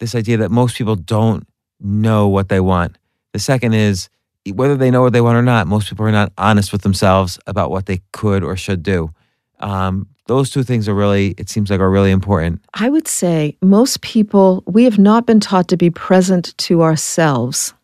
this 0.00 0.14
idea 0.14 0.36
that 0.38 0.50
most 0.50 0.76
people 0.76 0.96
don't 0.96 1.46
know 1.80 2.28
what 2.28 2.48
they 2.48 2.60
want. 2.60 2.96
The 3.32 3.38
second 3.38 3.74
is 3.74 4.08
whether 4.52 4.76
they 4.76 4.90
know 4.90 5.02
what 5.02 5.12
they 5.12 5.20
want 5.20 5.36
or 5.36 5.42
not, 5.42 5.66
most 5.66 5.88
people 5.88 6.06
are 6.06 6.12
not 6.12 6.32
honest 6.38 6.72
with 6.72 6.82
themselves 6.82 7.38
about 7.46 7.70
what 7.70 7.86
they 7.86 8.00
could 8.12 8.42
or 8.42 8.56
should 8.56 8.82
do. 8.82 9.12
Um, 9.60 10.06
those 10.26 10.50
two 10.50 10.62
things 10.62 10.88
are 10.88 10.94
really, 10.94 11.34
it 11.38 11.48
seems 11.48 11.70
like, 11.70 11.80
are 11.80 11.90
really 11.90 12.10
important. 12.10 12.62
I 12.74 12.90
would 12.90 13.08
say 13.08 13.56
most 13.62 14.02
people, 14.02 14.62
we 14.66 14.84
have 14.84 14.98
not 14.98 15.26
been 15.26 15.40
taught 15.40 15.68
to 15.68 15.76
be 15.76 15.90
present 15.90 16.56
to 16.58 16.82
ourselves. 16.82 17.74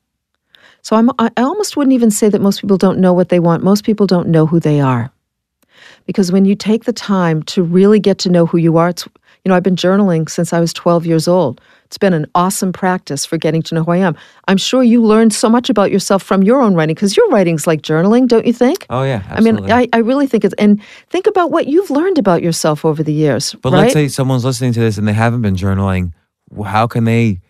So 0.83 0.97
I'm, 0.97 1.11
I 1.19 1.31
almost 1.39 1.77
wouldn't 1.77 1.95
even 1.95 2.11
say 2.11 2.29
that 2.29 2.43
most 2.43 2.61
people 2.61 2.77
don't 2.77 2.99
know 2.99 3.15
what 3.15 3.31
they 3.31 3.41
want. 3.41 3.65
Most 3.65 3.85
people 3.85 4.07
don't 4.07 4.29
know 4.29 4.45
who 4.45 4.61
they 4.61 4.81
are. 4.81 5.11
Because 6.07 6.31
when 6.31 6.45
you 6.45 6.55
take 6.55 6.85
the 6.85 6.93
time 6.93 7.43
to 7.45 7.63
really 7.63 7.99
get 7.99 8.19
to 8.19 8.29
know 8.29 8.45
who 8.45 8.59
you 8.59 8.77
are, 8.77 8.91
it's, 8.91 9.07
you 9.07 9.49
know, 9.49 9.55
I've 9.55 9.63
been 9.63 9.77
journaling 9.77 10.29
since 10.29 10.53
I 10.53 10.61
was 10.61 10.75
12 10.75 11.07
years 11.07 11.27
old. 11.27 11.61
It's 11.87 11.99
been 11.99 12.13
an 12.13 12.27
awesome 12.35 12.73
practice 12.73 13.25
for 13.25 13.37
getting 13.37 13.63
to 13.63 13.75
know 13.75 13.85
who 13.85 13.93
I 13.93 13.99
am. 13.99 14.17
I'm 14.49 14.57
sure 14.57 14.83
you 14.83 15.03
learned 15.03 15.33
so 15.33 15.49
much 15.49 15.71
about 15.71 15.91
yourself 15.91 16.23
from 16.23 16.43
your 16.43 16.61
own 16.61 16.75
writing 16.75 16.95
because 16.95 17.17
your 17.17 17.29
writing's 17.29 17.67
like 17.67 17.83
journaling, 17.83 18.27
don't 18.27 18.47
you 18.47 18.53
think? 18.53 18.87
Oh, 18.91 19.03
yeah. 19.03 19.23
Absolutely. 19.29 19.73
I 19.73 19.77
mean, 19.81 19.91
I, 19.93 19.97
I 19.97 20.01
really 20.01 20.27
think 20.27 20.45
it's, 20.45 20.55
and 20.59 20.83
think 21.11 21.27
about 21.27 21.51
what 21.51 21.67
you've 21.69 21.91
learned 21.91 22.19
about 22.19 22.43
yourself 22.43 22.85
over 22.85 23.03
the 23.03 23.13
years. 23.13 23.55
But 23.55 23.73
right? 23.73 23.81
let's 23.81 23.93
say 23.93 24.09
someone's 24.09 24.45
listening 24.45 24.73
to 24.73 24.81
this 24.81 24.99
and 24.99 25.07
they 25.07 25.13
haven't 25.13 25.43
been 25.43 25.57
journaling. 25.57 26.13
How 26.65 26.87
can 26.87 27.05
they 27.05 27.41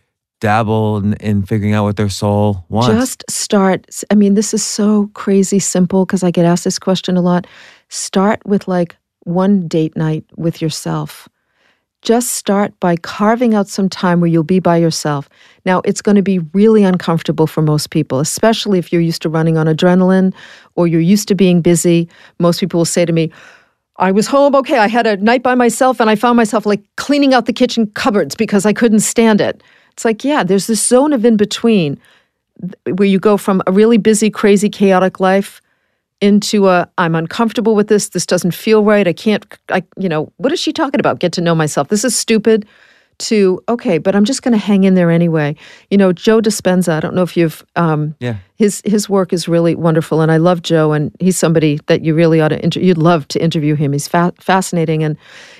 dabble 0.40 0.98
in, 0.98 1.14
in 1.14 1.42
figuring 1.44 1.72
out 1.72 1.84
what 1.84 1.96
their 1.96 2.08
soul 2.08 2.64
wants? 2.68 2.88
Just 2.88 3.24
start. 3.30 3.86
I 4.10 4.14
mean, 4.14 4.34
this 4.34 4.52
is 4.52 4.64
so 4.64 5.10
crazy 5.14 5.58
simple 5.58 6.04
because 6.04 6.22
I 6.22 6.30
get 6.30 6.44
asked 6.44 6.64
this 6.64 6.78
question 6.78 7.16
a 7.16 7.22
lot. 7.22 7.46
Start 7.88 8.44
with 8.44 8.68
like 8.68 8.96
one 9.20 9.66
date 9.68 9.96
night 9.96 10.24
with 10.36 10.60
yourself 10.60 11.28
just 12.04 12.32
start 12.32 12.78
by 12.80 12.96
carving 12.96 13.54
out 13.54 13.66
some 13.66 13.88
time 13.88 14.20
where 14.20 14.28
you'll 14.28 14.44
be 14.44 14.60
by 14.60 14.76
yourself. 14.76 15.28
Now, 15.64 15.80
it's 15.84 16.02
going 16.02 16.16
to 16.16 16.22
be 16.22 16.38
really 16.52 16.84
uncomfortable 16.84 17.46
for 17.46 17.62
most 17.62 17.90
people, 17.90 18.20
especially 18.20 18.78
if 18.78 18.92
you're 18.92 19.02
used 19.02 19.22
to 19.22 19.28
running 19.28 19.56
on 19.56 19.66
adrenaline 19.66 20.32
or 20.76 20.86
you're 20.86 21.00
used 21.00 21.26
to 21.28 21.34
being 21.34 21.62
busy. 21.62 22.08
Most 22.38 22.60
people 22.60 22.78
will 22.78 22.84
say 22.84 23.04
to 23.04 23.12
me, 23.12 23.32
I 23.96 24.12
was 24.12 24.26
home, 24.26 24.54
okay, 24.56 24.78
I 24.78 24.86
had 24.86 25.06
a 25.06 25.16
night 25.16 25.42
by 25.42 25.54
myself 25.54 26.00
and 26.00 26.10
I 26.10 26.14
found 26.14 26.36
myself 26.36 26.66
like 26.66 26.82
cleaning 26.96 27.32
out 27.32 27.46
the 27.46 27.52
kitchen 27.52 27.86
cupboards 27.92 28.34
because 28.34 28.66
I 28.66 28.72
couldn't 28.72 29.00
stand 29.00 29.40
it. 29.40 29.62
It's 29.92 30.04
like, 30.04 30.24
yeah, 30.24 30.44
there's 30.44 30.66
this 30.66 30.86
zone 30.86 31.12
of 31.12 31.24
in 31.24 31.36
between 31.36 31.98
where 32.86 33.08
you 33.08 33.18
go 33.18 33.36
from 33.36 33.62
a 33.66 33.72
really 33.72 33.98
busy, 33.98 34.30
crazy, 34.30 34.68
chaotic 34.68 35.20
life 35.20 35.60
into 36.24 36.68
a 36.68 36.88
I'm 36.98 37.14
uncomfortable 37.14 37.74
with 37.74 37.88
this. 37.88 38.08
This 38.08 38.26
doesn't 38.26 38.52
feel 38.52 38.82
right. 38.82 39.06
I 39.06 39.12
can't 39.12 39.44
I 39.68 39.82
you 39.98 40.08
know, 40.08 40.32
what 40.38 40.52
is 40.52 40.60
she 40.60 40.72
talking 40.72 41.00
about? 41.00 41.20
Get 41.20 41.32
to 41.34 41.40
know 41.40 41.54
myself. 41.54 41.88
This 41.88 42.04
is 42.04 42.16
stupid 42.16 42.66
to 43.18 43.62
okay, 43.68 43.98
but 43.98 44.14
I'm 44.14 44.24
just 44.24 44.42
going 44.42 44.52
to 44.52 44.58
hang 44.58 44.84
in 44.84 44.94
there 44.94 45.10
anyway. 45.10 45.56
You 45.90 45.98
know, 45.98 46.12
Joe 46.12 46.40
Dispenza. 46.40 46.92
I 46.92 47.00
don't 47.00 47.14
know 47.14 47.22
if 47.22 47.36
you've 47.36 47.64
um, 47.76 48.14
yeah. 48.20 48.36
His 48.56 48.82
his 48.84 49.08
work 49.08 49.32
is 49.32 49.48
really 49.48 49.74
wonderful, 49.74 50.20
and 50.20 50.30
I 50.30 50.36
love 50.36 50.62
Joe, 50.62 50.92
and 50.92 51.14
he's 51.18 51.36
somebody 51.36 51.80
that 51.86 52.04
you 52.04 52.14
really 52.14 52.40
ought 52.40 52.48
to 52.48 52.62
inter- 52.62 52.80
you'd 52.80 52.98
love 52.98 53.26
to 53.28 53.42
interview 53.42 53.74
him. 53.74 53.92
He's 53.92 54.06
fa- 54.06 54.32
fascinating, 54.38 55.02
and 55.02 55.16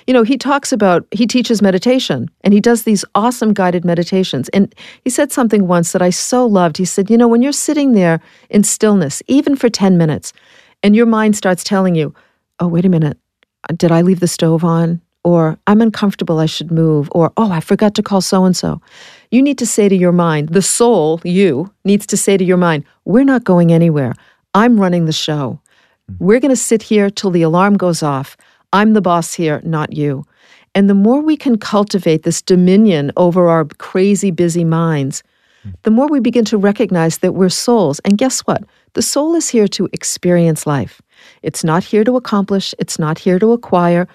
you 0.07 0.13
know 0.13 0.23
he 0.23 0.37
talks 0.37 0.71
about 0.71 1.05
he 1.11 1.27
teaches 1.27 1.61
meditation, 1.61 2.29
and 2.41 2.53
he 2.53 2.61
does 2.61 2.83
these 2.83 3.03
awesome 3.13 3.53
guided 3.53 3.83
meditations. 3.83 4.47
And 4.49 4.73
he 5.03 5.09
said 5.09 5.31
something 5.31 5.67
once 5.67 5.91
that 5.91 6.01
I 6.01 6.09
so 6.09 6.45
loved. 6.45 6.77
He 6.77 6.85
said, 6.85 7.09
you 7.09 7.17
know, 7.17 7.27
when 7.27 7.41
you're 7.41 7.51
sitting 7.51 7.91
there 7.91 8.21
in 8.49 8.63
stillness, 8.63 9.21
even 9.27 9.55
for 9.55 9.69
ten 9.69 9.97
minutes, 9.97 10.31
and 10.81 10.95
your 10.95 11.05
mind 11.05 11.35
starts 11.35 11.63
telling 11.63 11.95
you, 11.95 12.13
oh, 12.59 12.67
wait 12.67 12.85
a 12.85 12.89
minute, 12.89 13.17
did 13.75 13.91
I 13.91 14.01
leave 14.01 14.19
the 14.19 14.27
stove 14.27 14.63
on? 14.63 15.01
Or 15.25 15.57
I'm 15.65 15.81
uncomfortable, 15.81 16.37
I 16.37 16.45
should 16.45 16.71
move. 16.71 17.09
Or, 17.11 17.33
oh, 17.35 17.51
I 17.51 17.59
forgot 17.59 17.95
to 17.95 18.03
call 18.03 18.21
so 18.21 18.45
and 18.45 18.55
so. 18.55 18.79
You 19.31 19.41
need 19.41 19.57
to 19.57 19.65
say 19.65 19.89
to 19.89 19.95
your 19.95 20.11
mind, 20.11 20.49
the 20.49 20.61
soul, 20.61 21.19
you, 21.23 21.73
needs 21.83 22.05
to 22.07 22.15
say 22.15 22.37
to 22.37 22.43
your 22.45 22.57
mind, 22.57 22.85
we're 23.05 23.23
not 23.23 23.43
going 23.43 23.73
anywhere. 23.73 24.13
I'm 24.53 24.79
running 24.79 25.05
the 25.05 25.11
show. 25.11 25.59
We're 26.19 26.39
going 26.39 26.51
to 26.51 26.55
sit 26.55 26.83
here 26.83 27.09
till 27.09 27.31
the 27.31 27.41
alarm 27.41 27.75
goes 27.75 28.03
off. 28.03 28.37
I'm 28.71 28.93
the 28.93 29.01
boss 29.01 29.33
here, 29.33 29.61
not 29.63 29.93
you. 29.93 30.25
And 30.75 30.87
the 30.87 30.93
more 30.93 31.21
we 31.21 31.37
can 31.37 31.57
cultivate 31.57 32.21
this 32.21 32.43
dominion 32.43 33.11
over 33.17 33.47
our 33.47 33.65
crazy, 33.79 34.29
busy 34.29 34.63
minds, 34.63 35.23
the 35.81 35.89
more 35.89 36.07
we 36.07 36.19
begin 36.19 36.45
to 36.45 36.57
recognize 36.57 37.17
that 37.19 37.33
we're 37.33 37.49
souls. 37.49 37.99
And 38.05 38.19
guess 38.19 38.41
what? 38.41 38.63
The 38.93 39.01
soul 39.01 39.33
is 39.33 39.49
here 39.49 39.67
to 39.69 39.89
experience 39.91 40.67
life. 40.67 41.01
It's 41.41 41.63
not 41.63 41.83
here 41.83 42.03
to 42.03 42.15
accomplish, 42.15 42.75
it's 42.77 42.99
not 42.99 43.17
here 43.17 43.39
to 43.39 43.53
acquire. 43.53 44.07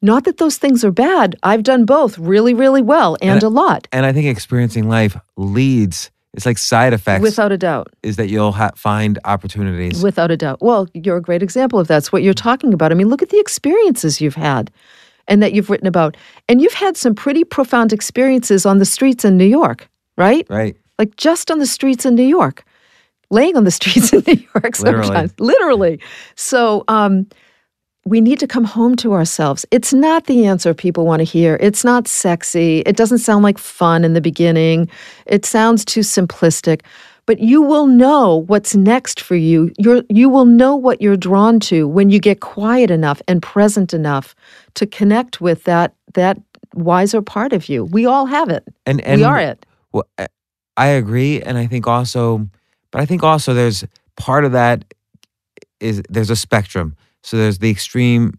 Not 0.00 0.24
that 0.24 0.36
those 0.36 0.58
things 0.58 0.84
are 0.84 0.92
bad. 0.92 1.34
I've 1.42 1.62
done 1.64 1.84
both 1.84 2.18
really, 2.18 2.54
really 2.54 2.82
well 2.82 3.16
and, 3.20 3.32
and 3.32 3.42
a 3.42 3.48
lot. 3.48 3.88
And 3.92 4.06
I 4.06 4.12
think 4.12 4.26
experiencing 4.26 4.88
life 4.88 5.16
leads 5.36 6.10
it's 6.34 6.46
like 6.46 6.58
side 6.58 6.92
effects 6.92 7.22
Without 7.22 7.52
a 7.52 7.58
doubt. 7.58 7.88
is 8.02 8.16
that 8.16 8.28
you'll 8.28 8.52
ha- 8.52 8.70
find 8.76 9.18
opportunities. 9.24 10.02
Without 10.02 10.30
a 10.30 10.36
doubt. 10.36 10.60
Well, 10.60 10.86
you're 10.94 11.16
a 11.16 11.22
great 11.22 11.42
example 11.42 11.78
of 11.80 11.88
that. 11.88 11.96
It's 11.98 12.12
what 12.12 12.22
you're 12.22 12.34
talking 12.34 12.72
about. 12.74 12.92
I 12.92 12.94
mean, 12.94 13.08
look 13.08 13.22
at 13.22 13.30
the 13.30 13.40
experiences 13.40 14.20
you've 14.20 14.34
had 14.34 14.70
and 15.26 15.42
that 15.42 15.52
you've 15.52 15.70
written 15.70 15.86
about. 15.86 16.16
And 16.48 16.60
you've 16.60 16.74
had 16.74 16.96
some 16.96 17.14
pretty 17.14 17.44
profound 17.44 17.92
experiences 17.92 18.66
on 18.66 18.78
the 18.78 18.84
streets 18.84 19.24
in 19.24 19.36
New 19.36 19.46
York, 19.46 19.88
right? 20.16 20.46
right. 20.50 20.76
Like 20.98 21.16
just 21.16 21.50
on 21.50 21.60
the 21.60 21.66
streets 21.66 22.04
in 22.04 22.14
New 22.14 22.22
York, 22.26 22.64
laying 23.30 23.56
on 23.56 23.64
the 23.64 23.70
streets 23.80 24.12
in 24.12 24.22
New 24.26 24.42
York 24.54 24.78
Literally. 24.80 25.06
sometimes. 25.06 25.34
Literally. 25.40 26.00
So, 26.36 26.84
um, 26.88 27.26
we 28.04 28.20
need 28.20 28.38
to 28.40 28.46
come 28.46 28.64
home 28.64 28.96
to 28.96 29.12
ourselves. 29.12 29.66
It's 29.70 29.92
not 29.92 30.26
the 30.26 30.46
answer 30.46 30.72
people 30.74 31.04
want 31.04 31.20
to 31.20 31.24
hear. 31.24 31.58
It's 31.60 31.84
not 31.84 32.08
sexy. 32.08 32.80
It 32.86 32.96
doesn't 32.96 33.18
sound 33.18 33.42
like 33.44 33.58
fun 33.58 34.04
in 34.04 34.14
the 34.14 34.20
beginning. 34.20 34.88
It 35.26 35.44
sounds 35.44 35.84
too 35.84 36.00
simplistic. 36.00 36.82
But 37.26 37.40
you 37.40 37.60
will 37.60 37.86
know 37.86 38.44
what's 38.46 38.74
next 38.74 39.20
for 39.20 39.36
you. 39.36 39.70
You're, 39.76 40.02
you 40.08 40.30
will 40.30 40.46
know 40.46 40.74
what 40.74 41.02
you're 41.02 41.16
drawn 41.16 41.60
to 41.60 41.86
when 41.86 42.08
you 42.08 42.18
get 42.18 42.40
quiet 42.40 42.90
enough 42.90 43.20
and 43.28 43.42
present 43.42 43.92
enough 43.92 44.34
to 44.74 44.86
connect 44.86 45.40
with 45.40 45.64
that 45.64 45.94
that 46.14 46.40
wiser 46.74 47.20
part 47.20 47.52
of 47.52 47.68
you. 47.68 47.84
We 47.84 48.06
all 48.06 48.24
have 48.24 48.48
it. 48.48 48.64
And 48.86 49.02
and 49.02 49.20
we 49.20 49.24
are 49.24 49.38
it. 49.38 49.66
Well, 49.92 50.06
I- 50.16 50.28
I 50.78 50.86
agree, 50.86 51.42
and 51.42 51.58
I 51.58 51.66
think 51.66 51.88
also, 51.88 52.48
but 52.92 53.00
I 53.00 53.04
think 53.04 53.24
also 53.24 53.52
there's 53.52 53.84
part 54.16 54.44
of 54.44 54.52
that 54.52 54.84
is 55.80 56.02
there's 56.08 56.30
a 56.30 56.36
spectrum. 56.36 56.94
So 57.22 57.36
there's 57.36 57.58
the 57.58 57.70
extreme, 57.70 58.38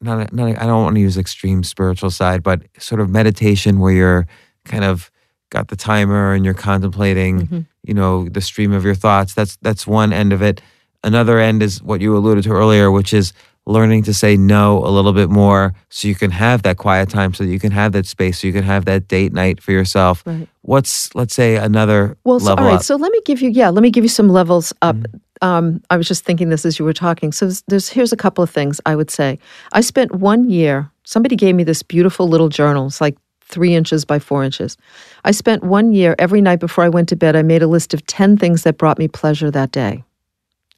not 0.00 0.30
a, 0.32 0.34
not 0.34 0.48
a, 0.50 0.62
I 0.62 0.66
don't 0.66 0.82
want 0.82 0.94
to 0.96 1.00
use 1.00 1.18
extreme 1.18 1.62
spiritual 1.64 2.10
side, 2.10 2.42
but 2.42 2.62
sort 2.78 3.00
of 3.00 3.10
meditation 3.10 3.78
where 3.80 3.92
you're 3.92 4.26
kind 4.64 4.84
of 4.84 5.10
got 5.50 5.68
the 5.68 5.76
timer 5.76 6.32
and 6.32 6.44
you're 6.44 6.54
contemplating, 6.54 7.46
Mhm. 7.46 7.66
you 7.82 7.94
know, 7.94 8.28
the 8.28 8.40
stream 8.40 8.72
of 8.72 8.84
your 8.84 8.94
thoughts. 8.94 9.34
That's 9.34 9.56
that's 9.62 9.86
one 9.86 10.12
end 10.12 10.32
of 10.32 10.40
it. 10.42 10.60
Another 11.04 11.38
end 11.38 11.62
is 11.62 11.82
what 11.82 12.00
you 12.00 12.16
alluded 12.16 12.44
to 12.44 12.50
earlier, 12.50 12.90
which 12.90 13.12
is 13.12 13.32
learning 13.66 14.02
to 14.04 14.14
say 14.14 14.36
no 14.36 14.78
a 14.84 14.88
little 14.90 15.12
bit 15.12 15.30
more 15.30 15.72
so 15.88 16.08
you 16.08 16.14
can 16.16 16.30
have 16.32 16.62
that 16.62 16.76
quiet 16.78 17.08
time 17.08 17.32
so 17.34 17.44
that 17.44 17.50
you 17.50 17.60
can 17.60 17.70
have 17.70 17.92
that 17.92 18.06
space 18.06 18.40
so 18.40 18.46
you 18.48 18.52
can 18.52 18.64
have 18.64 18.86
that 18.86 19.06
date 19.06 19.32
night 19.32 19.62
for 19.62 19.70
yourself 19.70 20.24
Right. 20.26 20.48
what's 20.62 21.14
let's 21.14 21.32
say 21.32 21.54
another 21.54 22.16
Well, 22.24 22.40
so, 22.40 22.50
all 22.56 22.64
right. 22.64 22.74
up 22.74 22.82
So 22.82 22.96
let 22.96 23.12
me 23.12 23.20
give 23.24 23.40
you, 23.40 23.50
yeah, 23.50 23.68
let 23.68 23.82
me 23.82 23.90
give 23.92 24.02
you 24.02 24.08
some 24.10 24.28
levels 24.28 24.72
up. 24.82 24.96
Mm-hmm. 24.96 25.16
Um, 25.42 25.82
I 25.90 25.96
was 25.96 26.08
just 26.08 26.24
thinking 26.24 26.48
this 26.48 26.64
as 26.64 26.78
you 26.78 26.84
were 26.84 26.92
talking. 26.92 27.32
So 27.32 27.50
there's, 27.68 27.88
here's 27.88 28.12
a 28.12 28.16
couple 28.16 28.42
of 28.42 28.50
things 28.50 28.80
I 28.86 28.94
would 28.96 29.10
say. 29.10 29.38
I 29.72 29.80
spent 29.82 30.14
one 30.14 30.48
year. 30.48 30.88
Somebody 31.04 31.36
gave 31.36 31.54
me 31.54 31.64
this 31.64 31.82
beautiful 31.82 32.28
little 32.28 32.48
journal. 32.48 32.86
It's 32.86 33.00
like 33.00 33.16
three 33.40 33.74
inches 33.74 34.04
by 34.04 34.18
four 34.18 34.42
inches. 34.44 34.78
I 35.24 35.32
spent 35.32 35.62
one 35.64 35.92
year 35.92 36.14
every 36.18 36.40
night 36.40 36.60
before 36.60 36.84
I 36.84 36.88
went 36.88 37.08
to 37.10 37.16
bed. 37.16 37.36
I 37.36 37.42
made 37.42 37.62
a 37.62 37.66
list 37.66 37.92
of 37.92 38.06
ten 38.06 38.36
things 38.38 38.62
that 38.62 38.78
brought 38.78 38.98
me 38.98 39.08
pleasure 39.08 39.50
that 39.50 39.72
day. 39.72 40.04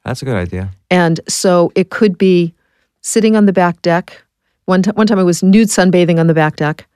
that's 0.03 0.21
a 0.21 0.25
good 0.25 0.35
idea 0.35 0.71
And 0.89 1.19
so 1.27 1.71
it 1.75 1.89
could 1.89 2.17
be 2.17 2.53
sitting 3.01 3.35
on 3.35 3.45
the 3.45 3.53
back 3.53 3.81
deck. 3.81 4.23
One, 4.65 4.81
t- 4.81 4.91
one 4.95 5.07
time 5.07 5.19
I 5.19 5.23
was 5.23 5.43
nude 5.43 5.69
sunbathing 5.69 6.19
on 6.19 6.27
the 6.27 6.33
back 6.33 6.55
deck, 6.55 6.87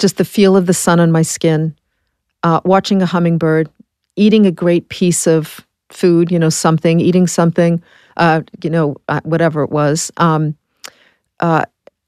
just 0.00 0.16
the 0.16 0.24
feel 0.24 0.56
of 0.56 0.66
the 0.66 0.74
sun 0.74 0.98
on 1.00 1.12
my 1.12 1.22
skin, 1.22 1.74
uh, 2.42 2.60
watching 2.64 3.02
a 3.02 3.06
hummingbird, 3.06 3.68
eating 4.16 4.46
a 4.46 4.50
great 4.50 4.88
piece 4.88 5.26
of 5.28 5.64
food, 5.92 6.30
you 6.30 6.38
know, 6.38 6.48
something, 6.48 7.00
eating 7.00 7.26
something, 7.26 7.82
uh, 8.16 8.42
you 8.62 8.70
know, 8.70 8.96
uh, 9.08 9.20
whatever 9.24 9.62
it 9.62 9.70
was. 9.70 10.10
Um, 10.16 10.56
uh, 11.40 11.64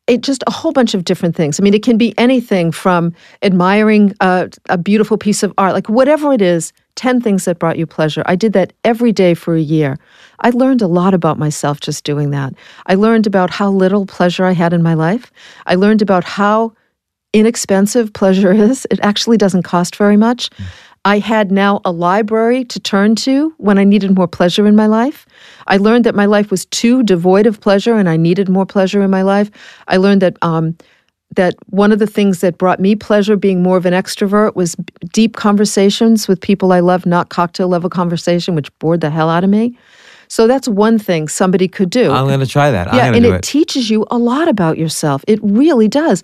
it 0.07 0.21
just 0.21 0.45
a 0.47 0.51
whole 0.51 0.73
bunch 0.73 0.95
of 0.95 1.05
different 1.05 1.35
things. 1.35 1.59
I 1.59 1.63
mean, 1.63 1.75
it 1.75 1.83
can 1.83 1.97
be 1.97 2.17
anything 2.19 2.73
from 2.73 3.15
admiring 3.43 4.15
uh, 4.21 4.49
a 4.69 4.77
beautiful 4.77 5.17
piece 5.17 5.43
of 5.43 5.53
art, 5.57 5.73
like 5.73 5.89
whatever 5.89 6.33
it 6.33 6.43
is, 6.43 6.73
10 6.97 7.21
things 7.21 7.47
that 7.47 7.59
brought 7.59 7.79
you 7.79 7.87
pleasure. 7.87 8.23
I 8.27 8.37
did 8.37 8.53
that 8.53 8.73
every 8.85 9.13
day 9.13 9.35
for 9.35 9.55
a 9.55 9.61
year. 9.61 9.99
I 10.41 10.51
learned 10.51 10.83
a 10.83 10.87
lot 10.87 11.15
about 11.15 11.39
myself 11.39 11.81
just 11.81 12.05
doing 12.05 12.31
that. 12.31 12.53
I 12.87 12.95
learned 12.95 13.27
about 13.27 13.51
how 13.51 13.71
little 13.71 14.07
pleasure 14.07 14.45
I 14.45 14.53
had 14.53 14.73
in 14.73 14.83
my 14.83 14.95
life. 14.95 15.33
I 15.67 15.75
learned 15.75 16.03
about 16.03 16.25
how 16.25 16.75
inexpensive 17.33 18.13
pleasure 18.13 18.53
is. 18.71 18.87
It 18.91 19.01
actually 19.03 19.39
doesn't 19.39 19.63
cost 19.63 19.97
very 19.97 20.17
much. 20.17 20.51
I 21.05 21.19
had 21.19 21.53
now 21.53 21.81
a 21.85 21.93
library 21.93 22.65
to 22.65 22.81
turn 22.81 23.15
to 23.17 23.53
when 23.59 23.79
I 23.79 23.85
needed 23.85 24.17
more 24.17 24.29
pleasure 24.29 24.67
in 24.67 24.75
my 24.75 24.87
life. 24.87 25.27
I 25.67 25.77
learned 25.77 26.05
that 26.05 26.15
my 26.15 26.25
life 26.25 26.51
was 26.51 26.65
too 26.67 27.03
devoid 27.03 27.47
of 27.47 27.61
pleasure 27.61 27.95
and 27.97 28.09
I 28.09 28.17
needed 28.17 28.49
more 28.49 28.65
pleasure 28.65 29.03
in 29.03 29.11
my 29.11 29.23
life. 29.23 29.51
I 29.89 29.99
learned 29.99 30.23
that 30.23 30.39
um, 30.43 30.77
that 31.37 31.55
one 31.67 31.93
of 31.93 31.99
the 31.99 32.07
things 32.07 32.41
that 32.41 32.59
brought 32.59 32.81
me 32.81 32.95
pleasure 32.95 33.37
being 33.37 33.63
more 33.63 33.77
of 33.77 33.87
an 33.87 33.93
extrovert 33.93 34.55
was 34.55 34.77
deep 35.13 35.37
conversations 35.37 36.29
with 36.29 36.41
people 36.41 36.73
I 36.73 36.81
love, 36.81 37.07
not 37.07 37.29
cocktail 37.29 37.69
level 37.69 37.91
conversation, 37.91 38.55
which 38.55 38.77
bored 38.79 39.01
the 39.01 39.11
hell 39.11 39.29
out 39.29 39.45
of 39.45 39.51
me. 39.51 39.77
So 40.29 40.47
that's 40.47 40.69
one 40.69 40.99
thing 40.99 41.29
somebody 41.29 41.69
could 41.69 41.91
do 41.91 42.11
i'm 42.11 42.27
going 42.27 42.41
to 42.41 42.47
try 42.47 42.71
that 42.71 42.89
i'm 42.89 42.97
yeah, 42.97 43.13
and 43.13 43.23
do 43.23 43.33
it 43.33 43.37
it 43.37 43.43
teaches 43.43 43.91
you 43.91 44.07
a 44.11 44.19
lot 44.19 44.49
about 44.49 44.79
yourself. 44.79 45.23
It 45.29 45.39
really 45.43 45.87
does. 45.87 46.23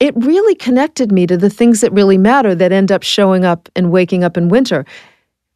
It 0.00 0.14
really 0.16 0.54
connected 0.54 1.12
me 1.12 1.26
to 1.26 1.36
the 1.36 1.50
things 1.50 1.80
that 1.80 1.92
really 1.92 2.18
matter 2.18 2.54
that 2.54 2.72
end 2.72 2.90
up 2.90 3.02
showing 3.02 3.44
up 3.44 3.68
and 3.76 3.90
waking 3.90 4.24
up 4.24 4.36
in 4.36 4.48
winter. 4.48 4.84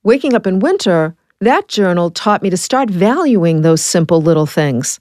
Waking 0.02 0.34
up 0.34 0.46
in 0.46 0.60
winter, 0.60 1.14
that 1.40 1.68
journal 1.68 2.10
taught 2.10 2.42
me 2.42 2.50
to 2.50 2.56
start 2.56 2.88
valuing 2.88 3.62
those 3.62 3.82
simple 3.82 4.22
little 4.22 4.46
things. 4.46 5.00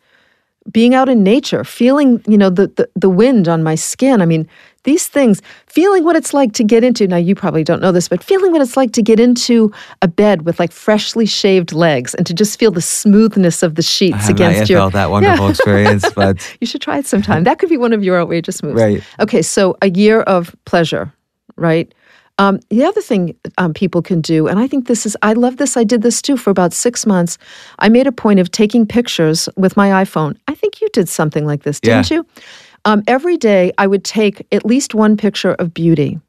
Being 0.72 0.96
out 0.96 1.10
in 1.10 1.24
nature, 1.24 1.64
feeling, 1.64 2.24
you 2.28 2.38
know, 2.38 2.50
the, 2.50 2.68
the 2.68 2.90
the 2.96 3.10
wind 3.10 3.48
on 3.48 3.62
my 3.62 3.76
skin. 3.76 4.20
I 4.20 4.26
mean, 4.26 4.48
these 4.86 5.08
things, 5.08 5.42
feeling 5.68 6.04
what 6.04 6.16
it's 6.16 6.34
like 6.34 6.54
to 6.54 6.64
get 6.64 6.84
into. 6.84 7.08
Now, 7.08 7.18
you 7.18 7.36
probably 7.36 7.64
don't 7.64 7.82
know 7.82 7.92
this, 7.92 8.08
but 8.08 8.24
feeling 8.24 8.52
what 8.52 8.62
it's 8.62 8.78
like 8.78 8.94
to 8.94 9.02
get 9.04 9.20
into 9.20 9.72
a 10.02 10.08
bed 10.08 10.44
with 10.44 10.60
like 10.60 10.72
freshly 10.72 11.26
shaved 11.26 11.74
legs 11.74 12.14
and 12.16 12.26
to 12.26 12.34
just 12.34 12.58
feel 12.58 12.72
the 12.72 12.82
smoothness 12.82 13.62
of 13.62 13.76
the 13.76 13.82
sheets 13.82 14.16
i 14.16 14.22
not 14.22 14.30
against 14.32 14.60
yet 14.62 14.70
your 14.70 14.80
felt 14.80 14.94
that 14.94 15.10
wonderful 15.12 15.50
experience 15.50 16.10
but 16.16 16.58
you 16.62 16.68
should 16.68 16.82
try 16.82 16.98
it 16.98 17.06
sometime. 17.06 17.44
That 17.44 17.60
could 17.60 17.70
be 17.70 17.78
one 17.78 17.92
of 17.94 18.04
your 18.04 18.20
outrageous 18.20 18.64
moves. 18.64 18.82
Right. 18.82 19.04
Okay, 19.20 19.42
so 19.42 19.76
a 19.82 19.90
year 19.90 20.22
of 20.22 20.56
pleasure, 20.66 21.12
right? 21.58 21.94
Um, 22.38 22.60
the 22.70 22.84
other 22.84 23.02
thing 23.02 23.34
um, 23.58 23.74
people 23.74 24.02
can 24.02 24.20
do, 24.20 24.48
and 24.48 24.60
I 24.60 24.68
think 24.68 24.88
this 24.88 25.06
is, 25.06 25.16
I 25.22 25.32
love 25.34 25.56
this. 25.56 25.78
I 25.78 25.86
did 25.86 26.02
this 26.02 26.22
too 26.22 26.36
for 26.36 26.50
about 26.50 26.74
six 26.74 27.06
months. 27.06 27.38
I 27.80 27.88
made 27.88 28.08
a 28.08 28.12
point 28.12 28.40
of 28.42 28.52
taking 28.52 28.86
pictures 28.86 29.48
with 29.56 29.78
my 29.78 30.04
iPhone. 30.04 30.38
I 30.50 30.54
think 30.54 30.82
you 30.82 30.90
did 30.92 31.08
something 31.08 31.46
like 31.46 31.64
this, 31.64 31.80
didn't 31.80 32.12
Yeah. 32.12 32.18
you? 32.18 32.26
Um, 32.86 33.04
every 33.08 33.38
day, 33.38 33.72
I 33.78 33.88
would 33.88 34.04
take 34.04 34.46
at 34.52 34.66
least 34.66 34.96
one 34.96 35.18
picture 35.18 35.54
of 35.54 35.74
beauty. 35.74 36.20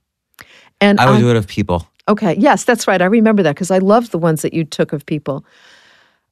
And 0.81 1.01
i 1.01 1.07
would 1.07 1.17
I- 1.17 1.21
do 1.21 1.31
it 1.31 1.37
of 1.37 1.47
people 1.47 1.87
Okay. 2.09 2.37
Yes, 2.39 2.65
that's 2.65 2.87
right. 2.87 3.03
I 3.03 3.07
remember 3.07 3.43
that 3.43 3.55
because 3.55 3.71
I 3.71 3.79
loved 3.79 4.13
the 4.13 4.19
ones 4.19 4.43
that 4.43 4.55
you 4.55 4.65
took 4.65 4.93
of 4.93 5.05
people. 5.07 5.45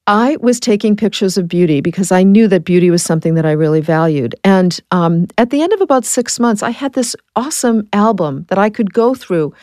I 0.07 0.37
was 0.39 0.59
taking 0.59 0.95
pictures 0.95 1.37
of 1.37 1.47
beauty 1.47 1.81
because 1.81 2.11
I 2.11 2.21
knew 2.23 2.47
that 2.47 2.63
beauty 2.63 2.91
was 2.91 3.01
something 3.01 3.33
that 3.33 3.45
I 3.45 3.51
really 3.51 3.81
valued. 3.81 4.35
And 4.43 4.79
um, 4.91 5.27
at 5.37 5.49
the 5.49 5.63
end 5.63 5.73
of 5.73 5.81
about 5.81 6.05
six 6.05 6.39
months, 6.39 6.61
I 6.61 6.69
had 6.69 6.93
this 6.93 7.15
awesome 7.35 7.87
album 7.91 8.45
that 8.49 8.59
I 8.59 8.69
could 8.69 8.93
go 8.93 9.15
through. 9.15 9.53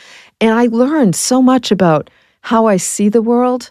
And 0.40 0.52
I 0.52 0.66
learned 0.66 1.14
so 1.14 1.40
much 1.40 1.70
about 1.70 2.10
how 2.40 2.66
I 2.66 2.76
see 2.76 3.08
the 3.08 3.22
world, 3.22 3.70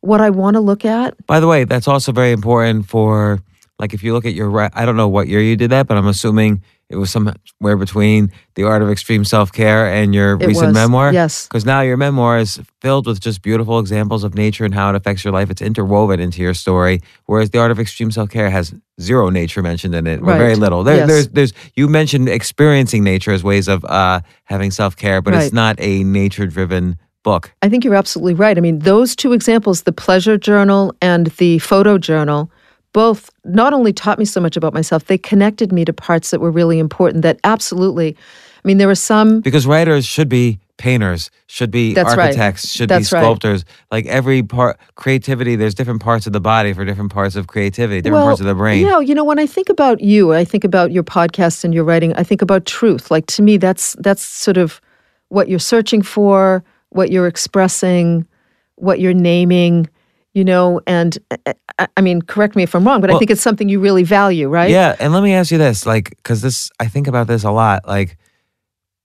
what 0.00 0.20
I 0.20 0.28
want 0.28 0.54
to 0.54 0.60
look 0.60 0.84
at. 0.84 1.16
by 1.26 1.40
the 1.40 1.46
way 1.46 1.64
that's 1.64 1.88
also 1.88 2.12
very 2.12 2.32
important 2.32 2.86
for 2.86 3.40
like 3.78 3.92
if 3.94 4.02
you 4.02 4.12
look 4.12 4.24
at 4.24 4.34
your 4.34 4.70
i 4.74 4.84
don't 4.84 4.96
know 4.96 5.08
what 5.08 5.28
year 5.28 5.40
you 5.40 5.56
did 5.56 5.70
that 5.70 5.86
but 5.86 5.96
i'm 5.96 6.06
assuming 6.06 6.62
it 6.90 6.96
was 6.96 7.10
somewhere 7.10 7.76
between 7.78 8.30
the 8.56 8.62
art 8.62 8.82
of 8.82 8.90
extreme 8.90 9.24
self-care 9.24 9.88
and 9.88 10.14
your 10.14 10.32
It 10.34 10.46
recent 10.46 10.66
was, 10.68 10.74
memoir 10.74 11.12
yes. 11.12 11.48
because 11.48 11.64
now 11.64 11.80
your 11.80 11.96
memoir 11.96 12.38
is 12.38 12.60
filled 12.82 13.06
with 13.06 13.20
just 13.20 13.40
beautiful 13.42 13.78
examples 13.78 14.22
of 14.22 14.34
nature 14.34 14.64
and 14.64 14.74
how 14.74 14.90
it 14.90 14.96
affects 14.96 15.24
your 15.24 15.32
life 15.32 15.50
it's 15.50 15.62
interwoven 15.62 16.20
into 16.20 16.42
your 16.42 16.54
story 16.54 17.00
whereas 17.26 17.50
the 17.50 17.58
art 17.58 17.70
of 17.70 17.80
extreme 17.80 18.10
self-care 18.10 18.50
has 18.50 18.74
zero 19.00 19.30
nature 19.30 19.62
mentioned 19.62 19.94
in 19.94 20.06
it 20.06 20.20
or 20.20 20.24
Right. 20.24 20.38
very 20.38 20.54
little 20.56 20.84
there, 20.84 20.98
Yes. 20.98 21.08
there's 21.08 21.28
there's 21.28 21.52
you 21.74 21.88
mentioned 21.88 22.28
experiencing 22.28 23.02
nature 23.02 23.32
as 23.32 23.42
ways 23.42 23.66
of 23.66 23.84
uh 23.86 24.20
having 24.44 24.70
self-care 24.70 25.20
but 25.22 25.34
Right. 25.34 25.44
it's 25.44 25.52
not 25.54 25.76
a 25.80 26.04
nature 26.04 26.46
driven 26.46 26.96
book 27.24 27.52
I 27.62 27.70
think 27.70 27.84
you're 27.84 27.94
absolutely 27.94 28.34
right. 28.34 28.58
I 28.58 28.60
mean, 28.60 28.80
those 28.80 29.16
two 29.16 29.32
examples, 29.32 29.84
the 29.84 29.92
pleasure 29.92 30.36
journal 30.36 30.94
and 31.00 31.28
the 31.38 31.58
photo 31.58 31.96
journal, 31.96 32.50
both 32.94 33.28
not 33.44 33.74
only 33.74 33.92
taught 33.92 34.18
me 34.18 34.24
so 34.24 34.40
much 34.40 34.56
about 34.56 34.72
myself, 34.72 35.04
they 35.04 35.18
connected 35.18 35.70
me 35.70 35.84
to 35.84 35.92
parts 35.92 36.30
that 36.30 36.40
were 36.40 36.50
really 36.50 36.78
important 36.78 37.22
that 37.22 37.38
absolutely, 37.44 38.16
I 38.64 38.68
mean, 38.68 38.78
there 38.78 38.88
were 38.88 38.94
some 38.94 39.40
because 39.42 39.66
writers 39.66 40.06
should 40.06 40.30
be 40.30 40.60
painters 40.76 41.30
should 41.46 41.70
be 41.70 41.94
That's 41.94 42.16
right. 42.16 42.26
architects 42.26 42.68
should 42.68 42.88
That's 42.88 43.10
be 43.10 43.14
right. 43.14 43.22
sculptors 43.22 43.64
like 43.92 44.06
every 44.06 44.42
part 44.42 44.76
creativity 44.96 45.54
there's 45.54 45.72
different 45.72 46.02
parts 46.02 46.26
of 46.26 46.32
the 46.32 46.40
body 46.40 46.72
for 46.72 46.84
different 46.84 47.12
parts 47.12 47.36
of 47.36 47.46
creativity 47.46 48.00
different 48.00 48.24
parts 48.24 48.40
of 48.40 48.46
the 48.46 48.56
brain 48.56 48.80
You 48.80 48.88
know, 48.88 48.98
you 48.98 49.14
know, 49.14 49.22
when 49.22 49.38
I 49.38 49.46
think 49.46 49.68
about 49.68 50.00
you, 50.00 50.32
I 50.32 50.44
think 50.44 50.64
about 50.64 50.90
your 50.90 51.04
podcast 51.04 51.62
and 51.62 51.72
your 51.72 51.84
writing. 51.84 52.12
I 52.14 52.24
think 52.24 52.42
about 52.42 52.66
truth. 52.66 53.08
Like 53.10 53.26
to 53.26 53.42
me, 53.42 53.56
that's 53.56 53.94
that's 54.00 54.22
sort 54.22 54.56
of 54.56 54.80
what 55.28 55.48
you're 55.48 55.60
searching 55.60 56.02
for, 56.02 56.64
what 56.90 57.12
you're 57.12 57.28
expressing, 57.28 58.26
what 58.74 58.98
you're 58.98 59.14
naming. 59.14 59.88
You 60.34 60.44
know, 60.44 60.80
and 60.86 61.16
uh, 61.30 61.52
I, 61.78 61.86
I 61.96 62.00
mean, 62.00 62.20
correct 62.20 62.56
me 62.56 62.64
if 62.64 62.74
I'm 62.74 62.84
wrong, 62.84 63.00
but 63.00 63.08
I 63.08 63.18
think 63.18 63.30
it's 63.30 63.40
something 63.40 63.68
you 63.68 63.78
really 63.78 64.02
value, 64.02 64.48
right? 64.48 64.68
Yeah, 64.68 64.96
and 64.98 65.12
let 65.12 65.22
me 65.22 65.32
ask 65.32 65.52
you 65.52 65.58
this, 65.58 65.86
like, 65.86 66.10
because 66.10 66.42
this, 66.42 66.70
I 66.80 66.88
think 66.88 67.06
about 67.06 67.28
this 67.28 67.44
a 67.44 67.52
lot. 67.52 67.86
Like, 67.86 68.18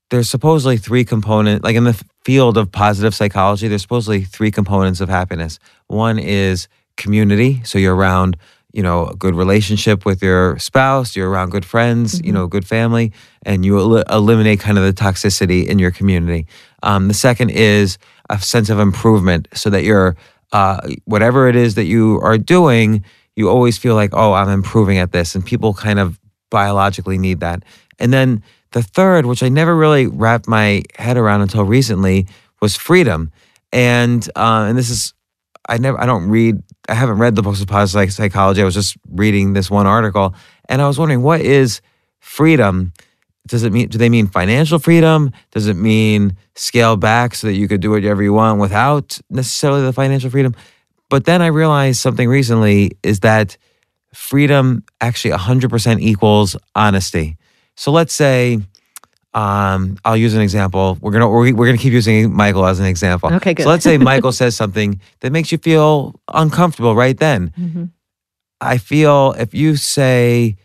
there's 0.10 0.30
supposedly 0.30 0.78
three 0.78 1.06
component 1.06 1.64
like 1.64 1.76
in 1.76 1.84
the 1.84 2.04
field 2.24 2.58
of 2.58 2.72
positive 2.72 3.14
psychology 3.16 3.68
there's 3.68 3.82
supposedly 3.82 4.22
three 4.22 4.52
components 4.52 5.02
of 5.02 5.10
happiness 5.10 5.60
one 5.88 6.20
is 6.20 6.68
community 6.98 7.62
so 7.64 7.78
you're 7.78 7.96
around 7.96 8.36
you 8.74 8.84
know 8.84 9.08
a 9.08 9.16
good 9.16 9.36
relationship 9.36 10.06
with 10.06 10.22
your 10.22 10.58
spouse 10.60 11.16
you're 11.16 11.30
around 11.30 11.50
good 11.50 11.66
friends 11.66 12.16
mm-hmm. 12.16 12.28
you 12.28 12.34
know 12.34 12.48
good 12.48 12.68
family 12.68 13.12
and 13.44 13.66
you 13.66 13.80
el- 13.80 14.04
eliminate 14.16 14.60
kind 14.60 14.78
of 14.78 14.84
the 14.84 14.94
toxicity 14.94 15.66
in 15.66 15.80
your 15.80 15.92
community 15.92 16.46
um, 16.84 17.08
the 17.08 17.14
second 17.14 17.50
is 17.50 17.98
a 18.30 18.40
sense 18.40 18.70
of 18.70 18.80
improvement 18.80 19.48
so 19.54 19.70
that 19.70 19.84
you're 19.84 20.16
uh, 20.52 20.80
whatever 21.06 21.48
it 21.48 21.56
is 21.56 21.76
that 21.76 21.86
you 21.86 22.20
are 22.22 22.38
doing 22.38 23.04
you 23.36 23.50
always 23.50 23.78
feel 23.78 23.96
like 23.96 24.12
oh 24.14 24.34
i'm 24.34 24.50
improving 24.50 24.98
at 24.98 25.12
this 25.12 25.36
and 25.36 25.46
people 25.46 25.74
kind 25.74 26.00
of 26.00 26.20
biologically 26.50 27.18
need 27.18 27.40
that 27.40 27.64
and 28.00 28.12
then 28.14 28.42
the 28.72 28.84
third, 28.84 29.26
which 29.26 29.44
I 29.44 29.50
never 29.50 29.76
really 29.76 30.08
wrapped 30.08 30.48
my 30.48 30.84
head 30.98 31.18
around 31.18 31.42
until 31.42 31.64
recently, 31.64 32.28
was 32.62 32.76
freedom. 32.76 33.32
And 33.72 34.28
uh, 34.36 34.66
and 34.68 34.78
this 34.78 34.90
is 34.90 35.14
I 35.68 35.78
never 35.78 36.00
I 36.00 36.06
don't 36.06 36.30
read 36.30 36.62
I 36.88 36.94
haven't 36.94 37.20
read 37.20 37.36
the 37.36 37.42
books 37.42 37.62
of 37.62 37.68
positive 37.68 38.12
psychology. 38.14 38.62
I 38.62 38.66
was 38.66 38.74
just 38.74 38.98
reading 39.10 39.54
this 39.54 39.70
one 39.70 39.88
article, 39.88 40.36
and 40.68 40.82
I 40.82 40.88
was 40.88 40.98
wondering 40.98 41.22
what 41.22 41.42
is 41.42 41.82
freedom. 42.20 42.94
Does 43.50 43.64
it 43.64 43.74
mean 43.74 43.88
do 43.90 43.98
they 43.98 44.10
mean 44.10 44.28
financial 44.28 44.80
freedom? 44.80 45.32
Does 45.52 45.68
it 45.68 45.76
mean 45.76 46.38
scale 46.56 46.96
back 46.96 47.36
so 47.36 47.48
that 47.48 47.54
you 47.54 47.68
could 47.68 47.82
do 47.82 47.92
whatever 47.92 48.24
you 48.24 48.34
want 48.34 48.60
without 48.60 49.20
necessarily 49.30 49.82
the 49.82 49.94
financial 49.94 50.30
freedom? 50.30 50.56
But 51.10 51.26
then 51.26 51.42
I 51.42 51.48
realized 51.48 52.00
something 52.00 52.30
recently 52.30 52.92
is 53.02 53.22
that 53.22 53.58
freedom 54.14 54.84
actually 55.02 55.32
100% 55.32 56.00
equals 56.00 56.56
honesty. 56.76 57.38
So 57.76 57.92
let's 57.92 58.14
say, 58.14 58.60
um, 59.34 59.98
I'll 60.06 60.18
use 60.18 60.36
an 60.36 60.42
example. 60.42 60.98
We're 61.02 61.12
gonna 61.12 61.30
we're, 61.30 61.54
we're 61.54 61.66
gonna 61.66 61.78
keep 61.78 61.94
using 61.94 62.34
Michael 62.34 62.66
as 62.66 62.80
an 62.80 62.86
example. 62.86 63.32
Okay, 63.34 63.54
good. 63.54 63.64
So 63.64 63.70
let's 63.70 63.84
say 63.84 63.98
Michael 64.12 64.32
says 64.32 64.56
something 64.56 65.00
that 65.22 65.32
makes 65.32 65.52
you 65.52 65.58
feel 65.58 66.20
uncomfortable 66.28 66.96
right 66.96 67.18
then. 67.18 67.54
Mm-hmm. 67.58 67.86
I 68.62 68.78
feel 68.78 69.34
if 69.38 69.54
you 69.54 69.76
say, 69.76 70.58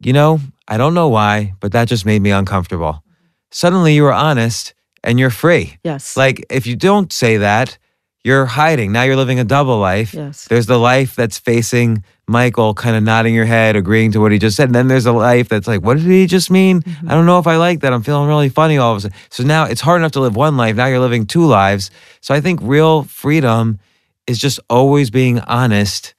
you 0.00 0.12
know, 0.12 0.40
I 0.70 0.76
don't 0.76 0.94
know 0.94 1.08
why, 1.08 1.54
but 1.58 1.72
that 1.72 1.88
just 1.88 2.06
made 2.06 2.22
me 2.22 2.30
uncomfortable. 2.30 3.02
Suddenly 3.50 3.94
you 3.94 4.06
are 4.06 4.12
honest 4.12 4.72
and 5.02 5.18
you're 5.18 5.30
free. 5.30 5.78
Yes. 5.82 6.16
Like 6.16 6.46
if 6.48 6.66
you 6.66 6.76
don't 6.76 7.12
say 7.12 7.38
that, 7.38 7.76
you're 8.22 8.46
hiding. 8.46 8.92
Now 8.92 9.02
you're 9.02 9.16
living 9.16 9.40
a 9.40 9.44
double 9.44 9.78
life. 9.78 10.14
Yes. 10.14 10.44
There's 10.44 10.66
the 10.66 10.78
life 10.78 11.16
that's 11.16 11.38
facing 11.38 12.04
Michael, 12.28 12.74
kind 12.74 12.94
of 12.94 13.02
nodding 13.02 13.34
your 13.34 13.46
head, 13.46 13.74
agreeing 13.74 14.12
to 14.12 14.20
what 14.20 14.30
he 14.30 14.38
just 14.38 14.56
said. 14.56 14.68
And 14.68 14.74
then 14.74 14.86
there's 14.86 15.06
a 15.06 15.12
life 15.12 15.48
that's 15.48 15.66
like, 15.66 15.82
what 15.82 15.96
did 15.96 16.06
he 16.06 16.26
just 16.26 16.50
mean? 16.50 16.82
Mm-hmm. 16.82 17.10
I 17.10 17.14
don't 17.14 17.26
know 17.26 17.38
if 17.38 17.46
I 17.46 17.56
like 17.56 17.80
that. 17.80 17.92
I'm 17.92 18.02
feeling 18.02 18.28
really 18.28 18.50
funny 18.50 18.78
all 18.78 18.92
of 18.92 18.98
a 18.98 19.00
sudden. 19.00 19.16
So 19.30 19.42
now 19.42 19.64
it's 19.64 19.80
hard 19.80 20.00
enough 20.00 20.12
to 20.12 20.20
live 20.20 20.36
one 20.36 20.56
life. 20.56 20.76
Now 20.76 20.86
you're 20.86 21.00
living 21.00 21.26
two 21.26 21.46
lives. 21.46 21.90
So 22.20 22.32
I 22.32 22.40
think 22.40 22.60
real 22.62 23.02
freedom 23.04 23.80
is 24.28 24.38
just 24.38 24.60
always 24.68 25.10
being 25.10 25.40
honest 25.40 26.14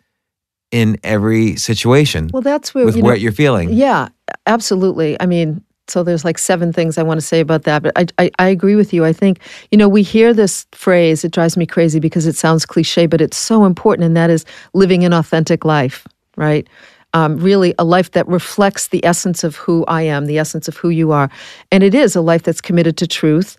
in 0.72 0.98
every 1.04 1.56
situation. 1.56 2.30
Well, 2.34 2.42
that's 2.42 2.74
where 2.74 2.86
with 2.86 2.96
you 2.96 3.04
what 3.04 3.12
know, 3.12 3.16
you're 3.16 3.32
feeling. 3.32 3.72
Yeah, 3.72 4.10
absolutely. 4.48 5.20
I 5.20 5.26
mean, 5.26 5.64
so 5.88 6.04
there's 6.04 6.24
like 6.24 6.38
seven 6.38 6.72
things 6.72 6.98
I 6.98 7.04
want 7.04 7.20
to 7.20 7.26
say 7.26 7.40
about 7.40 7.64
that. 7.64 7.84
But 7.84 7.92
I, 7.98 8.06
I, 8.18 8.32
I, 8.40 8.48
agree 8.48 8.76
with 8.76 8.94
you. 8.94 9.04
I 9.04 9.14
think, 9.14 9.40
you 9.72 9.78
know, 9.78 9.90
we 9.90 10.04
hear 10.04 10.34
this 10.34 10.66
phrase, 10.72 11.24
it 11.24 11.32
drives 11.32 11.58
me 11.58 11.66
crazy 11.66 12.00
because 12.00 12.26
it 12.26 12.36
sounds 12.36 12.66
cliche, 12.66 13.08
but 13.08 13.20
it's 13.22 13.38
so 13.38 13.66
important, 13.66 14.06
and 14.06 14.16
that 14.16 14.30
is 14.30 14.46
living 14.74 15.04
an 15.04 15.14
authentic 15.14 15.66
life, 15.66 16.08
right? 16.38 16.68
Um, 17.14 17.38
really, 17.38 17.74
a 17.78 17.84
life 17.84 18.12
that 18.12 18.26
reflects 18.28 18.88
the 18.88 19.04
essence 19.06 19.44
of 19.44 19.58
who 19.58 19.84
I 19.86 20.04
am, 20.04 20.28
the 20.28 20.38
essence 20.38 20.70
of 20.70 20.78
who 20.78 20.90
you 20.90 21.12
are. 21.12 21.30
And 21.70 21.84
it 21.84 21.94
is 21.94 22.16
a 22.16 22.22
life 22.22 22.44
that's 22.44 22.62
committed 22.62 22.96
to 22.98 23.08
truth. 23.08 23.58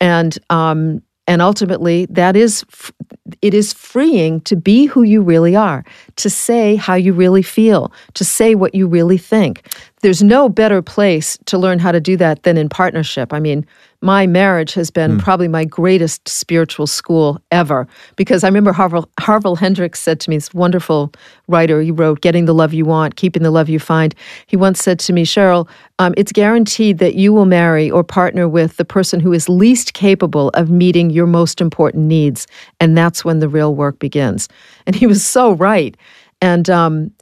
And 0.00 0.38
um, 0.50 1.02
and 1.26 1.40
ultimately 1.40 2.06
that 2.06 2.36
is 2.36 2.64
it 3.40 3.54
is 3.54 3.72
freeing 3.72 4.40
to 4.42 4.56
be 4.56 4.86
who 4.86 5.02
you 5.02 5.22
really 5.22 5.54
are 5.56 5.84
to 6.16 6.28
say 6.28 6.76
how 6.76 6.94
you 6.94 7.12
really 7.12 7.42
feel 7.42 7.92
to 8.14 8.24
say 8.24 8.54
what 8.54 8.74
you 8.74 8.86
really 8.86 9.18
think 9.18 9.62
there's 10.02 10.22
no 10.22 10.48
better 10.48 10.82
place 10.82 11.38
to 11.46 11.56
learn 11.56 11.78
how 11.78 11.92
to 11.92 12.00
do 12.00 12.16
that 12.16 12.42
than 12.42 12.56
in 12.56 12.68
partnership 12.68 13.32
i 13.32 13.40
mean 13.40 13.66
my 14.02 14.26
marriage 14.26 14.74
has 14.74 14.90
been 14.90 15.16
mm. 15.16 15.22
probably 15.22 15.46
my 15.46 15.64
greatest 15.64 16.28
spiritual 16.28 16.88
school 16.88 17.40
ever 17.52 17.86
because 18.16 18.42
I 18.42 18.48
remember 18.48 18.72
Harville, 18.72 19.08
Harville 19.20 19.54
Hendrix 19.54 20.00
said 20.00 20.18
to 20.20 20.30
me, 20.30 20.36
this 20.36 20.52
wonderful 20.52 21.12
writer, 21.46 21.80
he 21.80 21.92
wrote, 21.92 22.20
Getting 22.20 22.44
the 22.44 22.52
Love 22.52 22.74
You 22.74 22.84
Want, 22.84 23.14
Keeping 23.14 23.44
the 23.44 23.52
Love 23.52 23.68
You 23.68 23.78
Find. 23.78 24.12
He 24.48 24.56
once 24.56 24.82
said 24.82 24.98
to 25.00 25.12
me, 25.12 25.24
Cheryl, 25.24 25.68
um, 26.00 26.14
it's 26.16 26.32
guaranteed 26.32 26.98
that 26.98 27.14
you 27.14 27.32
will 27.32 27.44
marry 27.44 27.90
or 27.90 28.02
partner 28.02 28.48
with 28.48 28.76
the 28.76 28.84
person 28.84 29.20
who 29.20 29.32
is 29.32 29.48
least 29.48 29.94
capable 29.94 30.48
of 30.50 30.68
meeting 30.68 31.10
your 31.10 31.28
most 31.28 31.60
important 31.60 32.04
needs. 32.04 32.48
And 32.80 32.98
that's 32.98 33.24
when 33.24 33.38
the 33.38 33.48
real 33.48 33.74
work 33.76 34.00
begins. 34.00 34.48
And 34.84 34.96
he 34.96 35.06
was 35.06 35.24
so 35.24 35.52
right. 35.52 35.96
And 36.40 36.68
um, 36.68 37.12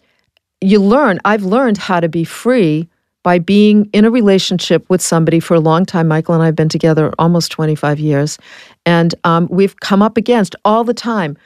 you 0.61 0.81
learn, 0.81 1.21
I've 1.25 1.43
learned 1.43 1.79
how 1.79 2.01
to 2.01 2.09
be 2.09 2.25
free 2.25 2.89
by 3.23 3.39
being 3.39 3.89
in 3.93 4.05
a 4.05 4.11
relationship 4.11 4.89
with 4.89 5.03
somebody 5.03 5.41
for 5.41 5.55
a 5.55 5.61
long 5.61 5.85
time. 5.85 6.09
Michael 6.09 6.35
and 6.35 6.43
I 6.43 6.47
have 6.47 6.57
been 6.57 6.69
together 6.69 7.13
almost 7.19 7.53
25 7.53 8.01
years. 8.01 8.39
And 8.87 9.15
um, 9.25 9.47
we've 9.51 9.79
come 9.81 10.01
up 10.01 10.17
against 10.17 10.57
all 10.65 10.85
the 10.85 10.95
time 10.95 11.37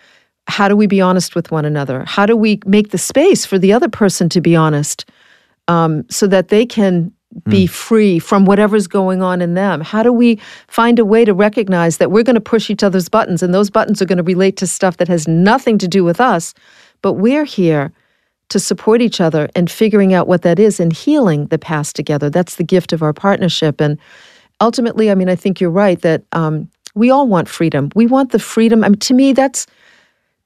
how 0.46 0.68
do 0.68 0.76
we 0.76 0.86
be 0.86 1.00
honest 1.00 1.34
with 1.34 1.50
one 1.50 1.64
another? 1.64 2.04
How 2.06 2.26
do 2.26 2.36
we 2.36 2.60
make 2.66 2.90
the 2.90 2.98
space 2.98 3.46
for 3.46 3.58
the 3.58 3.72
other 3.72 3.88
person 3.88 4.28
to 4.30 4.40
be 4.40 4.54
honest 4.54 5.08
um, 5.68 6.04
so 6.10 6.26
that 6.26 6.48
they 6.48 6.66
can 6.66 7.12
be 7.48 7.64
mm. 7.64 7.70
free 7.70 8.18
from 8.18 8.44
whatever's 8.44 8.86
going 8.86 9.22
on 9.22 9.40
in 9.40 9.54
them? 9.54 9.80
How 9.80 10.02
do 10.02 10.12
we 10.12 10.38
find 10.68 10.98
a 10.98 11.04
way 11.04 11.24
to 11.24 11.34
recognize 11.34 11.96
that 11.96 12.10
we're 12.10 12.22
going 12.22 12.34
to 12.34 12.40
push 12.40 12.68
each 12.68 12.82
other's 12.82 13.08
buttons 13.08 13.42
and 13.42 13.54
those 13.54 13.70
buttons 13.70 14.02
are 14.02 14.06
going 14.06 14.18
to 14.18 14.22
relate 14.22 14.56
to 14.58 14.66
stuff 14.66 14.98
that 14.98 15.08
has 15.08 15.26
nothing 15.26 15.78
to 15.78 15.88
do 15.88 16.04
with 16.04 16.20
us, 16.20 16.54
but 17.00 17.14
we're 17.14 17.44
here 17.44 17.92
to 18.50 18.60
support 18.60 19.00
each 19.02 19.20
other 19.20 19.48
and 19.54 19.70
figuring 19.70 20.12
out 20.12 20.28
what 20.28 20.42
that 20.42 20.58
is 20.58 20.80
and 20.80 20.92
healing 20.92 21.46
the 21.46 21.58
past 21.58 21.96
together. 21.96 22.30
That's 22.30 22.56
the 22.56 22.64
gift 22.64 22.92
of 22.92 23.02
our 23.02 23.12
partnership. 23.12 23.80
And 23.80 23.98
ultimately, 24.60 25.10
I 25.10 25.14
mean, 25.14 25.28
I 25.28 25.36
think 25.36 25.60
you're 25.60 25.70
right 25.70 26.00
that 26.02 26.22
um, 26.32 26.68
we 26.94 27.10
all 27.10 27.26
want 27.26 27.48
freedom. 27.48 27.90
We 27.94 28.06
want 28.06 28.32
the 28.32 28.38
freedom. 28.38 28.84
I 28.84 28.88
mean, 28.88 28.98
to 29.00 29.14
me, 29.14 29.32
that's 29.32 29.66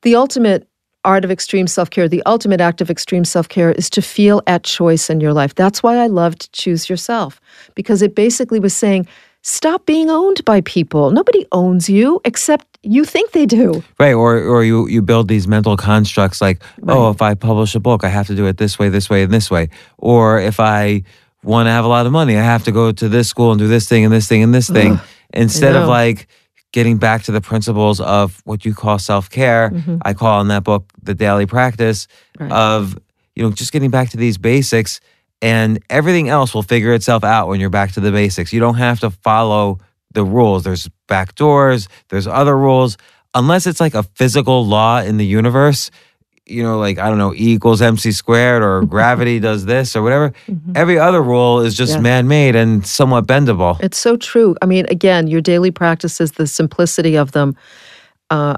the 0.03 0.15
ultimate 0.17 0.69
art 1.05 1.25
of 1.25 1.31
extreme 1.31 1.67
self 1.67 1.91
care. 1.91 2.09
The 2.09 2.23
ultimate 2.27 2.61
act 2.61 2.81
of 2.81 2.91
extreme 2.91 3.25
self 3.25 3.49
care 3.49 3.73
is 3.73 3.91
to 3.91 4.03
feel 4.03 4.43
at 4.47 4.65
choice 4.65 5.11
in 5.11 5.21
your 5.21 5.33
life. 5.33 5.55
That's 5.55 5.83
why 5.83 5.97
I 5.97 6.07
loved 6.07 6.53
Choose 6.53 6.89
Yourself, 6.89 7.41
because 7.75 8.03
it 8.03 8.15
basically 8.15 8.61
was 8.61 8.75
saying, 8.75 9.07
stop 9.43 9.87
being 9.87 10.11
owned 10.11 10.45
by 10.45 10.61
people. 10.63 11.11
Nobody 11.11 11.47
owns 11.53 11.89
you 11.89 12.21
except 12.25 12.68
you 12.83 13.05
think 13.05 13.33
they 13.33 13.47
do. 13.47 13.83
Right. 13.99 14.15
Or 14.15 14.39
or 14.39 14.65
you 14.65 14.87
you 14.89 15.03
build 15.03 15.29
these 15.29 15.49
mental 15.49 15.77
constructs 15.77 16.41
like, 16.41 16.63
right. 16.81 16.97
oh, 16.97 17.11
if 17.11 17.21
I 17.23 17.35
publish 17.35 17.75
a 17.75 17.81
book, 17.81 18.05
I 18.05 18.09
have 18.09 18.27
to 18.29 18.35
do 18.35 18.47
it 18.47 18.57
this 18.57 18.79
way, 18.79 18.89
this 18.89 19.11
way, 19.11 19.23
and 19.23 19.33
this 19.33 19.51
way. 19.51 19.69
Or 19.99 20.39
if 20.41 20.61
I 20.61 21.03
want 21.43 21.67
to 21.67 21.71
have 21.71 21.85
a 21.85 21.89
lot 21.89 22.07
of 22.07 22.13
money, 22.13 22.37
I 22.37 22.43
have 22.43 22.65
to 22.65 22.73
go 22.73 22.93
to 22.93 23.09
this 23.09 23.29
school 23.29 23.53
and 23.53 23.59
do 23.59 23.69
this 23.69 23.89
thing 23.89 24.05
and 24.05 24.13
this 24.13 24.29
thing 24.29 24.43
and 24.43 24.55
this 24.55 24.69
thing. 24.69 24.93
Ugh, 24.93 25.01
Instead 25.35 25.77
of 25.77 25.89
like 25.89 26.29
getting 26.73 26.99
back 26.99 27.23
to 27.25 27.33
the 27.33 27.41
principles 27.41 28.01
of 28.01 28.41
what 28.45 28.65
you 28.65 28.75
call 28.75 28.99
self 28.99 29.29
care, 29.29 29.71
mm-hmm. 29.71 29.99
I 30.03 30.15
call 30.15 30.41
in 30.41 30.49
that 30.49 30.65
book 30.65 30.91
the 31.03 31.15
daily 31.15 31.47
practice 31.47 32.09
right. 32.39 32.51
of, 32.51 32.99
you 33.35 33.43
know, 33.43 33.51
just 33.51 33.73
getting 33.73 33.91
back 33.91 34.11
to 34.11 34.17
these 34.17 34.39
basics 34.39 35.01
and 35.41 35.83
everything 35.89 36.29
else 36.29 36.55
will 36.55 36.63
figure 36.63 36.93
itself 36.93 37.25
out 37.25 37.49
when 37.49 37.61
you're 37.61 37.71
back 37.71 37.93
to 37.93 38.01
the 38.01 38.11
basics. 38.11 38.53
You 38.53 38.61
don't 38.61 38.77
have 38.77 39.01
to 39.01 39.11
follow 39.11 39.79
the 40.13 40.25
rules. 40.25 40.65
There's 40.65 40.89
back 41.07 41.35
doors, 41.35 41.89
there's 42.09 42.27
other 42.27 42.57
rules. 42.57 42.97
Unless 43.35 43.67
it's 43.67 43.81
like 43.81 43.95
a 43.95 44.03
physical 44.03 44.67
law 44.67 45.01
in 45.01 45.19
the 45.19 45.27
universe, 45.27 45.91
you 46.47 46.63
know, 46.63 46.79
like, 46.79 46.99
I 46.99 47.09
don't 47.09 47.19
know, 47.19 47.35
E 47.35 47.53
equals 47.53 47.83
MC 47.83 48.13
squared 48.13 48.63
or 48.63 48.83
gravity 48.87 49.39
does 49.39 49.67
this 49.67 49.95
or 49.95 50.03
whatever. 50.03 50.31
Mm-hmm. 50.49 50.73
Every 50.75 50.99
other 50.99 51.23
rule 51.23 51.61
is 51.61 51.77
just 51.77 51.95
yeah. 51.95 52.01
man 52.01 52.29
made 52.29 52.57
and 52.57 52.87
somewhat 52.87 53.27
bendable. 53.27 53.79
It's 53.81 53.99
so 53.99 54.17
true. 54.17 54.57
I 54.63 54.67
mean, 54.67 54.87
again, 54.89 55.27
your 55.27 55.41
daily 55.41 55.71
practices, 55.71 56.33
the 56.33 56.47
simplicity 56.47 57.17
of 57.17 57.33
them. 57.33 57.55
Uh, 58.31 58.57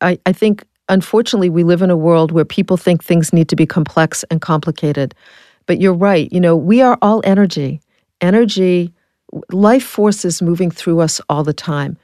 I, 0.00 0.18
I 0.26 0.32
think, 0.32 0.64
unfortunately, 0.88 1.50
we 1.50 1.64
live 1.64 1.82
in 1.82 1.90
a 1.90 1.96
world 1.96 2.32
where 2.32 2.44
people 2.44 2.76
think 2.76 3.02
things 3.02 3.32
need 3.32 3.48
to 3.48 3.56
be 3.56 3.66
complex 3.66 4.24
and 4.30 4.40
complicated. 4.40 5.14
But 5.66 5.80
you're 5.80 5.94
right. 5.94 6.32
You 6.32 6.40
know, 6.40 6.56
we 6.56 6.80
are 6.82 6.98
all 7.02 7.20
energy. 7.24 7.80
Energy, 8.20 8.92
life 9.52 9.84
forces 9.84 10.42
moving 10.42 10.70
through 10.70 11.00
us 11.00 11.20
all 11.28 11.44
the 11.44 11.52
time. 11.52 11.96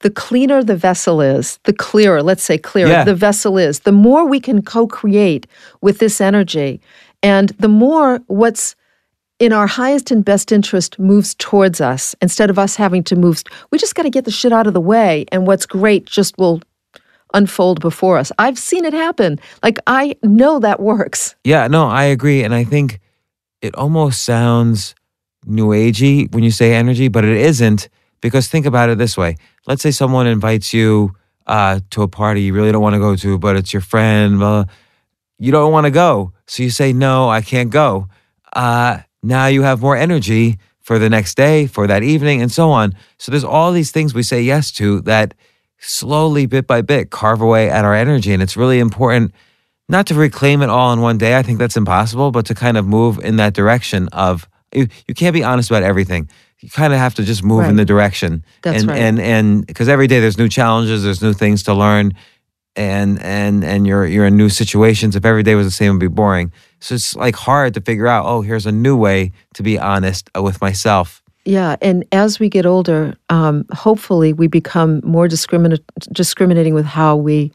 The 0.00 0.10
cleaner 0.10 0.62
the 0.62 0.76
vessel 0.76 1.20
is, 1.20 1.58
the 1.64 1.72
clearer, 1.72 2.22
let's 2.22 2.42
say 2.42 2.58
clearer, 2.58 2.90
yeah. 2.90 3.04
the 3.04 3.14
vessel 3.14 3.56
is, 3.56 3.80
the 3.80 3.92
more 3.92 4.26
we 4.26 4.40
can 4.40 4.62
co 4.62 4.86
create 4.86 5.46
with 5.80 5.98
this 5.98 6.20
energy. 6.20 6.80
And 7.22 7.50
the 7.58 7.68
more 7.68 8.20
what's 8.26 8.76
in 9.38 9.52
our 9.52 9.66
highest 9.66 10.10
and 10.10 10.24
best 10.24 10.52
interest 10.52 10.98
moves 10.98 11.34
towards 11.36 11.80
us 11.80 12.14
instead 12.20 12.50
of 12.50 12.58
us 12.58 12.76
having 12.76 13.02
to 13.04 13.16
move. 13.16 13.42
We 13.70 13.78
just 13.78 13.94
got 13.94 14.02
to 14.02 14.10
get 14.10 14.24
the 14.24 14.30
shit 14.30 14.52
out 14.52 14.66
of 14.66 14.74
the 14.74 14.80
way, 14.80 15.26
and 15.32 15.46
what's 15.46 15.66
great 15.66 16.06
just 16.06 16.38
will 16.38 16.60
unfold 17.32 17.80
before 17.80 18.16
us. 18.16 18.30
I've 18.38 18.58
seen 18.58 18.84
it 18.84 18.92
happen. 18.92 19.40
Like, 19.62 19.78
I 19.86 20.16
know 20.22 20.60
that 20.60 20.80
works. 20.80 21.34
Yeah, 21.44 21.66
no, 21.66 21.88
I 21.88 22.04
agree. 22.04 22.44
And 22.44 22.54
I 22.54 22.62
think 22.64 23.00
it 23.60 23.74
almost 23.74 24.22
sounds 24.22 24.94
new 25.46 25.68
agey 25.68 26.32
when 26.32 26.44
you 26.44 26.50
say 26.50 26.74
energy, 26.74 27.08
but 27.08 27.24
it 27.24 27.36
isn't 27.36 27.88
because 28.20 28.48
think 28.48 28.66
about 28.66 28.88
it 28.88 28.98
this 28.98 29.16
way. 29.16 29.36
Let's 29.66 29.82
say 29.82 29.90
someone 29.90 30.26
invites 30.26 30.72
you 30.72 31.14
uh, 31.46 31.80
to 31.90 32.02
a 32.02 32.08
party 32.08 32.42
you 32.42 32.54
really 32.54 32.72
don't 32.72 32.82
want 32.82 32.94
to 32.94 33.00
go 33.00 33.16
to, 33.16 33.38
but 33.38 33.56
it's 33.56 33.72
your 33.72 33.82
friend. 33.82 34.38
Blah, 34.38 34.64
you 35.38 35.52
don't 35.52 35.72
want 35.72 35.84
to 35.84 35.90
go. 35.90 36.32
So 36.46 36.62
you 36.62 36.70
say, 36.70 36.92
no, 36.92 37.28
I 37.28 37.42
can't 37.42 37.70
go. 37.70 38.08
Uh, 38.52 39.00
now 39.22 39.46
you 39.46 39.62
have 39.62 39.80
more 39.80 39.96
energy 39.96 40.58
for 40.80 40.98
the 40.98 41.08
next 41.08 41.36
day, 41.36 41.66
for 41.66 41.86
that 41.86 42.02
evening, 42.02 42.42
and 42.42 42.52
so 42.52 42.70
on. 42.70 42.94
So 43.18 43.30
there's 43.30 43.44
all 43.44 43.72
these 43.72 43.90
things 43.90 44.14
we 44.14 44.22
say 44.22 44.42
yes 44.42 44.70
to 44.72 45.00
that 45.02 45.34
slowly, 45.78 46.46
bit 46.46 46.66
by 46.66 46.82
bit, 46.82 47.10
carve 47.10 47.40
away 47.40 47.70
at 47.70 47.84
our 47.84 47.94
energy. 47.94 48.32
And 48.32 48.42
it's 48.42 48.56
really 48.56 48.78
important 48.78 49.32
not 49.88 50.06
to 50.06 50.14
reclaim 50.14 50.62
it 50.62 50.70
all 50.70 50.92
in 50.92 51.00
one 51.00 51.18
day. 51.18 51.36
I 51.36 51.42
think 51.42 51.58
that's 51.58 51.76
impossible, 51.76 52.30
but 52.30 52.46
to 52.46 52.54
kind 52.54 52.76
of 52.76 52.86
move 52.86 53.18
in 53.18 53.36
that 53.36 53.54
direction 53.54 54.08
of 54.08 54.48
you, 54.74 54.88
you 55.08 55.14
can't 55.14 55.34
be 55.34 55.42
honest 55.44 55.70
about 55.70 55.82
everything. 55.82 56.28
You 56.60 56.70
kind 56.70 56.92
of 56.92 56.98
have 56.98 57.14
to 57.14 57.24
just 57.24 57.44
move 57.44 57.60
Right. 57.60 57.70
in 57.70 57.76
the 57.76 57.84
direction. 57.84 58.44
That's 58.62 58.82
and, 58.82 58.90
right. 58.90 59.00
And 59.00 59.20
and 59.20 59.66
because 59.66 59.88
every 59.88 60.06
day 60.06 60.20
there's 60.20 60.38
new 60.38 60.48
challenges, 60.48 61.02
there's 61.02 61.22
new 61.22 61.32
things 61.32 61.62
to 61.64 61.74
learn, 61.74 62.12
and 62.76 63.20
and 63.22 63.64
and 63.64 63.86
you're 63.86 64.06
you're 64.06 64.26
in 64.26 64.36
new 64.36 64.48
situations. 64.48 65.16
If 65.16 65.24
every 65.24 65.42
day 65.42 65.54
was 65.54 65.66
the 65.66 65.70
same, 65.70 65.90
it'd 65.90 66.00
be 66.00 66.08
boring. 66.08 66.52
So 66.80 66.94
it's 66.94 67.14
like 67.16 67.36
hard 67.36 67.74
to 67.74 67.80
figure 67.80 68.06
out. 68.06 68.26
Oh, 68.26 68.40
here's 68.40 68.66
a 68.66 68.72
new 68.72 68.96
way 68.96 69.32
to 69.54 69.62
be 69.62 69.78
honest 69.78 70.30
uh, 70.36 70.42
with 70.42 70.60
myself. 70.60 71.22
Yeah, 71.44 71.76
and 71.82 72.04
as 72.10 72.40
we 72.40 72.48
get 72.48 72.64
older, 72.64 73.14
um, 73.28 73.66
hopefully 73.72 74.32
we 74.32 74.46
become 74.46 75.02
more 75.04 75.28
discriminate, 75.28 75.84
discriminating 76.10 76.72
with 76.72 76.86
how 76.86 77.16
we 77.16 77.52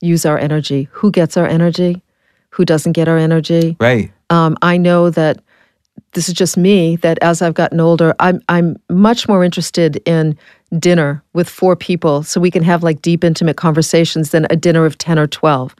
use 0.00 0.24
our 0.24 0.38
energy. 0.38 0.88
Who 0.92 1.10
gets 1.10 1.36
our 1.36 1.46
energy? 1.46 2.02
Who 2.50 2.64
doesn't 2.64 2.92
get 2.92 3.08
our 3.08 3.18
energy? 3.18 3.76
Right. 3.80 4.12
Um, 4.30 4.56
I 4.62 4.76
know 4.76 5.10
that 5.10 5.42
this 6.12 6.28
is 6.28 6.34
just 6.34 6.56
me. 6.56 6.96
That 6.96 7.18
as 7.22 7.42
I've 7.42 7.54
gotten 7.54 7.80
older, 7.80 8.14
I'm 8.18 8.40
I'm 8.48 8.76
much 8.90 9.28
more 9.28 9.44
interested 9.44 9.96
in 10.06 10.36
dinner 10.78 11.22
with 11.32 11.48
four 11.48 11.76
people, 11.76 12.22
so 12.22 12.40
we 12.40 12.50
can 12.50 12.62
have 12.62 12.82
like 12.82 13.02
deep, 13.02 13.24
intimate 13.24 13.56
conversations 13.56 14.30
than 14.30 14.46
a 14.50 14.56
dinner 14.56 14.84
of 14.84 14.98
ten 14.98 15.18
or 15.18 15.26
twelve. 15.26 15.74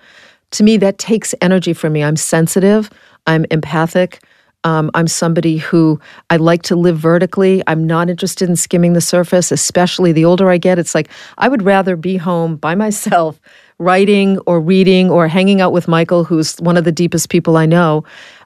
To 0.52 0.64
me, 0.64 0.76
that 0.78 0.98
takes 0.98 1.34
energy 1.40 1.72
from 1.72 1.94
me. 1.94 2.02
I'm 2.02 2.16
sensitive. 2.16 2.90
I'm 3.26 3.46
empathic. 3.50 4.22
Um, 4.64 4.90
I'm 4.94 5.08
somebody 5.08 5.56
who 5.56 6.00
I 6.30 6.36
like 6.36 6.62
to 6.62 6.76
live 6.76 6.96
vertically. 6.96 7.62
I'm 7.66 7.84
not 7.84 8.08
interested 8.08 8.48
in 8.48 8.54
skimming 8.54 8.92
the 8.92 9.00
surface, 9.00 9.50
especially 9.50 10.12
the 10.12 10.24
older 10.24 10.50
I 10.50 10.58
get. 10.58 10.78
It's 10.78 10.94
like 10.94 11.08
I 11.38 11.48
would 11.48 11.62
rather 11.62 11.96
be 11.96 12.16
home 12.16 12.56
by 12.56 12.74
myself, 12.74 13.40
writing 13.78 14.38
or 14.46 14.60
reading 14.60 15.10
or 15.10 15.26
hanging 15.26 15.60
out 15.60 15.72
with 15.72 15.88
Michael, 15.88 16.22
who's 16.22 16.56
one 16.56 16.76
of 16.76 16.84
the 16.84 16.92
deepest 16.92 17.28
people 17.28 17.56
I 17.56 17.66
know, 17.66 18.04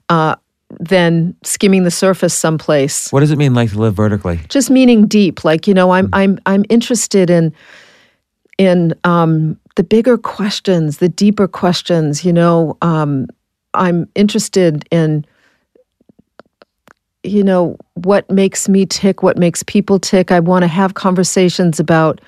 uh, 0.09 0.36
than 0.80 1.34
skimming 1.42 1.84
the 1.84 1.90
surface 1.90 2.34
someplace. 2.34 3.10
What 3.12 3.20
does 3.20 3.30
it 3.30 3.38
mean 3.38 3.54
like 3.54 3.70
to 3.70 3.78
live 3.78 3.94
vertically? 3.94 4.40
Just 4.48 4.70
meaning 4.70 5.06
deep. 5.06 5.44
Like 5.44 5.66
you 5.66 5.74
know, 5.74 5.90
I'm 5.90 6.08
I'm 6.12 6.38
I'm 6.46 6.64
interested 6.68 7.30
in 7.30 7.52
in 8.58 8.94
um, 9.04 9.58
the 9.76 9.84
bigger 9.84 10.16
questions, 10.16 10.98
the 10.98 11.08
deeper 11.08 11.48
questions. 11.48 12.24
You 12.24 12.32
know, 12.32 12.76
um, 12.82 13.26
I'm 13.74 14.08
interested 14.14 14.86
in 14.90 15.26
you 17.22 17.42
know 17.42 17.76
what 17.94 18.30
makes 18.30 18.68
me 18.68 18.86
tick 18.86 19.22
what 19.22 19.36
makes 19.36 19.62
people 19.64 19.98
tick 19.98 20.30
i 20.30 20.38
want 20.38 20.62
to 20.62 20.68
have 20.68 20.94
conversations 20.94 21.80
about 21.80 22.20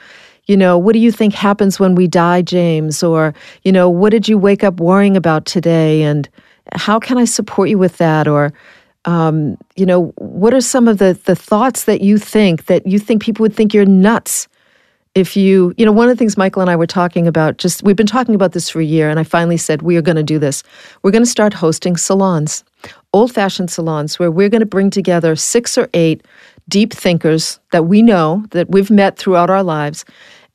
you 0.47 0.57
know 0.57 0.77
what 0.77 0.93
do 0.93 0.99
you 0.99 1.13
think 1.13 1.33
happens 1.35 1.79
when 1.79 1.95
we 1.95 2.09
die 2.09 2.43
james 2.43 3.03
or 3.03 3.33
you 3.63 3.71
know 3.71 3.89
what 3.89 4.11
did 4.11 4.29
you 4.29 4.37
wake 4.37 4.65
up 4.65 4.81
worrying 4.81 5.17
about 5.17 5.47
today 5.47 6.03
and 6.03 6.29
how 6.75 6.99
can 6.99 7.19
i 7.19 7.25
support 7.25 7.69
you 7.69 7.79
with 7.79 7.97
that? 7.99 8.29
Or 8.29 8.53
um, 9.05 9.57
you 9.77 9.87
know 9.87 10.13
what 10.17 10.53
are 10.53 10.61
some 10.61 10.89
of 10.89 10.99
the 10.99 11.19
the 11.25 11.37
thoughts 11.37 11.85
that 11.85 12.01
you 12.01 12.19
think 12.19 12.67
that 12.67 12.87
you 12.87 12.99
think 12.99 13.23
people 13.23 13.43
would 13.43 13.55
think 13.55 13.73
you're 13.73 13.87
nuts 13.87 14.49
if 15.15 15.37
you 15.37 15.73
you 15.77 15.87
know 15.87 15.93
one 15.93 16.09
of 16.09 16.15
the 16.15 16.19
things 16.19 16.37
michael 16.37 16.61
and 16.61 16.71
i 16.71 16.77
were 16.77 16.87
talking 16.87 17.27
about 17.27 17.57
just 17.57 17.83
we've 17.83 17.97
been 17.97 18.07
talking 18.07 18.35
about 18.35 18.53
this 18.53 18.69
for 18.69 18.81
a 18.81 18.85
year 18.85 19.09
and 19.09 19.19
i 19.19 19.25
finally 19.25 19.57
said 19.57 19.83
we 19.83 19.97
are 19.97 20.03
going 20.03 20.17
to 20.17 20.23
do 20.23 20.39
this. 20.39 20.63
We're 21.03 21.11
going 21.11 21.25
to 21.25 21.31
start 21.31 21.55
hosting 21.55 21.97
salons 21.97 22.65
old 23.13 23.33
fashioned 23.33 23.71
salons 23.71 24.19
where 24.19 24.31
we're 24.31 24.49
going 24.49 24.61
to 24.61 24.67
bring 24.67 24.91
together 24.91 25.35
six 25.37 25.79
or 25.79 25.89
eight 25.95 26.25
deep 26.69 26.93
thinkers 26.93 27.59
that 27.73 27.87
we 27.87 28.03
know 28.03 28.45
that 28.51 28.71
we've 28.71 28.91
met 28.91 29.17
throughout 29.17 29.51
our 29.51 29.63
lives 29.63 30.05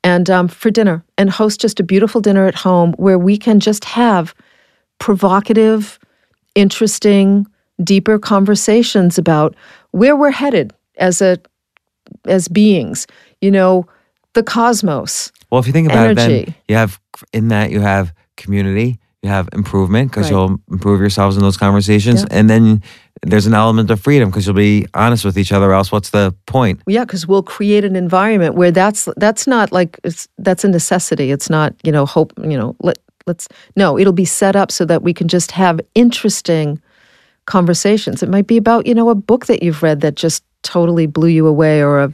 and 0.02 0.30
um, 0.30 0.48
for 0.48 0.70
dinner 0.70 1.04
and 1.18 1.30
host 1.30 1.60
just 1.60 1.80
a 1.80 1.82
beautiful 1.82 2.20
dinner 2.20 2.46
at 2.46 2.54
home 2.54 2.92
where 2.92 3.18
we 3.18 3.36
can 3.36 3.58
just 3.58 3.84
have 3.84 4.34
provocative 4.98 5.98
interesting 6.54 7.46
deeper 7.82 8.18
conversations 8.18 9.18
about 9.18 9.54
where 9.90 10.16
we're 10.16 10.30
headed 10.30 10.72
as 10.98 11.20
a 11.20 11.38
as 12.26 12.48
beings 12.48 13.06
you 13.40 13.50
know 13.50 13.86
the 14.34 14.42
cosmos 14.42 15.32
Well, 15.50 15.60
if 15.60 15.66
you 15.66 15.72
think 15.72 15.88
about 15.88 16.10
it, 16.10 16.16
then 16.16 16.54
you 16.68 16.76
have 16.76 17.00
in 17.32 17.48
that 17.48 17.70
you 17.70 17.80
have 17.80 18.12
community, 18.36 18.98
you 19.22 19.28
have 19.30 19.48
improvement 19.52 20.10
because 20.10 20.24
Right. 20.24 20.32
you'll 20.32 20.58
improve 20.70 21.00
yourselves 21.00 21.36
in 21.36 21.42
those 21.42 21.56
conversations, 21.56 22.22
Yeah. 22.22 22.38
and 22.38 22.50
then 22.50 22.82
there's 23.22 23.46
an 23.46 23.54
element 23.54 23.90
of 23.90 24.00
freedom 24.00 24.28
because 24.28 24.44
you'll 24.46 24.56
be 24.56 24.86
honest 24.92 25.24
with 25.24 25.38
each 25.38 25.52
other. 25.52 25.72
Else, 25.72 25.92
what's 25.92 26.10
the 26.10 26.34
point? 26.46 26.80
Yeah, 26.88 27.04
because 27.04 27.26
we'll 27.28 27.44
create 27.44 27.84
an 27.84 27.94
environment 27.96 28.54
where 28.56 28.72
that's 28.72 29.08
that's 29.16 29.46
not 29.46 29.70
like 29.72 29.98
it's 30.04 30.26
that's 30.38 30.64
a 30.64 30.68
necessity. 30.68 31.30
It's 31.30 31.48
not 31.48 31.72
you 31.84 31.92
know 31.92 32.04
hope 32.06 32.32
you 32.42 32.58
know 32.58 32.74
let 32.82 32.98
let's 33.26 33.48
no. 33.76 33.98
It'll 33.98 34.12
be 34.12 34.24
set 34.24 34.56
up 34.56 34.70
so 34.70 34.84
that 34.84 35.02
we 35.02 35.14
can 35.14 35.28
just 35.28 35.52
have 35.52 35.80
interesting 35.94 36.80
conversations. 37.46 38.22
It 38.22 38.28
might 38.28 38.46
be 38.46 38.56
about 38.56 38.86
you 38.86 38.94
know 38.94 39.10
a 39.10 39.14
book 39.14 39.46
that 39.46 39.62
you've 39.62 39.82
read 39.82 40.00
that 40.00 40.14
just 40.14 40.44
totally 40.62 41.06
blew 41.06 41.28
you 41.28 41.46
away, 41.46 41.82
or 41.82 42.00
a 42.00 42.12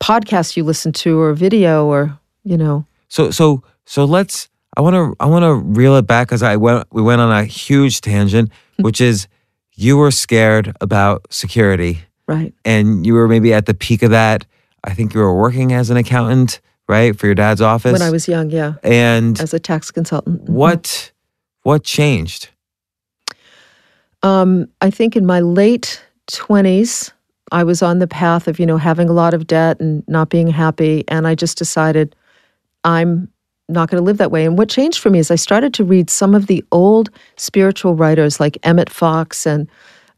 podcast 0.00 0.56
you 0.56 0.64
listened 0.64 0.94
to, 0.96 1.18
or 1.18 1.30
a 1.30 1.36
video, 1.36 1.86
or 1.86 2.18
you 2.44 2.56
know 2.56 2.86
So, 3.08 3.30
so, 3.30 3.62
so 3.84 4.04
let's. 4.04 4.48
I 4.76 4.82
want 4.82 4.94
to. 4.94 5.16
I 5.18 5.26
want 5.26 5.42
to 5.42 5.54
reel 5.54 5.96
it 5.96 6.06
back 6.06 6.28
because 6.28 6.42
I 6.42 6.56
went. 6.56 6.86
We 6.92 7.02
went 7.02 7.20
on 7.20 7.30
a 7.30 7.44
huge 7.44 8.00
tangent, 8.00 8.50
hmm. 8.76 8.82
which 8.82 9.00
is 9.00 9.26
you 9.74 9.96
were 9.96 10.10
scared 10.10 10.76
about 10.80 11.26
security, 11.30 12.02
right. 12.26 12.54
and 12.64 13.04
you 13.04 13.14
were 13.14 13.28
maybe 13.28 13.52
at 13.52 13.66
the 13.66 13.74
peak 13.74 14.02
of 14.02 14.10
that. 14.10 14.46
I 14.84 14.94
think 14.94 15.12
you 15.12 15.20
were 15.20 15.34
working 15.34 15.72
as 15.72 15.90
an 15.90 15.96
accountant, 15.96 16.60
right, 16.90 17.18
for 17.18 17.26
your 17.26 17.34
dad's 17.34 17.60
office. 17.62 17.92
When 17.92 18.02
I 18.02 18.10
was 18.10 18.28
young, 18.28 18.50
yeah, 18.50 18.74
and 18.82 19.40
as 19.40 19.54
a 19.54 19.58
tax 19.58 19.90
consultant. 19.90 20.44
Mhm. 20.44 20.50
what 20.50 21.12
what 21.62 21.84
changed? 21.84 22.50
Um, 24.22 24.68
I 24.80 24.90
think 24.90 25.16
in 25.16 25.24
my 25.24 25.40
late 25.40 26.02
20s, 26.30 27.10
I 27.52 27.64
was 27.64 27.82
on 27.82 27.98
the 27.98 28.06
path 28.06 28.48
of, 28.48 28.60
you 28.60 28.66
know, 28.66 28.76
having 28.76 29.08
a 29.08 29.12
lot 29.12 29.34
of 29.34 29.46
debt 29.46 29.80
and 29.80 30.06
not 30.06 30.28
being 30.28 30.48
happy. 30.48 31.04
And 31.08 31.26
I 31.26 31.34
just 31.34 31.58
decided 31.58 32.14
I'm 32.84 33.28
not 33.68 33.90
going 33.90 34.00
to 34.00 34.04
live 34.04 34.18
that 34.18 34.30
way. 34.30 34.44
And 34.44 34.58
what 34.58 34.68
changed 34.68 34.98
for 34.98 35.10
me 35.10 35.18
is 35.18 35.30
I 35.30 35.36
started 35.36 35.72
to 35.74 35.84
read 35.84 36.10
some 36.10 36.34
of 36.34 36.46
the 36.46 36.64
old 36.70 37.10
spiritual 37.36 37.94
writers 37.94 38.40
like 38.40 38.58
Emmett 38.62 38.90
Fox 38.90 39.46
and 39.46 39.68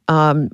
um, 0.09 0.51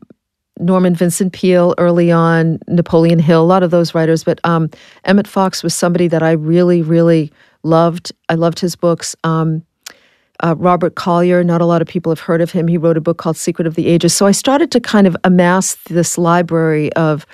Norman 0.58 0.94
Vincent 0.94 1.32
Peale 1.32 1.74
early 1.78 2.10
on, 2.10 2.58
Napoleon 2.68 3.18
Hill, 3.18 3.42
a 3.42 3.44
lot 3.44 3.62
of 3.62 3.70
those 3.70 3.94
writers. 3.94 4.24
But 4.24 4.40
um, 4.44 4.70
Emmett 5.04 5.26
Fox 5.26 5.62
was 5.62 5.74
somebody 5.74 6.08
that 6.08 6.22
I 6.22 6.32
really, 6.32 6.82
really 6.82 7.32
loved. 7.62 8.12
I 8.28 8.34
loved 8.34 8.58
his 8.60 8.76
books. 8.76 9.16
Um, 9.24 9.64
uh, 10.40 10.54
Robert 10.56 10.94
Collier, 10.94 11.42
not 11.42 11.60
a 11.60 11.64
lot 11.64 11.82
of 11.82 11.88
people 11.88 12.10
have 12.12 12.20
heard 12.20 12.40
of 12.40 12.52
him. 12.52 12.68
He 12.68 12.78
wrote 12.78 12.96
a 12.96 13.00
book 13.00 13.18
called 13.18 13.36
Secret 13.36 13.66
of 13.66 13.74
the 13.74 13.88
Ages. 13.88 14.14
So 14.14 14.26
I 14.26 14.30
started 14.30 14.70
to 14.72 14.80
kind 14.80 15.06
of 15.06 15.16
amass 15.24 15.74
this 15.86 16.16
library 16.16 16.92
of 16.92 17.26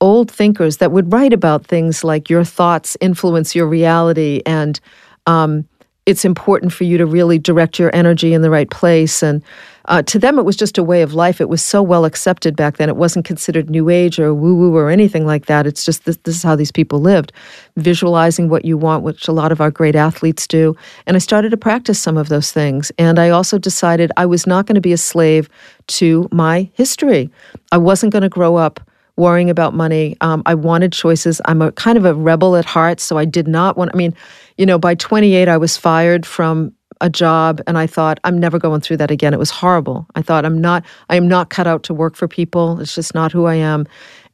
old 0.00 0.30
thinkers 0.30 0.76
that 0.76 0.92
would 0.92 1.12
write 1.12 1.32
about 1.32 1.66
things 1.66 2.04
like 2.04 2.30
your 2.30 2.44
thoughts 2.44 2.96
influence 3.00 3.54
your 3.54 3.66
reality 3.66 4.42
and 4.44 4.78
um, 5.26 5.66
it's 6.04 6.24
important 6.24 6.72
for 6.72 6.84
you 6.84 6.96
to 6.98 7.06
really 7.06 7.38
direct 7.38 7.78
your 7.78 7.94
energy 7.94 8.32
in 8.32 8.42
the 8.42 8.50
right 8.50 8.70
place 8.70 9.22
and 9.22 9.42
uh, 9.88 10.02
to 10.02 10.18
them 10.18 10.38
it 10.38 10.44
was 10.44 10.56
just 10.56 10.78
a 10.78 10.82
way 10.82 11.02
of 11.02 11.14
life 11.14 11.40
it 11.40 11.48
was 11.48 11.62
so 11.62 11.82
well 11.82 12.04
accepted 12.04 12.56
back 12.56 12.76
then 12.76 12.88
it 12.88 12.96
wasn't 12.96 13.24
considered 13.24 13.70
new 13.70 13.88
age 13.88 14.18
or 14.18 14.34
woo 14.34 14.54
woo 14.54 14.76
or 14.76 14.90
anything 14.90 15.26
like 15.26 15.46
that 15.46 15.66
it's 15.66 15.84
just 15.84 16.04
this, 16.04 16.16
this 16.24 16.36
is 16.36 16.42
how 16.42 16.56
these 16.56 16.72
people 16.72 17.00
lived 17.00 17.32
visualizing 17.76 18.48
what 18.48 18.64
you 18.64 18.76
want 18.76 19.02
which 19.02 19.28
a 19.28 19.32
lot 19.32 19.52
of 19.52 19.60
our 19.60 19.70
great 19.70 19.96
athletes 19.96 20.46
do 20.46 20.74
and 21.06 21.16
i 21.16 21.18
started 21.18 21.50
to 21.50 21.56
practice 21.56 22.00
some 22.00 22.16
of 22.16 22.28
those 22.28 22.52
things 22.52 22.92
and 22.98 23.18
i 23.18 23.30
also 23.30 23.58
decided 23.58 24.10
i 24.16 24.26
was 24.26 24.46
not 24.46 24.66
going 24.66 24.74
to 24.74 24.80
be 24.80 24.92
a 24.92 24.98
slave 24.98 25.48
to 25.86 26.28
my 26.32 26.68
history 26.74 27.30
i 27.72 27.78
wasn't 27.78 28.12
going 28.12 28.22
to 28.22 28.28
grow 28.28 28.56
up 28.56 28.80
worrying 29.16 29.50
about 29.50 29.74
money. 29.74 30.16
Um, 30.20 30.42
I 30.46 30.54
wanted 30.54 30.92
choices. 30.92 31.40
I'm 31.46 31.62
a 31.62 31.72
kind 31.72 31.98
of 31.98 32.04
a 32.04 32.14
rebel 32.14 32.56
at 32.56 32.64
heart, 32.64 33.00
so 33.00 33.18
I 33.18 33.24
did 33.24 33.48
not 33.48 33.76
want. 33.76 33.90
I 33.94 33.96
mean, 33.96 34.14
you 34.58 34.66
know, 34.66 34.78
by 34.78 34.94
28, 34.94 35.48
I 35.48 35.56
was 35.56 35.76
fired 35.76 36.26
from 36.26 36.72
a 37.00 37.10
job, 37.10 37.60
and 37.66 37.76
I 37.78 37.86
thought 37.86 38.18
I'm 38.24 38.38
never 38.38 38.58
going 38.58 38.80
through 38.80 38.98
that 38.98 39.10
again. 39.10 39.34
It 39.34 39.38
was 39.38 39.50
horrible. 39.50 40.06
I 40.14 40.22
thought 40.22 40.44
I'm 40.44 40.60
not. 40.60 40.84
I 41.08 41.16
am 41.16 41.28
not 41.28 41.50
cut 41.50 41.66
out 41.66 41.82
to 41.84 41.94
work 41.94 42.16
for 42.16 42.28
people. 42.28 42.80
It's 42.80 42.94
just 42.94 43.14
not 43.14 43.32
who 43.32 43.46
I 43.46 43.54
am, 43.54 43.86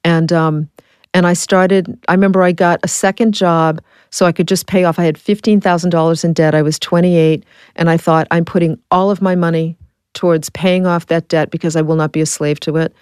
and 0.05 0.33
um, 0.33 0.69
and 1.15 1.27
I 1.27 1.33
started. 1.33 1.99
I 2.09 2.13
remember 2.13 2.43
I 2.43 2.53
got 2.53 2.81
a 2.83 2.89
second 2.89 3.35
job 3.35 3.81
so 4.11 4.27
I 4.27 4.33
could 4.33 4.49
just 4.49 4.67
pay 4.67 4.85
off. 4.85 4.99
I 4.99 5.05
had 5.05 5.19
fifteen 5.19 5.61
thousand 5.61 5.91
dollars 5.91 6.25
in 6.25 6.33
debt. 6.33 6.55
I 6.55 6.63
was 6.63 6.79
28, 6.79 7.45
and 7.77 7.91
I 7.91 7.97
thought 7.97 8.27
I'm 8.31 8.45
putting 8.45 8.79
all 8.91 9.11
of 9.11 9.23
my 9.23 9.35
money 9.35 9.77
towards 10.15 10.51
paying 10.51 10.87
off 10.87 11.07
that 11.07 11.29
debt 11.29 11.51
because 11.51 11.75
I 11.77 11.83
will 11.83 11.97
not 11.97 12.13
be 12.13 12.21
a 12.21 12.27
slave 12.27 12.61
to 12.61 12.77
it. 12.77 12.95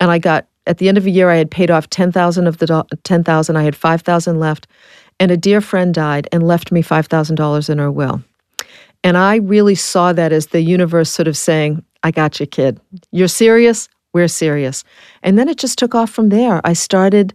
And 0.00 0.10
I 0.10 0.18
got 0.18 0.46
at 0.66 0.78
the 0.78 0.88
end 0.88 0.98
of 0.98 1.06
a 1.06 1.10
year, 1.10 1.30
I 1.30 1.36
had 1.36 1.50
paid 1.50 1.70
off 1.70 1.88
10,000 1.90 2.46
of 2.46 2.58
the 2.58 2.66
do- 2.66 2.96
10,000. 3.04 3.56
I 3.56 3.62
had 3.62 3.76
5,000 3.76 4.40
left. 4.40 4.66
And 5.18 5.30
a 5.30 5.36
dear 5.36 5.60
friend 5.60 5.94
died 5.94 6.28
and 6.32 6.42
left 6.42 6.72
me 6.72 6.82
$5,000 6.82 7.70
in 7.70 7.78
her 7.78 7.90
will. 7.90 8.22
And 9.06 9.16
I 9.16 9.36
really 9.36 9.76
saw 9.76 10.12
that 10.14 10.32
as 10.32 10.48
the 10.48 10.60
universe 10.60 11.10
sort 11.10 11.28
of 11.28 11.36
saying, 11.36 11.80
I 12.02 12.10
got 12.10 12.40
you, 12.40 12.46
kid. 12.46 12.80
You're 13.12 13.28
serious? 13.28 13.88
We're 14.12 14.26
serious. 14.26 14.82
And 15.22 15.38
then 15.38 15.48
it 15.48 15.58
just 15.58 15.78
took 15.78 15.94
off 15.94 16.10
from 16.10 16.30
there. 16.30 16.60
I 16.64 16.72
started 16.72 17.32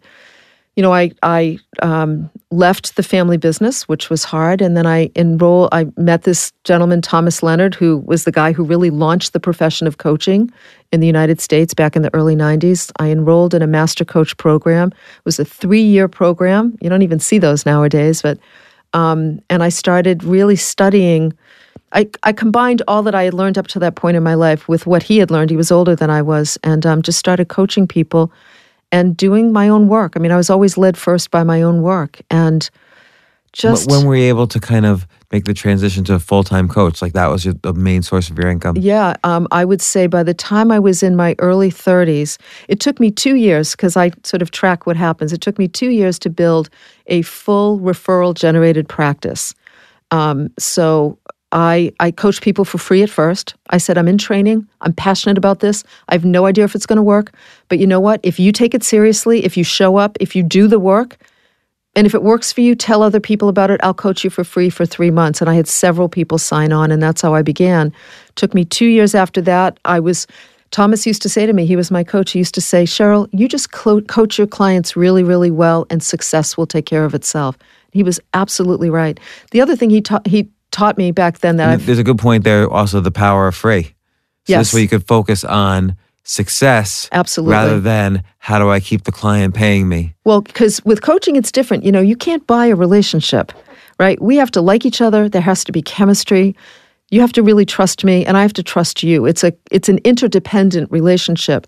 you 0.76 0.84
know, 0.84 0.94
I 0.94 1.12
I 1.22 1.60
um, 1.82 2.30
left 2.50 2.96
the 2.96 3.04
family 3.04 3.36
business, 3.36 3.90
which 3.90 4.10
was 4.10 4.24
hard, 4.24 4.62
and 4.62 4.78
then 4.78 4.86
I 4.86 5.12
enroll. 5.16 5.68
I 5.74 5.88
met 5.98 6.24
this 6.24 6.54
gentleman, 6.64 7.02
Thomas 7.02 7.44
Leonard, 7.44 7.76
who 7.76 7.98
was 8.06 8.24
the 8.24 8.32
guy 8.32 8.54
who 8.54 8.64
really 8.64 8.90
launched 8.90 9.34
the 9.34 9.40
profession 9.40 9.86
of 9.86 9.98
coaching 9.98 10.50
in 10.94 11.02
the 11.02 11.08
United 11.08 11.42
States 11.42 11.74
back 11.74 11.98
in 11.98 12.04
the 12.04 12.14
early 12.14 12.38
'90s. 12.38 12.90
I 13.00 13.10
enrolled 13.10 13.54
in 13.54 13.62
a 13.62 13.68
master 13.68 14.06
coach 14.06 14.36
program. 14.38 14.88
It 14.94 15.26
was 15.26 15.40
a 15.40 15.46
three-year 15.46 16.08
program. 16.08 16.78
You 16.80 16.90
don't 16.90 17.02
even 17.02 17.20
see 17.20 17.38
those 17.38 17.66
nowadays, 17.66 18.22
but 18.22 18.40
um, 18.94 19.42
and 19.50 19.64
I 19.64 19.70
started 19.70 20.24
really 20.24 20.56
studying. 20.56 21.34
I, 21.94 22.10
I 22.24 22.34
combined 22.34 22.82
all 22.88 23.04
that 23.04 23.16
I 23.16 23.24
had 23.24 23.34
learned 23.34 23.58
up 23.58 23.68
to 23.68 23.80
that 23.80 23.96
point 23.96 24.18
in 24.18 24.24
my 24.24 24.34
life 24.34 24.68
with 24.68 24.86
what 24.86 25.04
he 25.04 25.18
had 25.18 25.32
learned. 25.32 25.50
He 25.50 25.58
was 25.58 25.72
older 25.72 25.96
than 25.96 26.10
I 26.10 26.22
was, 26.22 26.58
and 26.64 26.86
um, 26.86 27.02
just 27.02 27.20
started 27.20 27.50
coaching 27.50 27.88
people 27.88 28.32
and 28.92 29.16
doing 29.16 29.52
my 29.52 29.70
own 29.70 29.88
work. 29.88 30.14
I 30.16 30.20
mean, 30.20 30.32
I 30.32 30.38
was 30.38 30.50
always 30.50 30.78
led 30.78 30.98
first 30.98 31.32
by 31.32 31.44
my 31.44 31.62
own 31.62 31.82
work 31.82 32.22
and 32.30 32.70
just 33.54 33.90
when 33.90 34.06
were 34.06 34.16
you 34.16 34.24
able 34.24 34.48
to 34.48 34.60
kind 34.60 34.86
of 34.86 35.08
make 35.32 35.46
the 35.46 35.54
transition 35.54 36.04
to 36.06 36.14
a 36.14 36.20
full-time 36.20 36.68
coach 36.68 37.02
like 37.02 37.14
that 37.14 37.28
was 37.28 37.44
your, 37.44 37.54
the 37.62 37.74
main 37.74 38.02
source 38.02 38.30
of 38.30 38.38
your 38.38 38.50
income 38.50 38.76
yeah 38.78 39.16
um, 39.24 39.48
i 39.52 39.66
would 39.66 39.82
say 39.82 40.08
by 40.08 40.24
the 40.24 40.34
time 40.34 40.72
i 40.72 40.80
was 40.80 41.04
in 41.04 41.16
my 41.16 41.36
early 41.40 41.70
30s 41.70 42.38
it 42.68 42.80
took 42.80 43.00
me 43.00 43.12
two 43.12 43.36
years 43.36 43.72
because 43.72 43.98
i 43.98 44.12
sort 44.24 44.42
of 44.42 44.52
track 44.52 44.86
what 44.86 44.96
happens 44.96 45.34
it 45.34 45.42
took 45.42 45.58
me 45.60 45.68
two 45.68 45.90
years 45.90 46.18
to 46.18 46.30
build 46.30 46.70
a 47.08 47.22
full 47.24 47.80
referral 47.80 48.34
generated 48.34 48.88
practice 48.88 49.54
um, 50.14 50.52
so 50.60 51.18
I, 51.52 51.92
I 52.00 52.12
coach 52.12 52.42
people 52.42 52.64
for 52.64 52.78
free 52.78 53.04
at 53.04 53.10
first. 53.10 53.56
I 53.70 53.78
said, 53.78 53.98
I'm 53.98 54.08
in 54.08 54.18
training. 54.18 54.68
I'm 54.82 54.94
passionate 54.94 55.38
about 55.38 55.60
this. 55.60 55.84
I 56.10 56.14
have 56.14 56.26
no 56.26 56.46
idea 56.46 56.64
if 56.64 56.76
it's 56.76 56.86
going 56.86 56.98
to 56.98 57.04
work. 57.04 57.34
But 57.68 57.80
you 57.80 57.88
know 57.88 58.00
what? 58.00 58.20
If 58.24 58.40
you 58.40 58.52
take 58.52 58.74
it 58.74 58.84
seriously, 58.84 59.44
if 59.44 59.58
you 59.58 59.64
show 59.64 59.98
up, 59.98 60.18
if 60.20 60.36
you 60.36 60.44
do 60.44 60.68
the 60.68 60.80
work, 60.80 61.18
and 61.94 62.08
if 62.08 62.16
it 62.16 62.24
works 62.24 62.54
for 62.54 62.62
you, 62.62 62.74
tell 62.74 63.04
other 63.04 63.20
people 63.20 63.50
about 63.50 63.70
it. 63.70 63.82
I'll 63.84 63.94
coach 63.94 64.24
you 64.24 64.30
for 64.30 64.46
free 64.46 64.70
for 64.70 64.86
three 64.86 65.12
months. 65.12 65.42
And 65.42 65.50
I 65.50 65.56
had 65.56 65.68
several 65.68 66.08
people 66.08 66.38
sign 66.38 66.72
on, 66.72 66.90
and 66.90 67.04
that's 67.04 67.22
how 67.22 67.34
I 67.34 67.42
began. 67.42 67.92
Took 68.36 68.54
me 68.54 68.64
two 68.64 68.86
years 68.86 69.14
after 69.14 69.42
that. 69.42 69.78
I 69.84 70.00
was, 70.00 70.26
Thomas 70.70 71.06
used 71.06 71.22
to 71.24 71.30
say 71.30 71.46
to 71.46 71.52
me, 71.52 71.66
he 71.66 71.76
was 71.76 71.92
my 71.92 72.06
coach. 72.06 72.32
He 72.32 72.40
used 72.40 72.56
to 72.56 72.62
say, 72.62 72.86
Cheryl, 72.86 73.28
you 73.34 73.50
just 73.50 73.74
coach 73.74 74.38
your 74.38 74.48
clients 74.48 74.96
really, 74.96 75.22
really 75.22 75.52
well, 75.52 75.86
and 75.90 76.02
success 76.02 76.56
will 76.56 76.66
take 76.66 76.86
care 76.86 77.04
of 77.04 77.14
itself. 77.14 77.58
He 77.92 78.04
was 78.04 78.22
absolutely 78.34 78.90
right. 78.90 79.20
The 79.52 79.60
other 79.60 79.76
thing 79.76 79.90
he 79.90 80.00
taught, 80.00 80.26
he 80.26 80.50
taught 80.72 80.98
me 80.98 81.12
back 81.12 81.40
then 81.40 81.58
that 81.58 81.80
there's 81.82 82.00
a 82.00 82.04
good 82.04 82.18
point 82.18 82.44
there. 82.44 82.70
Also, 82.70 83.00
the 83.00 83.12
power 83.12 83.48
of 83.48 83.56
free. 83.56 83.84
So 83.84 83.94
yes. 84.54 84.60
this 84.60 84.74
way 84.74 84.82
you 84.82 84.88
could 84.88 85.06
focus 85.06 85.44
on 85.44 85.96
success 86.24 87.10
absolutely 87.12 87.54
rather 87.54 87.80
than 87.80 88.24
how 88.38 88.60
do 88.60 88.70
I 88.70 88.80
keep 88.80 89.04
the 89.04 89.12
client 89.12 89.54
paying 89.54 89.90
me. 89.90 90.16
Well, 90.24 90.42
because 90.42 90.84
with 90.86 91.02
coaching 91.02 91.36
it's 91.36 91.52
different. 91.52 91.84
You 91.84 91.92
know, 91.92 92.02
you 92.02 92.16
can't 92.16 92.46
buy 92.48 92.68
a 92.68 92.76
relationship, 92.76 93.52
right? 94.00 94.22
We 94.22 94.38
have 94.38 94.52
to 94.52 94.62
like 94.62 94.86
each 94.86 95.02
other. 95.02 95.30
There 95.30 95.42
has 95.42 95.64
to 95.66 95.72
be 95.72 95.82
chemistry. 95.82 96.56
You 97.10 97.22
have 97.22 97.34
to 97.34 97.44
really 97.44 97.66
trust 97.66 98.04
me, 98.04 98.26
and 98.26 98.38
I 98.38 98.42
have 98.42 98.54
to 98.54 98.64
trust 98.64 99.04
you. 99.04 99.26
It's 99.26 99.44
a 99.44 99.54
it's 99.70 99.90
an 99.90 100.00
interdependent 100.04 100.92
relationship. 100.92 101.68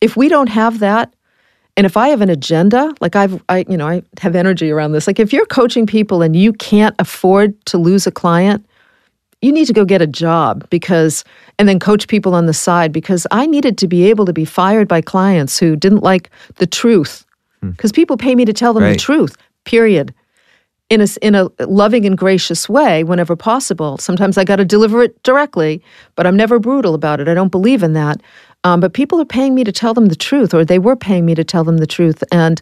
If 0.00 0.16
we 0.16 0.28
don't 0.28 0.48
have 0.48 0.80
that, 0.80 1.14
and 1.80 1.86
if 1.86 1.96
I 1.96 2.08
have 2.08 2.20
an 2.20 2.28
agenda, 2.28 2.94
like 3.00 3.16
I've, 3.16 3.42
I, 3.48 3.64
you 3.66 3.74
know, 3.74 3.88
I 3.88 4.02
have 4.20 4.36
energy 4.36 4.70
around 4.70 4.92
this. 4.92 5.06
Like 5.06 5.18
if 5.18 5.32
you're 5.32 5.46
coaching 5.46 5.86
people 5.86 6.20
and 6.20 6.36
you 6.36 6.52
can't 6.52 6.94
afford 6.98 7.58
to 7.64 7.78
lose 7.78 8.06
a 8.06 8.10
client, 8.10 8.66
you 9.40 9.50
need 9.50 9.64
to 9.64 9.72
go 9.72 9.86
get 9.86 10.02
a 10.02 10.06
job 10.06 10.68
because, 10.68 11.24
and 11.58 11.66
then 11.66 11.78
coach 11.78 12.06
people 12.06 12.34
on 12.34 12.44
the 12.44 12.52
side 12.52 12.92
because 12.92 13.26
I 13.30 13.46
needed 13.46 13.78
to 13.78 13.88
be 13.88 14.10
able 14.10 14.26
to 14.26 14.32
be 14.34 14.44
fired 14.44 14.88
by 14.88 15.00
clients 15.00 15.58
who 15.58 15.74
didn't 15.74 16.02
like 16.02 16.28
the 16.56 16.66
truth. 16.66 17.24
Because 17.62 17.92
hmm. 17.92 17.94
people 17.94 18.18
pay 18.18 18.34
me 18.34 18.44
to 18.44 18.52
tell 18.52 18.74
them 18.74 18.82
right. 18.82 18.92
the 18.92 18.98
truth, 18.98 19.38
period. 19.64 20.12
In 20.90 21.00
a, 21.00 21.06
in 21.22 21.34
a 21.34 21.48
loving 21.60 22.04
and 22.04 22.18
gracious 22.18 22.68
way 22.68 23.04
whenever 23.04 23.36
possible. 23.36 23.96
Sometimes 23.96 24.36
I 24.36 24.44
got 24.44 24.56
to 24.56 24.66
deliver 24.66 25.02
it 25.02 25.22
directly, 25.22 25.82
but 26.14 26.26
I'm 26.26 26.36
never 26.36 26.58
brutal 26.58 26.94
about 26.94 27.20
it. 27.20 27.28
I 27.28 27.32
don't 27.32 27.52
believe 27.52 27.82
in 27.82 27.94
that. 27.94 28.20
Um, 28.64 28.80
but 28.80 28.92
people 28.92 29.20
are 29.20 29.26
paying 29.26 29.54
me 29.54 29.64
to 29.64 29.72
tell 29.72 29.94
them 29.94 30.06
the 30.06 30.16
truth, 30.16 30.52
or 30.52 30.64
they 30.64 30.78
were 30.78 30.96
paying 30.96 31.24
me 31.24 31.34
to 31.34 31.44
tell 31.44 31.64
them 31.64 31.78
the 31.78 31.86
truth. 31.86 32.22
And 32.30 32.60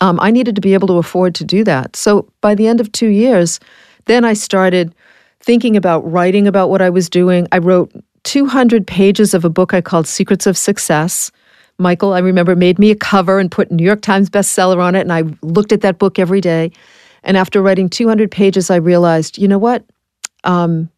um, 0.00 0.18
I 0.20 0.30
needed 0.30 0.54
to 0.54 0.60
be 0.60 0.74
able 0.74 0.88
to 0.88 0.94
afford 0.94 1.34
to 1.36 1.44
do 1.44 1.64
that. 1.64 1.96
So 1.96 2.28
by 2.40 2.54
the 2.54 2.66
end 2.66 2.80
of 2.80 2.90
two 2.92 3.08
years, 3.08 3.60
then 4.06 4.24
I 4.24 4.32
started 4.32 4.94
thinking 5.40 5.76
about 5.76 6.00
writing 6.10 6.46
about 6.46 6.70
what 6.70 6.80
I 6.80 6.90
was 6.90 7.10
doing. 7.10 7.46
I 7.52 7.58
wrote 7.58 7.92
200 8.24 8.86
pages 8.86 9.34
of 9.34 9.44
a 9.44 9.50
book 9.50 9.74
I 9.74 9.80
called 9.80 10.06
Secrets 10.06 10.46
of 10.46 10.56
Success. 10.56 11.30
Michael, 11.78 12.12
I 12.12 12.20
remember, 12.20 12.56
made 12.56 12.78
me 12.78 12.90
a 12.90 12.96
cover 12.96 13.38
and 13.38 13.50
put 13.50 13.70
New 13.70 13.84
York 13.84 14.00
Times 14.00 14.30
bestseller 14.30 14.82
on 14.82 14.94
it. 14.94 15.00
And 15.00 15.12
I 15.12 15.24
looked 15.42 15.72
at 15.72 15.82
that 15.82 15.98
book 15.98 16.18
every 16.18 16.40
day. 16.40 16.72
And 17.22 17.36
after 17.36 17.60
writing 17.60 17.88
200 17.88 18.30
pages, 18.30 18.70
I 18.70 18.76
realized, 18.76 19.38
you 19.38 19.48
know 19.48 19.58
what? 19.58 19.84
Um, 20.44 20.90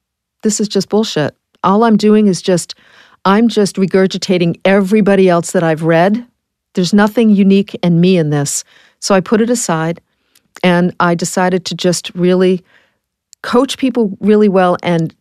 this 0.42 0.60
is 0.60 0.68
just 0.68 0.88
bullshit. 0.88 1.34
All 1.64 1.82
I'm 1.84 1.96
doing 1.96 2.26
is 2.26 2.42
just 2.42 2.74
I'm 3.26 3.48
just 3.48 3.76
regurgitating 3.76 4.60
everybody 4.64 5.28
else 5.28 5.50
that 5.50 5.64
I've 5.64 5.82
read. 5.82 6.24
There's 6.74 6.94
nothing 6.94 7.28
unique 7.28 7.76
and 7.82 8.00
me 8.00 8.16
in 8.16 8.30
this. 8.30 8.64
So 9.00 9.14
I 9.14 9.20
put 9.20 9.40
it 9.40 9.50
aside 9.50 10.00
and 10.62 10.94
I 11.00 11.14
decided 11.16 11.66
to 11.66 11.74
just 11.74 12.14
really 12.14 12.64
coach 13.42 13.78
people 13.78 14.16
really 14.20 14.48
well 14.48 14.76
and 14.82 15.14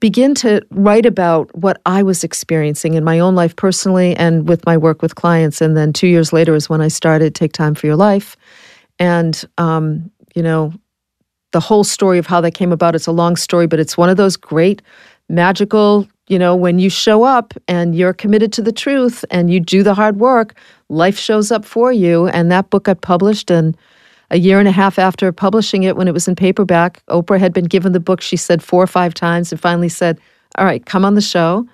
begin 0.00 0.34
to 0.34 0.60
write 0.70 1.06
about 1.06 1.52
what 1.56 1.80
I 1.86 2.02
was 2.02 2.22
experiencing 2.22 2.94
in 2.94 3.04
my 3.04 3.18
own 3.18 3.34
life 3.34 3.56
personally 3.56 4.14
and 4.16 4.46
with 4.46 4.64
my 4.66 4.76
work 4.76 5.00
with 5.00 5.14
clients. 5.14 5.62
And 5.62 5.76
then 5.76 5.94
two 5.94 6.06
years 6.06 6.32
later 6.32 6.54
is 6.54 6.68
when 6.68 6.82
I 6.82 6.88
started 6.88 7.34
Take 7.34 7.52
Time 7.52 7.74
for 7.74 7.86
Your 7.86 7.96
Life. 7.96 8.36
And, 8.98 9.42
um, 9.56 10.10
you 10.34 10.42
know, 10.42 10.72
the 11.52 11.60
whole 11.60 11.84
story 11.84 12.18
of 12.18 12.26
how 12.26 12.42
that 12.42 12.52
came 12.52 12.70
about, 12.70 12.94
it's 12.94 13.06
a 13.06 13.12
long 13.12 13.34
story, 13.34 13.66
but 13.66 13.80
it's 13.80 13.96
one 13.96 14.10
of 14.10 14.18
those 14.18 14.36
great 14.36 14.82
magical 15.30 16.06
you 16.28 16.38
know, 16.38 16.54
when 16.54 16.78
you 16.78 16.90
show 16.90 17.22
up 17.24 17.54
and 17.66 17.94
you're 17.94 18.12
committed 18.12 18.52
to 18.54 18.62
the 18.62 18.72
truth 18.72 19.24
and 19.30 19.50
you 19.50 19.60
do 19.60 19.82
the 19.82 19.94
hard 19.94 20.18
work, 20.18 20.54
life 20.88 21.18
shows 21.18 21.50
up 21.50 21.64
for 21.64 21.90
you. 21.90 22.28
And 22.28 22.52
that 22.52 22.70
book 22.70 22.84
got 22.84 23.00
published. 23.00 23.50
And 23.50 23.76
a 24.30 24.38
year 24.38 24.58
and 24.58 24.68
a 24.68 24.72
half 24.72 24.98
after 24.98 25.32
publishing 25.32 25.84
it, 25.84 25.96
when 25.96 26.06
it 26.06 26.12
was 26.12 26.28
in 26.28 26.36
paperback, 26.36 27.02
Oprah 27.06 27.40
had 27.40 27.52
been 27.52 27.64
given 27.64 27.92
the 27.92 28.00
book, 28.00 28.20
she 28.20 28.36
said 28.36 28.62
four 28.62 28.82
or 28.82 28.86
five 28.86 29.14
times, 29.14 29.50
and 29.50 29.60
finally 29.60 29.88
said, 29.88 30.20
All 30.56 30.66
right, 30.66 30.84
come 30.84 31.04
on 31.04 31.14
the 31.14 31.22
show. 31.22 31.66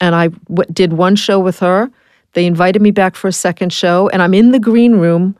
And 0.00 0.14
I 0.14 0.28
w- 0.28 0.72
did 0.72 0.92
one 0.92 1.16
show 1.16 1.40
with 1.40 1.58
her. 1.58 1.90
They 2.34 2.46
invited 2.46 2.80
me 2.80 2.92
back 2.92 3.16
for 3.16 3.26
a 3.26 3.32
second 3.32 3.72
show, 3.72 4.08
and 4.10 4.22
I'm 4.22 4.34
in 4.34 4.52
the 4.52 4.60
green 4.60 4.96
room 4.96 5.36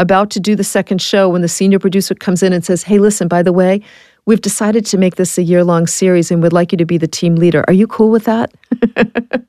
about 0.00 0.30
to 0.30 0.40
do 0.40 0.56
the 0.56 0.64
second 0.64 1.00
show 1.00 1.28
when 1.28 1.42
the 1.42 1.48
senior 1.48 1.78
producer 1.78 2.14
comes 2.14 2.42
in 2.42 2.52
and 2.52 2.64
says, 2.64 2.82
Hey, 2.82 2.98
listen, 2.98 3.28
by 3.28 3.42
the 3.44 3.52
way, 3.52 3.80
We've 4.24 4.40
decided 4.40 4.86
to 4.86 4.98
make 4.98 5.16
this 5.16 5.36
a 5.36 5.42
year 5.42 5.64
long 5.64 5.86
series 5.86 6.30
and 6.30 6.42
would 6.42 6.52
like 6.52 6.72
you 6.72 6.78
to 6.78 6.84
be 6.84 6.96
the 6.96 7.08
team 7.08 7.36
leader. 7.36 7.64
Are 7.66 7.72
you 7.72 7.86
cool 7.86 8.10
with 8.10 8.24
that? 8.24 8.52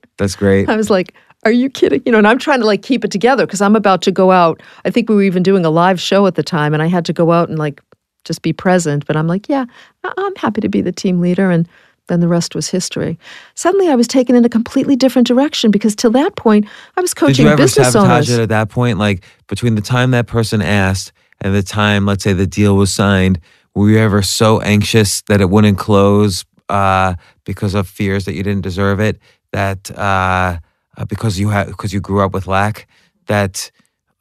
That's 0.18 0.36
great. 0.36 0.68
I 0.68 0.76
was 0.76 0.90
like, 0.90 1.14
are 1.46 1.52
you 1.52 1.70
kidding? 1.70 2.02
You 2.06 2.12
know, 2.12 2.18
and 2.18 2.28
I'm 2.28 2.40
trying 2.40 2.60
to 2.62 2.66
like 2.66 2.82
keep 2.82 3.04
it 3.04 3.12
together 3.12 3.46
because 3.46 3.62
I'm 3.62 3.76
about 3.76 4.02
to 4.04 4.12
go 4.12 4.32
out. 4.32 4.62
I 4.86 4.90
think 4.90 5.10
we 5.10 5.16
were 5.16 5.24
even 5.24 5.44
doing 5.44 5.66
a 5.66 5.70
live 5.70 6.00
show 6.00 6.26
at 6.26 6.36
the 6.36 6.44
time 6.44 6.74
and 6.74 6.82
I 6.82 6.88
had 6.88 7.06
to 7.06 7.14
go 7.14 7.32
out 7.32 7.50
and 7.50 7.60
like 7.60 7.82
just 8.24 8.42
be 8.42 8.54
present. 8.54 9.06
But 9.06 9.16
I'm 9.16 9.28
like, 9.28 9.50
yeah, 9.50 9.66
I'm 10.04 10.36
happy 10.36 10.62
to 10.62 10.70
be 10.70 10.82
the 10.82 10.92
team 10.92 11.20
leader. 11.20 11.52
And 11.52 11.68
then 12.08 12.20
the 12.20 12.28
rest 12.28 12.56
was 12.56 12.70
history. 12.70 13.18
Suddenly 13.56 13.90
I 13.90 13.96
was 13.96 14.08
taken 14.08 14.36
in 14.36 14.44
a 14.44 14.50
completely 14.50 14.96
different 14.96 15.28
direction 15.28 15.72
because 15.72 15.96
till 15.96 16.12
that 16.12 16.36
point 16.36 16.66
I 16.98 17.02
was 17.02 17.14
coaching 17.14 17.36
Did 17.36 17.44
you 17.44 17.50
ever 17.50 17.58
business 17.58 17.94
sabotage 17.94 18.30
owners. 18.30 18.30
it 18.30 18.42
at 18.42 18.50
that 18.50 18.70
point? 18.70 18.98
Like 18.98 19.24
between 19.48 19.76
the 19.76 19.82
time 19.82 20.12
that 20.12 20.28
person 20.28 20.62
asked 20.62 21.12
and 21.42 21.54
the 21.54 21.64
time, 21.64 22.06
let's 22.06 22.24
say 22.24 22.34
the 22.34 22.48
deal 22.48 22.76
was 22.76 22.94
signed, 22.94 23.40
were 23.76 23.90
you 23.90 23.98
ever 23.98 24.22
so 24.22 24.62
anxious 24.62 25.22
that 25.24 25.42
it 25.42 25.50
wouldn't 25.50 25.78
close 25.78 26.46
uh, 26.70 27.16
because 27.44 27.74
of 27.74 27.88
fears 27.88 28.26
that 28.26 28.34
you 28.34 28.44
didn't 28.44 28.62
deserve 28.62 29.00
it? 29.00 29.20
That 29.52 29.92
uh, 29.92 30.58
uh 30.98 31.06
because 31.06 31.40
you 31.40 31.50
had 31.50 31.68
because 31.68 31.94
you 31.94 32.00
grew 32.00 32.22
up 32.22 32.34
with 32.34 32.48
lack? 32.48 32.88
That 33.28 33.72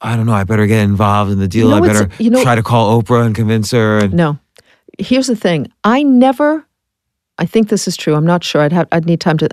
I 0.01 0.15
don't 0.15 0.25
know. 0.25 0.33
I 0.33 0.43
better 0.43 0.67
get 0.67 0.83
involved 0.83 1.31
in 1.31 1.39
the 1.39 1.47
deal. 1.47 1.69
You 1.69 1.79
know, 1.79 1.83
I 1.83 1.87
better 1.87 2.09
you 2.19 2.29
know, 2.29 2.43
try 2.43 2.55
to 2.55 2.63
call 2.63 3.01
Oprah 3.01 3.25
and 3.25 3.33
convince 3.33 3.71
her. 3.71 3.99
And, 3.99 4.13
no, 4.13 4.37
here's 4.99 5.27
the 5.27 5.35
thing. 5.35 5.71
I 5.83 6.03
never. 6.03 6.65
I 7.39 7.47
think 7.47 7.69
this 7.69 7.87
is 7.87 7.97
true. 7.97 8.13
I'm 8.13 8.25
not 8.25 8.43
sure. 8.43 8.61
I'd 8.61 8.73
have. 8.73 8.87
I'd 8.91 9.05
need 9.05 9.21
time 9.21 9.37
to. 9.39 9.49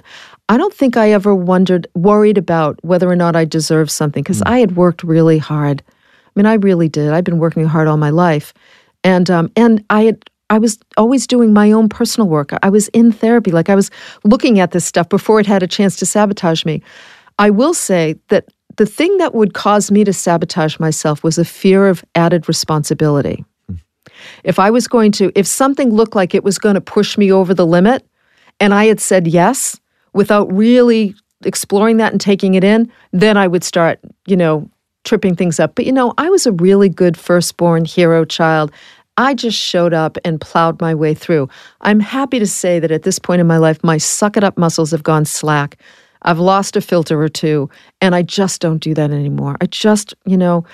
I 0.48 0.56
don't 0.56 0.74
think 0.74 0.96
I 0.96 1.12
ever 1.12 1.34
wondered, 1.34 1.86
worried 1.94 2.36
about 2.36 2.84
whether 2.84 3.08
or 3.08 3.14
not 3.14 3.36
I 3.36 3.44
deserved 3.44 3.90
something 3.92 4.22
because 4.22 4.40
mm. 4.40 4.50
I 4.50 4.58
had 4.58 4.76
worked 4.76 5.04
really 5.04 5.38
hard. 5.38 5.82
I 5.86 6.30
mean, 6.34 6.46
I 6.46 6.54
really 6.54 6.88
did. 6.88 7.12
I've 7.12 7.24
been 7.24 7.38
working 7.38 7.64
hard 7.64 7.86
all 7.86 7.96
my 7.96 8.10
life, 8.10 8.52
and 9.04 9.30
um, 9.30 9.50
and 9.56 9.84
I 9.90 10.02
had 10.02 10.30
I 10.50 10.58
was 10.58 10.78
always 10.96 11.26
doing 11.26 11.52
my 11.52 11.70
own 11.70 11.88
personal 11.88 12.28
work. 12.28 12.50
I 12.62 12.70
was 12.70 12.88
in 12.88 13.12
therapy, 13.12 13.52
like 13.52 13.68
I 13.68 13.74
was 13.74 13.90
looking 14.24 14.58
at 14.58 14.72
this 14.72 14.84
stuff 14.84 15.08
before 15.08 15.38
it 15.40 15.46
had 15.46 15.62
a 15.62 15.68
chance 15.68 15.96
to 15.96 16.06
sabotage 16.06 16.64
me. 16.64 16.82
I 17.38 17.50
will 17.50 17.72
say 17.72 18.16
that 18.28 18.46
the 18.76 18.86
thing 18.86 19.16
that 19.18 19.34
would 19.34 19.54
cause 19.54 19.90
me 19.90 20.04
to 20.04 20.12
sabotage 20.12 20.78
myself 20.78 21.22
was 21.22 21.38
a 21.38 21.44
fear 21.44 21.86
of 21.86 22.04
added 22.14 22.48
responsibility. 22.48 23.44
If 24.44 24.58
I 24.58 24.70
was 24.70 24.86
going 24.86 25.12
to, 25.12 25.32
if 25.34 25.46
something 25.46 25.90
looked 25.90 26.14
like 26.14 26.34
it 26.34 26.44
was 26.44 26.58
going 26.58 26.74
to 26.74 26.80
push 26.80 27.16
me 27.16 27.32
over 27.32 27.54
the 27.54 27.66
limit, 27.66 28.06
and 28.58 28.74
I 28.74 28.86
had 28.86 29.00
said 29.00 29.26
yes 29.26 29.80
without 30.12 30.52
really 30.52 31.14
exploring 31.44 31.96
that 31.98 32.12
and 32.12 32.20
taking 32.20 32.54
it 32.54 32.64
in, 32.64 32.92
then 33.12 33.36
I 33.36 33.46
would 33.46 33.64
start, 33.64 34.00
you 34.26 34.36
know, 34.36 34.68
tripping 35.04 35.36
things 35.36 35.58
up. 35.60 35.74
But 35.74 35.86
you 35.86 35.92
know, 35.92 36.14
I 36.18 36.28
was 36.30 36.46
a 36.46 36.52
really 36.52 36.88
good 36.88 37.16
firstborn 37.16 37.84
hero 37.84 38.24
child. 38.24 38.72
I 39.16 39.34
just 39.34 39.58
showed 39.58 39.92
up 39.92 40.16
and 40.24 40.40
plowed 40.40 40.80
my 40.80 40.94
way 40.94 41.14
through. 41.14 41.48
I'm 41.82 42.00
happy 42.00 42.38
to 42.38 42.46
say 42.46 42.78
that 42.78 42.90
at 42.90 43.02
this 43.02 43.18
point 43.18 43.40
in 43.40 43.46
my 43.46 43.58
life, 43.58 43.82
my 43.84 43.98
suck 43.98 44.36
it 44.36 44.44
up 44.44 44.56
muscles 44.56 44.90
have 44.92 45.02
gone 45.02 45.24
slack. 45.24 45.78
I've 46.22 46.38
lost 46.38 46.76
a 46.76 46.80
filter 46.80 47.20
or 47.20 47.28
two, 47.28 47.68
and 48.00 48.14
I 48.14 48.22
just 48.22 48.60
don't 48.60 48.78
do 48.78 48.94
that 48.94 49.10
anymore. 49.10 49.56
I 49.60 49.66
just, 49.66 50.14
you 50.26 50.36
know, 50.36 50.64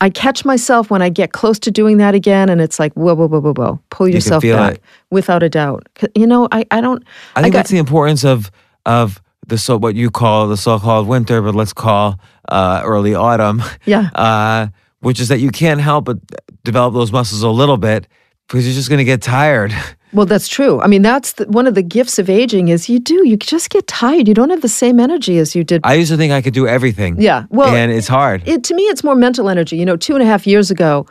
I 0.00 0.10
catch 0.10 0.44
myself 0.44 0.90
when 0.90 1.00
I 1.00 1.08
get 1.08 1.32
close 1.32 1.58
to 1.60 1.70
doing 1.70 1.96
that 1.96 2.14
again, 2.14 2.48
and 2.50 2.60
it's 2.60 2.78
like, 2.78 2.92
whoa, 2.94 3.14
whoa, 3.14 3.28
whoa, 3.28 3.40
whoa, 3.40 3.54
whoa. 3.54 3.80
Pull 3.90 4.08
yourself 4.08 4.42
feel 4.42 4.56
back 4.56 4.74
it. 4.74 4.82
without 5.10 5.42
a 5.42 5.48
doubt. 5.48 5.88
You 6.14 6.26
know, 6.26 6.48
I, 6.52 6.66
I 6.70 6.80
don't. 6.82 7.02
I 7.34 7.42
think 7.42 7.54
got- 7.54 7.60
that's 7.60 7.70
the 7.70 7.78
importance 7.78 8.24
of 8.24 8.50
of 8.84 9.20
the 9.46 9.58
so 9.58 9.78
what 9.78 9.94
you 9.94 10.10
call 10.10 10.48
the 10.48 10.56
so-called 10.56 11.06
winter, 11.06 11.40
but 11.42 11.54
let's 11.54 11.72
call 11.72 12.18
uh, 12.48 12.82
early 12.84 13.14
autumn. 13.14 13.62
Yeah. 13.84 14.10
Uh, 14.14 14.68
which 15.00 15.20
is 15.20 15.28
that 15.28 15.38
you 15.38 15.50
can't 15.50 15.80
help 15.80 16.06
but 16.06 16.18
develop 16.64 16.94
those 16.94 17.12
muscles 17.12 17.42
a 17.42 17.48
little 17.48 17.76
bit 17.76 18.08
because 18.48 18.66
you're 18.66 18.74
just 18.74 18.88
going 18.88 18.98
to 18.98 19.04
get 19.04 19.22
tired. 19.22 19.72
Well, 20.12 20.24
that's 20.24 20.48
true. 20.48 20.80
I 20.80 20.86
mean, 20.86 21.02
that's 21.02 21.32
the, 21.32 21.46
one 21.46 21.66
of 21.66 21.74
the 21.74 21.82
gifts 21.82 22.18
of 22.18 22.30
aging 22.30 22.68
is 22.68 22.88
you 22.88 22.98
do. 22.98 23.28
You 23.28 23.36
just 23.36 23.68
get 23.68 23.86
tired. 23.86 24.26
You 24.26 24.32
don't 24.32 24.48
have 24.48 24.62
the 24.62 24.68
same 24.68 24.98
energy 24.98 25.36
as 25.36 25.54
you 25.54 25.62
did. 25.62 25.82
I 25.84 25.94
used 25.94 26.10
to 26.10 26.16
think 26.16 26.32
I 26.32 26.40
could 26.40 26.54
do 26.54 26.66
everything. 26.66 27.20
Yeah, 27.20 27.44
well, 27.50 27.74
and 27.74 27.92
it's 27.92 28.08
hard. 28.08 28.46
it, 28.48 28.64
to 28.64 28.74
me, 28.74 28.84
it's 28.84 29.04
more 29.04 29.16
mental 29.16 29.50
energy. 29.50 29.76
You 29.76 29.84
know, 29.84 29.96
two 29.96 30.14
and 30.14 30.22
a 30.22 30.24
half 30.24 30.46
years 30.46 30.70
ago, 30.70 31.06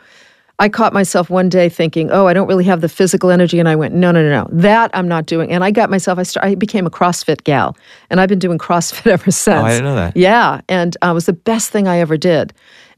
I 0.58 0.68
caught 0.68 0.92
myself 0.92 1.28
one 1.28 1.48
day 1.48 1.68
thinking, 1.68 2.10
"Oh, 2.10 2.26
I 2.26 2.32
don't 2.32 2.48
really 2.48 2.64
have 2.64 2.80
the 2.80 2.88
physical 2.88 3.30
energy," 3.30 3.58
and 3.58 3.68
I 3.68 3.76
went, 3.76 3.94
"No, 3.94 4.10
no, 4.10 4.22
no, 4.22 4.42
no, 4.42 4.48
that 4.52 4.90
I'm 4.94 5.08
not 5.08 5.26
doing." 5.26 5.52
And 5.52 5.62
I 5.62 5.70
got 5.70 5.90
myself. 5.90 6.18
I 6.18 6.22
start, 6.22 6.46
I 6.46 6.54
became 6.54 6.86
a 6.86 6.90
CrossFit 6.90 7.44
gal, 7.44 7.76
and 8.10 8.20
I've 8.20 8.28
been 8.28 8.38
doing 8.38 8.58
CrossFit 8.58 9.06
ever 9.10 9.30
since. 9.30 9.62
Oh, 9.62 9.64
I 9.64 9.70
didn't 9.70 9.84
know 9.84 9.96
that. 9.96 10.16
Yeah, 10.16 10.60
and 10.68 10.96
uh, 11.02 11.10
it 11.10 11.14
was 11.14 11.26
the 11.26 11.32
best 11.32 11.70
thing 11.70 11.86
I 11.86 11.98
ever 11.98 12.16
did. 12.16 12.52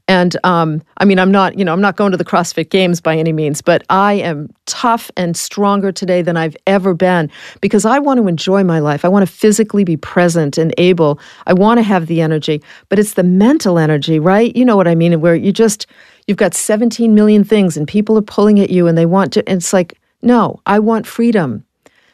And 0.09 0.35
um, 0.43 0.81
I 0.97 1.05
mean, 1.05 1.19
I'm 1.19 1.29
not, 1.29 1.59
you 1.59 1.63
know, 1.63 1.71
I'm 1.71 1.81
not 1.81 1.95
going 1.95 2.09
to 2.09 2.17
the 2.17 2.25
CrossFit 2.25 2.71
Games 2.71 2.99
by 2.99 3.15
any 3.15 3.31
means, 3.31 3.61
but 3.61 3.83
I 3.91 4.13
am 4.13 4.51
tough 4.65 5.11
and 5.15 5.37
stronger 5.37 5.91
today 5.91 6.23
than 6.23 6.35
I've 6.35 6.57
ever 6.65 6.95
been 6.95 7.29
because 7.61 7.85
I 7.85 7.99
want 7.99 8.17
to 8.19 8.27
enjoy 8.27 8.63
my 8.63 8.79
life. 8.79 9.05
I 9.05 9.07
want 9.07 9.27
to 9.27 9.31
physically 9.31 9.83
be 9.83 9.97
present 9.97 10.57
and 10.57 10.73
able. 10.79 11.19
I 11.45 11.53
want 11.53 11.77
to 11.77 11.83
have 11.83 12.07
the 12.07 12.21
energy, 12.21 12.59
but 12.89 12.97
it's 12.97 13.13
the 13.13 13.23
mental 13.23 13.77
energy, 13.77 14.17
right? 14.17 14.55
You 14.55 14.65
know 14.65 14.75
what 14.75 14.87
I 14.87 14.95
mean? 14.95 15.21
Where 15.21 15.35
you 15.35 15.51
just, 15.51 15.85
you've 16.29 16.37
got 16.37 16.53
17 16.53 17.15
million 17.15 17.43
things 17.43 17.75
and 17.75 17.87
people 17.87 18.15
are 18.15 18.21
pulling 18.21 18.59
at 18.59 18.69
you 18.69 18.85
and 18.85 18.95
they 18.95 19.07
want 19.07 19.33
to, 19.33 19.51
it's 19.51 19.73
like, 19.73 19.99
no, 20.21 20.61
I 20.67 20.77
want 20.77 21.07
freedom. 21.07 21.65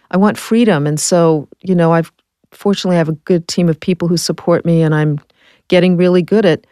I 0.10 0.16
want 0.16 0.38
freedom. 0.38 0.88
And 0.88 0.98
so, 0.98 1.50
you 1.62 1.76
know, 1.76 1.92
I've 1.92 2.14
fortunately 2.52 2.96
I 2.96 3.00
have 3.00 3.10
a 3.10 3.20
good 3.26 3.50
team 3.50 3.68
of 3.68 3.78
people 3.78 4.08
who 4.08 4.16
support 4.16 4.66
me 4.66 4.82
and 4.82 4.96
I'm 4.96 5.20
getting 5.68 5.98
really 5.98 6.22
good 6.22 6.46
at 6.46 6.66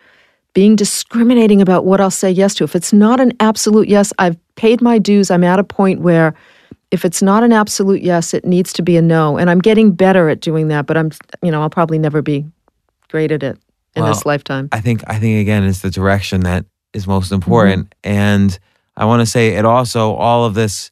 being 0.53 0.77
discriminating 0.77 1.61
about 1.61 1.83
what 1.83 1.99
I'll 1.99 2.09
say 2.09 2.31
yes 2.31 2.55
to. 2.55 2.63
If 2.63 2.77
it's 2.77 2.93
not 2.93 3.19
an 3.19 3.33
absolute 3.41 3.89
yes, 3.89 4.13
I've 4.19 4.37
paid 4.55 4.81
my 4.81 4.97
dues. 4.97 5.29
I'm 5.29 5.43
at 5.43 5.59
a 5.59 5.65
point 5.65 5.99
where 5.99 6.33
if 6.91 7.03
it's 7.03 7.21
not 7.21 7.43
an 7.43 7.51
absolute 7.51 8.03
yes, 8.03 8.33
it 8.33 8.45
needs 8.45 8.71
to 8.71 8.81
be 8.81 8.95
a 8.95 9.01
no. 9.01 9.37
And 9.37 9.49
I'm 9.49 9.59
getting 9.59 9.91
better 9.91 10.29
at 10.29 10.39
doing 10.39 10.69
that, 10.69 10.85
but 10.85 10.95
I'm 10.95 11.11
you 11.41 11.51
know, 11.51 11.61
I'll 11.61 11.69
probably 11.69 11.99
never 11.99 12.21
be 12.21 12.45
great 13.09 13.33
at 13.33 13.43
it 13.43 13.57
in 13.97 14.05
this 14.05 14.25
lifetime. 14.25 14.69
I 14.71 14.79
think 14.79 15.03
I 15.07 15.19
think 15.19 15.41
again 15.41 15.65
it's 15.65 15.81
the 15.81 15.91
direction 15.91 16.41
that 16.41 16.65
is 16.93 17.07
most 17.07 17.31
important. 17.31 17.89
Mm-hmm. 17.89 18.17
And 18.17 18.59
I 18.95 19.05
want 19.05 19.21
to 19.21 19.25
say 19.25 19.55
it 19.55 19.65
also 19.65 20.13
all 20.13 20.45
of 20.45 20.53
this 20.53 20.91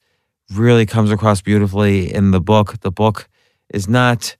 really 0.53 0.85
comes 0.85 1.11
across 1.11 1.41
beautifully 1.41 2.13
in 2.13 2.31
the 2.31 2.41
book. 2.41 2.79
The 2.81 2.91
book 2.91 3.29
is 3.73 3.87
not 3.87 4.35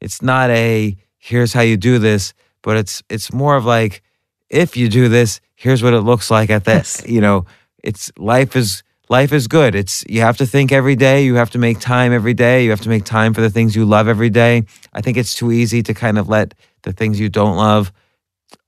it's 0.00 0.22
not 0.22 0.50
a 0.50 0.96
here's 1.18 1.52
how 1.52 1.60
you 1.60 1.76
do 1.76 1.98
this, 1.98 2.32
but 2.62 2.76
it's 2.76 3.02
it's 3.08 3.32
more 3.32 3.56
of 3.56 3.64
like 3.64 4.02
if 4.48 4.76
you 4.76 4.88
do 4.88 5.08
this, 5.08 5.40
here's 5.54 5.82
what 5.82 5.94
it 5.94 6.00
looks 6.00 6.30
like 6.30 6.50
at 6.50 6.64
this. 6.64 7.02
Yes. 7.02 7.10
you 7.10 7.20
know, 7.20 7.46
it's 7.82 8.10
life 8.16 8.56
is 8.56 8.82
life 9.08 9.32
is 9.32 9.48
good. 9.48 9.74
It's 9.74 10.04
you 10.08 10.20
have 10.22 10.38
to 10.38 10.46
think 10.46 10.72
every 10.72 10.96
day, 10.96 11.24
you 11.24 11.34
have 11.34 11.50
to 11.50 11.58
make 11.58 11.80
time 11.80 12.12
every 12.12 12.34
day, 12.34 12.64
you 12.64 12.70
have 12.70 12.80
to 12.82 12.88
make 12.88 13.04
time 13.04 13.34
for 13.34 13.40
the 13.40 13.50
things 13.50 13.76
you 13.76 13.84
love 13.84 14.08
every 14.08 14.30
day. 14.30 14.64
I 14.92 15.00
think 15.00 15.16
it's 15.16 15.34
too 15.34 15.52
easy 15.52 15.82
to 15.82 15.94
kind 15.94 16.18
of 16.18 16.28
let 16.28 16.54
the 16.82 16.92
things 16.92 17.20
you 17.20 17.28
don't 17.28 17.56
love 17.56 17.92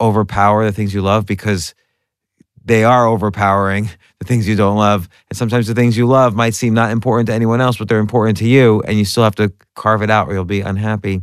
overpower 0.00 0.64
the 0.64 0.72
things 0.72 0.94
you 0.94 1.02
love 1.02 1.26
because 1.26 1.74
they 2.64 2.84
are 2.84 3.06
overpowering 3.06 3.90
the 4.18 4.24
things 4.24 4.46
you 4.46 4.56
don't 4.56 4.76
love. 4.76 5.08
And 5.30 5.36
sometimes 5.36 5.66
the 5.66 5.74
things 5.74 5.96
you 5.96 6.06
love 6.06 6.34
might 6.34 6.54
seem 6.54 6.74
not 6.74 6.90
important 6.90 7.26
to 7.26 7.32
anyone 7.34 7.60
else, 7.60 7.76
but 7.76 7.88
they're 7.88 7.98
important 7.98 8.38
to 8.38 8.46
you, 8.46 8.82
and 8.86 8.98
you 8.98 9.04
still 9.04 9.24
have 9.24 9.34
to 9.36 9.52
carve 9.74 10.02
it 10.02 10.10
out 10.10 10.28
or 10.28 10.34
you'll 10.34 10.44
be 10.44 10.60
unhappy. 10.60 11.22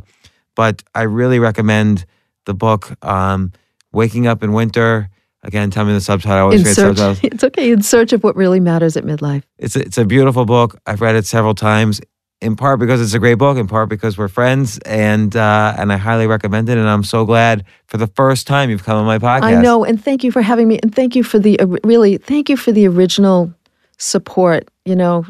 But 0.54 0.82
I 0.94 1.02
really 1.02 1.38
recommend 1.38 2.04
the 2.44 2.54
book, 2.54 2.92
um, 3.04 3.52
Waking 3.92 4.26
Up 4.26 4.42
in 4.42 4.52
Winter. 4.52 5.08
Again, 5.42 5.70
tell 5.70 5.86
me 5.86 5.94
the 5.94 6.00
subtitle. 6.00 6.36
I 6.36 6.40
always 6.40 6.66
In 6.66 6.74
search, 6.74 7.18
it's 7.24 7.42
okay. 7.42 7.72
In 7.72 7.82
search 7.82 8.12
of 8.12 8.22
what 8.22 8.36
really 8.36 8.60
matters 8.60 8.96
at 8.96 9.04
midlife. 9.04 9.42
It's 9.58 9.74
a, 9.74 9.80
it's 9.80 9.96
a 9.96 10.04
beautiful 10.04 10.44
book. 10.44 10.78
I've 10.86 11.00
read 11.00 11.14
it 11.14 11.24
several 11.24 11.54
times. 11.54 12.00
In 12.42 12.56
part 12.56 12.80
because 12.80 13.02
it's 13.02 13.12
a 13.12 13.18
great 13.18 13.34
book, 13.34 13.58
in 13.58 13.66
part 13.66 13.90
because 13.90 14.16
we're 14.16 14.28
friends, 14.28 14.78
and 14.86 15.36
uh, 15.36 15.74
and 15.76 15.92
I 15.92 15.98
highly 15.98 16.26
recommend 16.26 16.70
it. 16.70 16.78
And 16.78 16.88
I'm 16.88 17.04
so 17.04 17.26
glad 17.26 17.66
for 17.86 17.98
the 17.98 18.06
first 18.06 18.46
time 18.46 18.70
you've 18.70 18.82
come 18.82 18.96
on 18.96 19.04
my 19.04 19.18
podcast. 19.18 19.42
I 19.42 19.60
know, 19.60 19.84
and 19.84 20.02
thank 20.02 20.24
you 20.24 20.32
for 20.32 20.40
having 20.40 20.66
me, 20.66 20.78
and 20.82 20.94
thank 20.94 21.14
you 21.14 21.22
for 21.22 21.38
the 21.38 21.60
uh, 21.60 21.66
really, 21.84 22.16
thank 22.16 22.48
you 22.48 22.56
for 22.56 22.72
the 22.72 22.88
original 22.88 23.52
support. 23.98 24.68
You 24.86 24.96
know, 24.96 25.26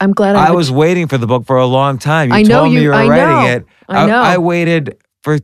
I'm 0.00 0.12
glad 0.12 0.36
I, 0.36 0.48
I 0.48 0.50
was 0.52 0.70
waiting 0.70 1.08
for 1.08 1.18
the 1.18 1.26
book 1.26 1.46
for 1.46 1.56
a 1.56 1.66
long 1.66 1.98
time. 1.98 2.28
You 2.30 2.36
I 2.36 2.42
know 2.42 2.66
me 2.66 2.74
you- 2.76 2.80
you 2.82 2.88
were 2.90 2.94
I 2.94 3.08
writing 3.08 3.26
know. 3.26 3.46
it. 3.56 3.66
I 3.88 4.06
know. 4.06 4.22
I, 4.22 4.38
waited 4.38 4.96
for 5.24 5.38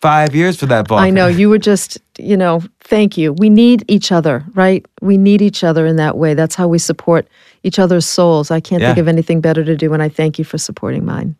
five 0.00 0.34
years 0.34 0.56
for 0.58 0.66
that 0.66 0.86
book. 0.86 1.00
I 1.00 1.10
know 1.10 1.26
you 1.26 1.48
were 1.48 1.58
just, 1.58 1.98
you 2.18 2.36
know, 2.36 2.62
thank 2.80 3.18
you. 3.18 3.32
We 3.32 3.50
need 3.50 3.84
each 3.88 4.12
other, 4.12 4.44
right? 4.54 4.86
We 5.02 5.16
need 5.18 5.42
each 5.42 5.64
other 5.64 5.86
in 5.86 5.96
that 5.96 6.16
way. 6.16 6.34
That's 6.34 6.54
how 6.54 6.68
we 6.68 6.78
support 6.78 7.26
each 7.64 7.78
other's 7.78 8.06
souls. 8.06 8.50
I 8.50 8.60
can't 8.60 8.82
think 8.82 8.98
of 8.98 9.08
anything 9.08 9.40
better 9.40 9.64
to 9.64 9.76
do, 9.76 9.92
and 9.92 10.02
I 10.02 10.08
thank 10.08 10.38
you 10.38 10.44
for 10.44 10.58
supporting 10.58 11.04
mine. 11.04 11.34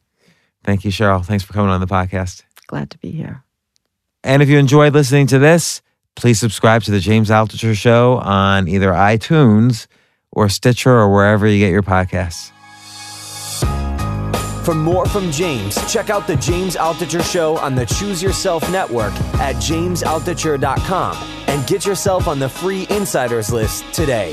Thank 0.64 0.84
you, 0.84 0.90
Cheryl. 0.90 1.24
Thanks 1.24 1.44
for 1.44 1.52
coming 1.52 1.70
on 1.70 1.80
the 1.80 1.86
podcast. 1.86 2.42
Glad 2.66 2.90
to 2.90 2.98
be 2.98 3.10
here. 3.10 3.44
And 4.24 4.42
if 4.42 4.48
you 4.48 4.58
enjoyed 4.58 4.94
listening 4.94 5.26
to 5.28 5.38
this, 5.38 5.82
please 6.16 6.40
subscribe 6.40 6.82
to 6.84 6.90
the 6.90 7.00
James 7.00 7.28
Altucher 7.28 7.76
Show 7.76 8.14
on 8.18 8.66
either 8.68 8.90
iTunes 8.90 9.86
or 10.32 10.48
Stitcher 10.48 10.90
or 10.90 11.12
wherever 11.12 11.46
you 11.46 11.58
get 11.58 11.70
your 11.70 11.82
podcasts. 11.82 12.50
For 14.64 14.74
more 14.74 15.04
from 15.04 15.30
James, 15.30 15.74
check 15.92 16.08
out 16.08 16.26
the 16.26 16.36
James 16.36 16.74
Altucher 16.74 17.22
Show 17.30 17.58
on 17.58 17.74
the 17.74 17.84
Choose 17.84 18.22
Yourself 18.22 18.68
Network 18.70 19.12
at 19.34 19.56
jamesaltucher.com 19.56 21.16
and 21.48 21.66
get 21.66 21.84
yourself 21.84 22.26
on 22.26 22.38
the 22.38 22.48
free 22.48 22.86
insiders 22.88 23.52
list 23.52 23.84
today. 23.92 24.32